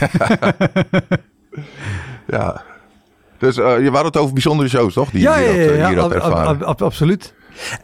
ja. 2.27 2.65
Dus 3.39 3.57
eh, 3.59 3.83
je 3.83 3.91
had 3.91 4.05
het 4.05 4.17
over 4.17 4.33
bijzondere 4.33 4.69
shows, 4.69 4.95
toch? 4.95 5.11
Die, 5.11 5.21
ja, 5.21 5.37
die 5.37 5.45
ja, 5.45 5.51
dat, 5.53 5.57
ja, 5.65 5.71
eh, 5.73 5.79
ja, 5.79 5.89
hier 5.89 5.99
had 5.99 6.05
ab- 6.15 6.23
ervaren. 6.23 6.47
ab- 6.47 6.63
ab- 6.63 6.83
absoluut. 6.83 7.35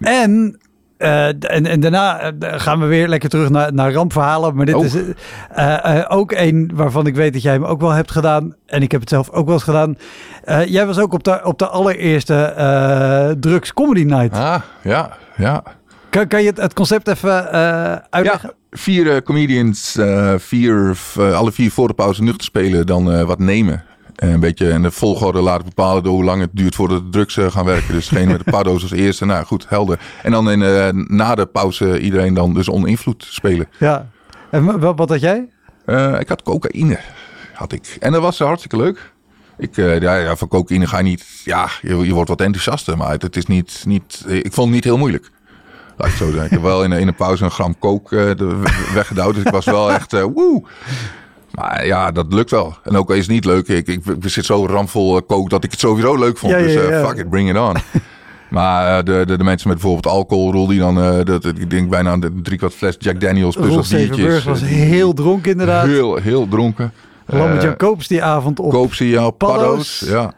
En, 0.00 0.61
eh, 0.96 1.26
en, 1.26 1.66
en 1.66 1.80
daarna 1.80 2.32
gaan 2.40 2.80
we 2.80 2.86
weer 2.86 3.09
lekker 3.09 3.28
terug 3.28 3.48
naar, 3.50 3.72
naar 3.72 3.92
rampverhalen. 3.92 4.55
Maar 4.55 4.66
dit 4.66 4.74
Oh. 4.74 4.84
is 4.84 4.94
ook 6.09 6.32
een 6.32 6.70
waarvan 6.74 7.07
ik 7.07 7.14
weet 7.14 7.32
dat 7.32 7.42
jij 7.42 7.53
hem 7.53 7.64
ook 7.64 7.80
wel 7.80 7.90
hebt 7.90 8.11
gedaan. 8.11 8.55
En 8.66 8.82
ik 8.82 8.90
heb 8.92 9.00
het 9.00 9.09
zelf 9.11 9.30
ook 9.30 9.44
wel 9.44 9.55
eens 9.55 9.62
gedaan. 9.62 9.96
Jij 10.66 10.86
was 10.86 10.98
ook 10.98 11.12
op 11.12 11.24
de, 11.24 11.40
op 11.44 11.59
de 11.59 11.66
allereerste 11.68 13.36
Drugs 13.40 13.72
Comedy 13.72 14.03
Night. 14.03 14.34
Ah, 14.36 14.61
ja, 14.82 15.16
ja. 15.36 15.62
Kan, 16.11 16.26
kan 16.26 16.40
je 16.42 16.48
het, 16.48 16.57
het 16.61 16.74
concept 16.74 17.09
even 17.09 17.50
uitleggen? 18.11 18.48
Ja, 18.70 18.76
vier 18.78 19.22
comedians, 19.22 19.98
vier, 20.36 20.96
alle 21.18 21.53
vier 21.53 21.70
voor 21.70 21.88
de 21.88 21.94
pauze 21.94 22.22
nuchter 22.22 22.44
spelen, 22.44 22.86
dan 22.86 23.26
wat 23.26 23.38
nemen. 23.38 23.84
En 24.22 24.28
een 24.28 24.40
beetje 24.40 24.68
in 24.68 24.82
de 24.82 24.90
volgorde 24.90 25.40
laten 25.40 25.64
bepalen 25.64 26.02
door 26.02 26.12
hoe 26.12 26.24
lang 26.24 26.40
het 26.40 26.50
duurt 26.52 26.74
voordat 26.74 27.02
de 27.04 27.08
drugs 27.10 27.36
eh, 27.36 27.50
gaan 27.50 27.64
werken. 27.64 27.94
Dus 27.94 28.08
degene 28.08 28.32
met 28.32 28.44
de 28.44 28.50
paddo's 28.50 28.82
als 28.82 28.90
eerste, 28.92 29.24
nou 29.24 29.44
goed, 29.44 29.68
helder. 29.68 29.98
En 30.22 30.30
dan 30.30 30.50
in, 30.50 30.62
eh, 30.62 30.88
na 30.92 31.34
de 31.34 31.46
pauze 31.46 32.00
iedereen 32.00 32.34
dan 32.34 32.54
dus 32.54 32.70
oninvloed 32.70 33.24
spelen. 33.28 33.68
Ja. 33.78 34.08
En 34.50 34.78
wat, 34.80 34.96
wat 34.98 35.08
had 35.08 35.20
jij? 35.20 35.48
Eh, 35.86 36.20
ik 36.20 36.28
had 36.28 36.42
cocaïne, 36.42 36.98
had 37.52 37.72
ik. 37.72 37.96
En 38.00 38.12
dat 38.12 38.22
was 38.22 38.40
eh, 38.40 38.46
hartstikke 38.46 38.76
leuk. 38.76 39.12
Ik, 39.58 39.76
eh, 39.76 40.00
ja, 40.00 40.16
ja, 40.16 40.36
van 40.36 40.48
cocaïne 40.48 40.86
ga 40.86 40.96
je 40.98 41.02
niet... 41.04 41.24
Ja, 41.44 41.68
je, 41.82 41.96
je 41.96 42.12
wordt 42.14 42.28
wat 42.28 42.40
enthousiaster, 42.40 42.96
maar 42.96 43.10
het, 43.10 43.22
het 43.22 43.36
is 43.36 43.46
niet, 43.46 43.82
niet... 43.86 44.24
Ik 44.28 44.52
vond 44.52 44.66
het 44.66 44.74
niet 44.74 44.84
heel 44.84 44.98
moeilijk. 44.98 45.30
Laat 45.96 46.08
ik 46.08 46.14
zo 46.14 46.24
zeggen. 46.26 46.44
Ik 46.44 46.50
heb 46.50 46.62
wel 46.62 46.84
in, 46.84 46.90
een- 46.90 47.00
in 47.00 47.08
een 47.08 47.14
pauze 47.14 47.44
een 47.44 47.50
gram 47.50 47.78
coke 47.78 48.18
eh, 48.18 48.34
we- 48.36 48.90
weggedouwd. 48.94 49.34
Dus 49.34 49.44
ik 49.44 49.50
was 49.52 49.64
wel 49.64 49.92
echt... 49.92 50.12
eh 50.12 50.22
woe! 50.34 50.62
Maar 51.55 51.86
ja, 51.86 52.11
dat 52.11 52.26
lukt 52.32 52.50
wel. 52.50 52.74
En 52.84 52.96
ook 52.96 53.09
al 53.09 53.14
is 53.14 53.22
het 53.26 53.30
niet 53.34 53.44
leuk. 53.44 53.68
Ik, 53.68 53.86
ik, 53.88 54.05
ik 54.07 54.28
zit 54.28 54.44
zo 54.44 54.66
ramvol 54.66 55.16
eh, 55.16 55.22
coke 55.26 55.48
dat 55.48 55.64
ik 55.64 55.70
het 55.70 55.80
sowieso 55.80 56.18
leuk 56.18 56.38
vond. 56.38 56.53
Ja, 56.53 56.59
ja, 56.59 56.64
dus 56.66 56.74
eh, 56.74 56.88
ja. 56.88 57.07
fuck 57.09 57.18
it, 57.18 57.30
bring 57.30 57.50
it 57.50 57.59
on. 57.59 57.76
Maar 58.50 58.98
eh, 58.98 59.05
de, 59.05 59.22
de, 59.26 59.36
de 59.36 59.44
mensen 59.44 59.68
met 59.68 59.78
bijvoorbeeld 59.78 60.14
alcoholrol 60.14 60.66
die 60.66 60.78
dan... 60.78 61.03
eh, 61.03 61.24
dat, 61.24 61.44
ik 61.44 61.70
denk 61.70 61.90
bijna 61.90 62.12
een 62.12 62.40
drie 62.42 62.59
kwart 62.59 62.74
fles 62.74 62.96
Jack 62.98 63.20
Daniels 63.20 63.57
plus 63.57 63.68
Rolf 63.68 63.90
wat 63.90 63.98
biertjes. 63.98 64.44
Was 64.44 64.62
eh, 64.62 64.68
heel 64.68 65.12
dronken 65.12 65.50
inderdaad. 65.50 65.86
Heel, 65.86 66.16
heel 66.16 66.48
dronken. 66.48 66.92
Lambert-Jan 67.26 67.72
Eh, 67.72 67.78
Koops 67.78 68.09
die 68.09 68.22
avond 68.22 68.61
op. 68.61 68.70
Koopsignaal, 68.70 69.30
Paddo's. 69.30 69.98
paddo's. 69.98 70.05
Ja. 70.22 70.32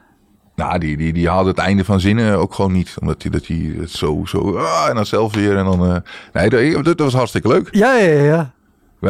Nou, 0.57 0.79
die, 0.79 0.97
die, 0.97 1.13
die 1.13 1.29
haalde 1.29 1.49
het 1.49 1.59
einde 1.59 1.85
van 1.85 2.01
zinnen 2.01 2.39
ook 2.39 2.55
gewoon 2.55 2.73
niet. 2.73 2.95
Omdat 3.01 3.23
hij 3.23 3.31
dat 3.31 3.47
hij 3.47 3.75
het 3.81 3.91
zo, 3.91 4.23
zo, 4.25 4.57
ah, 4.57 4.87
en 4.89 4.95
dan 4.95 5.07
zelf 5.07 5.35
weer. 5.35 5.57
En 5.57 5.65
dan, 5.65 5.85
eh, 6.33 6.49
nee, 6.51 6.71
dat, 6.71 6.85
dat 6.85 6.99
was 6.99 7.15
hartstikke 7.15 7.49
leuk. 7.49 7.69
Ja, 7.71 7.95
ja, 7.97 8.23
ja, 8.23 8.53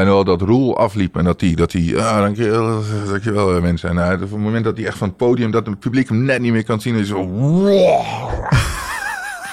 nog 0.02 0.14
wel 0.14 0.24
dat 0.24 0.40
Roel 0.40 0.78
afliep 0.78 1.16
en 1.16 1.24
dat 1.24 1.40
hij, 1.40 1.54
dat 1.54 1.72
hij, 1.72 1.96
ah, 1.98 2.18
dankjewel, 2.18 2.82
dankjewel 3.08 3.54
eh, 3.56 3.62
mensen. 3.62 3.88
En 3.88 3.96
hij, 3.96 4.14
op 4.14 4.20
het 4.20 4.30
moment 4.30 4.64
dat 4.64 4.76
hij 4.76 4.86
echt 4.86 4.98
van 4.98 5.08
het 5.08 5.16
podium, 5.16 5.50
dat 5.50 5.66
het 5.66 5.78
publiek 5.78 6.08
hem 6.08 6.24
net 6.24 6.40
niet 6.40 6.52
meer 6.52 6.64
kan 6.64 6.80
zien, 6.80 6.94
is 6.94 7.08
zo, 7.08 7.26
wow. 7.26 8.02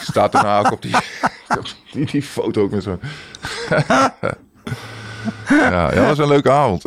Staat 0.02 0.32
daarna 0.32 0.60
ook 0.60 0.72
op 0.72 0.82
die, 0.82 0.96
op 1.60 1.66
die, 1.92 2.06
die 2.06 2.22
foto 2.24 2.62
ook 2.62 2.72
met 2.72 2.84
zo. 2.84 3.00
ja, 3.70 4.14
ja, 5.50 5.89
dat 5.89 6.06
was 6.06 6.18
een 6.18 6.28
leuke 6.28 6.52
avond. 6.52 6.82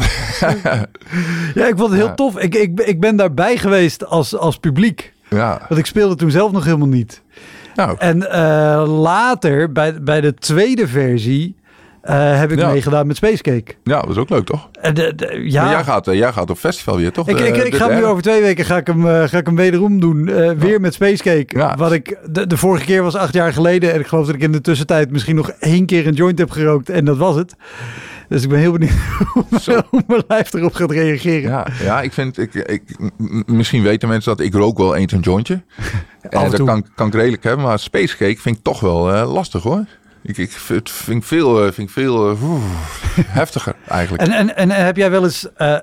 Ja, 1.55 1.67
ik 1.67 1.75
vond 1.77 1.91
het 1.91 1.99
heel 1.99 2.07
Ja. 2.07 2.15
tof. 2.15 2.39
Ik, 2.39 2.55
ik, 2.55 2.81
ik 2.81 3.01
ben 3.01 3.17
daarbij 3.17 3.57
geweest 3.57 4.07
als, 4.07 4.37
als 4.37 4.57
publiek. 4.59 5.13
ja, 5.29 5.61
Want 5.69 5.81
ik 5.81 5.87
speelde 5.87 6.15
toen 6.15 6.31
zelf 6.31 6.53
nog 6.53 6.65
helemaal 6.65 6.89
niet. 6.89 7.23
nou, 7.75 7.97
En 7.99 8.31
eh, 8.31 9.01
later, 9.03 9.73
bij, 9.73 10.03
bij 10.03 10.21
de 10.21 10.35
tweede 10.35 10.89
versie, 10.89 11.57
eh, 12.05 12.39
heb 12.39 12.53
ik 12.53 12.59
Ja. 12.59 12.71
meegedaan 12.71 13.07
met 13.07 13.17
Spacecake. 13.17 13.75
ja, 13.85 13.97
dat 13.99 14.07
was 14.07 14.17
ook 14.17 14.29
leuk 14.31 14.45
toch? 14.45 14.69
En 14.81 14.95
de, 14.95 15.13
de- 15.15 15.43
ja, 15.47 15.63
Maar 15.63 15.73
jij 15.73 15.85
gaat, 15.85 16.09
eh, 16.09 16.15
jij 16.15 16.33
gaat 16.33 16.51
op 16.51 16.59
festival 16.59 16.97
weer, 16.97 17.13
toch? 17.13 17.29
ik, 17.29 17.39
ik, 17.39 17.75
ga 17.75 17.89
hem 17.89 17.97
nu 17.97 18.05
over 18.05 18.23
twee 18.23 18.41
weken 18.43 18.65
ga 18.65 18.77
ik 18.77 18.87
hem, 18.87 19.07
eh, 19.09 19.23
ga 19.29 19.39
ik 19.39 19.47
hem 19.47 19.57
wederom 19.57 20.01
doen. 20.01 20.29
eh, 20.29 20.51
Weer 20.51 20.81
met 20.81 20.95
Spacecake. 20.95 21.47
Ja. 21.59 21.77
Wat 21.77 21.93
ik 21.93 22.19
de, 22.31 22.47
de 22.47 22.57
vorige 22.57 22.85
keer 22.85 23.03
was 23.03 23.15
acht 23.15 23.35
jaar 23.35 23.53
geleden. 23.53 23.93
En 23.93 24.01
ik 24.01 24.07
geloof 24.07 24.27
dat 24.27 24.35
ik 24.35 24.41
in 24.43 24.53
de 24.53 24.61
tussentijd 24.61 25.11
misschien 25.11 25.37
nog 25.37 25.51
één 25.51 25.87
keer 25.87 26.07
een 26.07 26.15
joint 26.15 26.39
heb 26.39 26.51
gerookt. 26.51 26.89
En 26.91 27.05
dat 27.05 27.17
was 27.17 27.37
het. 27.37 27.55
Dus 28.29 28.43
ik 28.43 28.49
ben 28.49 28.59
heel 28.59 28.73
benieuwd 28.73 28.93
hoe, 29.33 29.45
Zo. 29.61 29.81
hoe 29.91 30.03
mijn 30.07 30.23
lijf 30.29 30.53
erop 30.55 30.75
gaat 30.75 30.91
reageren. 30.91 31.51
Ja, 31.51 31.67
ja, 31.83 32.01
ik 32.03 32.13
vind, 32.13 32.39
ik, 32.39 32.85
misschien 33.47 33.83
weten 33.83 34.09
mensen 34.09 34.37
dat 34.37 34.47
ik 34.47 34.55
rook 34.55 34.79
wel 34.79 34.95
eens 34.97 35.13
een 35.13 35.21
jointje. 35.21 35.63
En 36.31 36.31
en 36.41 36.51
dat 36.51 36.65
kan, 36.65 36.87
kan 36.95 37.07
ik 37.07 37.15
redelijk 37.15 37.45
hebben, 37.45 37.65
maar 37.65 37.79
spacecake 37.79 38.37
vind 38.41 38.57
ik 38.57 38.63
toch 38.63 38.81
wel 38.81 39.13
eh, 39.15 39.33
lastig 39.33 39.63
hoor. 39.63 39.85
Ik, 40.25 40.37
ik 40.37 40.51
vind, 40.51 40.91
vind 40.91 41.25
veel, 41.25 41.64
eh, 41.64 41.72
vind 41.72 41.91
veel 41.91 42.31
eh, 42.31 42.39
heftiger 43.41 43.75
eigenlijk. 43.89 44.22
En, 44.22 44.33
en, 44.33 44.57
en 44.57 44.70
heb 44.70 44.97
jij 44.97 45.11
wel 45.11 45.25
eens. 45.25 45.53
eh, 45.57 45.77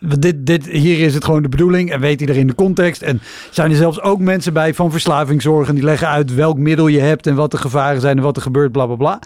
dit, 0.00 0.46
dit, 0.46 0.66
hier 0.66 0.98
is 0.98 1.14
het 1.14 1.24
gewoon 1.24 1.42
de 1.42 1.48
bedoeling 1.48 1.92
en 1.92 2.00
weet 2.00 2.20
iedereen 2.20 2.46
de 2.46 2.54
context. 2.54 3.02
En 3.02 3.20
zijn 3.50 3.70
er 3.70 3.76
zelfs 3.76 4.00
ook 4.00 4.18
mensen 4.18 4.52
bij 4.52 4.74
van 4.74 4.90
verslavingszorgen 4.90 5.74
die 5.74 5.84
leggen 5.84 6.08
uit 6.08 6.34
welk 6.34 6.58
middel 6.58 6.86
je 6.86 7.00
hebt 7.00 7.26
en 7.26 7.34
wat 7.34 7.50
de 7.50 7.56
gevaren 7.56 8.00
zijn 8.00 8.16
en 8.16 8.22
wat 8.22 8.36
er 8.36 8.42
gebeurt, 8.42 8.72
bla 8.72 8.86
bla 8.86 8.96
bla. 8.96 9.18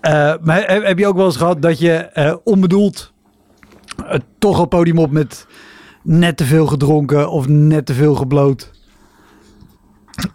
Eh, 0.00 0.34
maar 0.42 0.64
heb, 0.66 0.98
je 0.98 1.06
ook 1.06 1.16
wel 1.16 1.26
eens 1.26 1.36
gehad 1.36 1.62
dat 1.62 1.78
je 1.78 1.92
eh, 1.92 2.34
onbedoeld 2.44 3.12
eh, 4.06 4.18
toch 4.38 4.60
op 4.60 4.70
podium 4.70 4.98
op 4.98 5.10
met 5.10 5.46
net 6.02 6.36
te 6.36 6.44
veel 6.44 6.66
gedronken 6.66 7.30
of 7.30 7.48
net 7.48 7.86
te 7.86 7.94
veel 7.94 8.14
gebloot? 8.14 8.70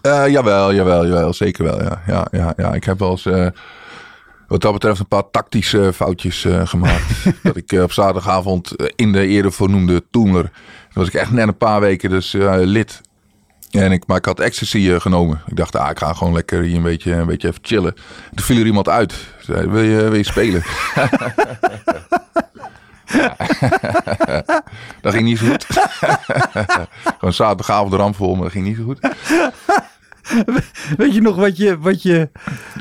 Eh, 0.01 0.27
jawel, 0.27 0.73
jawel, 0.73 1.07
jawel, 1.07 1.33
zeker 1.33 1.63
wel. 1.63 1.81
Ja, 1.83 2.01
ja, 2.07 2.27
ja, 2.31 2.53
ja. 2.57 2.73
Ik 2.73 2.83
heb 2.83 2.99
wel 2.99 3.11
eens 3.11 3.25
eh, 3.25 3.47
wat 4.47 4.61
dat 4.61 4.73
betreft 4.73 4.99
een 4.99 5.07
paar 5.07 5.29
tactische 5.31 5.93
foutjes 5.93 6.45
eh, 6.45 6.67
gemaakt. 6.67 7.23
dat 7.43 7.55
ik 7.55 7.71
op 7.71 7.91
zaterdagavond 7.91 8.75
in 8.95 9.11
de 9.11 9.27
eerder 9.27 9.51
voornoemde 9.51 10.03
Toemler, 10.11 10.51
was 10.93 11.07
ik 11.07 11.13
echt 11.13 11.31
net 11.31 11.47
een 11.47 11.57
paar 11.57 11.79
weken 11.79 12.09
dus 12.09 12.31
lid. 12.63 13.01
En 13.71 13.91
ik, 13.91 14.07
maar 14.07 14.17
ik 14.17 14.25
had 14.25 14.39
ecstasy 14.39 14.99
genomen. 14.99 15.41
Ik 15.47 15.55
dacht, 15.55 15.75
ah, 15.75 15.89
ik 15.89 15.97
ga 15.97 16.13
gewoon 16.13 16.33
lekker 16.33 16.61
hier 16.61 16.75
een 16.75 16.81
beetje, 16.81 17.13
een 17.13 17.25
beetje 17.25 17.47
even 17.47 17.59
chillen. 17.61 17.93
Toen 18.35 18.45
viel 18.45 18.59
er 18.59 18.65
iemand 18.65 18.89
uit. 18.89 19.13
Zei, 19.39 19.67
wil 19.67 19.81
je, 19.81 20.01
wil 20.01 20.15
je 20.15 20.23
spelen? 20.23 20.63
dat 25.01 25.13
ging 25.13 25.23
niet 25.23 25.37
zo 25.37 25.45
goed. 25.45 25.65
gewoon 27.17 27.33
zaterdagavond 27.33 27.93
ramvol, 27.93 28.33
maar 28.33 28.43
dat 28.43 28.51
ging 28.51 28.65
niet 28.65 28.77
zo 28.77 28.83
goed. 28.83 28.99
Weet 30.97 31.13
je 31.13 31.21
nog 31.21 31.35
wat 31.35 31.57
je, 31.57 31.79
wat 31.79 32.01
je 32.01 32.29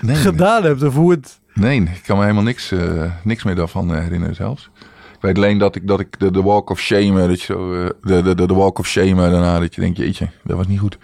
Nee, 0.01 0.17
gedaan 0.17 0.65
hebt 0.65 0.83
of 0.83 0.95
hoe 0.95 1.11
het... 1.11 1.41
Nee, 1.55 1.81
ik 1.81 2.03
kan 2.07 2.17
me 2.17 2.23
helemaal 2.23 2.43
niks, 2.43 2.73
eh, 2.73 3.13
niks 3.25 3.43
meer 3.45 3.55
daarvan 3.55 3.95
eh, 3.95 4.01
herinneren 4.01 4.35
zelfs. 4.35 4.71
Ik 5.13 5.19
weet 5.21 5.37
alleen 5.37 5.59
dat 5.59 5.77
ik, 5.77 5.87
dat 5.87 6.01
ik 6.01 6.19
de, 6.19 6.31
de 6.31 6.43
walk 6.43 6.71
of 6.71 6.81
shame, 6.81 7.27
dat 7.27 7.41
je 7.41 7.45
zo, 7.45 7.83
eh, 7.83 7.91
de, 8.03 8.23
de, 8.23 8.47
de, 8.47 8.55
walk 8.55 8.79
of 8.79 8.87
shame 8.87 9.31
daarna, 9.31 9.59
dat 9.59 9.75
je 9.75 9.81
denkt, 9.81 9.97
jeetje, 9.97 10.29
dat 10.45 10.57
was 10.57 10.67
niet 10.67 10.79
goed. 10.79 10.99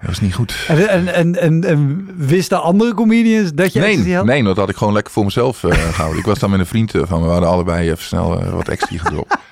Dat 0.00 0.08
was 0.08 0.20
niet 0.20 0.34
goed. 0.34 0.64
En, 0.68 0.88
en, 0.88 1.14
en, 1.14 1.36
en, 1.40 1.64
en 1.64 2.08
wisten 2.16 2.62
andere 2.62 2.94
comedians 2.94 3.52
dat 3.54 3.72
je 3.72 3.80
Nee, 3.80 4.14
had? 4.16 4.24
nee, 4.24 4.42
dat 4.42 4.56
had 4.56 4.68
ik 4.68 4.76
gewoon 4.76 4.92
lekker 4.92 5.12
voor 5.12 5.24
mezelf 5.24 5.64
eh, 5.64 5.70
gehouden. 5.92 6.18
Ik 6.18 6.24
was 6.26 6.38
dan 6.38 6.50
met 6.50 6.60
een 6.60 6.66
vriend 6.66 6.94
eh, 6.94 7.02
van, 7.06 7.22
we 7.22 7.28
hadden 7.28 7.48
allebei 7.48 7.90
even 7.90 8.04
snel 8.04 8.40
eh, 8.40 8.52
wat 8.52 8.68
ecstasy 8.68 8.98
gedropt. 8.98 9.34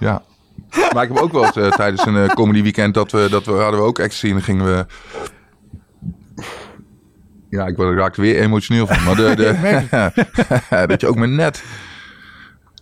Ja. 0.00 0.22
Maar 0.92 1.02
ik 1.02 1.08
heb 1.08 1.18
ook 1.18 1.32
wel 1.32 1.44
eens 1.44 1.76
tijdens 1.76 2.06
een 2.06 2.34
comedy 2.34 2.62
weekend 2.62 2.94
dat 2.94 3.12
we, 3.12 3.26
dat 3.30 3.44
we 3.46 3.52
hadden 3.52 3.80
we 3.80 3.86
ook 3.86 3.98
ecstasy 3.98 4.26
en 4.26 4.32
dan 4.32 4.42
gingen 4.42 4.64
we 4.64 4.86
Ja, 7.50 7.66
ik 7.66 7.76
word- 7.76 7.98
raak 7.98 8.16
er 8.16 8.22
weer 8.22 8.40
emotioneel 8.40 8.86
van. 8.86 9.04
Maar 9.04 9.14
de, 9.16 9.34
de, 9.36 10.86
dat 10.86 11.00
je 11.00 11.06
ook 11.08 11.16
maar 11.16 11.28
net... 11.28 11.62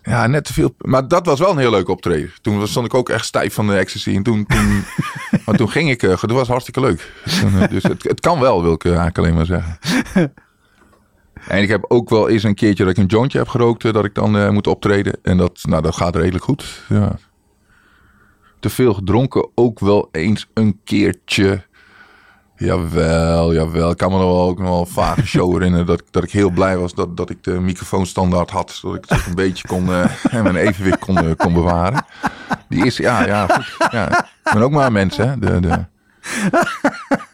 Ja, 0.05 0.27
net 0.27 0.43
te 0.45 0.53
veel. 0.53 0.75
Maar 0.77 1.07
dat 1.07 1.25
was 1.25 1.39
wel 1.39 1.51
een 1.51 1.57
heel 1.57 1.69
leuk 1.71 1.87
optreden. 1.89 2.31
Toen 2.41 2.67
stond 2.67 2.85
ik 2.85 2.93
ook 2.93 3.09
echt 3.09 3.25
stijf 3.25 3.53
van 3.53 3.67
de 3.67 3.73
ecstasy. 3.77 4.15
En 4.15 4.23
toen, 4.23 4.45
toen, 4.45 4.83
maar 5.45 5.55
toen 5.55 5.69
ging 5.69 5.89
ik... 5.89 6.03
eh, 6.03 6.09
Dat 6.09 6.31
was 6.31 6.47
hartstikke 6.47 6.79
leuk. 6.79 7.11
Toen, 7.41 7.61
eh, 7.61 7.69
Dus 7.69 7.83
het, 7.83 8.03
het 8.03 8.19
kan 8.19 8.39
wel, 8.39 8.61
wil 8.61 8.73
ik 8.73 8.83
eh, 8.83 8.89
eigenlijk 8.89 9.17
alleen 9.17 9.33
maar 9.33 9.45
zeggen. 9.45 9.77
En 11.47 11.61
ik 11.61 11.67
heb 11.69 11.85
ook 11.87 12.09
wel 12.09 12.29
eens 12.29 12.43
een 12.43 12.55
keertje 12.55 12.83
dat 12.83 12.91
ik 12.93 12.97
een 12.99 13.05
jointje 13.09 13.37
heb 13.37 13.47
gerookt. 13.47 13.93
Dat 13.93 14.05
ik 14.05 14.13
dan 14.13 14.53
moet 14.53 14.67
optreden. 14.67 15.17
En 15.21 15.37
dat, 15.37 15.59
nou, 15.63 15.81
dat 15.81 15.95
gaat 15.95 16.15
redelijk 16.15 16.43
goed. 16.43 16.83
Ja. 16.89 17.15
Te 18.59 18.69
veel 18.69 18.93
gedronken 18.93 19.49
ook 19.55 19.79
wel 19.79 20.09
eens 20.11 20.47
een 20.53 20.79
keertje. 20.83 21.65
Jawel, 22.57 23.53
jawel. 23.53 23.91
Ik 23.91 23.97
kan 23.97 24.11
me 24.11 24.17
nog 24.17 24.25
wel 24.25 24.47
ook 24.49 24.57
nog 24.59 24.67
wel 24.67 24.79
een 24.79 24.87
vage 24.87 25.25
show 25.35 25.53
herinneren 25.53 25.85
dat, 25.85 25.99
ik- 25.99 26.05
dat 26.11 26.23
ik 26.23 26.31
heel 26.31 26.49
blij 26.49 26.77
was 26.77 26.93
dat, 26.93 27.17
dat 27.17 27.29
ik 27.29 27.43
de 27.43 27.51
microfoon 27.59 28.05
standaard 28.05 28.49
had. 28.49 28.71
Zodat 28.71 28.97
ik 28.97 29.05
toch 29.05 29.25
een 29.25 29.35
beetje 29.35 29.67
kon, 29.67 29.93
eh, 29.93 30.41
mijn 30.43 30.55
evenwicht 30.55 30.99
kon, 30.99 31.17
eh, 31.17 31.31
kon 31.37 31.53
bewaren. 31.53 32.05
Die 32.69 32.85
is, 32.85 32.97
ja, 32.97 33.25
ja, 33.25 33.47
goed. 33.47 33.91
Ja. 33.91 34.19
Ik 34.43 34.53
ben 34.53 34.61
ook 34.61 34.71
maar 34.71 34.85
een 34.85 34.93
mens, 34.93 35.17
hè. 35.17 35.39
De, 35.39 35.59
de, 35.59 35.67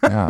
ja. 0.00 0.28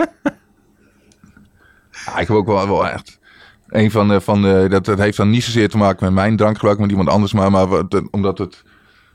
Ik 2.18 2.28
heb 2.28 2.30
ook 2.30 2.46
wel, 2.46 2.66
wel 2.68 2.88
echt... 2.88 3.20
Een 3.68 3.90
van 3.90 4.08
de, 4.08 4.20
van 4.20 4.42
de, 4.42 4.66
dat, 4.70 4.84
dat 4.84 4.98
heeft 4.98 5.16
dan 5.16 5.30
niet 5.30 5.44
zozeer 5.44 5.68
te 5.68 5.76
maken 5.76 6.04
met 6.04 6.14
mijn 6.14 6.36
drankgebruik, 6.36 6.78
met 6.78 6.90
iemand 6.90 7.08
anders, 7.08 7.32
maar, 7.32 7.50
maar 7.50 7.66
wat- 7.66 8.02
omdat 8.10 8.38
het 8.38 8.62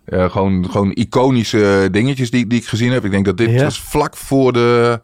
eh, 0.05 0.32
gewoon, 0.32 0.71
gewoon 0.71 0.91
iconische 0.91 1.88
dingetjes 1.91 2.32
die, 2.32 2.47
die 2.47 2.59
ik 2.59 2.67
gezien 2.67 2.91
heb. 2.91 3.05
Ik 3.05 3.11
denk 3.11 3.25
dat 3.25 3.38
dit 3.38 3.49
Ja. 3.49 3.63
was 3.63 3.82
vlak 3.82 4.15
voor 4.17 4.53
de, 4.53 4.99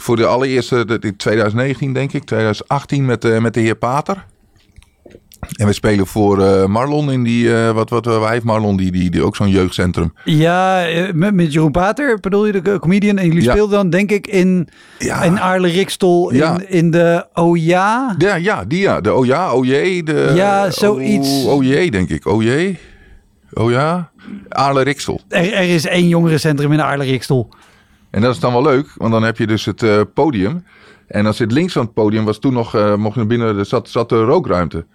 voor 0.00 0.16
de 0.16 0.26
allereerste, 0.26 0.98
in 1.00 1.16
2019 1.16 1.92
denk 1.92 2.12
ik, 2.12 2.24
2018 2.24 3.04
met, 3.04 3.22
de 3.22 3.38
met 3.40 3.54
de 3.54 3.60
heer 3.60 3.76
Pater. 3.76 4.24
En 5.56 5.66
we 5.66 5.72
spelen 5.72 6.06
voor 6.06 6.42
eh, 6.42 6.66
Marlon 6.66 7.12
in 7.12 7.22
die, 7.22 7.54
eh, 7.54 7.70
wat, 7.70 7.90
wat, 7.90 8.04
waar 8.04 8.32
heeft 8.32 8.44
Marlon 8.44 8.76
die, 8.76 8.90
die, 8.92 9.10
die 9.10 9.22
ook 9.22 9.36
zo'n 9.36 9.48
jeugdcentrum. 9.50 10.12
Ja, 10.24 10.86
met, 11.14 11.34
met 11.34 11.52
Jeroen 11.52 11.70
Pater 11.70 12.20
bedoel 12.20 12.46
je 12.46 12.62
de 12.62 12.78
comedian. 12.78 13.18
En 13.18 13.26
jullie 13.26 13.42
Ja. 13.42 13.50
speelden 13.50 13.76
dan 13.78 13.90
denk 13.90 14.10
ik 14.10 14.26
in, 14.26 14.68
Ja. 14.98 15.22
in 15.22 15.40
Aarle 15.40 15.68
Rikstel 15.68 16.30
in, 16.30 16.36
Ja. 16.36 16.60
in 16.66 16.90
de 16.90 17.26
Oh 17.34 17.56
ja. 17.56 18.14
Ja, 18.18 18.34
ja, 18.34 18.64
die 18.64 18.80
ja. 18.80 19.00
De 19.00 19.12
oh 19.14 19.26
ja, 19.26 19.52
oh 19.54 19.64
jee. 19.64 20.02
De, 20.02 20.32
Ja, 20.34 20.70
zoiets. 20.70 21.44
Oh, 21.44 21.52
oh 21.52 21.64
jee, 21.64 21.90
denk 21.90 22.08
ik. 22.08 22.26
Oh 22.26 22.42
jee. 22.42 22.78
Oh 23.52 23.70
ja. 23.70 24.10
Aarle 24.48 24.82
Riksel. 24.82 25.20
Er, 25.28 25.52
er 25.52 25.68
is 25.74 25.86
één 25.86 26.08
jongerencentrum 26.08 26.72
in 26.72 26.82
Aarle 26.82 27.04
Rikstel. 27.04 27.48
En 28.10 28.20
dat 28.20 28.34
is 28.34 28.40
dan 28.40 28.52
wel 28.52 28.62
leuk, 28.62 28.92
want 28.96 29.12
dan 29.12 29.22
heb 29.22 29.38
je 29.38 29.46
dus 29.46 29.64
het 29.64 29.82
eh, 29.82 30.00
podium. 30.14 30.64
En 31.06 31.24
dan 31.24 31.34
zit 31.34 31.52
links 31.52 31.72
van 31.72 31.82
het 31.82 31.94
podium, 31.94 32.24
was 32.24 32.38
toen 32.38 32.52
nog, 32.52 32.74
eh, 32.74 32.94
mocht 32.94 33.16
naar 33.16 33.26
binnen, 33.26 33.66
zat, 33.66 33.88
zat 33.88 34.08
de 34.08 34.24
rookruimte. 34.24 34.86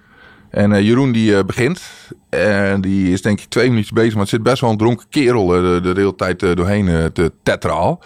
En 0.50 0.74
eh, 0.74 0.82
Jeroen 0.82 1.12
die 1.12 1.46
begint. 1.46 1.82
En 2.30 2.82
die 2.82 3.12
is 3.12 3.22
denk 3.22 3.40
ik 3.40 3.50
twee 3.50 3.70
minuutjes 3.70 3.92
bezig, 3.92 4.12
maar 4.12 4.22
het 4.22 4.30
zit 4.30 4.44
best 4.44 4.62
wel 4.62 4.70
een 4.70 4.78
dronken 4.78 5.06
kerel 5.10 5.48
de, 5.48 5.80
de, 5.84 5.92
hele 5.96 6.16
tijd 6.16 6.40
doorheen 6.40 7.12
te 7.14 7.32
tetraal. 7.44 8.04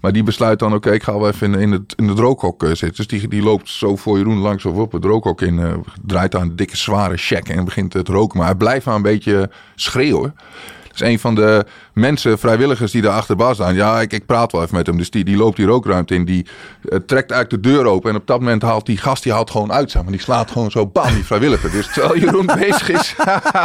Maar 0.00 0.12
die 0.12 0.22
besluit 0.22 0.58
dan, 0.58 0.74
oké, 0.74 0.90
ik 0.90 1.02
ga 1.02 1.18
wel 1.18 1.28
even 1.28 1.54
in, 1.54 1.60
in, 1.60 1.72
het, 1.72 1.94
in 1.96 2.08
het 2.08 2.18
rookhok 2.18 2.64
zitten. 2.66 2.94
Dus 2.94 3.06
die, 3.06 3.28
die 3.28 3.42
loopt 3.42 3.68
zo 3.68 3.96
voor 3.96 4.18
Jeroen 4.18 4.38
langs 4.38 4.64
of 4.64 4.76
op 4.76 4.92
het 4.92 5.04
rookhok 5.04 5.42
in. 5.42 5.84
draait 6.06 6.34
aan 6.34 6.42
een 6.42 6.56
dikke 6.56 6.76
zware 6.76 7.16
check 7.16 7.48
en 7.48 7.64
begint 7.64 7.90
te 7.90 8.02
roken. 8.04 8.38
Maar 8.38 8.46
hij 8.46 8.56
blijft 8.56 8.86
maar 8.86 8.94
een 8.94 9.02
beetje 9.02 9.50
schreeuwen. 9.74 10.34
Dat 10.90 11.00
is 11.00 11.08
een 11.08 11.18
van 11.18 11.34
de 11.34 11.64
mensen, 11.92 12.38
vrijwilligers 12.38 12.92
die 12.92 13.02
daar 13.02 13.12
achterbaan 13.12 13.54
staan. 13.54 13.74
Ja, 13.74 14.00
ik, 14.00 14.12
ik 14.12 14.26
praat 14.26 14.52
wel 14.52 14.62
even 14.62 14.76
met 14.76 14.86
hem. 14.86 14.96
Dus 14.96 15.10
die, 15.10 15.24
die 15.24 15.36
loopt 15.36 15.56
die 15.56 15.66
rookruimte 15.66 16.14
in. 16.14 16.24
Die 16.24 16.46
eh, 16.88 16.98
trekt 17.06 17.32
uit 17.32 17.50
de 17.50 17.60
deur 17.60 17.84
open. 17.84 18.10
En 18.10 18.16
op 18.16 18.26
dat 18.26 18.38
moment 18.38 18.62
haalt 18.62 18.86
die 18.86 18.96
gast 18.96 19.22
die 19.22 19.32
haalt 19.32 19.50
gewoon 19.50 19.72
uit. 19.72 19.90
Zeg 19.90 20.02
maar. 20.02 20.12
Die 20.12 20.20
slaat 20.20 20.50
gewoon 20.50 20.70
zo 20.70 20.86
bam, 20.86 21.14
die 21.14 21.24
vrijwilliger. 21.24 21.70
Dus 21.70 21.92
terwijl 21.92 22.18
Jeroen 22.18 22.46
bezig 22.60 22.88
is, 22.88 23.14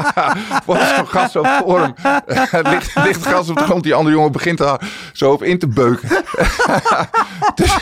wordt 0.65 0.83
zo'n 0.95 1.07
gast 1.07 1.31
zo 1.31 1.43
voor 1.43 1.79
hem. 1.79 1.93
Het 2.51 2.67
ligt, 2.73 2.95
ligt 2.95 3.27
gas 3.27 3.49
op 3.49 3.57
de 3.57 3.63
grond. 3.63 3.83
Die 3.83 3.93
andere 3.93 4.15
jongen 4.15 4.31
begint 4.31 4.57
daar 4.57 4.81
zo 5.13 5.31
op 5.31 5.43
in 5.43 5.59
te 5.59 5.67
beuken. 5.67 6.09
dus, 7.55 7.77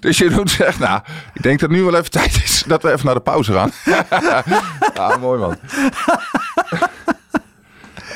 dus 0.00 0.18
Jeroen 0.18 0.48
zegt, 0.48 0.78
nou, 0.78 1.00
ik 1.32 1.42
denk 1.42 1.60
dat 1.60 1.70
nu 1.70 1.82
wel 1.82 1.94
even 1.94 2.10
tijd 2.10 2.40
is 2.44 2.64
dat 2.66 2.82
we 2.82 2.92
even 2.92 3.06
naar 3.06 3.14
de 3.14 3.20
pauze 3.20 3.52
gaan. 3.52 3.70
ja, 4.94 5.16
mooi 5.16 5.40
man. 5.40 5.56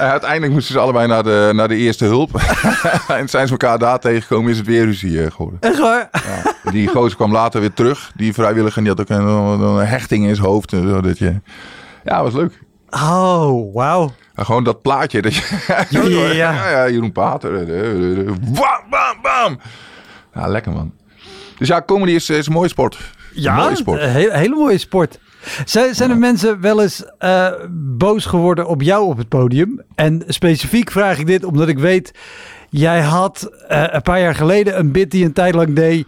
En 0.03 0.09
uiteindelijk 0.11 0.53
moesten 0.53 0.73
ze 0.75 0.81
allebei 0.81 1.07
naar 1.07 1.23
de, 1.23 1.51
naar 1.55 1.69
de 1.69 1.77
eerste 1.77 2.05
hulp. 2.05 2.31
en 3.09 3.29
zijn 3.29 3.47
ze 3.47 3.53
elkaar 3.53 3.79
daar 3.79 3.99
tegengekomen, 3.99 4.51
is 4.51 4.57
het 4.59 4.67
weer 4.67 4.85
ruzie 4.85 5.23
eh, 5.25 5.31
geworden. 5.31 5.61
Echt 5.61 5.79
waar? 5.79 6.09
Ja. 6.13 6.71
Die 6.71 6.89
gozer 6.89 7.17
kwam 7.17 7.33
later 7.33 7.61
weer 7.61 7.73
terug. 7.73 8.13
Die 8.15 8.33
vrijwilliger 8.33 8.83
die 8.83 8.91
had 8.91 9.01
ook 9.01 9.09
een, 9.09 9.27
een 9.27 9.87
hechting 9.87 10.27
in 10.27 10.35
zijn 10.35 10.47
hoofd. 10.47 10.73
En 10.73 10.89
zo, 10.89 11.01
dat 11.01 11.19
je... 11.19 11.41
Ja, 12.05 12.23
was 12.23 12.33
leuk. 12.33 12.59
Oh, 12.91 13.75
wauw. 13.75 14.13
Ja, 14.35 14.45
gewoon 14.45 14.65
dat 14.65 14.83
plaatje. 14.83 15.23
Dat 15.23 15.35
je... 15.35 15.61
Ja. 15.91 16.31
ja, 16.33 16.71
ja, 16.71 16.89
Jeroen 16.91 17.13
Pater. 17.13 17.55
eh, 17.55 17.81
eh, 17.81 18.19
eh, 18.19 18.27
Bam, 18.41 18.81
bam, 18.91 19.17
bam. 19.23 19.59
Ja, 20.35 20.47
lekker 20.47 20.73
man. 20.73 20.93
Dus 21.59 21.69
ja, 21.69 21.83
comedy 21.87 22.13
is, 22.13 22.31
is 22.31 22.47
een 22.47 22.53
mooie 22.53 22.69
sport. 22.69 22.95
Een 23.35 23.43
Ja, 23.43 23.55
mooie 23.57 23.77
sport. 23.77 24.01
een 24.03 24.09
hele, 24.11 24.37
hele 24.37 24.55
mooie 24.55 24.79
sport. 24.79 25.19
Zijn, 25.65 25.95
zijn 25.95 26.11
er 26.11 26.19
mensen 26.19 26.61
wel 26.61 26.83
eens 26.83 27.05
eh, 27.19 27.49
boos 27.71 28.25
geworden 28.25 28.67
op 28.67 28.83
jou 28.83 29.05
op 29.05 29.17
het 29.17 29.29
podium? 29.29 29.83
En 29.95 30.23
specifiek 30.27 30.91
vraag 30.91 31.19
ik 31.19 31.27
dit 31.27 31.45
omdat 31.45 31.69
ik 31.69 31.79
weet... 31.79 32.13
Jij 32.71 33.01
had 33.01 33.51
eh, 33.69 33.85
een 33.87 34.03
paar 34.03 34.21
jaar 34.21 34.35
geleden 34.35 34.79
een 34.79 34.93
bit 34.93 35.11
die 35.11 35.25
een 35.25 35.33
tijd 35.33 35.55
lang 35.55 35.75
deed... 35.75 36.07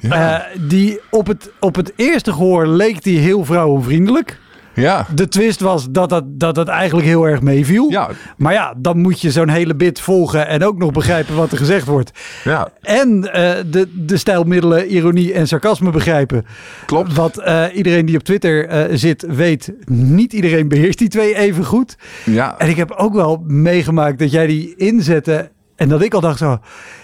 Ja. 0.00 0.40
eh, 0.40 0.56
die 0.68 1.00
op 1.10 1.26
het, 1.26 1.50
op 1.60 1.74
het 1.76 1.92
eerste 1.96 2.32
gehoor 2.32 2.66
leek 2.66 3.02
die 3.02 3.18
heel 3.18 3.44
vrouwenvriendelijk. 3.44 4.38
Ja. 4.80 5.06
De 5.14 5.28
twist 5.28 5.60
was 5.60 5.90
dat 5.90 6.08
dat, 6.08 6.24
dat, 6.26 6.54
dat 6.54 6.68
eigenlijk 6.68 7.06
heel 7.06 7.24
erg 7.24 7.40
meeviel. 7.40 7.90
Ja. 7.90 8.08
Maar 8.36 8.52
ja, 8.52 8.74
dan 8.76 8.98
moet 8.98 9.20
je 9.20 9.30
zo'n 9.30 9.48
hele 9.48 9.74
bit 9.74 10.00
volgen 10.00 10.46
en 10.46 10.64
ook 10.64 10.78
nog 10.78 10.92
begrijpen 10.92 11.36
wat 11.36 11.52
er 11.52 11.58
gezegd 11.58 11.86
wordt. 11.86 12.10
Ja, 12.44 12.68
En 12.80 13.32
eh, 13.32 13.64
de, 13.70 13.88
de 13.94 14.16
stijlmiddelen, 14.16 14.94
ironie 14.94 15.32
en 15.32 15.48
sarcasme 15.48 15.90
begrijpen. 15.90 16.46
klopt. 16.86 17.14
Wat 17.14 17.38
eh, 17.38 17.64
iedereen 17.74 18.06
die 18.06 18.16
op 18.16 18.22
Twitter 18.22 18.68
eh, 18.68 18.96
zit 18.96 19.24
weet, 19.28 19.72
niet 19.84 20.32
iedereen 20.32 20.68
beheerst 20.68 20.98
die 20.98 21.08
twee 21.08 21.34
even 21.34 21.64
goed. 21.64 21.96
Ja, 22.24 22.54
En 22.58 22.68
ik 22.68 22.76
heb 22.76 22.90
ook 22.90 23.14
wel 23.14 23.44
meegemaakt 23.46 24.18
dat 24.18 24.30
jij 24.30 24.46
die 24.46 24.74
inzette 24.76 25.50
en 25.76 25.88
dat 25.88 26.02
ik 26.02 26.14
al 26.14 26.20
dacht 26.20 26.38
zo, 26.38 26.58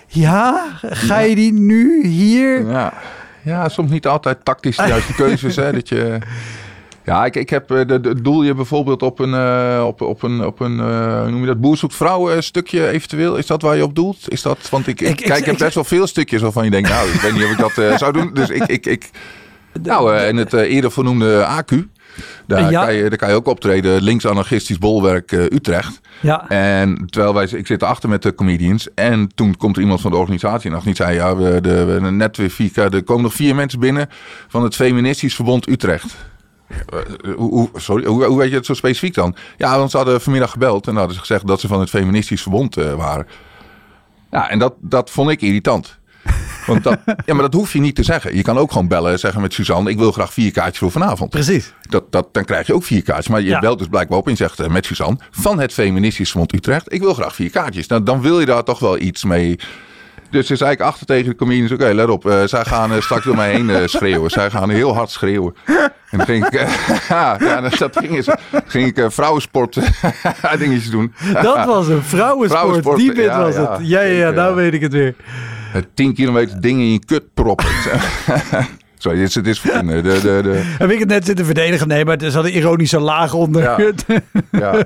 ja, 0.06 0.64
ga 0.82 1.18
je 1.18 1.34
die 1.34 1.52
nu 1.52 2.06
hier? 2.06 2.66
Ja, 2.70 2.92
ja 3.42 3.68
soms 3.68 3.90
niet 3.90 4.06
altijd 4.06 4.44
tactisch 4.44 4.76
de 4.76 4.86
juiste 4.86 5.14
keuzes. 5.22 5.56
Hè, 5.56 5.72
dat 5.72 5.88
je... 5.88 6.18
Ja, 7.06 7.24
ik, 7.24 7.36
ik 7.36 7.50
heb 7.50 7.70
eh, 7.70 7.86
de, 7.86 8.00
de, 8.00 8.22
doel 8.22 8.42
je 8.42 8.54
bijvoorbeeld 8.54 9.02
op 9.02 9.18
een, 9.18 9.34
eh, 9.34 9.84
op, 9.86 10.00
op 10.00 10.22
een, 10.22 10.44
op 10.44 10.60
een 10.60 10.80
eh, 10.80 11.20
hoe 11.20 11.30
noem 11.30 11.40
je 11.40 11.46
dat, 11.46 11.60
boer 11.60 11.76
zoekt 11.76 11.94
vrouw 11.94 12.40
stukje 12.40 12.88
eventueel. 12.88 13.36
Is 13.36 13.46
dat 13.46 13.62
waar 13.62 13.76
je 13.76 13.82
op 13.84 13.94
doelt? 13.94 14.18
Is 14.28 14.42
dat, 14.42 14.68
want 14.70 14.86
ik, 14.86 15.00
ik, 15.00 15.16
kijk, 15.16 15.38
ik 15.38 15.44
heb 15.44 15.58
best 15.58 15.74
wel 15.74 15.84
veel 15.84 16.06
stukjes 16.06 16.42
waarvan 16.42 16.64
je 16.64 16.70
denkt, 16.70 16.88
nou, 16.88 17.08
ik 17.08 17.20
weet 17.20 17.32
niet 17.32 17.44
of 17.44 17.50
ik 17.50 17.58
dat 17.58 17.98
zou 17.98 18.12
doen. 18.12 18.30
Dus 18.34 18.48
ik, 18.48 18.66
ik, 18.66 18.86
ik 18.86 19.10
nou, 19.82 20.16
in 20.16 20.36
het 20.36 20.52
eerder 20.52 20.92
vernoemde 20.92 21.46
AQ, 21.62 21.76
daar, 22.46 22.70
Ja. 22.70 22.84
kan 22.84 22.94
je, 22.94 23.08
daar 23.08 23.18
kan 23.18 23.28
je 23.28 23.34
ook 23.34 23.46
optreden. 23.46 24.02
Links 24.02 24.26
anarchistisch 24.26 24.78
bolwerk 24.78 25.32
Utrecht. 25.32 26.00
Ja, 26.20 26.48
En 26.48 27.06
terwijl 27.10 27.34
wij, 27.34 27.48
ik 27.50 27.66
zit 27.66 27.82
erachter 27.82 28.08
met 28.08 28.22
de 28.22 28.34
comedians. 28.34 28.88
En 28.94 29.28
toen 29.34 29.56
komt 29.56 29.76
er 29.76 29.82
iemand 29.82 30.00
van 30.00 30.10
de 30.10 30.16
organisatie 30.16 30.70
en 30.70 30.80
niet 30.84 30.96
zei: 30.96 31.14
Ja, 31.14 31.36
we, 31.36 31.60
de, 31.60 31.84
we 31.84 32.10
net 32.10 32.36
weer 32.36 32.50
vier, 32.50 32.78
er 32.78 33.02
komen 33.04 33.22
nog 33.22 33.34
vier 33.34 33.54
mensen 33.54 33.80
binnen 33.80 34.08
van 34.48 34.62
het 34.62 34.74
Feministisch 34.74 35.34
Verbond 35.34 35.68
Utrecht. 35.68 36.16
Eh, 36.68 36.98
hoe, 37.36 37.50
hoe- 37.50 37.70
sorry, 37.74 38.04
hoe, 38.06 38.24
hoe 38.24 38.38
weet 38.38 38.50
je 38.50 38.56
het 38.56 38.66
zo 38.66 38.74
specifiek 38.74 39.14
dan? 39.14 39.36
Ja, 39.56 39.78
want 39.78 39.90
ze 39.90 39.96
hadden 39.96 40.20
vanmiddag 40.20 40.50
gebeld 40.50 40.86
en 40.86 40.96
hadden 40.96 41.14
ze 41.14 41.20
gezegd 41.20 41.46
dat 41.46 41.60
ze 41.60 41.68
van 41.68 41.80
het 41.80 41.88
Feministisch 41.90 42.42
Verbond 42.42 42.76
eh, 42.76 42.94
waren. 42.94 43.26
Ja, 44.30 44.48
en 44.50 44.58
dat, 44.58 44.74
dat 44.80 45.10
vond 45.10 45.30
ik 45.30 45.40
irritant. 45.42 45.98
Want 46.66 46.82
dat, 46.82 46.98
ja, 47.26 47.34
maar 47.34 47.42
dat 47.42 47.52
hoef 47.52 47.72
je 47.72 47.80
niet 47.80 47.94
te 47.94 48.02
zeggen. 48.02 48.36
Je 48.36 48.42
kan 48.42 48.58
ook 48.58 48.72
gewoon 48.72 48.88
bellen 48.88 49.12
en 49.12 49.18
zeggen 49.18 49.40
met 49.40 49.52
Suzanne: 49.52 49.90
Ik 49.90 49.98
wil 49.98 50.12
graag 50.12 50.32
vier 50.32 50.50
kaartjes 50.52 50.78
voor 50.78 50.90
vanavond. 50.90 51.30
precies. 51.30 51.72
Dat, 51.88 52.12
dat, 52.12 52.28
dan 52.34 52.44
krijg 52.44 52.66
je 52.66 52.74
ook 52.74 52.84
vier 52.84 53.02
kaartjes. 53.02 53.28
Maar 53.28 53.40
je 53.40 53.48
Ja. 53.48 53.58
belt 53.58 53.78
dus 53.78 53.88
blijkbaar 53.88 54.18
op 54.18 54.28
en 54.28 54.36
zegt 54.36 54.60
eh, 54.60 54.68
met 54.68 54.86
Suzanne 54.86 55.18
van 55.30 55.58
het 55.58 55.72
Feministisch 55.72 56.30
Verbond 56.30 56.52
Utrecht. 56.54 56.92
Ik 56.92 57.00
wil 57.00 57.14
graag 57.14 57.34
vier 57.34 57.50
kaartjes. 57.50 57.86
Nou, 57.86 58.02
dan 58.02 58.20
wil 58.20 58.40
je 58.40 58.46
daar 58.46 58.64
toch 58.64 58.78
wel 58.78 58.98
iets 58.98 59.24
mee. 59.24 59.58
Dus 60.36 60.46
ze 60.46 60.56
zei 60.56 60.70
ik 60.70 60.80
achter 60.80 61.06
tegen 61.06 61.30
de 61.30 61.34
comedians. 61.36 61.72
Oké, 61.72 61.92
let 61.92 62.08
op. 62.08 62.26
eh, 62.26 62.42
zij 62.44 62.64
gaan 62.64 62.92
eh, 62.92 63.00
straks 63.00 63.24
door 63.24 63.36
mij 63.36 63.50
heen 63.52 63.70
eh, 63.70 63.86
schreeuwen. 63.86 64.30
Zij 64.30 64.50
gaan 64.50 64.70
heel 64.70 64.94
hard 64.94 65.10
schreeuwen. 65.10 65.54
En 66.10 66.18
dan 66.18 66.26
ging 66.26 66.46
ik, 66.46 66.52
ja, 67.08 67.60
dat 67.78 67.96
ging, 67.96 68.14
eens- 68.16 68.28
ging 68.66 68.96
ik 68.96 69.10
vrouwensport 69.12 69.74
dingetjes 70.58 70.90
doen. 70.90 71.12
Dat 71.42 71.64
was 71.64 71.88
een 71.88 72.02
vrouwensport. 72.02 72.60
Vrouwensport, 72.60 72.96
Die 72.98 73.12
bit 73.12 73.24
ja, 73.24 73.40
was 73.42 73.54
ja. 73.54 73.70
het. 73.76 73.88
Ja, 73.88 74.00
ja, 74.00 74.12
ja, 74.26 74.30
nou 74.30 74.54
weet 74.54 74.74
ik 74.74 74.80
het 74.80 74.92
weer. 74.92 75.14
Eh, 75.74 75.82
10 75.94 76.14
kilometer 76.14 76.60
dingen 76.60 76.80
in 76.84 76.92
je 76.92 77.04
kut 77.04 77.34
proppen. 77.34 77.66
Sorry, 78.98 79.18
dit 79.18 79.28
is, 79.28 79.34
dit 79.34 79.46
is. 79.46 79.60
De, 79.60 80.00
de, 80.02 80.20
de, 80.22 80.60
Heb 80.78 80.90
ik 80.90 80.98
het 80.98 81.08
net 81.08 81.24
zitten 81.24 81.44
verdedigen? 81.44 81.88
Nee, 81.88 82.04
maar 82.04 82.16
er 82.16 82.30
zat 82.30 82.44
een 82.44 82.56
ironische 82.56 83.00
laag 83.00 83.34
onder. 83.34 83.62
Ja. 83.62 83.92
Ja. 84.50 84.84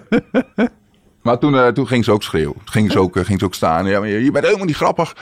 Maar 1.23 1.39
toen, 1.39 1.59
eh, 1.59 1.67
toen 1.69 1.87
ging 1.87 2.05
ze 2.05 2.13
ook 2.13 2.23
schreeuwen. 2.23 2.55
Toen 2.55 2.69
ging 2.69 2.93
ze 2.93 2.99
ook, 2.99 3.17
eh, 3.17 3.25
ging 3.25 3.39
ze 3.39 3.45
ook 3.45 3.55
staan. 3.55 3.87
Ja, 3.87 3.99
maar 3.99 4.09
je, 4.09 4.25
je 4.25 4.31
bent 4.31 4.45
helemaal 4.45 4.67
niet 4.67 4.77
grappig. 4.77 5.17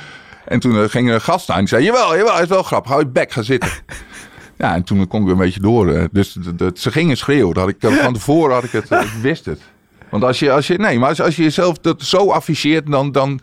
En 0.45 0.61
toen 0.61 0.83
eh, 0.83 0.89
ging 0.89 1.09
er 1.09 1.15
een 1.15 1.21
gast 1.21 1.43
staan. 1.43 1.59
Die 1.59 1.69
zei, 1.69 1.85
jawel, 1.85 2.17
jawel, 2.17 2.35
het 2.35 2.43
is 2.43 2.49
wel 2.49 2.63
grappig. 2.63 2.91
Hou 2.91 3.03
je 3.05 3.09
bek, 3.11 3.33
ga 3.33 3.43
zitten. 3.43 3.71
Ja, 4.57 4.75
en 4.75 4.83
toen 4.83 5.07
kon 5.07 5.19
ik 5.21 5.25
weer 5.27 5.35
een 5.35 5.41
beetje 5.41 5.61
door. 5.61 6.09
Dus 6.13 6.37
ze 6.75 6.91
gingen 6.91 7.17
schreeuwen. 7.17 7.55
Dat 7.55 7.65
had 7.65 7.93
ik, 7.93 7.99
van 8.03 8.13
tevoren 8.13 8.55
had 8.55 8.65
ik 8.65 8.73
het, 8.73 8.91
ik 8.91 9.09
wist 9.23 9.45
het. 9.45 9.61
Want 10.11 10.25
als 10.25 10.39
je, 10.39 10.53
als 10.53 10.67
je, 10.67 10.79
nee, 10.79 10.99
maar 10.99 11.09
als, 11.09 11.21
als 11.21 11.37
je 11.37 11.43
jezelf 11.43 11.79
dat 11.79 12.03
zo 12.03 12.31
afficheert, 12.31 12.91
dan, 12.91 13.13
dan, 13.13 13.41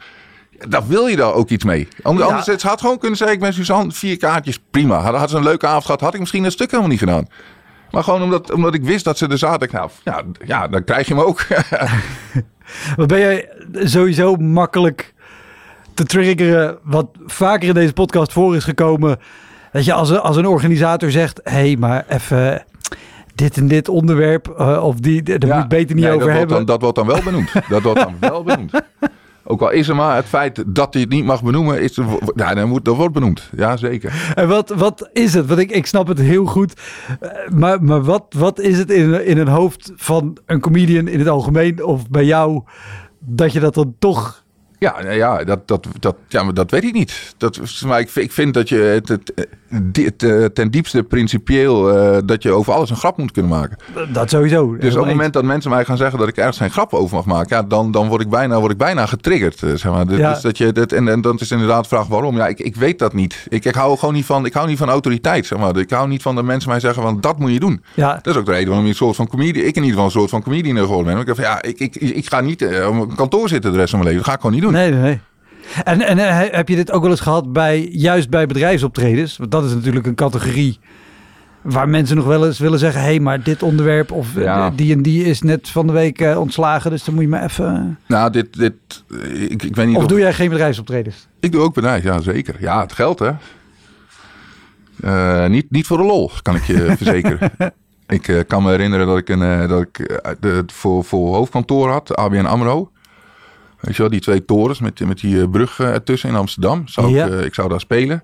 dan 0.67 0.87
wil 0.87 1.07
je 1.07 1.15
daar 1.15 1.33
ook 1.33 1.49
iets 1.49 1.63
mee. 1.63 1.87
Anders, 2.01 2.25
Ja. 2.25 2.29
anders 2.31 2.47
het 2.51 2.61
had 2.61 2.81
gewoon 2.81 2.97
kunnen 2.97 3.17
zeggen, 3.17 3.35
ik 3.35 3.41
ben 3.41 3.53
Suzanne, 3.53 3.91
vier 3.91 4.17
kaartjes, 4.17 4.59
prima. 4.71 4.99
Had, 4.99 5.15
had 5.15 5.29
ze 5.29 5.37
een 5.37 5.43
leuke 5.43 5.67
avond 5.67 5.85
gehad, 5.85 6.01
had 6.01 6.13
ik 6.13 6.19
misschien 6.19 6.43
dat 6.43 6.51
stuk 6.51 6.69
helemaal 6.69 6.91
niet 6.91 6.99
gedaan. 6.99 7.27
Maar 7.95 8.03
gewoon 8.03 8.21
omdat, 8.21 8.51
omdat 8.51 8.73
ik 8.73 8.83
wist 8.83 9.05
dat 9.05 9.17
ze 9.17 9.27
er 9.27 9.37
zaten. 9.37 9.69
Nou, 9.71 9.89
ja, 10.03 10.23
ja, 10.45 10.67
dan 10.67 10.83
krijg 10.83 11.07
je 11.07 11.13
hem 11.13 11.23
ook. 11.23 11.45
Wat 12.95 13.07
ben 13.07 13.19
jij 13.19 13.49
sowieso 13.73 14.35
makkelijk 14.35 15.13
te 15.93 16.03
triggeren, 16.03 16.77
wat 16.83 17.07
vaker 17.25 17.67
in 17.67 17.73
deze 17.73 17.93
podcast 17.93 18.31
voor 18.33 18.55
is 18.55 18.63
gekomen. 18.63 19.19
Dat 19.71 19.85
je 19.85 19.93
als 19.93 20.09
een, 20.09 20.19
als 20.19 20.37
een 20.37 20.45
organisator 20.45 21.11
zegt, 21.11 21.39
hé, 21.43 21.51
hey, 21.51 21.75
maar 21.79 22.05
even 22.07 22.65
dit 23.35 23.57
en 23.57 23.67
dit 23.67 23.89
onderwerp, 23.89 24.47
eh, 24.47 24.83
of 24.83 24.95
die, 24.95 25.23
daar 25.23 25.57
moet 25.57 25.67
beter 25.67 25.95
niet 25.95 26.03
Nee, 26.03 26.13
over 26.13 26.27
dat 26.27 26.37
hebben. 26.37 26.55
Wordt 26.55 26.67
dan, 26.67 26.79
dat 26.79 26.81
wordt 26.81 26.95
dan 26.95 27.07
wel 27.07 27.23
benoemd. 27.23 27.51
Dat 27.69 27.81
wordt 27.81 27.99
dan 27.99 28.15
wel 28.19 28.43
benoemd. 28.43 28.71
Ook 29.47 29.61
al 29.61 29.71
is 29.71 29.87
er 29.87 29.95
maar 29.95 30.15
het 30.15 30.25
feit 30.25 30.63
dat 30.67 30.93
hij 30.93 31.01
het 31.01 31.11
niet 31.11 31.25
mag 31.25 31.43
benoemen, 31.43 31.81
is 31.81 31.97
er, 31.97 32.05
ja, 32.35 32.53
dan 32.53 32.69
moet, 32.69 32.85
dat 32.85 32.95
wordt 32.95 33.13
benoemd. 33.13 33.49
Ja, 33.55 33.77
zeker. 33.77 34.31
En 34.35 34.47
wat, 34.47 34.69
wat 34.69 35.09
is 35.13 35.33
het? 35.33 35.45
Want 35.45 35.59
ik, 35.59 35.71
ik 35.71 35.85
snap 35.85 36.07
het 36.07 36.19
heel 36.19 36.45
goed. 36.45 36.73
Eh, 37.19 37.29
Maar, 37.51 37.83
maar 37.83 38.03
wat, 38.03 38.25
wat 38.37 38.59
is 38.59 38.77
het 38.77 38.91
in, 38.91 39.25
in 39.25 39.37
een 39.37 39.47
hoofd 39.47 39.91
van 39.95 40.37
een 40.45 40.59
comedian 40.59 41.07
in 41.07 41.19
het 41.19 41.27
algemeen 41.27 41.83
of 41.83 42.09
bij 42.09 42.25
jou 42.25 42.63
dat 43.19 43.53
je 43.53 43.59
dat 43.59 43.73
dan 43.73 43.95
toch... 43.99 44.43
Ja, 44.79 45.01
nou 45.01 45.15
ja, 45.15 45.43
dat, 45.43 45.67
dat, 45.67 45.87
dat, 45.99 46.15
ja 46.27 46.43
maar 46.43 46.53
dat 46.53 46.71
weet 46.71 46.83
ik 46.83 46.93
niet. 46.93 47.33
Dat, 47.37 47.59
maar 47.85 47.99
ik, 47.99 48.09
vind- 48.09 48.25
ik 48.25 48.31
vind 48.31 48.53
dat 48.53 48.69
je 48.69 48.75
het, 48.77 49.07
het, 49.07 49.47
dit, 49.83 50.19
ten 50.53 50.71
diepste 50.71 51.03
principieel 51.03 51.97
eh, 51.97 52.17
dat 52.25 52.43
je 52.43 52.51
over 52.51 52.73
alles 52.73 52.89
een 52.89 52.95
grap 52.95 53.17
moet 53.17 53.31
kunnen 53.31 53.51
maken. 53.51 53.77
Dat 54.13 54.29
sowieso. 54.29 54.77
Dus 54.77 54.93
op 54.95 54.99
het 55.01 55.09
moment 55.09 55.33
dat 55.33 55.43
mensen 55.43 55.69
mij 55.71 55.85
gaan 55.85 55.97
zeggen 55.97 56.19
dat 56.19 56.27
ik 56.27 56.37
ergens 56.37 56.57
geen 56.57 56.71
grap 56.71 56.93
over 56.93 57.15
mag 57.15 57.25
maken, 57.25 57.55
ja, 57.57 57.63
dan, 57.63 57.91
dan 57.91 58.07
word, 58.07 58.21
ik 58.21 58.29
bijna, 58.29 58.59
word 58.59 58.71
ik 58.71 58.77
bijna 58.77 59.05
getriggerd. 59.05 59.63
eh, 59.63 59.69
Zeg 59.73 59.91
maar. 59.91 60.07
Dus 60.07 60.17
Ja. 60.17 60.39
dat 60.41 60.57
je, 60.57 60.71
dat, 60.71 60.91
en, 60.91 61.07
en 61.07 61.21
dan 61.21 61.37
is 61.39 61.51
inderdaad 61.51 61.81
de 61.83 61.89
vraag 61.89 62.07
waarom. 62.07 62.35
Ja, 62.37 62.47
ik, 62.47 62.59
ik 62.59 62.75
weet 62.75 62.99
dat 62.99 63.13
niet. 63.13 63.45
Ik, 63.49 63.65
ik 63.65 63.75
hou 63.75 63.97
gewoon 63.97 64.13
niet 64.13 64.25
van, 64.25 64.45
ik 64.45 64.53
hou 64.53 64.67
niet 64.67 64.77
van 64.77 64.89
autoriteit. 64.89 65.45
Zeg 65.45 65.59
maar. 65.59 65.77
Ik 65.77 65.89
hou 65.89 66.07
niet 66.07 66.21
van 66.21 66.35
dat 66.35 66.43
mensen 66.43 66.69
mij 66.69 66.79
zeggen 66.79 67.03
van 67.03 67.21
dat 67.21 67.39
moet 67.39 67.51
je 67.51 67.59
doen. 67.59 67.83
Ja, 67.93 68.13
Dat 68.21 68.33
is 68.33 68.39
ook 68.39 68.45
de 68.45 68.51
reden 68.51 68.67
waarom 68.67 68.83
je 68.85 68.91
een 68.91 68.97
soort 68.97 69.15
van 69.15 69.27
comedian, 69.27 69.65
ik 69.65 69.75
in 69.75 69.83
ieder 69.83 69.89
geval 69.89 70.05
een 70.05 70.11
soort 70.11 70.29
van 70.29 70.43
comedian 70.43 70.77
geworden 70.77 71.05
ben. 71.05 71.17
Ik 71.19 71.25
dacht 71.25 71.39
van, 71.39 71.47
ja, 71.49 71.61
ik, 71.61 71.79
ik, 71.79 71.95
ik 71.95 72.27
ga 72.27 72.41
niet 72.41 72.61
eh, 72.61 72.99
op 72.99 73.15
kantoor 73.15 73.49
zitten 73.49 73.71
de 73.71 73.77
rest 73.77 73.89
van 73.89 73.99
mijn 73.99 74.11
leven. 74.11 74.23
Dat 74.25 74.33
ga 74.33 74.33
ik 74.35 74.45
gewoon 74.45 74.55
niet 74.55 74.63
doen. 74.65 74.73
nee, 74.73 74.91
nee. 74.91 75.19
En, 75.83 76.01
en 76.01 76.17
eh, 76.17 76.55
heb 76.55 76.69
je 76.69 76.75
dit 76.75 76.91
ook 76.91 77.01
wel 77.01 77.11
eens 77.11 77.19
gehad 77.19 77.53
bij, 77.53 77.87
juist 77.91 78.29
bij 78.29 78.47
bedrijfsoptredens? 78.47 79.37
Want 79.37 79.51
dat 79.51 79.65
is 79.65 79.73
natuurlijk 79.73 80.05
een 80.05 80.15
categorie 80.15 80.79
waar 81.61 81.89
mensen 81.89 82.15
nog 82.15 82.25
wel 82.25 82.45
eens 82.45 82.59
willen 82.59 82.79
zeggen... 82.79 83.01
hé, 83.01 83.07
hey, 83.07 83.19
maar 83.19 83.43
dit 83.43 83.63
onderwerp 83.63 84.11
of 84.11 84.35
eh, 84.35 84.43
Ja. 84.43 84.69
die 84.69 84.93
en 84.93 85.01
die 85.01 85.23
is 85.23 85.41
net 85.41 85.69
van 85.69 85.87
de 85.87 85.93
week 85.93 86.21
eh, 86.21 86.39
ontslagen... 86.39 86.91
dus 86.91 87.03
dan 87.03 87.13
moet 87.13 87.23
je 87.23 87.29
maar 87.29 87.43
even... 87.43 87.99
Nou, 88.07 88.31
dit, 88.31 88.57
dit, 88.57 88.73
ik, 89.49 89.63
ik 89.63 89.75
weet 89.75 89.87
niet 89.87 89.95
Of 89.95 90.03
of, 90.03 90.09
doe 90.09 90.19
jij 90.19 90.33
geen 90.33 90.49
bedrijfsoptredens? 90.49 91.27
Ik 91.39 91.51
doe 91.51 91.61
ook 91.61 91.73
bedrijf, 91.73 92.03
ja 92.03 92.21
zeker. 92.21 92.55
Ja, 92.59 92.81
het 92.81 92.93
geld 92.93 93.19
hè. 93.19 93.31
Niet, 95.47 95.71
niet 95.71 95.87
voor 95.87 95.97
de 95.97 96.03
lol, 96.03 96.31
kan 96.41 96.55
ik 96.55 96.63
je 96.63 96.93
verzekeren. 96.97 97.51
Ik 98.07 98.43
kan 98.47 98.63
me 98.63 98.69
herinneren 98.69 99.07
dat 99.07 99.17
ik, 99.17 99.29
een, 99.29 99.67
dat 99.67 99.81
ik 99.81 100.21
de, 100.39 100.63
voor, 100.67 101.03
voor 101.03 101.35
hoofdkantoor 101.35 101.89
had, 101.89 102.15
ABN 102.15 102.45
AMRO. 102.45 102.91
Weet 103.85 103.95
je 103.95 104.01
wel, 104.01 104.11
die 104.11 104.19
twee 104.19 104.45
torens 104.45 104.79
met, 104.79 104.99
met 104.99 105.19
die 105.19 105.41
eh, 105.41 105.49
brug 105.49 105.79
eh, 105.79 105.87
ertussen 105.93 106.29
in 106.29 106.35
Amsterdam. 106.35 106.87
Zou 106.87 107.09
Ja. 107.09 107.25
ik, 107.25 107.31
eh, 107.31 107.43
ik 107.45 107.53
zou 107.53 107.69
daar 107.69 107.79
spelen. 107.79 108.23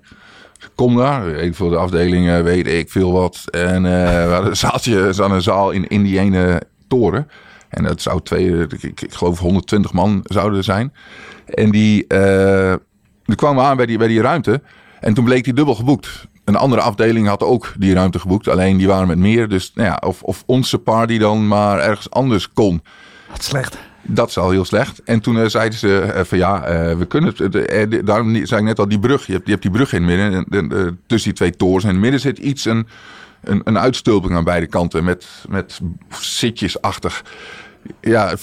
Kom 0.74 0.96
daar, 0.96 1.28
ik 1.28 1.54
voor 1.54 1.70
de 1.70 1.76
afdeling 1.76 2.28
eh, 2.28 2.40
weet 2.40 2.66
ik 2.66 2.90
veel 2.90 3.12
wat. 3.12 3.42
En 3.50 3.86
eh, 3.86 4.26
we 4.26 4.32
hadden 4.32 4.50
een 4.50 4.56
zaaltje, 4.56 5.12
een 5.16 5.42
zaal 5.42 5.70
in, 5.70 5.86
in 5.88 6.02
die 6.02 6.18
ene 6.18 6.62
toren. 6.88 7.28
En 7.68 7.82
dat 7.84 8.00
zou 8.02 8.20
twee, 8.22 8.58
ik, 8.60 8.72
ik, 8.72 9.00
ik 9.00 9.14
geloof 9.14 9.38
120 9.38 9.92
man 9.92 10.20
zouden 10.24 10.58
er 10.58 10.64
zijn. 10.64 10.92
En 11.46 11.70
die, 11.70 12.06
eh 12.06 12.74
die 13.24 13.36
kwamen 13.36 13.64
aan 13.64 13.76
bij 13.76 13.86
die, 13.86 13.98
bij 13.98 14.08
die 14.08 14.20
ruimte. 14.20 14.62
En 15.00 15.14
toen 15.14 15.24
bleek 15.24 15.44
die 15.44 15.52
dubbel 15.54 15.74
geboekt. 15.74 16.26
Een 16.44 16.56
andere 16.56 16.82
afdeling 16.82 17.26
had 17.26 17.42
ook 17.42 17.72
die 17.78 17.94
ruimte 17.94 18.18
geboekt. 18.18 18.48
Alleen 18.48 18.76
die 18.76 18.86
waren 18.86 19.06
met 19.08 19.18
meer. 19.18 19.48
Dus 19.48 19.72
nou 19.74 19.88
ja, 19.88 20.00
of, 20.06 20.22
of 20.22 20.42
onze 20.46 20.78
party 20.78 21.18
dan 21.18 21.48
maar 21.48 21.78
ergens 21.78 22.10
anders 22.10 22.52
kon. 22.52 22.82
Wat 23.30 23.42
slecht. 23.44 23.78
Dat 24.02 24.28
is 24.28 24.38
al 24.38 24.50
heel 24.50 24.64
slecht. 24.64 25.02
En 25.04 25.20
toen 25.20 25.38
eh, 25.38 25.46
zeiden 25.46 25.78
ze 25.78 25.98
eh, 26.00 26.24
van 26.24 26.38
ja, 26.38 26.64
eh, 26.64 26.96
we 26.96 27.06
kunnen 27.06 27.34
het. 27.36 28.06
daarom 28.06 28.46
zei 28.46 28.60
ik 28.60 28.66
net 28.66 28.78
al, 28.78 28.88
die 28.88 28.98
brug. 28.98 29.26
Je 29.26 29.32
hebt, 29.32 29.44
je 29.44 29.50
hebt 29.50 29.62
die 29.62 29.72
brug 29.72 29.92
in 29.92 30.08
het 30.08 30.16
midden. 30.16 30.46
En, 30.50 30.70
en, 30.70 31.00
tussen 31.06 31.28
die 31.30 31.38
twee 31.38 31.56
torens. 31.56 31.84
En 31.84 31.88
in 31.88 31.94
het 31.94 32.02
midden 32.02 32.20
zit 32.20 32.38
iets, 32.38 32.64
een, 32.64 32.86
een, 33.40 33.60
een 33.64 33.78
uitstulping 33.78 34.34
aan 34.34 34.44
beide 34.44 34.66
kanten. 34.66 35.04
Met, 35.04 35.26
met 35.48 35.80
zitjesachtig. 36.08 37.24
Ja, 38.00 38.34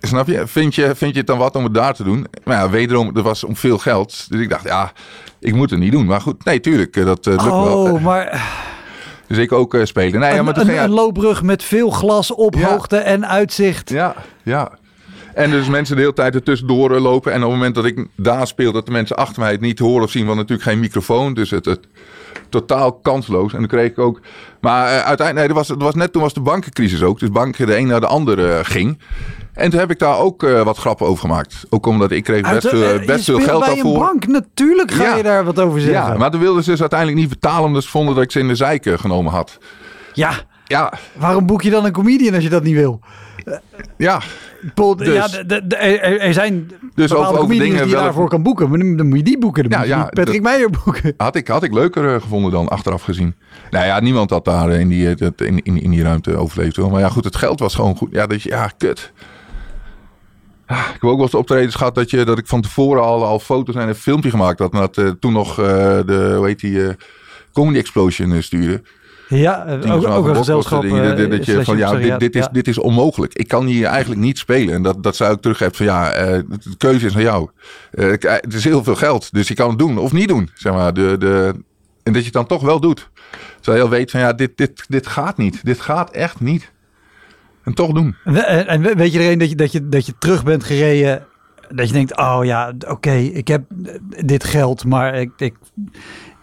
snap 0.00 0.26
je? 0.26 0.46
Vind, 0.46 0.74
je? 0.74 0.94
vind 0.94 1.12
je 1.12 1.18
het 1.18 1.26
dan 1.26 1.38
wat 1.38 1.56
om 1.56 1.64
het 1.64 1.74
daar 1.74 1.94
te 1.94 2.04
doen? 2.04 2.26
Maar 2.44 2.56
ja, 2.56 2.70
wederom, 2.70 3.16
er 3.16 3.22
was 3.22 3.44
om 3.44 3.56
veel 3.56 3.78
geld. 3.78 4.26
Dus 4.30 4.40
ik 4.40 4.48
dacht, 4.48 4.64
ja, 4.64 4.92
ik 5.38 5.54
moet 5.54 5.70
het 5.70 5.78
niet 5.78 5.92
doen. 5.92 6.06
Maar 6.06 6.20
goed, 6.20 6.44
nee, 6.44 6.60
tuurlijk, 6.60 7.04
dat 7.04 7.26
lukt 7.26 7.44
wel. 7.44 7.82
Oh, 7.82 8.02
maar 8.02 8.42
Dus 9.26 9.38
ik 9.38 9.52
ook 9.52 9.76
spelen. 9.82 10.20
Nee, 10.20 10.34
ja, 10.34 10.42
maar 10.42 10.54
een, 10.54 10.60
een, 10.60 10.66
ging 10.66 10.80
een 10.80 10.90
loopbrug 10.90 11.42
met 11.42 11.62
veel 11.62 11.90
glas 11.90 12.30
op 12.30 12.54
Ja. 12.54 12.68
hoogte 12.68 12.96
en 12.96 13.28
uitzicht. 13.28 13.90
Ja, 13.90 14.14
ja. 14.42 14.70
En 15.34 15.50
dus 15.50 15.68
mensen 15.68 15.94
de 15.96 16.00
hele 16.02 16.14
tijd 16.14 16.34
ertussendoor 16.34 16.94
eh, 16.94 17.02
lopen. 17.02 17.32
En 17.32 17.38
op 17.38 17.44
het 17.44 17.52
moment 17.56 17.74
dat 17.74 17.84
ik 17.84 18.06
daar 18.16 18.46
speel, 18.46 18.72
dat 18.72 18.86
de 18.86 18.92
mensen 18.92 19.16
achter 19.16 19.40
mij 19.42 19.50
het 19.50 19.60
niet 19.60 19.78
horen 19.78 20.02
of 20.04 20.10
zien. 20.10 20.24
Want 20.26 20.36
natuurlijk 20.38 20.68
geen 20.68 20.80
microfoon. 20.80 21.34
Dus 21.34 21.50
het, 21.50 21.64
het 21.64 21.80
totaal 22.48 22.92
kansloos. 22.92 23.52
En 23.52 23.58
dan 23.58 23.68
kreeg 23.68 23.90
ik 23.90 23.98
ook. 23.98 24.20
Maar 24.60 24.86
eh, 24.86 24.92
uiteindelijk, 24.92 25.34
nee, 25.36 25.48
er 25.48 25.54
was, 25.54 25.84
was 25.84 25.94
net 25.94 26.12
toen 26.12 26.22
was 26.22 26.32
de 26.34 26.40
bankencrisis 26.40 27.02
ook. 27.02 27.18
Dus 27.20 27.30
banken 27.30 27.66
de 27.66 27.76
een 27.76 27.86
naar 27.86 28.00
de 28.00 28.06
andere 28.06 28.52
eh, 28.52 28.58
ging. 28.62 28.98
En 29.52 29.70
toen 29.70 29.80
heb 29.80 29.90
ik 29.90 29.98
daar 29.98 30.18
ook 30.18 30.42
wat 30.64 30.76
grappen 30.78 31.06
over 31.06 31.20
gemaakt. 31.20 31.64
Ook 31.70 31.86
omdat 31.86 32.10
ik 32.10 32.24
kreeg 32.24 32.40
best 32.52 32.72
Uit 32.72 33.06
best 33.06 33.24
veel 33.24 33.40
geld 33.40 33.64
bij 33.64 33.68
daarvoor. 33.74 33.92
een 33.94 33.98
bank, 33.98 34.26
natuurlijk 34.26 34.90
ga 34.92 35.02
Ja. 35.02 35.16
je 35.16 35.22
daar 35.22 35.44
wat 35.44 35.60
over 35.60 35.80
zeggen. 35.80 36.12
Ja, 36.12 36.18
maar 36.18 36.30
toen 36.30 36.40
wilden 36.40 36.64
ze 36.64 36.70
dus 36.70 36.80
uiteindelijk 36.80 37.20
niet 37.20 37.28
betalen. 37.28 37.64
Omdat 37.64 37.82
ze 37.82 37.88
vonden 37.88 38.14
dat 38.14 38.24
ik 38.24 38.30
ze 38.30 38.38
in 38.38 38.48
de 38.48 38.54
zeiken 38.54 38.98
genomen 38.98 39.32
had. 39.32 39.58
Ja, 40.12 40.32
Ja, 40.66 40.92
waarom 41.12 41.46
boek 41.46 41.62
je 41.62 41.70
dan 41.70 41.84
een 41.84 41.92
comedian 41.92 42.34
als 42.34 42.42
je 42.42 42.48
dat 42.48 42.62
niet 42.62 42.74
wil? 42.74 43.00
Ja. 43.96 44.20
Paul, 44.74 44.96
Dus- 44.96 45.08
ja, 45.14 45.28
de- 45.28 45.46
de- 45.46 45.66
de- 45.66 45.76
er, 45.76 46.32
zijn 46.32 46.70
Dus 46.94 47.10
bepaalde 47.10 47.38
over- 47.38 47.48
dingen 47.58 47.76
die 47.76 47.86
je 47.86 47.92
wel- 47.94 48.02
daarvoor 48.02 48.28
kan 48.28 48.42
boeken. 48.42 48.68
Maar 48.70 48.78
dan, 48.78 48.96
dan 48.96 49.08
moet 49.08 49.18
je 49.18 49.24
die 49.24 49.38
boeken. 49.38 49.62
Dan 49.62 49.72
Ja, 49.72 49.78
moet 49.78 49.88
je 49.88 49.94
ja, 49.94 50.04
Patrick 50.24 50.42
Meijer 50.42 50.70
boeken. 50.84 51.14
Had 51.16 51.36
ik, 51.36 51.48
had 51.48 51.62
ik 51.62 51.72
leuker 51.72 52.14
eh, 52.14 52.20
gevonden 52.20 52.50
dan 52.50 52.68
achteraf 52.68 53.02
gezien. 53.02 53.34
Nou 53.70 53.86
ja, 53.86 54.00
niemand 54.00 54.30
had 54.30 54.44
daar 54.44 54.70
in 54.70 54.88
die, 54.88 55.14
eh, 55.14 55.28
in, 55.46 55.62
in, 55.62 55.82
in 55.82 55.90
die 55.90 56.02
ruimte 56.02 56.36
overleefd. 56.36 56.76
Maar 56.76 57.00
ja, 57.00 57.08
goed, 57.08 57.24
het 57.24 57.36
geld 57.36 57.60
was 57.60 57.74
gewoon 57.74 57.96
goed. 57.96 58.08
Ja, 58.12 58.26
dat 58.26 58.42
je, 58.42 58.48
ja, 58.48 58.70
kut. 58.78 59.12
Ah, 60.66 60.78
ik 60.78 60.92
heb 60.92 61.02
ook 61.02 61.14
wel 61.14 61.22
eens 61.24 61.34
optredens 61.34 61.74
gehad 61.74 61.94
dat, 61.94 62.10
je, 62.10 62.24
dat 62.24 62.38
ik 62.38 62.46
van 62.46 62.60
tevoren 62.60 63.02
al, 63.02 63.24
al 63.24 63.38
foto's 63.38 63.74
en 63.74 63.88
een 63.88 63.94
filmpje 63.94 64.30
gemaakt 64.30 64.58
had. 64.58 64.72
En 64.72 64.78
dat 64.78 64.98
eh, 64.98 65.08
toen 65.20 65.32
nog 65.32 65.54
de, 65.54 66.34
hoe 66.36 66.46
heet 66.46 66.60
die, 66.60 66.80
Comedy 67.52 67.78
Explosion 67.78 68.42
stuurde. 68.42 68.82
Ja, 69.36 69.66
eh, 69.66 69.94
ook, 69.94 70.06
ook 70.06 70.16
een 70.16 70.22
wel 70.24 70.34
gezelschap. 70.34 70.82
dingen, 70.82 71.02
dat- 71.04 71.18
eh, 71.18 71.30
dat, 71.30 71.46
je 71.46 71.64
van 71.64 71.76
ja, 71.76 71.94
dit, 71.96 72.18
dit, 72.20 72.36
is, 72.36 72.48
dit 72.52 72.68
is 72.68 72.78
onmogelijk. 72.78 73.34
Ik 73.34 73.48
kan 73.48 73.66
hier 73.66 73.86
eigenlijk 73.86 74.20
niet 74.20 74.38
spelen. 74.38 74.74
En 74.74 74.82
dat, 74.82 75.02
dat 75.02 75.16
zou 75.16 75.34
ik 75.34 75.40
teruggeven 75.40 75.74
van 75.74 75.86
ja, 75.86 76.10
eh, 76.12 76.38
de 76.48 76.76
keuze 76.78 77.06
is 77.06 77.14
aan 77.16 77.22
jou. 77.22 77.48
Eh, 77.90 78.12
eh, 78.12 78.18
het 78.22 78.54
is 78.54 78.64
heel 78.64 78.84
veel 78.84 78.94
geld, 78.96 79.32
dus 79.32 79.48
je 79.48 79.54
kan 79.54 79.68
het 79.68 79.78
doen 79.78 79.98
of 79.98 80.12
niet 80.12 80.28
doen. 80.28 80.50
Zeg 80.54 80.72
maar. 80.72 80.94
de, 80.94 81.16
de, 81.18 81.54
en 82.02 82.12
dat 82.12 82.16
je 82.20 82.24
het 82.24 82.32
dan 82.32 82.46
toch 82.46 82.62
wel 82.62 82.80
doet. 82.80 83.10
Terwijl 83.60 83.76
je 83.84 83.90
al 83.90 83.96
weet 83.96 84.10
van 84.10 84.20
ja, 84.20 84.32
dit, 84.32 84.56
dit, 84.56 84.84
dit 84.88 85.06
gaat 85.06 85.36
niet. 85.36 85.64
Dit 85.64 85.80
gaat 85.80 86.10
echt 86.10 86.40
niet. 86.40 86.72
En 87.64 87.74
toch 87.74 87.92
doen. 87.92 88.16
En, 88.24 88.66
en 88.66 88.82
we- 88.82 88.94
weet 88.94 89.12
je 89.12 89.18
er 89.18 89.30
een 89.32 89.38
dat 89.38 89.48
je, 89.50 89.56
dat, 89.56 89.72
je, 89.72 89.88
dat 89.88 90.06
je 90.06 90.14
terug 90.18 90.44
bent 90.44 90.64
gereden. 90.64 91.26
Dat 91.68 91.86
je 91.86 91.92
denkt, 91.92 92.16
oh 92.16 92.38
ja, 92.42 92.72
oké, 92.88 93.10
ik 93.12 93.48
heb 93.48 93.62
eh, 93.84 93.94
dit 94.26 94.44
geld, 94.44 94.84
maar 94.84 95.14
ik, 95.14 95.30
ik, 95.36 95.54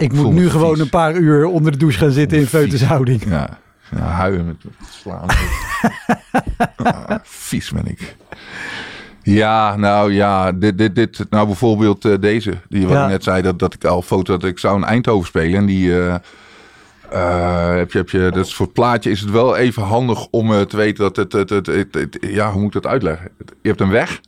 ik 0.01 0.13
moet 0.13 0.33
nu 0.33 0.49
gewoon 0.49 0.73
vies. 0.75 0.83
een 0.83 0.89
paar 0.89 1.15
uur 1.15 1.45
onder 1.45 1.71
de 1.71 1.77
douche 1.77 1.97
gaan 1.97 2.11
zitten 2.11 2.37
in 2.37 2.45
feutushouding. 2.47 3.23
Ja, 3.29 3.49
ja 3.95 4.01
huilen 4.01 4.45
met 4.45 4.55
slaan. 4.89 5.25
Ah, 6.83 7.15
vies 7.23 7.71
ben 7.71 7.85
ik. 7.87 8.15
Ja, 9.23 9.75
nou 9.75 10.13
ja, 10.13 10.51
dit, 10.51 10.77
dit, 10.77 10.95
dit 10.95 11.25
nou 11.29 11.45
bijvoorbeeld 11.45 12.05
eh, 12.05 12.13
deze, 12.19 12.53
die 12.69 12.87
wat 12.87 12.95
Ja. 12.97 13.03
ik 13.03 13.09
net 13.09 13.23
zei, 13.23 13.41
dat, 13.41 13.59
dat 13.59 13.73
ik 13.73 13.85
al 13.85 14.01
foto 14.01 14.37
dat 14.37 14.49
ik 14.49 14.59
zou 14.59 14.77
in 14.77 14.83
Eindhoven 14.83 15.27
spelen. 15.27 15.55
En 15.59 15.65
die 15.65 15.91
eh, 15.99 16.15
eh, 17.11 17.75
heb 17.77 17.91
je, 17.91 17.97
heb 17.97 18.09
je, 18.09 18.29
dat 18.33 18.45
is 18.45 18.53
voor 18.55 18.65
het 18.65 18.75
plaatje 18.75 19.09
is 19.11 19.19
het 19.19 19.29
wel 19.31 19.55
even 19.57 19.83
handig 19.83 20.27
om 20.29 20.65
te 20.67 20.77
weten 20.77 21.03
dat 21.03 21.15
het, 21.15 21.31
het, 21.33 21.49
het, 21.49 21.65
het- 21.67 21.93
het- 21.93 22.17
ja, 22.21 22.51
hoe 22.51 22.61
moet 22.61 22.75
ik 22.75 22.81
dat 22.81 22.91
uitleggen? 22.91 23.29
Je 23.61 23.67
hebt 23.69 23.81
een 23.81 23.89
weg. 23.89 24.21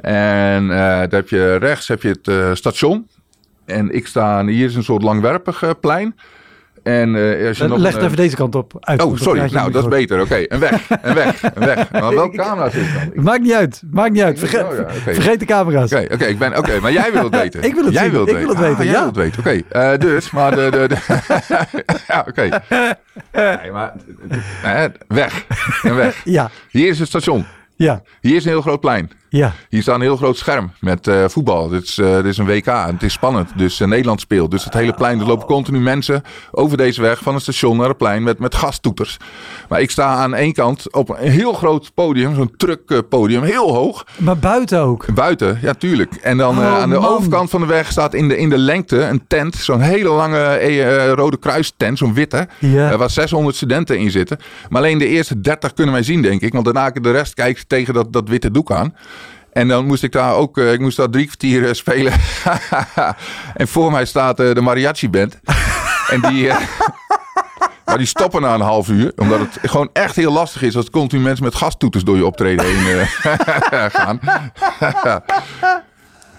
En 0.00 0.68
daar 0.68 1.08
heb 1.10 1.28
je 1.28 1.56
rechts 1.56 1.88
heb 1.88 2.02
je 2.02 2.18
het 2.22 2.58
station. 2.58 3.06
En 3.66 3.94
ik 3.94 4.06
sta, 4.06 4.44
hier 4.46 4.66
is 4.66 4.74
een 4.74 4.84
soort 4.84 5.02
langwerpig 5.02 5.62
eh, 5.62 5.70
plein. 5.80 6.14
En 6.82 7.14
eh, 7.40 7.48
als 7.48 7.58
je 7.58 7.66
nog 7.66 7.78
Leg 7.78 7.92
een, 7.92 7.96
het 7.98 8.04
even 8.04 8.16
deze 8.16 8.36
kant 8.36 8.54
op. 8.54 8.72
Uit, 8.80 9.02
Oh, 9.02 9.16
sorry. 9.16 9.50
Nou, 9.52 9.70
dat 9.70 9.82
is 9.82 9.88
beter. 9.88 10.20
Oké, 10.20 10.34
en 10.34 10.60
weg. 10.60 10.90
En 10.90 11.14
weg. 11.14 11.42
En 11.42 11.64
weg. 11.66 11.90
Maar 11.92 12.14
welke 12.22 12.36
camera 12.36 12.70
zit 12.70 12.84
dan? 13.14 13.24
Maakt 13.24 13.40
niet 13.40 13.52
uit. 13.52 13.82
Maakt 13.90 14.12
niet 14.12 14.22
uit. 14.22 14.38
Vergeet, 14.38 14.62
Oh 14.64 14.74
ja, 14.74 14.80
oké. 14.82 14.92
vergeet 15.14 15.38
de 15.40 15.46
camera's. 15.46 15.92
Oké, 15.92 16.06
oké, 16.14 16.24
ik 16.24 16.38
ben, 16.38 16.58
oké, 16.58 16.80
maar 16.80 16.92
jij 16.92 17.12
wil 17.12 17.22
het 17.24 17.34
weten. 17.36 17.62
Ik 17.68 17.74
wil 17.74 17.84
het 17.84 17.94
jij. 17.94 18.10
Wilt 18.10 18.28
Ik 18.28 18.36
wil 18.36 18.48
het 18.48 18.58
weten, 18.58 18.76
Ah, 18.76 18.84
jij 18.84 18.92
ja. 18.92 18.98
wil 18.98 19.06
het 19.06 19.16
weten. 19.16 19.38
Oké, 19.38 19.60
eh, 19.68 19.98
dus, 19.98 20.30
maar 20.30 20.54
de, 20.54 20.68
de, 20.70 20.88
de 20.88 21.84
ja, 22.08 22.24
oké. 22.28 22.48
Nee, 23.32 23.70
maar 23.72 23.92
eh, 24.62 24.84
weg 25.08 25.44
en 25.82 25.94
weg. 25.96 26.20
Ja, 26.24 26.50
Hier 26.70 26.88
is 26.88 26.98
het 26.98 27.08
station. 27.08 27.44
ja, 27.76 28.02
Hier 28.20 28.36
is 28.36 28.44
een 28.44 28.50
heel 28.50 28.62
groot 28.62 28.80
plein. 28.80 29.10
Ja. 29.32 29.52
Hier 29.68 29.82
staat 29.82 29.94
een 29.94 30.00
heel 30.00 30.16
groot 30.16 30.36
scherm 30.38 30.72
met 30.80 31.06
eh, 31.06 31.24
voetbal. 31.28 31.68
Dit 31.68 31.82
is, 31.82 31.98
eh, 31.98 32.14
dit 32.14 32.24
is 32.24 32.38
een 32.38 32.46
WK 32.46 32.66
en 32.66 32.92
het 32.92 33.02
is 33.02 33.12
spannend. 33.12 33.50
Dus 33.56 33.80
eh, 33.80 33.88
Nederland 33.88 34.20
speelt. 34.20 34.50
Dus 34.50 34.64
het 34.64 34.74
hele 34.74 34.92
plein, 34.92 35.20
er 35.20 35.26
lopen 35.26 35.46
continu 35.46 35.80
mensen 35.80 36.22
over 36.50 36.76
deze 36.76 37.00
weg 37.02 37.18
van 37.22 37.34
het 37.34 37.42
station 37.42 37.76
naar 37.76 37.88
het 37.88 37.96
plein 37.96 38.22
met, 38.22 38.38
met 38.38 38.54
gastoeters. 38.54 39.16
Maar 39.68 39.80
ik 39.80 39.90
sta 39.90 40.14
aan 40.14 40.34
één 40.34 40.52
kant 40.52 40.92
op 40.92 41.08
een 41.08 41.30
heel 41.30 41.52
groot 41.52 41.90
podium, 41.94 42.34
zo'n 42.34 42.54
truckpodium, 42.56 43.42
heel 43.42 43.74
hoog. 43.74 44.06
Maar 44.16 44.38
buiten 44.38 44.80
ook. 44.80 45.14
Buiten, 45.14 45.58
ja 45.62 45.74
tuurlijk. 45.74 46.14
En 46.14 46.36
dan 46.36 46.58
Oh, 46.58 46.66
aan 46.66 46.90
de 46.90 46.98
man. 46.98 47.08
overkant 47.08 47.50
van 47.50 47.60
de 47.60 47.66
weg 47.66 47.90
staat 47.90 48.14
in 48.14 48.28
de, 48.28 48.36
in 48.36 48.50
de 48.50 48.58
lengte 48.58 49.00
een 49.02 49.22
tent. 49.26 49.54
Zo'n 49.54 49.80
hele 49.80 50.08
lange 50.08 51.10
Rode 51.14 51.38
Kruis 51.38 51.72
tent, 51.76 51.98
zo'n 51.98 52.14
witte. 52.14 52.48
Ja. 52.58 52.96
waar 52.96 53.10
600 53.10 53.56
studenten 53.56 53.98
in 53.98 54.10
zitten. 54.10 54.38
Maar 54.68 54.82
alleen 54.82 54.98
de 54.98 55.06
eerste 55.06 55.40
30 55.40 55.72
kunnen 55.72 55.94
wij 55.94 56.02
zien, 56.02 56.22
denk 56.22 56.40
ik. 56.40 56.52
Want 56.52 56.64
daarna 56.64 56.90
de 56.90 57.10
rest 57.10 57.34
kijkt 57.34 57.68
tegen 57.68 57.94
dat, 57.94 58.12
dat 58.12 58.28
witte 58.28 58.50
doek 58.50 58.72
aan. 58.72 58.94
En 59.52 59.68
dan 59.68 59.86
moest 59.86 60.02
ik 60.02 60.12
daar 60.12 60.34
ook, 60.34 60.58
eh, 60.58 60.72
ik 60.72 60.80
moest 60.80 60.96
daar 60.96 61.10
drie 61.10 61.24
kwartier 61.24 61.74
spelen. 61.74 62.12
en 63.54 63.68
voor 63.68 63.90
mij 63.90 64.04
staat 64.04 64.40
eh, 64.40 64.54
de 64.54 64.60
mariachi 64.60 65.10
band. 65.10 65.40
en 66.08 66.20
die... 66.20 66.48
eh, 66.48 66.56
Maar 67.84 67.98
die 68.00 68.10
stoppen 68.10 68.42
na 68.42 68.54
een 68.54 68.60
half 68.60 68.88
uur. 68.88 69.12
Omdat 69.16 69.38
het 69.38 69.58
gewoon 69.62 69.90
echt 69.92 70.16
heel 70.16 70.32
lastig 70.32 70.62
is 70.62 70.76
als 70.76 70.90
continu 70.90 71.22
mensen 71.22 71.44
met 71.44 71.54
gastoeters 71.54 72.04
door 72.04 72.16
je 72.16 72.26
optreden 72.26 72.66
heen 72.66 73.06
gaan. 73.90 74.20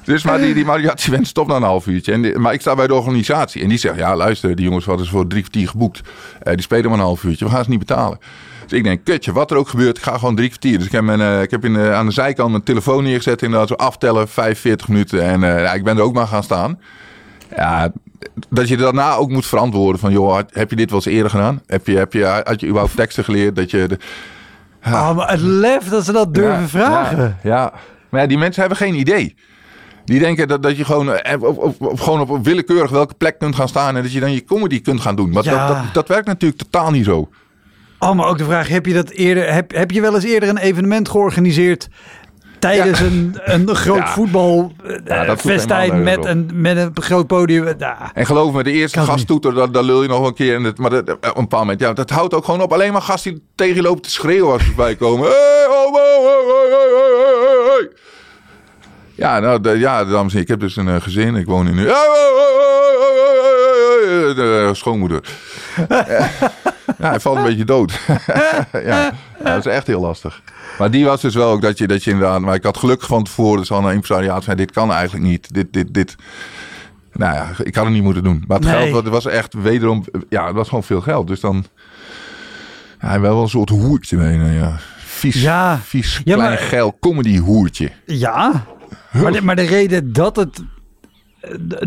dus 0.03 0.23
maar 0.23 0.37
die, 0.37 0.53
die 0.53 0.65
mariachi 0.65 1.11
band 1.11 1.27
stopt 1.27 1.47
na 1.49 1.55
een 1.55 1.63
half 1.63 1.87
uurtje. 1.87 2.11
En 2.11 2.41
maar 2.41 2.53
ik 2.53 2.61
sta 2.61 2.75
bij 2.75 2.87
de 2.87 2.93
organisatie. 2.93 3.61
En 3.61 3.69
die 3.69 3.77
zegt, 3.77 3.95
ja 3.95 4.15
luister, 4.15 4.55
die 4.55 4.65
jongens 4.65 4.85
hadden 4.85 5.05
ze 5.05 5.11
voor 5.11 5.27
drie 5.27 5.41
kwartier 5.41 5.69
geboekt. 5.69 6.01
Die 6.43 6.61
spelen 6.61 6.89
maar 6.89 6.99
een 6.99 7.05
half 7.05 7.23
uurtje, 7.23 7.45
we 7.45 7.51
gaan 7.51 7.63
ze 7.63 7.69
niet 7.69 7.79
betalen. 7.79 8.19
Ik 8.73 8.83
denk, 8.83 9.03
kutje, 9.03 9.31
wat 9.31 9.51
er 9.51 9.57
ook 9.57 9.67
gebeurt, 9.69 9.97
ik 9.97 10.03
ga 10.03 10.17
gewoon 10.17 10.35
drie 10.35 10.47
kwartier. 10.47 10.77
Dus 10.77 10.85
ik 10.85 10.91
heb, 10.91 11.03
mijn, 11.03 11.21
eh, 11.21 11.41
ik 11.41 11.51
heb 11.51 11.65
in, 11.65 11.73
de- 11.73 11.93
aan 11.93 12.05
de 12.05 12.11
zijkant 12.11 12.51
mijn 12.51 12.63
telefoon 12.63 13.03
neergezet. 13.03 13.41
Inderdaad, 13.41 13.67
zo 13.67 13.73
aftellen, 13.73 14.27
45 14.27 14.87
minuten. 14.87 15.23
En 15.23 15.43
eh, 15.43 15.63
ja, 15.63 15.73
ik 15.73 15.83
ben 15.83 15.97
er 15.97 16.03
ook 16.03 16.13
maar 16.13 16.27
gaan 16.27 16.43
staan. 16.43 16.79
Ja, 17.55 17.91
dat 18.49 18.67
je 18.67 18.77
daarna 18.77 19.15
ook 19.15 19.29
moet 19.29 19.45
verantwoorden 19.45 19.99
van... 20.01 20.11
joh, 20.11 20.39
heb 20.49 20.69
je 20.69 20.75
dit 20.75 20.89
wel 20.89 20.99
eens 20.99 21.13
eerder 21.13 21.29
gedaan? 21.31 21.61
Heb 21.65 21.87
je, 21.87 21.97
heb 21.97 22.13
je, 22.13 22.25
had 22.43 22.59
je 22.59 22.65
überhaupt 22.67 22.95
teksten 22.95 23.23
geleerd? 23.23 23.55
Dat 23.55 23.71
je 23.71 23.87
de, 23.87 23.97
Ah, 24.81 25.15
maar 25.15 25.29
het 25.31 25.41
lef 25.41 25.89
dat 25.89 26.05
ze 26.05 26.11
dat 26.11 26.33
durven 26.33 26.61
Ja, 26.61 26.67
vragen. 26.67 27.37
Ja, 27.43 27.49
ja. 27.55 27.73
maar 28.09 28.21
ja, 28.21 28.27
die 28.27 28.37
mensen 28.37 28.59
hebben 28.61 28.77
geen 28.79 28.95
idee. 28.95 29.35
Die 30.05 30.19
denken 30.19 30.47
dat, 30.47 30.63
dat 30.63 30.77
je 30.77 30.85
gewoon, 30.85 31.13
eh, 31.13 31.41
op, 31.43 31.57
op, 31.57 31.81
op- 31.81 31.99
gewoon 31.99 32.19
op 32.29 32.45
willekeurig 32.45 32.91
welke 32.91 33.13
plek 33.13 33.39
kunt 33.39 33.55
gaan 33.55 33.67
staan... 33.67 33.95
en 33.95 34.01
dat 34.03 34.11
je 34.11 34.19
dan 34.19 34.31
je 34.31 34.43
comedy 34.43 34.81
kunt 34.81 35.01
gaan 35.01 35.15
doen. 35.15 35.29
Maar 35.29 35.43
dat, 35.43 35.67
dat, 35.67 35.77
dat 35.93 36.07
werkt 36.07 36.27
natuurlijk 36.27 36.61
totaal 36.61 36.91
niet 36.91 37.05
zo. 37.05 37.29
Oh, 38.03 38.15
maar 38.15 38.27
ook 38.27 38.37
de 38.37 38.43
vraag, 38.43 38.67
heb 38.67 38.85
je 38.85 38.93
dat 38.93 39.09
eerder, 39.09 39.53
heb, 39.53 39.71
heb 39.71 39.91
je 39.91 40.01
wel 40.01 40.15
eens 40.15 40.23
eerder 40.23 40.49
een 40.49 40.57
evenement 40.57 41.09
georganiseerd 41.09 41.87
tijdens 42.59 42.99
een, 42.99 43.39
een 43.43 43.75
groot 43.75 43.97
Ja. 43.97 44.07
voetbal 44.07 44.71
eh, 44.83 44.95
Ja, 45.05 45.25
dat 45.25 45.41
voelt 45.41 45.53
festijn 45.53 45.91
helemaal 45.91 46.15
met 46.17 46.25
een, 46.25 46.49
met 46.53 46.77
een 46.77 46.91
groot 46.93 47.27
podium? 47.27 47.73
Ja. 47.77 48.11
En 48.13 48.25
geloof 48.25 48.53
me, 48.53 48.63
de 48.63 48.71
eerste 48.71 48.97
Kan 48.97 49.07
gasttoeter, 49.07 49.53
dat, 49.53 49.73
dat 49.73 49.83
lul 49.83 50.01
je 50.01 50.07
nog 50.07 50.27
een 50.27 50.33
keer. 50.33 50.55
En 50.55 50.63
het, 50.63 50.77
maar 50.77 50.89
dat, 50.89 51.09
op 51.09 51.23
een 51.23 51.33
bepaald 51.33 51.61
moment, 51.61 51.79
ja, 51.79 51.93
dat 51.93 52.09
houdt 52.09 52.33
ook 52.33 52.45
gewoon 52.45 52.61
op. 52.61 52.73
Alleen 52.73 52.91
maar 52.91 53.01
gasten 53.01 53.31
die 53.31 53.43
tegen 53.55 53.75
je 53.75 53.99
te 53.99 54.09
schreeuwen 54.09 54.53
als 54.53 54.61
ze 54.61 54.67
voorbij 54.67 54.95
komen. 54.95 55.27
Hey, 55.27 55.65
homo. 55.69 55.99
Ja, 59.15 59.39
nou, 59.39 59.61
de, 59.61 59.69
ja, 59.69 60.05
dames 60.05 60.33
en 60.33 60.39
heren, 60.39 60.41
ik 60.41 60.47
heb 60.47 60.59
dus 60.59 60.75
een 60.75 60.87
eh, 60.87 61.01
gezin. 61.01 61.35
Ik 61.35 61.45
woon 61.45 61.67
in 61.67 61.75
nu. 61.75 61.85
De 64.35 64.69
schoonmoeder. 64.71 65.21
Ja, 66.97 67.09
hij 67.09 67.19
valt 67.19 67.37
een 67.37 67.43
beetje 67.43 67.65
dood. 67.65 67.99
ja, 68.71 68.79
ja, 68.81 69.11
dat 69.43 69.65
is 69.65 69.71
echt 69.71 69.87
heel 69.87 70.01
lastig. 70.01 70.41
Maar 70.77 70.91
die 70.91 71.05
was 71.05 71.21
dus 71.21 71.35
wel 71.35 71.51
ook 71.51 71.61
dat 71.61 71.77
je, 71.77 71.87
dat 71.87 72.03
je 72.03 72.11
inderdaad... 72.11 72.39
Maar 72.41 72.55
ik 72.55 72.63
had 72.63 72.77
gelukkig 72.77 73.07
van 73.07 73.23
tevoren 73.23 73.59
dus 73.59 73.71
al 73.71 73.87
een 73.87 73.93
impresariaat 73.93 74.43
zei... 74.43 74.55
dit 74.55 74.71
kan 74.71 74.91
eigenlijk 74.91 75.25
niet. 75.25 75.53
Dit, 75.53 75.73
dit, 75.73 75.93
dit... 75.93 76.15
Nou 77.13 77.33
ja, 77.35 77.49
ik 77.63 77.75
had 77.75 77.85
het 77.85 77.93
niet 77.93 78.03
moeten 78.03 78.23
doen. 78.23 78.43
Maar 78.47 78.57
het 78.59 78.67
Nee. 78.67 78.91
geld 78.91 79.07
was 79.07 79.25
echt 79.25 79.53
wederom... 79.53 80.03
Ja, 80.29 80.45
het 80.45 80.55
was 80.55 80.67
gewoon 80.67 80.83
veel 80.83 81.01
geld. 81.01 81.27
Dus 81.27 81.39
dan... 81.39 81.65
Ja, 83.01 83.19
wel 83.19 83.41
een 83.41 83.49
soort 83.49 83.69
hoertje 83.69 84.17
mee. 84.17 84.37
nou 84.37 84.51
Ja. 84.51 84.75
Vies, 84.97 85.41
Ja. 85.41 85.77
vies 85.83 86.21
Ja, 86.23 86.33
klein 86.35 86.49
maar- 86.49 86.57
geil 86.59 86.97
comedy 86.99 87.37
hoertje. 87.39 87.91
Ja, 88.05 88.65
maar 89.11 89.31
de, 89.31 89.41
maar 89.41 89.55
de 89.55 89.61
reden 89.65 90.13
dat, 90.13 90.35
het, 90.35 90.63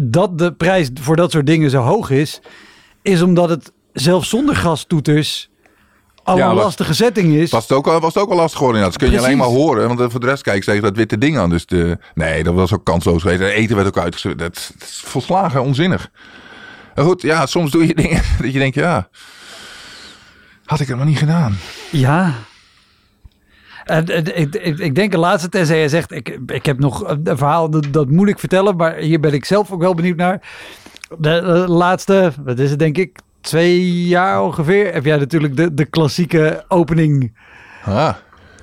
dat 0.01 0.38
de 0.38 0.53
prijs 0.53 0.90
voor 1.01 1.16
dat 1.16 1.30
soort 1.30 1.47
dingen 1.47 1.70
zo 1.70 1.80
hoog 1.82 2.11
is, 2.11 2.40
is 3.03 3.22
omdat 3.22 3.49
het 3.49 3.72
zelfs 4.01 4.28
zonder 4.28 4.57
gastoeters 4.57 5.51
al 6.22 6.36
Ja, 6.36 6.49
een 6.49 6.55
lastige 6.55 6.94
setting 6.94 7.34
is. 7.34 7.51
Was 7.51 7.62
het 7.62 7.72
ook, 7.72 7.86
al- 7.86 8.01
was 8.01 8.14
het 8.14 8.22
ook 8.22 8.30
al 8.30 8.36
lastig 8.36 8.59
geworden. 8.59 8.82
Dat 8.82 8.97
kun 8.97 9.11
je 9.11 9.18
alleen 9.18 9.36
maar 9.36 9.47
horen. 9.47 9.88
Want 9.88 10.01
eh, 10.01 10.07
voor 10.11 10.20
de 10.20 10.26
rest 10.26 10.42
kijk 10.42 10.57
ik 10.57 10.64
tegen 10.64 10.82
dat 10.82 10.97
witte 10.97 11.18
ding 11.18 11.38
aan. 11.38 11.51
Dus 11.51 11.66
de, 11.66 11.99
nee, 12.14 12.42
dat 12.42 12.55
was 12.55 12.72
ook 12.74 12.84
kansloos 12.84 13.22
geweest. 13.22 13.40
En 13.40 13.49
eten 13.49 13.76
werd 13.76 13.88
ook 13.88 13.99
uitgezet. 13.99 14.38
Dat, 14.38 14.72
dat 14.78 14.88
is 14.88 15.03
volslagen 15.05 15.62
onzinnig. 15.62 16.11
Maar 16.94 17.05
goed, 17.05 17.22
ja, 17.22 17.47
soms 17.47 17.70
doe 17.70 17.86
je 17.86 17.94
dingen 18.03 18.22
dat 18.40 18.53
je 18.53 18.59
denkt, 18.59 18.74
ja... 18.74 19.09
Had 20.64 20.80
ik 20.80 20.88
het 20.88 20.97
maar 20.97 21.07
niet 21.07 21.18
gedaan. 21.18 21.59
Ja. 21.90 22.32
En, 23.84 24.07
en, 24.07 24.38
ik, 24.38 24.55
ik, 24.55 24.78
ik 24.78 24.94
denk 24.94 25.11
de 25.11 25.18
laatste, 25.18 25.49
tenzij 25.49 25.80
je 25.80 25.88
zegt, 25.88 26.12
ik, 26.12 26.38
ik 26.47 26.66
heb 26.66 26.78
nog 26.78 27.09
een 27.09 27.36
verhaal, 27.36 27.70
dat, 27.70 27.86
dat 27.90 28.09
moet 28.09 28.28
ik 28.28 28.38
vertellen, 28.38 28.76
maar 28.76 28.94
hier 28.94 29.20
ben 29.20 29.32
ik 29.32 29.44
zelf 29.44 29.70
ook 29.70 29.80
wel 29.80 29.94
benieuwd 29.94 30.16
naar. 30.16 30.40
De, 31.18 31.30
eh, 31.30 31.68
laatste, 31.68 32.32
wat 32.44 32.59
is 32.59 32.70
het 32.70 32.78
denk 32.78 32.97
ik, 32.99 33.18
twee 33.47 34.07
jaar 34.07 34.42
ongeveer, 34.42 34.92
heb 34.92 35.05
jij 35.05 35.16
natuurlijk 35.16 35.57
de, 35.57 35.74
de 35.74 35.84
klassieke 35.84 36.64
opening 36.68 37.32
Ah, 37.84 38.14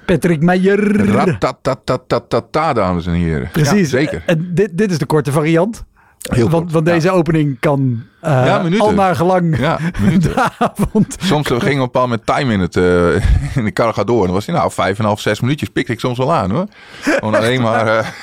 Patrick 0.05 0.41
Meijer. 0.41 1.05
ratatatatata, 1.05 2.73
dames 2.73 3.05
en 3.05 3.13
heren. 3.13 3.49
Precies. 3.51 3.91
Ja, 3.91 3.97
zeker. 3.97 4.23
En 4.25 4.49
dit, 4.53 4.69
dit 4.77 4.91
is 4.91 4.97
de 4.97 5.05
korte 5.05 5.31
variant. 5.31 5.83
Heel 6.21 6.49
want, 6.49 6.63
kort, 6.63 6.73
want 6.73 6.87
ja. 6.87 6.93
deze 6.93 7.11
opening 7.11 7.59
kan 7.59 8.03
eh 8.21 8.31
Ja, 8.31 8.77
al 8.77 8.93
naar 8.93 9.15
gelang 9.15 9.57
Ja, 9.57 9.79
minuten. 10.01 10.33
de 10.33 10.49
avond. 10.57 11.15
Soms 11.19 11.47
ging 11.47 11.63
een 11.63 11.77
bepaald 11.77 12.09
moment 12.09 12.25
time 12.25 12.53
in, 12.53 12.59
het, 12.59 12.75
eh, 12.75 13.55
in 13.57 13.63
de 13.63 13.71
karre 13.71 14.05
door. 14.05 14.19
En 14.19 14.25
dan 14.25 14.33
was 14.33 14.45
hij 14.45 14.55
nou 14.55 14.71
vijf 14.71 14.99
en 14.99 15.05
half, 15.05 15.19
zes 15.19 15.39
minuutjes. 15.39 15.69
Pikte 15.69 15.91
ik 15.91 15.99
soms 15.99 16.17
wel 16.17 16.33
aan 16.33 16.51
hoor. 16.51 16.65
Gewoon 17.01 17.35
alleen 17.35 17.61
maar... 17.61 18.13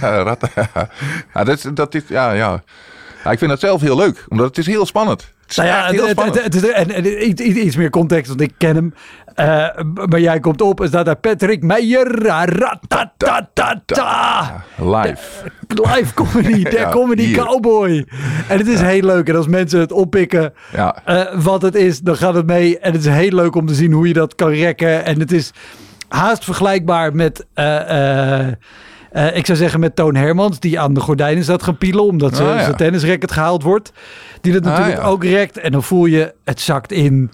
ratten. 0.00 0.50
ja, 1.34 1.44
dat, 1.44 1.56
is, 1.56 1.66
dat 1.74 1.94
is, 1.94 2.02
ja. 2.08 2.32
ja, 2.32 2.62
ik 3.24 3.38
vind 3.38 3.50
dat 3.50 3.60
zelf 3.60 3.80
heel 3.80 3.96
leuk. 3.96 4.24
Omdat 4.28 4.46
het 4.46 4.58
is 4.58 4.66
heel 4.66 4.86
spannend. 4.86 5.32
Is 5.50 5.56
Nou 5.56 5.68
ja, 5.68 5.86
heel 5.86 5.90
het, 5.92 6.00
het, 6.00 6.10
spannend. 6.10 6.42
het, 6.44 6.54
het- 6.54 6.70
en, 6.70 6.90
en 6.90 7.66
iets, 7.66 7.76
meer 7.76 7.90
context, 7.90 8.28
want 8.28 8.40
ik 8.40 8.52
ken 8.58 8.74
hem. 8.76 8.94
Eh, 9.34 9.68
maar 10.08 10.20
jij 10.20 10.40
komt 10.40 10.60
op 10.60 10.80
en 10.80 10.88
staat 10.88 11.04
daar 11.04 11.16
Patrick 11.16 11.62
Meijer. 11.62 12.22
Ratatatata. 13.30 14.64
Live. 14.76 15.18
Live 15.68 16.14
comedy, 16.14 16.62
de 16.70 16.70
Ja, 16.78 16.90
comedy 16.90 17.22
hier. 17.22 17.44
cowboy. 17.44 18.06
En 18.48 18.58
het 18.58 18.66
is 18.66 18.80
heel 18.80 19.02
leuk. 19.02 19.28
En 19.28 19.36
als 19.36 19.46
mensen 19.46 19.80
het 19.80 19.92
oppikken 19.92 20.52
Ja. 20.72 20.96
eh, 21.04 21.34
wat 21.42 21.62
het 21.62 21.74
is, 21.74 22.00
dan 22.00 22.16
gaat 22.16 22.34
het 22.34 22.46
mee. 22.46 22.78
En 22.78 22.92
het 22.92 23.00
is 23.00 23.12
heel 23.12 23.32
leuk 23.32 23.54
om 23.54 23.66
te 23.66 23.74
zien 23.74 23.92
hoe 23.92 24.06
je 24.08 24.12
dat 24.14 24.34
kan 24.34 24.50
rekken. 24.50 25.04
En 25.04 25.20
het 25.20 25.32
is 25.32 25.50
haast 26.08 26.44
vergelijkbaar 26.44 27.14
met... 27.14 27.46
eh, 27.54 28.46
ik 29.34 29.46
zou 29.46 29.58
zeggen 29.58 29.80
met 29.80 29.96
Toon 29.96 30.14
Hermans, 30.14 30.60
die 30.60 30.80
aan 30.80 30.94
de 30.94 31.00
gordijnen 31.00 31.42
staat 31.44 31.62
gaan 31.62 31.78
pielen, 31.78 32.04
omdat 32.04 32.36
ze- 32.36 32.42
Ah, 32.44 32.60
zijn 32.60 32.76
tennisracket 32.76 33.32
gehaald 33.32 33.62
wordt. 33.62 33.92
Die 34.40 34.52
dat 34.52 34.64
Ah, 34.64 34.70
natuurlijk 34.70 34.98
ja. 35.02 35.08
ook 35.08 35.24
rekt. 35.24 35.58
En 35.58 35.72
dan 35.72 35.82
voel 35.82 36.06
je, 36.06 36.34
het 36.44 36.60
zakt 36.60 36.92
in. 36.92 37.30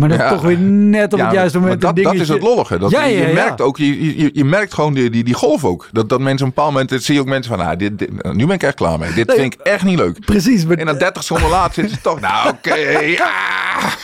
Maar 0.00 0.08
dan 0.08 0.18
Ja. 0.18 0.28
toch 0.30 0.42
weer 0.42 0.58
net 0.58 1.12
op 1.12 1.18
Ja, 1.18 1.24
het 1.24 1.34
juiste 1.34 1.58
moment 1.58 1.80
dat, 1.80 1.96
een 1.96 2.02
dat 2.02 2.12
is 2.12 2.18
dingetje. 2.18 2.34
het 2.34 2.42
lollige. 2.42 2.78
Dat, 2.78 2.90
Ja, 2.90 3.04
ja, 3.04 3.26
je 3.26 3.32
merkt 3.34 3.60
ook, 3.60 3.76
je, 3.76 4.16
je, 4.18 4.30
je 4.32 4.44
merkt 4.44 4.74
gewoon 4.74 4.94
die, 4.94 5.10
die, 5.10 5.24
die 5.24 5.34
golf 5.34 5.64
ook. 5.64 5.88
Dat, 5.92 6.08
dat 6.08 6.20
mensen 6.20 6.46
op 6.46 6.56
een 6.56 6.62
bepaald 6.64 6.72
moment, 6.88 7.04
zie 7.04 7.14
je 7.14 7.20
ook 7.20 7.26
mensen 7.26 7.54
van, 7.56 7.64
nou, 7.64 7.76
dit, 7.76 7.98
dit- 7.98 8.32
nu 8.32 8.46
ben 8.46 8.54
ik 8.54 8.62
echt 8.62 8.74
klaar 8.74 8.98
mee. 8.98 9.12
Dit 9.12 9.26
Nee, 9.26 9.36
vind 9.36 9.54
ik 9.54 9.60
echt 9.60 9.84
niet 9.84 9.98
leuk. 9.98 10.20
Precies. 10.24 10.66
Maar, 10.66 10.76
En 10.76 10.86
dan 10.86 10.98
30 10.98 11.22
seconden 11.24 11.50
later 11.50 11.74
zitten 11.74 11.96
ze 11.96 12.00
toch, 12.02 12.20
nou 12.20 12.48
oké, 12.52 12.74
ja. 12.98 13.30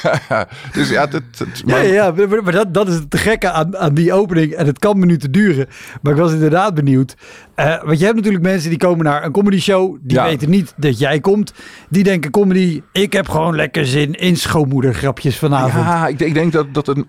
Dus 0.72 0.88
ja, 0.88 1.06
dat, 1.06 1.22
maar- 1.66 1.86
ja, 1.86 1.92
ja, 1.92 2.26
maar, 2.28 2.42
maar 2.42 2.52
dat, 2.52 2.74
dat 2.74 2.88
is 2.88 2.94
het 2.94 3.10
te 3.10 3.18
gekke 3.18 3.50
aan, 3.50 3.76
aan 3.76 3.94
die 3.94 4.12
opening. 4.12 4.52
En 4.52 4.66
het 4.66 4.78
kan 4.78 4.98
minuten 4.98 5.32
duren. 5.32 5.66
Maar 6.02 6.12
ik 6.12 6.18
was 6.18 6.32
inderdaad 6.32 6.74
benieuwd. 6.74 7.14
Eh, 7.54 7.82
want 7.84 7.98
je 7.98 8.04
hebt 8.04 8.16
natuurlijk 8.16 8.44
mensen 8.44 8.68
die 8.70 8.78
komen 8.78 9.04
naar 9.04 9.24
een 9.24 9.32
comedy 9.32 9.58
show. 9.60 9.96
Die 10.00 10.20
weten 10.20 10.50
niet 10.50 10.72
dat 10.76 10.98
jij 10.98 11.20
komt. 11.20 11.52
Die 11.88 12.02
denken 12.02 12.30
comedy, 12.30 12.82
ik 12.92 13.12
heb 13.12 13.28
gewoon 13.28 13.56
lekker 13.56 13.86
zin 13.86 14.12
in 14.14 14.36
schoonmoedergrapjes 14.36 15.38
vanavond. 15.38 15.85
Ja, 15.86 16.06
ik, 16.06 16.20
ik 16.20 16.34
denk 16.34 16.52
dat, 16.52 16.74
dat 16.74 16.86
het, 16.86 17.04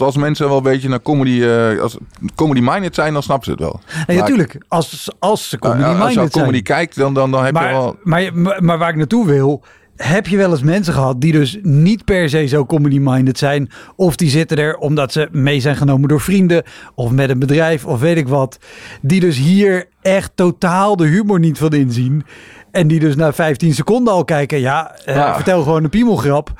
als 0.00 0.16
mensen 0.16 0.48
wel 0.48 0.56
een 0.56 0.62
beetje 0.62 0.88
naar 0.88 1.02
comedy, 1.02 1.42
eh, 1.42 1.80
als 1.80 1.96
comedy 2.34 2.60
minded 2.62 2.94
zijn, 2.94 3.12
dan 3.12 3.22
snappen 3.22 3.44
ze 3.44 3.50
het 3.50 3.60
wel. 3.60 3.80
Maar- 4.06 4.16
natuurlijk, 4.16 4.58
als, 4.68 5.08
als 5.18 5.48
ze 5.48 5.58
comedy 5.58 5.80
Ja, 5.80 5.86
als 5.86 5.96
je 5.96 6.02
minded 6.04 6.16
naar 6.16 6.30
comedy 6.30 6.52
zijn. 6.52 6.62
kijkt, 6.78 6.96
dan, 6.96 7.14
dan, 7.14 7.30
dan 7.30 7.44
heb 7.44 7.54
je 7.54 7.60
Maar, 7.60 7.70
wel... 7.72 7.96
maar, 8.02 8.30
maar, 8.34 8.64
maar 8.64 8.78
waar 8.78 8.88
ik 8.90 8.96
naartoe 8.96 9.26
wil, 9.26 9.62
heb 9.96 10.26
je 10.26 10.36
wel 10.36 10.50
eens 10.50 10.62
mensen 10.62 10.94
gehad 10.94 11.20
die 11.20 11.32
dus 11.32 11.58
niet 11.62 12.04
per 12.04 12.28
se 12.28 12.46
zo 12.46 12.66
comedy-minded 12.66 13.38
zijn. 13.38 13.70
Of 13.96 14.16
die 14.16 14.30
zitten 14.30 14.56
er 14.58 14.76
omdat 14.76 15.12
ze 15.12 15.28
mee 15.32 15.60
zijn 15.60 15.76
genomen 15.76 16.08
door 16.08 16.20
vrienden. 16.20 16.62
Of 16.94 17.10
met 17.10 17.30
een 17.30 17.38
bedrijf 17.38 17.84
of 17.86 18.00
weet 18.00 18.16
ik 18.16 18.28
wat. 18.28 18.58
Die 19.02 19.20
dus 19.20 19.36
hier 19.36 19.88
echt 20.02 20.30
totaal 20.34 20.96
de 20.96 21.06
humor 21.06 21.38
niet 21.38 21.58
van 21.58 21.72
inzien. 21.72 22.24
En 22.70 22.88
die 22.88 23.00
dus 23.00 23.16
na 23.16 23.32
15 23.32 23.74
seconden 23.74 24.12
al 24.12 24.24
kijken. 24.24 24.60
Ja, 24.60 24.94
eh, 25.04 25.14
Ja. 25.14 25.34
vertel 25.34 25.62
gewoon 25.62 25.84
een 25.84 25.90
piemelgrap. 25.90 26.52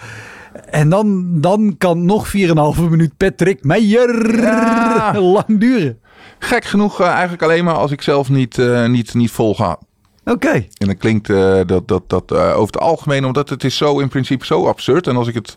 En 0.71 0.89
dan, 0.89 1.41
dan 1.41 1.75
kan 1.79 2.05
nog 2.05 2.33
4,5 2.37 2.83
minuut 2.91 3.17
Patrick 3.17 3.65
Meijer 3.65 4.41
Ja. 4.41 5.21
lang 5.37 5.59
duren. 5.61 6.01
Gek 6.39 6.65
genoeg 6.65 7.01
eh, 7.01 7.07
eigenlijk 7.07 7.43
alleen 7.43 7.65
maar 7.65 7.75
als 7.75 7.91
ik 7.91 8.03
zelf 8.03 8.29
niet, 8.29 8.59
eh, 8.59 8.87
niet, 8.87 9.15
niet 9.15 9.31
vol 9.31 9.55
ga. 9.55 9.79
Oké. 10.25 10.53
En 10.53 10.87
dan 10.87 10.97
klinkt 10.97 11.31
eh, 11.31 11.61
dat, 11.67 11.89
dat, 11.89 12.03
dat 12.07 12.33
over 12.33 12.75
het 12.75 12.79
algemeen, 12.79 13.25
omdat 13.25 13.49
het 13.49 13.65
is 13.65 13.77
zo 13.77 13.99
in 13.99 14.09
principe 14.09 14.47
zo 14.47 14.67
absurd. 14.67 15.07
En 15.07 15.17
als 15.17 15.29
ik 15.29 15.35
het, 15.35 15.57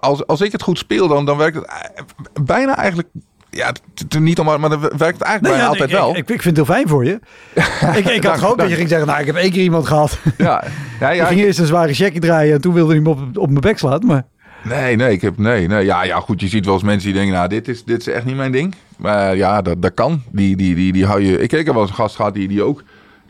als, 0.00 0.26
als 0.26 0.40
ik 0.40 0.52
het 0.52 0.62
goed 0.62 0.78
speel, 0.78 1.08
dan, 1.08 1.24
dan 1.24 1.36
werkt 1.36 1.56
het 1.56 2.44
bijna 2.44 2.76
eigenlijk, 2.76 3.08
ja, 3.54 3.72
niet 4.18 4.38
om, 4.38 4.46
maar 4.46 4.70
dan 4.70 4.80
werkt 4.80 5.20
eigenlijk 5.20 5.42
Nee, 5.42 5.64
ja, 5.64 5.66
altijd 5.66 5.90
ik, 5.90 5.96
wel. 5.96 6.10
Ik, 6.10 6.16
ik, 6.16 6.30
ik 6.30 6.42
vind 6.42 6.56
het 6.56 6.66
heel 6.66 6.74
fijn 6.74 6.88
voor 6.88 7.04
je. 7.04 7.20
ik, 7.98 8.08
ik 8.08 8.24
had 8.24 8.38
gehoopt 8.38 8.58
dat 8.58 8.68
je 8.68 8.74
ging 8.74 8.88
zeggen, 8.88 9.06
nou, 9.06 9.20
ik 9.20 9.26
heb 9.26 9.36
één 9.36 9.50
keer 9.50 9.62
iemand 9.62 9.86
gehad. 9.86 10.18
ja, 10.38 10.64
ja, 11.00 11.10
ik 11.10 11.26
ging 11.26 11.40
eerst 11.40 11.58
een 11.58 11.66
zware 11.66 11.94
checkie 11.94 12.20
draaien 12.20 12.54
en 12.54 12.60
toen 12.60 12.74
wilde 12.74 12.92
hij 12.92 13.02
me 13.02 13.08
op, 13.08 13.18
op 13.34 13.48
mijn 13.48 13.60
bek 13.60 13.78
slaan. 13.78 14.06
Maar 14.06 14.24
Nee, 14.64 14.96
nee, 14.96 15.12
ik 15.12 15.20
heb, 15.20 15.38
nee, 15.38 15.68
nee. 15.68 15.84
Ja, 15.84 16.02
ja, 16.02 16.20
goed, 16.20 16.40
je 16.40 16.48
ziet 16.48 16.64
wel 16.64 16.74
eens 16.74 16.82
mensen 16.82 17.08
die 17.08 17.18
denken, 17.18 17.34
nou, 17.34 17.48
dit 17.48 17.68
is, 17.68 17.84
dit 17.84 18.00
is 18.00 18.06
echt 18.06 18.24
niet 18.24 18.36
mijn 18.36 18.52
ding. 18.52 18.74
Maar 18.96 19.36
ja, 19.36 19.62
dat, 19.62 19.82
dat 19.82 19.94
kan. 19.94 20.22
Die, 20.30 20.56
die, 20.56 20.74
die, 20.74 20.92
die 20.92 21.06
hou 21.06 21.20
je... 21.20 21.32
Ik, 21.38 21.52
ik 21.52 21.66
heb 21.66 21.74
wel 21.74 21.80
eens 21.80 21.90
een 21.90 21.96
gast 21.96 22.16
gehad 22.16 22.34
die, 22.34 22.48
die 22.48 22.62
ook... 22.62 22.82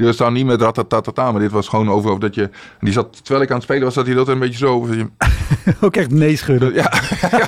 Die 0.03 0.11
was 0.11 0.21
dan 0.21 0.33
niet 0.33 0.47
met 0.47 0.61
ratatatata, 0.61 1.31
maar 1.33 1.41
dit 1.41 1.51
was 1.51 1.69
gewoon 1.69 1.91
over, 1.91 2.09
over 2.11 2.21
dat 2.21 2.35
je... 2.35 2.51
Die 2.81 2.93
zat, 2.93 3.17
terwijl 3.25 3.43
ik 3.45 3.49
aan 3.51 3.55
het 3.57 3.65
spelen 3.65 3.83
was, 3.85 3.95
zat 3.95 4.07
hij 4.07 4.15
dat 4.15 4.29
een 4.29 4.39
beetje 4.39 4.59
zo... 4.59 4.87
je- 4.91 5.09
ook 5.87 5.97
echt 5.97 6.11
nee 6.11 6.37
schudden. 6.37 6.75
Ja, 6.75 6.93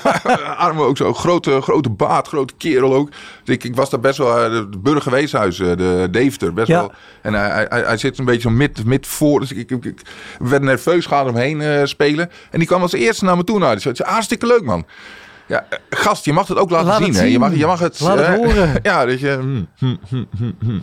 armen 0.57 0.85
ook 0.87 0.97
zo. 0.97 1.15
Grote, 1.15 1.61
grote 1.61 1.91
baard, 1.91 2.29
grote 2.29 2.55
kerel 2.59 2.95
ook. 2.95 3.11
Dus 3.45 3.55
ik, 3.55 3.65
ik 3.65 3.75
was 3.77 3.91
daar 3.91 4.01
best 4.01 4.19
wel... 4.19 4.39
eh, 4.45 4.51
De 4.71 4.79
burgerweeshuis, 4.79 5.59
eh, 5.61 5.77
de 5.77 6.09
Deventer, 6.11 6.53
best 6.53 6.69
Ja. 6.69 6.79
wel... 6.81 6.93
En 7.23 7.35
hij, 7.35 7.67
hij, 7.69 7.81
hij- 7.83 7.97
zit 7.97 8.19
een 8.19 8.25
beetje 8.25 8.41
zo 8.41 8.51
mid, 8.51 8.85
mid 8.85 9.07
voor. 9.07 9.41
Dus 9.41 9.53
ik, 9.53 9.71
ik, 9.71 9.85
ik 9.85 10.01
werd 10.39 10.63
nerveus, 10.63 11.07
ga 11.07 11.21
eromheen 11.21 11.61
eh 11.61 11.81
spelen. 11.85 12.31
En 12.51 12.59
die 12.59 12.69
kwam 12.69 12.83
als 12.83 12.93
eerste 12.93 13.25
naar 13.25 13.37
me 13.37 13.45
toe. 13.45 13.59
Nou, 13.59 13.73
die 13.73 13.81
zei, 13.81 13.95
het 13.95 14.07
is 14.07 14.13
hartstikke 14.13 14.47
leuk, 14.47 14.65
man. 14.65 14.87
Ja, 15.47 15.67
eh, 15.71 15.79
gast, 15.91 16.25
je 16.25 16.33
mag 16.33 16.49
het 16.49 16.59
ook 16.59 16.71
laten 16.71 16.87
Laat 16.87 16.99
zien. 16.99 17.07
het 17.09 17.17
hè. 17.19 17.25
Je, 17.25 17.39
mag, 17.39 17.55
je 17.57 17.67
mag 17.67 17.79
het... 17.79 18.01
Laat 18.01 18.19
het 18.19 18.27
eh, 18.27 18.35
horen. 18.35 18.73
ja, 18.83 19.05
dat 19.07 19.21
je... 19.21 19.39
hm, 19.41 19.63
hm, 19.87 19.95
hm, 20.09 20.25
hm, 20.39 20.51
hm. 20.61 20.79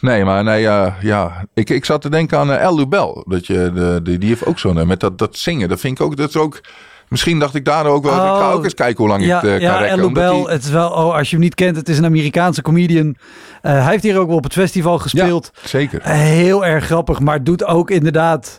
Nee, 0.00 0.24
maar 0.24 0.44
nee, 0.44 0.60
ja. 1.00 1.44
Ik, 1.54 1.70
ik 1.70 1.84
zat 1.84 2.00
te 2.02 2.10
denken 2.10 2.38
aan 2.38 2.50
uh, 2.50 2.62
El 2.62 2.76
Lubel. 2.76 3.24
Dat 3.28 3.46
je, 3.46 3.70
de, 3.74 4.00
de, 4.02 4.18
die 4.18 4.28
heeft 4.28 4.46
ook 4.46 4.58
zo'n... 4.58 4.78
eh, 4.78 4.86
Met 4.86 5.00
dat, 5.00 5.18
dat 5.18 5.36
zingen. 5.36 5.68
Dat 5.68 5.80
vind 5.80 5.98
ik 6.00 6.04
ook... 6.06 6.16
Dat 6.16 6.28
is 6.28 6.36
ook 6.36 6.60
misschien 7.08 7.38
dacht 7.38 7.54
ik 7.54 7.64
daar 7.64 7.86
ook 7.86 8.02
wel... 8.04 8.12
ik 8.12 8.18
ga 8.18 8.48
Oh, 8.48 8.54
ook 8.54 8.64
eens 8.64 8.74
kijken 8.74 8.96
hoe 8.96 9.08
lang 9.08 9.24
Ja, 9.24 9.36
ik 9.36 9.42
het 9.42 9.50
eh, 9.50 9.56
kan 9.58 9.66
ja 9.76 9.78
rekken. 9.78 9.98
El 9.98 10.06
omdat 10.06 10.22
Lubel, 10.22 10.42
die- 10.44 10.52
het 10.52 10.64
is 10.64 10.70
wel, 10.70 10.88
oh, 10.90 11.14
als 11.14 11.28
je 11.30 11.36
hem 11.36 11.44
niet 11.44 11.54
kent, 11.54 11.76
het 11.76 11.88
is 11.88 11.98
een 11.98 12.04
Amerikaanse 12.04 12.62
comedian. 12.62 13.16
Hij 13.62 13.82
heeft 13.90 14.02
hier 14.02 14.18
ook 14.18 14.26
wel 14.28 14.36
op 14.36 14.44
het 14.44 14.52
festival 14.52 14.98
gespeeld. 14.98 15.50
Zeker. 15.64 16.00
Eh, 16.00 16.12
Heel 16.12 16.64
erg 16.66 16.84
grappig, 16.84 17.20
maar 17.20 17.44
doet 17.44 17.64
ook 17.64 17.90
inderdaad 17.90 18.58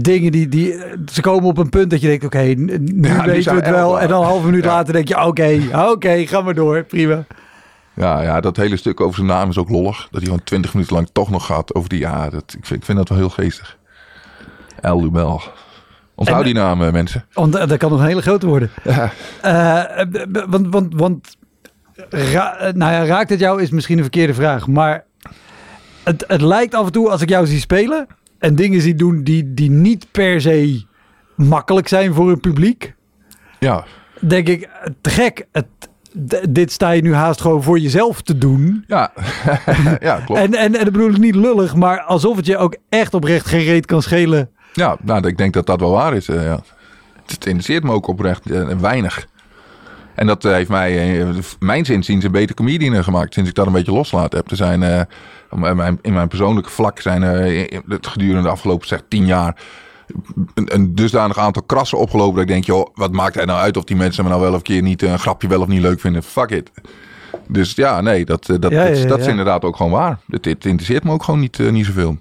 dingen 0.00 0.32
die, 0.32 0.48
die... 0.48 0.74
Ze 1.12 1.20
komen 1.20 1.48
op 1.48 1.58
een 1.58 1.68
punt 1.68 1.90
dat 1.90 2.00
je 2.00 2.06
denkt, 2.06 2.24
oké, 2.24 2.38
nu 2.42 3.08
Ja, 3.08 3.22
die 3.22 3.32
weten 3.32 3.54
we 3.54 3.60
het 3.60 3.70
wel. 3.70 4.00
En 4.00 4.08
dan 4.08 4.20
een 4.20 4.26
halve 4.26 4.46
minuut 4.46 4.64
Ja. 4.64 4.70
later 4.70 4.92
denk 4.92 5.08
je, 5.08 5.24
oké, 5.24 5.60
oké, 5.90 6.26
ga 6.26 6.40
maar 6.40 6.54
door, 6.54 6.84
prima. 6.84 7.24
Ja, 7.98 8.22
ja, 8.22 8.40
dat 8.40 8.56
hele 8.56 8.76
stuk 8.76 9.00
over 9.00 9.14
zijn 9.14 9.26
naam 9.26 9.48
is 9.48 9.58
ook 9.58 9.68
lollig. 9.68 9.96
Dat 9.96 10.10
hij 10.20 10.22
gewoon 10.24 10.44
twintig 10.44 10.74
minuten 10.74 10.94
lang 10.94 11.08
toch 11.12 11.30
nog 11.30 11.46
gaat 11.46 11.74
over 11.74 11.88
die... 11.88 11.98
Ja, 11.98 12.30
dat, 12.30 12.54
ik, 12.58 12.66
vind, 12.66 12.80
ik 12.80 12.84
vind 12.84 12.98
dat 12.98 13.08
wel 13.08 13.18
heel 13.18 13.28
geestig. 13.30 13.78
El 14.80 15.02
Lubel. 15.02 15.42
Onthoud 16.14 16.38
En- 16.40 16.44
die 16.44 16.54
naam, 16.54 16.82
eh, 16.82 16.92
mensen. 16.92 17.24
Want 17.32 17.54
eh, 17.54 17.68
dat 17.68 17.78
kan 17.78 17.90
nog 17.90 18.00
een 18.00 18.06
hele 18.06 18.22
grote 18.22 18.46
worden. 18.46 18.70
Ja. 18.84 19.12
Eh, 19.42 20.04
want, 20.48 20.66
want, 20.70 20.94
want 20.94 21.36
ra- 22.10 22.70
nou 22.74 22.92
ja, 22.92 23.04
raakt 23.04 23.30
het 23.30 23.40
jou 23.40 23.62
is 23.62 23.70
misschien 23.70 23.96
een 23.96 24.02
verkeerde 24.02 24.34
vraag. 24.34 24.66
Maar 24.66 25.04
het, 26.02 26.24
het 26.26 26.40
lijkt 26.40 26.74
af 26.74 26.86
en 26.86 26.92
toe 26.92 27.10
als 27.10 27.22
ik 27.22 27.28
jou 27.28 27.46
zie 27.46 27.60
spelen 27.60 28.06
en 28.38 28.54
dingen 28.54 28.80
zie 28.80 28.94
doen 28.94 29.22
die, 29.24 29.54
die 29.54 29.70
niet 29.70 30.06
per 30.10 30.40
se 30.40 30.84
makkelijk 31.36 31.88
zijn 31.88 32.14
voor 32.14 32.30
een 32.30 32.40
publiek. 32.40 32.94
ja. 33.58 33.84
Denk 34.20 34.48
ik, 34.48 34.68
te 35.00 35.10
gek. 35.10 35.46
Het, 35.52 35.66
dit 36.48 36.72
sta 36.72 36.90
je 36.90 37.02
nu 37.02 37.14
haast 37.14 37.40
gewoon 37.40 37.62
voor 37.62 37.78
jezelf 37.78 38.22
te 38.22 38.38
doen. 38.38 38.84
Ja, 38.86 39.12
ja 40.00 40.20
klopt. 40.24 40.40
En, 40.40 40.54
en, 40.54 40.76
en 40.76 40.84
dat 40.84 40.92
bedoel 40.92 41.10
ik 41.10 41.18
niet 41.18 41.34
lullig, 41.34 41.74
maar 41.74 42.00
alsof 42.00 42.36
het 42.36 42.46
je 42.46 42.56
ook 42.56 42.76
echt 42.88 43.14
oprecht 43.14 43.46
geen 43.46 43.64
reet 43.64 43.86
kan 43.86 44.02
schelen. 44.02 44.50
Ja, 44.72 44.96
nou, 45.02 45.26
ik 45.26 45.38
denk 45.38 45.54
dat 45.54 45.66
dat 45.66 45.80
wel 45.80 45.90
waar 45.90 46.14
is. 46.14 46.28
eh, 46.28 46.42
ja. 46.44 46.60
Het 47.32 47.46
interesseert 47.46 47.84
me 47.84 47.92
ook 47.92 48.06
oprecht 48.06 48.50
eh, 48.50 48.68
weinig. 48.80 49.26
En 50.14 50.26
dat 50.26 50.44
eh, 50.44 50.52
heeft 50.52 50.68
mij, 50.68 51.20
eh, 51.20 51.28
mijn 51.58 51.84
zinziens, 51.84 52.24
een 52.24 52.32
beter 52.32 52.54
comedian 52.54 53.04
gemaakt. 53.04 53.34
Sinds 53.34 53.48
ik 53.48 53.54
dat 53.56 53.66
een 53.66 53.72
beetje 53.72 53.92
loslaten 53.92 54.38
heb. 54.38 54.50
Er 54.50 54.56
zijn, 54.56 54.82
in 55.50 55.76
mijn, 55.76 55.98
in 56.02 56.12
mijn 56.12 56.28
persoonlijke 56.28 56.70
vlak 56.70 57.00
zijn 57.00 57.22
het 57.88 58.06
gedurende 58.06 58.42
de 58.42 58.48
afgelopen 58.48 58.88
zeg, 58.88 59.02
tien 59.08 59.26
jaar... 59.26 59.56
Een, 60.54 60.74
een 60.74 60.94
dusdanig 60.94 61.38
aantal 61.38 61.62
krassen 61.62 61.98
opgelopen 61.98 62.34
dat 62.34 62.42
ik 62.42 62.48
denk, 62.48 62.64
joh, 62.64 62.86
wat 62.94 63.12
maakt 63.12 63.34
het 63.34 63.46
nou 63.46 63.58
uit 63.60 63.76
of 63.76 63.84
die 63.84 63.96
mensen 63.96 64.24
me 64.24 64.30
nou 64.30 64.42
wel 64.42 64.50
of 64.50 64.56
een 64.56 64.62
keer 64.62 64.82
niet 64.82 65.02
eh, 65.02 65.10
een 65.10 65.18
grapje 65.18 65.48
wel 65.48 65.60
of 65.60 65.66
niet 65.66 65.80
leuk 65.82 66.00
vinden? 66.00 66.22
Fuck 66.22 66.50
it. 66.50 66.70
Dus 67.48 67.72
ja, 67.74 68.00
nee, 68.00 68.24
dat, 68.24 68.48
eh, 68.48 68.56
dat, 68.60 68.70
Ja, 68.70 68.82
dat, 68.84 68.92
is- 68.96 69.02
ja, 69.02 69.06
dat 69.08 69.18
is 69.18 69.24
ja. 69.24 69.30
inderdaad 69.30 69.64
ook 69.64 69.76
gewoon 69.76 69.92
waar. 69.92 70.18
Het, 70.30 70.44
het 70.44 70.64
interesseert 70.64 71.04
me 71.04 71.12
ook 71.12 71.22
gewoon 71.24 71.40
niet, 71.40 71.60
eh, 71.60 71.70
niet 71.70 71.86
zoveel. 71.86 72.18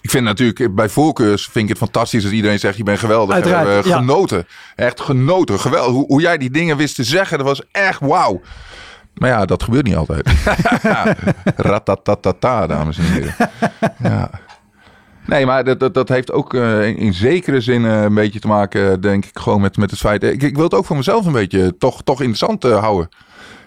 Ik 0.00 0.10
vind 0.12 0.24
natuurlijk, 0.24 0.74
bij 0.74 0.88
voorkeurs 0.88 1.42
vind 1.44 1.64
ik 1.64 1.68
het 1.68 1.78
fantastisch 1.78 2.24
als 2.24 2.32
iedereen 2.32 2.58
zegt, 2.58 2.76
je 2.76 2.82
bent 2.82 2.98
geweldig. 2.98 3.34
Uiteraard, 3.34 3.86
genoten. 3.86 4.46
Echt 4.76 5.00
genoten. 5.00 5.60
Geweldig. 5.60 5.92
Hoe, 5.92 6.06
hoe 6.06 6.20
jij 6.20 6.38
die 6.38 6.50
dingen 6.50 6.76
wist 6.76 6.94
te 6.94 7.04
zeggen, 7.04 7.38
dat 7.38 7.46
was 7.46 7.62
echt 7.72 8.00
wauw. 8.00 8.40
Maar 9.14 9.28
ja, 9.30 9.44
dat 9.44 9.62
gebeurt 9.62 9.86
niet 9.86 9.96
altijd. 9.96 10.30
Ratatatata, 11.56 12.66
dames 12.66 12.98
en 12.98 13.04
heren. 13.04 13.34
Ja. 14.02 14.30
Nee, 15.26 15.46
maar 15.46 15.64
dat, 15.64 15.80
dat, 15.80 15.94
dat 15.94 16.08
heeft 16.08 16.32
ook 16.32 16.54
eh, 16.54 16.88
in, 16.88 16.96
in 16.96 17.14
zekere 17.14 17.60
zin 17.60 17.84
eh, 17.84 18.02
een 18.02 18.14
beetje 18.14 18.40
te 18.40 18.46
maken, 18.46 19.00
denk 19.00 19.24
ik, 19.24 19.38
gewoon 19.38 19.60
met, 19.60 19.76
met 19.76 19.90
het 19.90 20.00
feit. 20.00 20.22
Ik, 20.22 20.42
ik 20.42 20.54
wil 20.54 20.64
het 20.64 20.74
ook 20.74 20.84
voor 20.84 20.96
mezelf 20.96 21.26
een 21.26 21.32
beetje 21.32 21.76
toch, 21.78 22.02
toch 22.02 22.18
interessant 22.20 22.64
eh, 22.64 22.78
houden. 22.78 23.08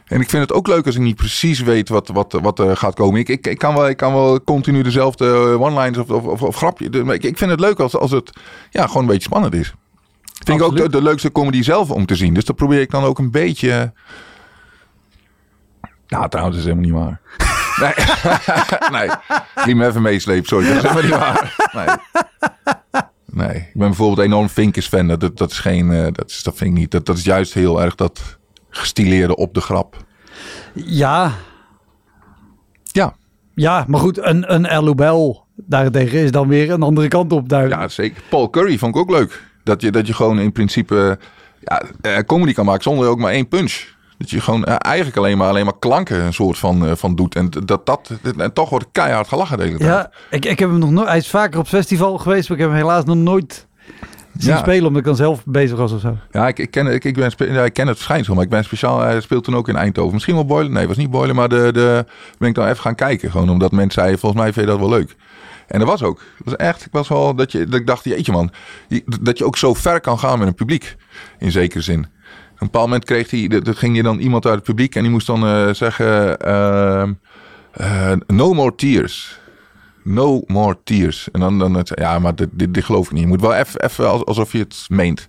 En 0.09 0.21
ik 0.21 0.29
vind 0.29 0.41
het 0.41 0.53
ook 0.53 0.67
leuk 0.67 0.85
als 0.85 0.95
ik 0.95 1.01
niet 1.01 1.15
precies 1.15 1.59
weet 1.59 1.89
wat, 1.89 2.07
wat, 2.07 2.37
wat 2.41 2.59
er 2.59 2.77
gaat 2.77 2.93
komen. 2.95 3.19
Ik, 3.19 3.29
ik, 3.29 3.47
ik, 3.47 3.57
kan 3.57 3.73
wel, 3.73 3.89
ik 3.89 3.97
kan 3.97 4.13
wel 4.13 4.43
continu 4.43 4.81
dezelfde 4.81 5.25
eh, 5.25 5.61
one-liners 5.61 5.97
of, 5.97 6.09
of, 6.09 6.23
of, 6.23 6.41
of 6.41 6.55
grapje. 6.55 7.03
Maar 7.03 7.15
ik, 7.15 7.23
ik 7.23 7.37
vind 7.37 7.51
het 7.51 7.59
leuk 7.59 7.79
als, 7.79 7.95
als 7.95 8.11
het 8.11 8.39
ja, 8.69 8.87
gewoon 8.87 9.01
een 9.01 9.07
beetje 9.07 9.27
spannend 9.27 9.53
is. 9.53 9.73
Vind 10.45 10.59
ik 10.59 10.65
ook 10.65 10.77
de, 10.77 10.89
de 10.89 11.01
leukste 11.01 11.31
comedy 11.31 11.61
zelf 11.61 11.91
om 11.91 12.05
te 12.05 12.15
zien. 12.15 12.33
Dus 12.33 12.45
dat 12.45 12.55
probeer 12.55 12.81
ik 12.81 12.91
dan 12.91 13.03
ook 13.03 13.19
een 13.19 13.31
beetje... 13.31 13.93
Nou, 16.07 16.29
trouwens, 16.29 16.57
is 16.57 16.63
helemaal 16.63 16.83
niet 16.83 16.93
waar. 16.93 17.21
Nee, 17.79 17.93
nee. 18.99 19.09
Die 19.65 19.75
me 19.75 19.87
even 19.87 20.01
meesleept, 20.01 20.47
sorry. 20.47 20.67
Dat 20.67 20.75
is 20.75 20.81
helemaal 20.81 21.03
niet 21.03 21.11
waar. 21.11 21.55
Nee. 21.73 21.95
Nee, 23.31 23.55
ik 23.55 23.73
ben 23.73 23.87
bijvoorbeeld 23.87 24.27
enorm 24.27 24.49
Vinkers 24.49 24.87
fan. 24.87 25.07
Dat, 25.07 25.37
dat, 25.37 25.51
is 25.51 25.59
geen, 25.59 25.91
eh, 25.91 26.07
dat, 26.11 26.29
is, 26.29 26.43
dat 26.43 26.55
vind 26.55 26.69
ik 26.69 26.77
niet. 26.77 26.91
Dat, 26.91 27.05
dat 27.05 27.17
is 27.17 27.23
juist 27.23 27.53
heel 27.53 27.81
erg 27.81 27.95
dat 27.95 28.37
gestileerde 28.69 29.35
op 29.35 29.53
de 29.53 29.61
grap. 29.61 29.97
Ja, 30.73 31.31
Ja, 32.83 33.15
ja 33.55 33.85
maar 33.87 33.99
goed, 33.99 34.17
een, 34.17 34.53
een 34.53 34.83
Lubel 34.83 35.45
daartegen 35.55 36.19
is 36.19 36.31
dan 36.31 36.47
weer 36.47 36.71
een 36.71 36.83
andere 36.83 37.07
kant 37.07 37.31
op. 37.33 37.49
Daar, 37.49 37.69
ja, 37.69 37.87
zeker. 37.87 38.21
Paul 38.29 38.49
Curry 38.49 38.77
vond 38.77 38.95
ik 38.95 39.01
ook 39.01 39.09
leuk. 39.09 39.43
Dat 39.63 39.81
je, 39.81 39.91
dat 39.91 40.07
je 40.07 40.13
gewoon 40.13 40.39
in 40.39 40.51
principe 40.51 41.19
ja, 41.59 41.83
eh, 42.01 42.17
comedy 42.17 42.53
kan 42.53 42.65
maken 42.65 42.83
zonder 42.83 43.07
ook 43.07 43.19
maar 43.19 43.31
één 43.31 43.47
punch. 43.47 43.97
Dat 44.19 44.29
je 44.29 44.41
gewoon 44.41 44.63
eh, 44.63 44.75
eigenlijk 44.77 45.17
alleen 45.17 45.37
maar, 45.37 45.47
alleen 45.49 45.65
maar 45.65 45.79
klanken 45.79 46.23
een 46.23 46.33
soort 46.33 46.57
van, 46.57 46.85
eh, 46.85 46.95
van 46.95 47.15
doet. 47.15 47.35
En 47.35 47.49
dat, 47.65 47.85
dat, 47.85 48.11
en 48.37 48.53
toch 48.53 48.69
wordt 48.69 48.85
keihard 48.91 49.27
gelachen 49.27 49.57
de 49.57 49.63
hele 49.63 49.77
tijd. 49.77 49.89
Ja, 49.89 50.11
ik, 50.29 50.45
ik 50.45 50.59
heb 50.59 50.69
hem 50.69 50.79
nog 50.79 50.91
nooit. 50.91 51.07
Hij 51.07 51.17
is 51.17 51.29
vaker 51.29 51.59
op 51.59 51.67
festival 51.67 52.17
geweest, 52.17 52.49
maar 52.49 52.57
ik 52.57 52.63
heb 52.63 52.73
hem 52.73 52.81
helaas 52.83 53.03
nog 53.03 53.15
nooit 53.15 53.67
zien 54.37 54.53
Ja. 54.53 54.57
spelen, 54.59 54.83
omdat 54.85 54.99
ik 54.99 55.05
dan 55.07 55.15
zelf 55.15 55.41
bezig 55.45 55.77
was 55.77 55.91
of 55.91 55.99
zo. 56.01 56.17
Ja, 56.31 56.47
ik, 56.47 56.59
ik, 56.59 56.71
ken, 56.71 56.87
ik, 56.87 57.03
ik, 57.03 57.15
ben, 57.15 57.53
ja, 57.53 57.63
ik 57.63 57.73
ken 57.73 57.87
het 57.87 57.95
verschijnsel, 57.95 58.33
maar 58.35 58.43
ik 58.43 58.49
ben 58.49 58.63
speciaal. 58.63 58.99
Hij 58.99 59.21
speelt 59.21 59.43
toen 59.43 59.55
ook 59.55 59.67
in 59.67 59.75
Eindhoven. 59.75 60.13
Misschien 60.13 60.35
wel 60.35 60.45
Boiler. 60.45 60.71
Nee, 60.71 60.87
was 60.87 60.97
niet 60.97 61.11
Boiler, 61.11 61.35
maar 61.35 61.49
de, 61.49 61.69
de, 61.73 62.05
ben 62.37 62.49
ik 62.49 62.55
dan 62.55 62.65
even 62.65 62.81
gaan 62.81 62.95
kijken. 62.95 63.31
Gewoon 63.31 63.49
omdat 63.49 63.71
mensen 63.71 63.91
zeiden, 64.01 64.19
volgens 64.19 64.41
mij 64.41 64.53
vind 64.53 64.65
je 64.65 64.71
dat 64.71 64.79
wel 64.81 64.89
leuk. 64.89 65.15
En 65.67 65.79
dat 65.79 65.87
was 65.87 66.03
ook. 66.03 66.19
Het 66.37 66.45
was 66.45 66.55
echt, 66.55 66.85
ik 66.85 66.91
was 66.91 67.07
wel 67.07 67.35
dat, 67.35 67.51
je, 67.51 67.65
dat 67.65 67.79
ik 67.79 67.87
dacht, 67.87 68.03
jeetje 68.03 68.31
man, 68.31 68.51
dat 69.21 69.37
je 69.37 69.45
ook 69.45 69.57
zo 69.57 69.73
ver 69.73 70.01
kan 70.01 70.19
gaan 70.19 70.39
met 70.39 70.47
een 70.47 70.53
publiek. 70.53 70.95
In 71.39 71.51
zekere 71.51 71.81
zin. 71.81 72.07
Op 72.59 72.65
een 72.65 72.71
bepaald 72.71 72.85
moment 72.85 73.05
kreeg 73.05 73.31
hij, 73.31 73.61
er 73.65 73.75
ging 73.75 73.95
je 73.95 74.03
dan 74.03 74.19
iemand 74.19 74.45
uit 74.45 74.55
het 74.55 74.63
publiek 74.63 74.95
en 74.95 75.01
die 75.01 75.11
moest 75.11 75.27
dan 75.27 75.45
eh, 75.45 75.73
zeggen, 75.73 76.37
ehm, 76.39 77.13
eh, 77.71 78.11
no 78.27 78.53
more 78.53 78.75
tears. 78.75 79.39
No 80.03 80.41
more 80.47 80.77
tears. 80.83 81.31
En 81.31 81.39
dan, 81.39 81.59
dan 81.59 81.73
het, 81.73 81.91
ja, 81.95 82.19
maar 82.19 82.35
dit, 82.35 82.47
dit, 82.51 82.73
dit 82.73 82.83
geloof 82.83 83.05
ik 83.05 83.11
niet. 83.11 83.21
Je 83.21 83.27
moet 83.27 83.41
wel 83.41 83.53
even, 83.53 83.81
even 83.83 84.09
als- 84.09 84.25
alsof 84.25 84.51
je 84.51 84.57
het 84.59 84.85
meent. 84.89 85.27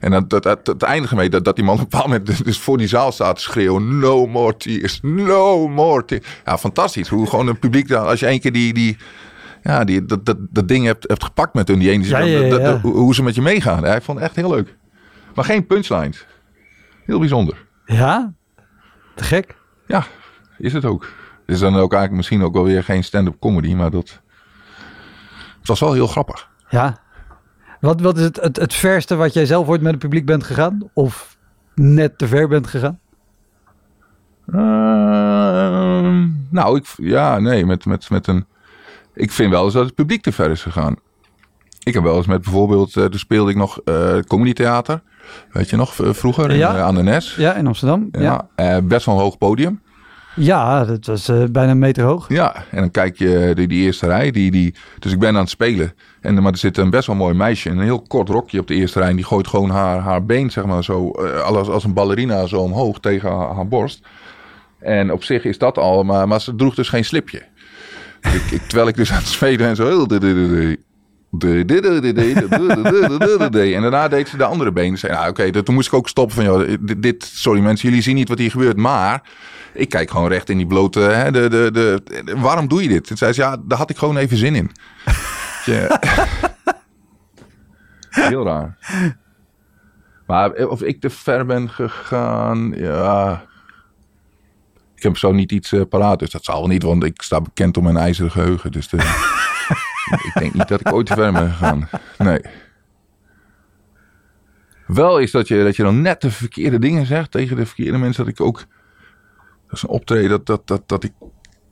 En 0.00 0.10
dat, 0.10 0.30
dat, 0.30 0.42
dat, 0.42 0.66
het 0.66 0.82
eindigen 0.82 1.16
mee 1.16 1.28
dat, 1.30 1.44
dat 1.44 1.54
die 1.56 1.64
man 1.64 1.74
op 1.74 1.80
een 1.80 1.88
bepaald 1.88 2.06
moment 2.08 2.26
dus- 2.26 2.38
dus 2.38 2.58
voor 2.58 2.78
die 2.78 2.86
zaal 2.86 3.12
staat 3.12 3.36
te 3.36 3.42
schreeuwen. 3.42 3.98
No 3.98 4.26
more 4.26 4.56
tears. 4.56 4.98
No 5.02 5.68
more 5.68 6.04
tears. 6.04 6.26
Ja, 6.44 6.58
fantastisch. 6.58 7.08
Hoe 7.08 7.26
gewoon 7.26 7.46
een 7.46 7.58
publiek 7.58 7.88
dan, 7.88 8.06
als 8.06 8.20
je 8.20 8.26
één 8.26 8.40
keer 8.40 8.52
die, 8.52 8.72
die, 8.74 8.96
ja, 9.62 9.84
die, 9.84 10.04
dat, 10.06 10.24
dat, 10.26 10.36
dat 10.50 10.68
ding 10.68 10.84
hebt, 10.86 11.08
hebt 11.08 11.24
gepakt 11.24 11.54
met 11.54 11.68
hun. 11.68 11.78
Die 11.78 11.90
ene, 11.90 12.04
Ja, 12.08 12.18
ja, 12.18 12.24
ja, 12.24 12.40
dat- 12.40 12.50
dat- 12.50 12.60
ja. 12.82 12.90
hoe- 12.90 13.14
ze 13.14 13.22
met 13.22 13.34
je 13.34 13.42
meegaan. 13.42 13.86
Ik 13.86 14.02
vond 14.02 14.18
het 14.18 14.26
echt 14.26 14.36
heel 14.36 14.50
leuk. 14.50 14.76
Maar 15.34 15.44
geen 15.44 15.66
punchlines. 15.66 16.26
Heel 17.04 17.18
bijzonder. 17.18 17.66
Ja? 17.84 18.32
Te 19.14 19.24
gek. 19.24 19.56
Ja, 19.86 20.04
is 20.58 20.72
het 20.72 20.84
ook. 20.84 21.02
Het 21.46 21.54
is 21.54 21.60
dan 21.60 21.74
ook 21.76 21.92
eigenlijk 21.92 22.12
misschien 22.12 22.42
ook 22.42 22.52
wel 22.52 22.64
weer 22.64 22.84
geen 22.84 23.04
stand-up 23.04 23.36
comedy, 23.40 23.74
maar 23.74 23.90
dat... 23.90 24.20
Het 25.58 25.68
was 25.68 25.80
wel 25.80 25.92
heel 25.92 26.06
grappig. 26.06 26.48
Ja. 26.68 26.98
Wat, 27.80 28.00
wat 28.00 28.16
is 28.18 28.24
het, 28.24 28.36
het, 28.40 28.56
het 28.56 28.74
verste 28.74 29.16
wat 29.16 29.32
jij 29.32 29.46
zelf 29.46 29.68
ooit 29.68 29.80
met 29.80 29.90
het 29.90 30.00
publiek 30.00 30.26
bent 30.26 30.44
gegaan? 30.44 30.90
Of 30.92 31.36
net 31.74 32.18
te 32.18 32.26
ver 32.26 32.48
bent 32.48 32.66
gegaan? 32.66 33.00
Ehm, 34.52 36.28
nou, 36.50 36.76
ik, 36.76 36.86
ja, 36.96 37.38
nee, 37.38 37.66
met, 37.66 37.84
met, 37.84 38.10
met 38.10 38.26
een... 38.26 38.46
Ik 39.14 39.30
vind 39.30 39.50
wel 39.50 39.64
eens 39.64 39.74
dat 39.74 39.86
het 39.86 39.94
publiek 39.94 40.22
te 40.22 40.32
ver 40.32 40.50
is 40.50 40.62
gegaan. 40.62 40.96
Ik 41.82 41.94
heb 41.94 42.02
wel 42.02 42.16
eens 42.16 42.26
met 42.26 42.42
bijvoorbeeld... 42.42 42.96
eh, 42.96 43.04
toen 43.04 43.18
speelde 43.18 43.50
ik 43.50 43.56
nog 43.56 43.80
eh 43.84 44.18
comedytheater. 44.18 45.02
Weet 45.52 45.70
je 45.70 45.76
nog, 45.76 45.94
vroeger 45.94 46.50
in, 46.50 46.56
Ja. 46.56 46.74
eh, 46.74 46.82
aan 46.82 46.94
de 46.94 47.02
Nes. 47.02 47.34
Ja, 47.34 47.54
in 47.54 47.66
Amsterdam. 47.66 48.08
Ja, 48.12 48.20
Ja, 48.20 48.48
ja. 48.56 48.76
eh, 48.76 48.82
best 48.82 49.06
wel 49.06 49.14
een 49.14 49.20
hoog 49.20 49.38
podium. 49.38 49.80
dat 50.84 51.06
was 51.06 51.28
eh, 51.28 51.42
bijna 51.50 51.70
een 51.70 51.78
meter 51.78 52.04
hoog. 52.04 52.28
Ja, 52.28 52.54
en 52.70 52.78
dan 52.78 52.90
kijk 52.90 53.18
je 53.18 53.52
die, 53.54 53.68
die 53.68 53.84
eerste 53.84 54.06
rij. 54.06 54.30
Die, 54.30 54.50
die, 54.50 54.74
dus 54.98 55.12
ik 55.12 55.18
ben 55.18 55.28
aan 55.28 55.40
het 55.40 55.50
spelen. 55.50 55.94
En, 56.20 56.42
maar 56.42 56.52
er 56.52 56.58
zit 56.58 56.76
een 56.76 56.90
best 56.90 57.06
wel 57.06 57.16
mooi 57.16 57.34
meisje 57.34 57.68
in 57.68 57.76
een 57.78 57.82
heel 57.84 58.02
kort 58.02 58.28
rokje 58.28 58.58
op 58.60 58.66
de 58.66 58.74
eerste 58.74 58.98
rij. 58.98 59.08
En 59.08 59.16
die 59.16 59.24
gooit 59.24 59.46
gewoon 59.48 59.70
haar, 59.70 59.98
haar 59.98 60.24
been, 60.24 60.50
zeg 60.50 60.64
maar, 60.64 60.84
zo 60.84 61.10
eh, 61.10 61.40
als, 61.42 61.68
als 61.68 61.84
een 61.84 61.94
ballerina 61.94 62.46
zo 62.46 62.56
omhoog 62.60 63.00
tegen 63.00 63.30
haar, 63.36 63.54
haar 63.54 63.68
borst. 63.68 64.00
En 64.78 65.12
op 65.12 65.24
zich 65.24 65.44
is 65.44 65.58
dat 65.58 65.78
al, 65.78 66.02
maar, 66.04 66.28
maar 66.28 66.40
ze 66.40 66.54
droeg 66.54 66.74
dus 66.74 66.88
geen 66.88 67.04
slipje. 67.04 67.42
ik, 68.20 68.42
ik, 68.50 68.62
terwijl 68.66 68.88
ik 68.88 68.96
dus 68.96 69.10
aan 69.12 69.18
het 69.18 69.26
spelen 69.26 69.68
en 69.68 69.76
zo... 69.76 70.06
En 73.74 73.82
daarna 73.82 74.08
deed 74.08 74.28
ze 74.28 74.36
de 74.36 74.44
andere 74.44 74.72
benen. 74.72 74.98
Zei, 74.98 75.12
nou, 75.12 75.28
oké, 75.28 75.62
toen 75.62 75.74
moest 75.74 75.86
ik 75.86 75.94
ook 75.94 76.08
stoppen 76.08 76.34
van, 76.34 76.44
joh, 76.44 76.76
dit, 76.96 77.30
sorry 77.34 77.60
mensen, 77.60 77.88
jullie 77.88 78.02
zien 78.02 78.14
niet 78.14 78.28
wat 78.28 78.38
hier 78.38 78.50
gebeurt, 78.50 78.76
maar 78.76 79.22
ik 79.74 79.88
kijk 79.88 80.10
gewoon 80.10 80.28
recht 80.28 80.48
in 80.48 80.56
die 80.56 80.66
blote, 80.66 81.00
hè, 81.00 81.30
de, 81.30 81.48
de, 81.48 81.70
de, 81.72 82.02
waarom 82.36 82.68
doe 82.68 82.82
je 82.82 82.88
dit? 82.88 83.06
Toen 83.06 83.16
zei 83.16 83.32
ze, 83.32 83.40
ja, 83.40 83.56
daar 83.64 83.78
had 83.78 83.90
ik 83.90 83.96
gewoon 83.96 84.16
even 84.16 84.36
zin 84.36 84.54
in. 84.54 84.70
Heel 88.10 88.44
raar. 88.44 88.76
Maar 90.26 90.50
of 90.50 90.82
ik 90.82 91.00
te 91.00 91.10
ver 91.10 91.46
ben 91.46 91.70
gegaan, 91.70 92.72
ja, 92.76 93.44
ik 94.94 95.02
heb 95.02 95.16
zo 95.16 95.32
niet 95.32 95.52
iets 95.52 95.74
paraat, 95.88 96.18
dus 96.18 96.30
dat 96.30 96.44
zal 96.44 96.58
wel 96.58 96.68
niet, 96.68 96.82
want 96.82 97.04
ik 97.04 97.22
sta 97.22 97.40
bekend 97.40 97.76
om 97.76 97.84
mijn 97.84 97.96
ijzeren 97.96 98.30
geheugen, 98.30 98.72
dus 98.72 98.88
de 98.88 99.40
ik 100.10 100.30
denk 100.38 100.54
niet 100.54 100.68
dat 100.68 100.80
ik 100.80 100.92
ooit 100.92 101.06
te 101.06 101.14
ver 101.14 101.32
ben 101.32 101.50
gegaan. 101.50 101.88
Nee. 102.18 102.40
Wel 104.86 105.18
is 105.18 105.30
dat 105.30 105.48
je, 105.48 105.62
dat 105.64 105.76
je 105.76 105.82
dan 105.82 106.02
net 106.02 106.20
de 106.20 106.30
verkeerde 106.30 106.78
dingen 106.78 107.06
zegt 107.06 107.30
tegen 107.30 107.56
de 107.56 107.66
verkeerde 107.66 107.98
mensen. 107.98 108.24
Dat 108.24 108.32
ik 108.32 108.40
ook. 108.40 108.56
Dat 109.68 109.76
is 109.76 109.82
een 109.82 109.88
optreden 109.88 110.28
dat, 110.28 110.46
dat, 110.46 110.66
dat, 110.66 110.82
dat 110.86 111.04
ik. 111.04 111.12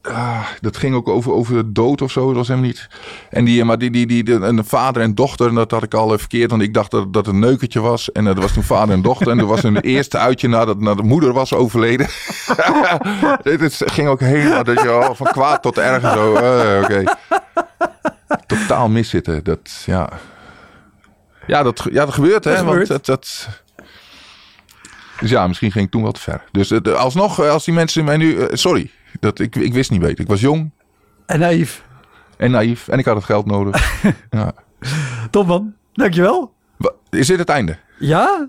Ah, 0.02 0.46
dat 0.60 0.76
ging 0.76 0.94
ook 0.94 1.08
over, 1.08 1.32
over 1.32 1.54
de 1.54 1.72
dood 1.72 2.02
of 2.02 2.10
zo. 2.10 2.26
Dat 2.26 2.36
was 2.36 2.48
helemaal 2.48 2.68
niet. 2.68 2.88
En 3.30 3.44
die, 3.44 3.64
maar 3.64 3.78
die, 3.78 3.90
die, 3.90 4.06
die, 4.06 4.22
de, 4.24 4.62
vader 4.64 5.02
en 5.02 5.14
dochter, 5.14 5.48
en 5.48 5.54
dat 5.54 5.70
had 5.70 5.82
ik 5.82 5.94
al 5.94 6.18
verkeerd. 6.18 6.50
Want 6.50 6.62
ik 6.62 6.74
dacht 6.74 6.90
dat 6.90 7.12
dat 7.12 7.26
een 7.26 7.38
neukertje 7.38 7.80
was. 7.80 8.12
En 8.12 8.24
dat 8.24 8.38
was 8.38 8.52
toen 8.52 8.62
vader 8.62 8.94
en 8.94 9.02
dochter. 9.02 9.28
En 9.28 9.38
dat 9.38 9.48
was 9.48 9.62
een 9.62 9.80
eerste 9.80 10.18
uitje 10.18 10.48
nadat, 10.48 10.78
nadat 10.80 10.96
de 10.96 11.02
moeder 11.02 11.32
was 11.32 11.54
overleden. 11.54 12.06
Is- 13.42 13.82
ging 13.84 14.08
ook 14.08 14.20
helemaal 14.20 14.64
dat 14.64 14.80
je 14.82 14.92
oh, 14.94 15.10
van 15.14 15.26
kwaad 15.26 15.62
tot 15.62 15.78
erg 15.78 16.02
en 16.02 16.12
zo. 16.12 16.34
eh, 16.34 16.82
Oké. 16.82 17.02
Totaal 18.46 18.88
miszitten. 18.88 19.44
Dat, 19.44 19.82
ja. 19.86 20.08
Ja, 21.46 21.62
dat, 21.62 21.86
ja, 21.90 22.04
dat 22.04 22.14
gebeurt, 22.14 22.44
hè? 22.44 22.54
Dat 22.54 22.64
want 22.64 22.86
dat, 22.86 23.06
dat... 23.06 23.48
Dus 25.20 25.30
ja, 25.30 25.46
misschien 25.46 25.72
ging 25.72 25.84
ik 25.84 25.90
toen 25.90 26.02
wel 26.02 26.12
te 26.12 26.20
ver. 26.20 26.44
Dus 26.52 26.82
alsnog, 26.84 27.40
eh, 27.42 27.50
als 27.50 27.64
die 27.64 27.74
mensen 27.74 28.04
mij 28.04 28.16
nu... 28.16 28.36
eh, 28.38 28.46
sorry, 28.56 28.90
dat, 29.20 29.38
ik, 29.38 29.56
ik 29.56 29.72
wist 29.72 29.90
niet 29.90 30.00
beter. 30.00 30.20
Ik 30.20 30.26
was 30.26 30.40
jong 30.40 30.70
En 31.26 31.38
naïef. 31.38 31.84
en 32.36 32.50
naïef 32.50 32.88
en 32.88 32.98
ik 32.98 33.04
had 33.04 33.16
het 33.16 33.24
geld 33.24 33.46
nodig. 33.46 34.02
ja. 34.30 34.52
Top 35.30 35.46
man. 35.46 35.74
Dankjewel. 35.92 36.52
Is 37.10 37.26
dit 37.26 37.38
het 37.38 37.48
einde? 37.48 37.76
Ja? 37.98 38.48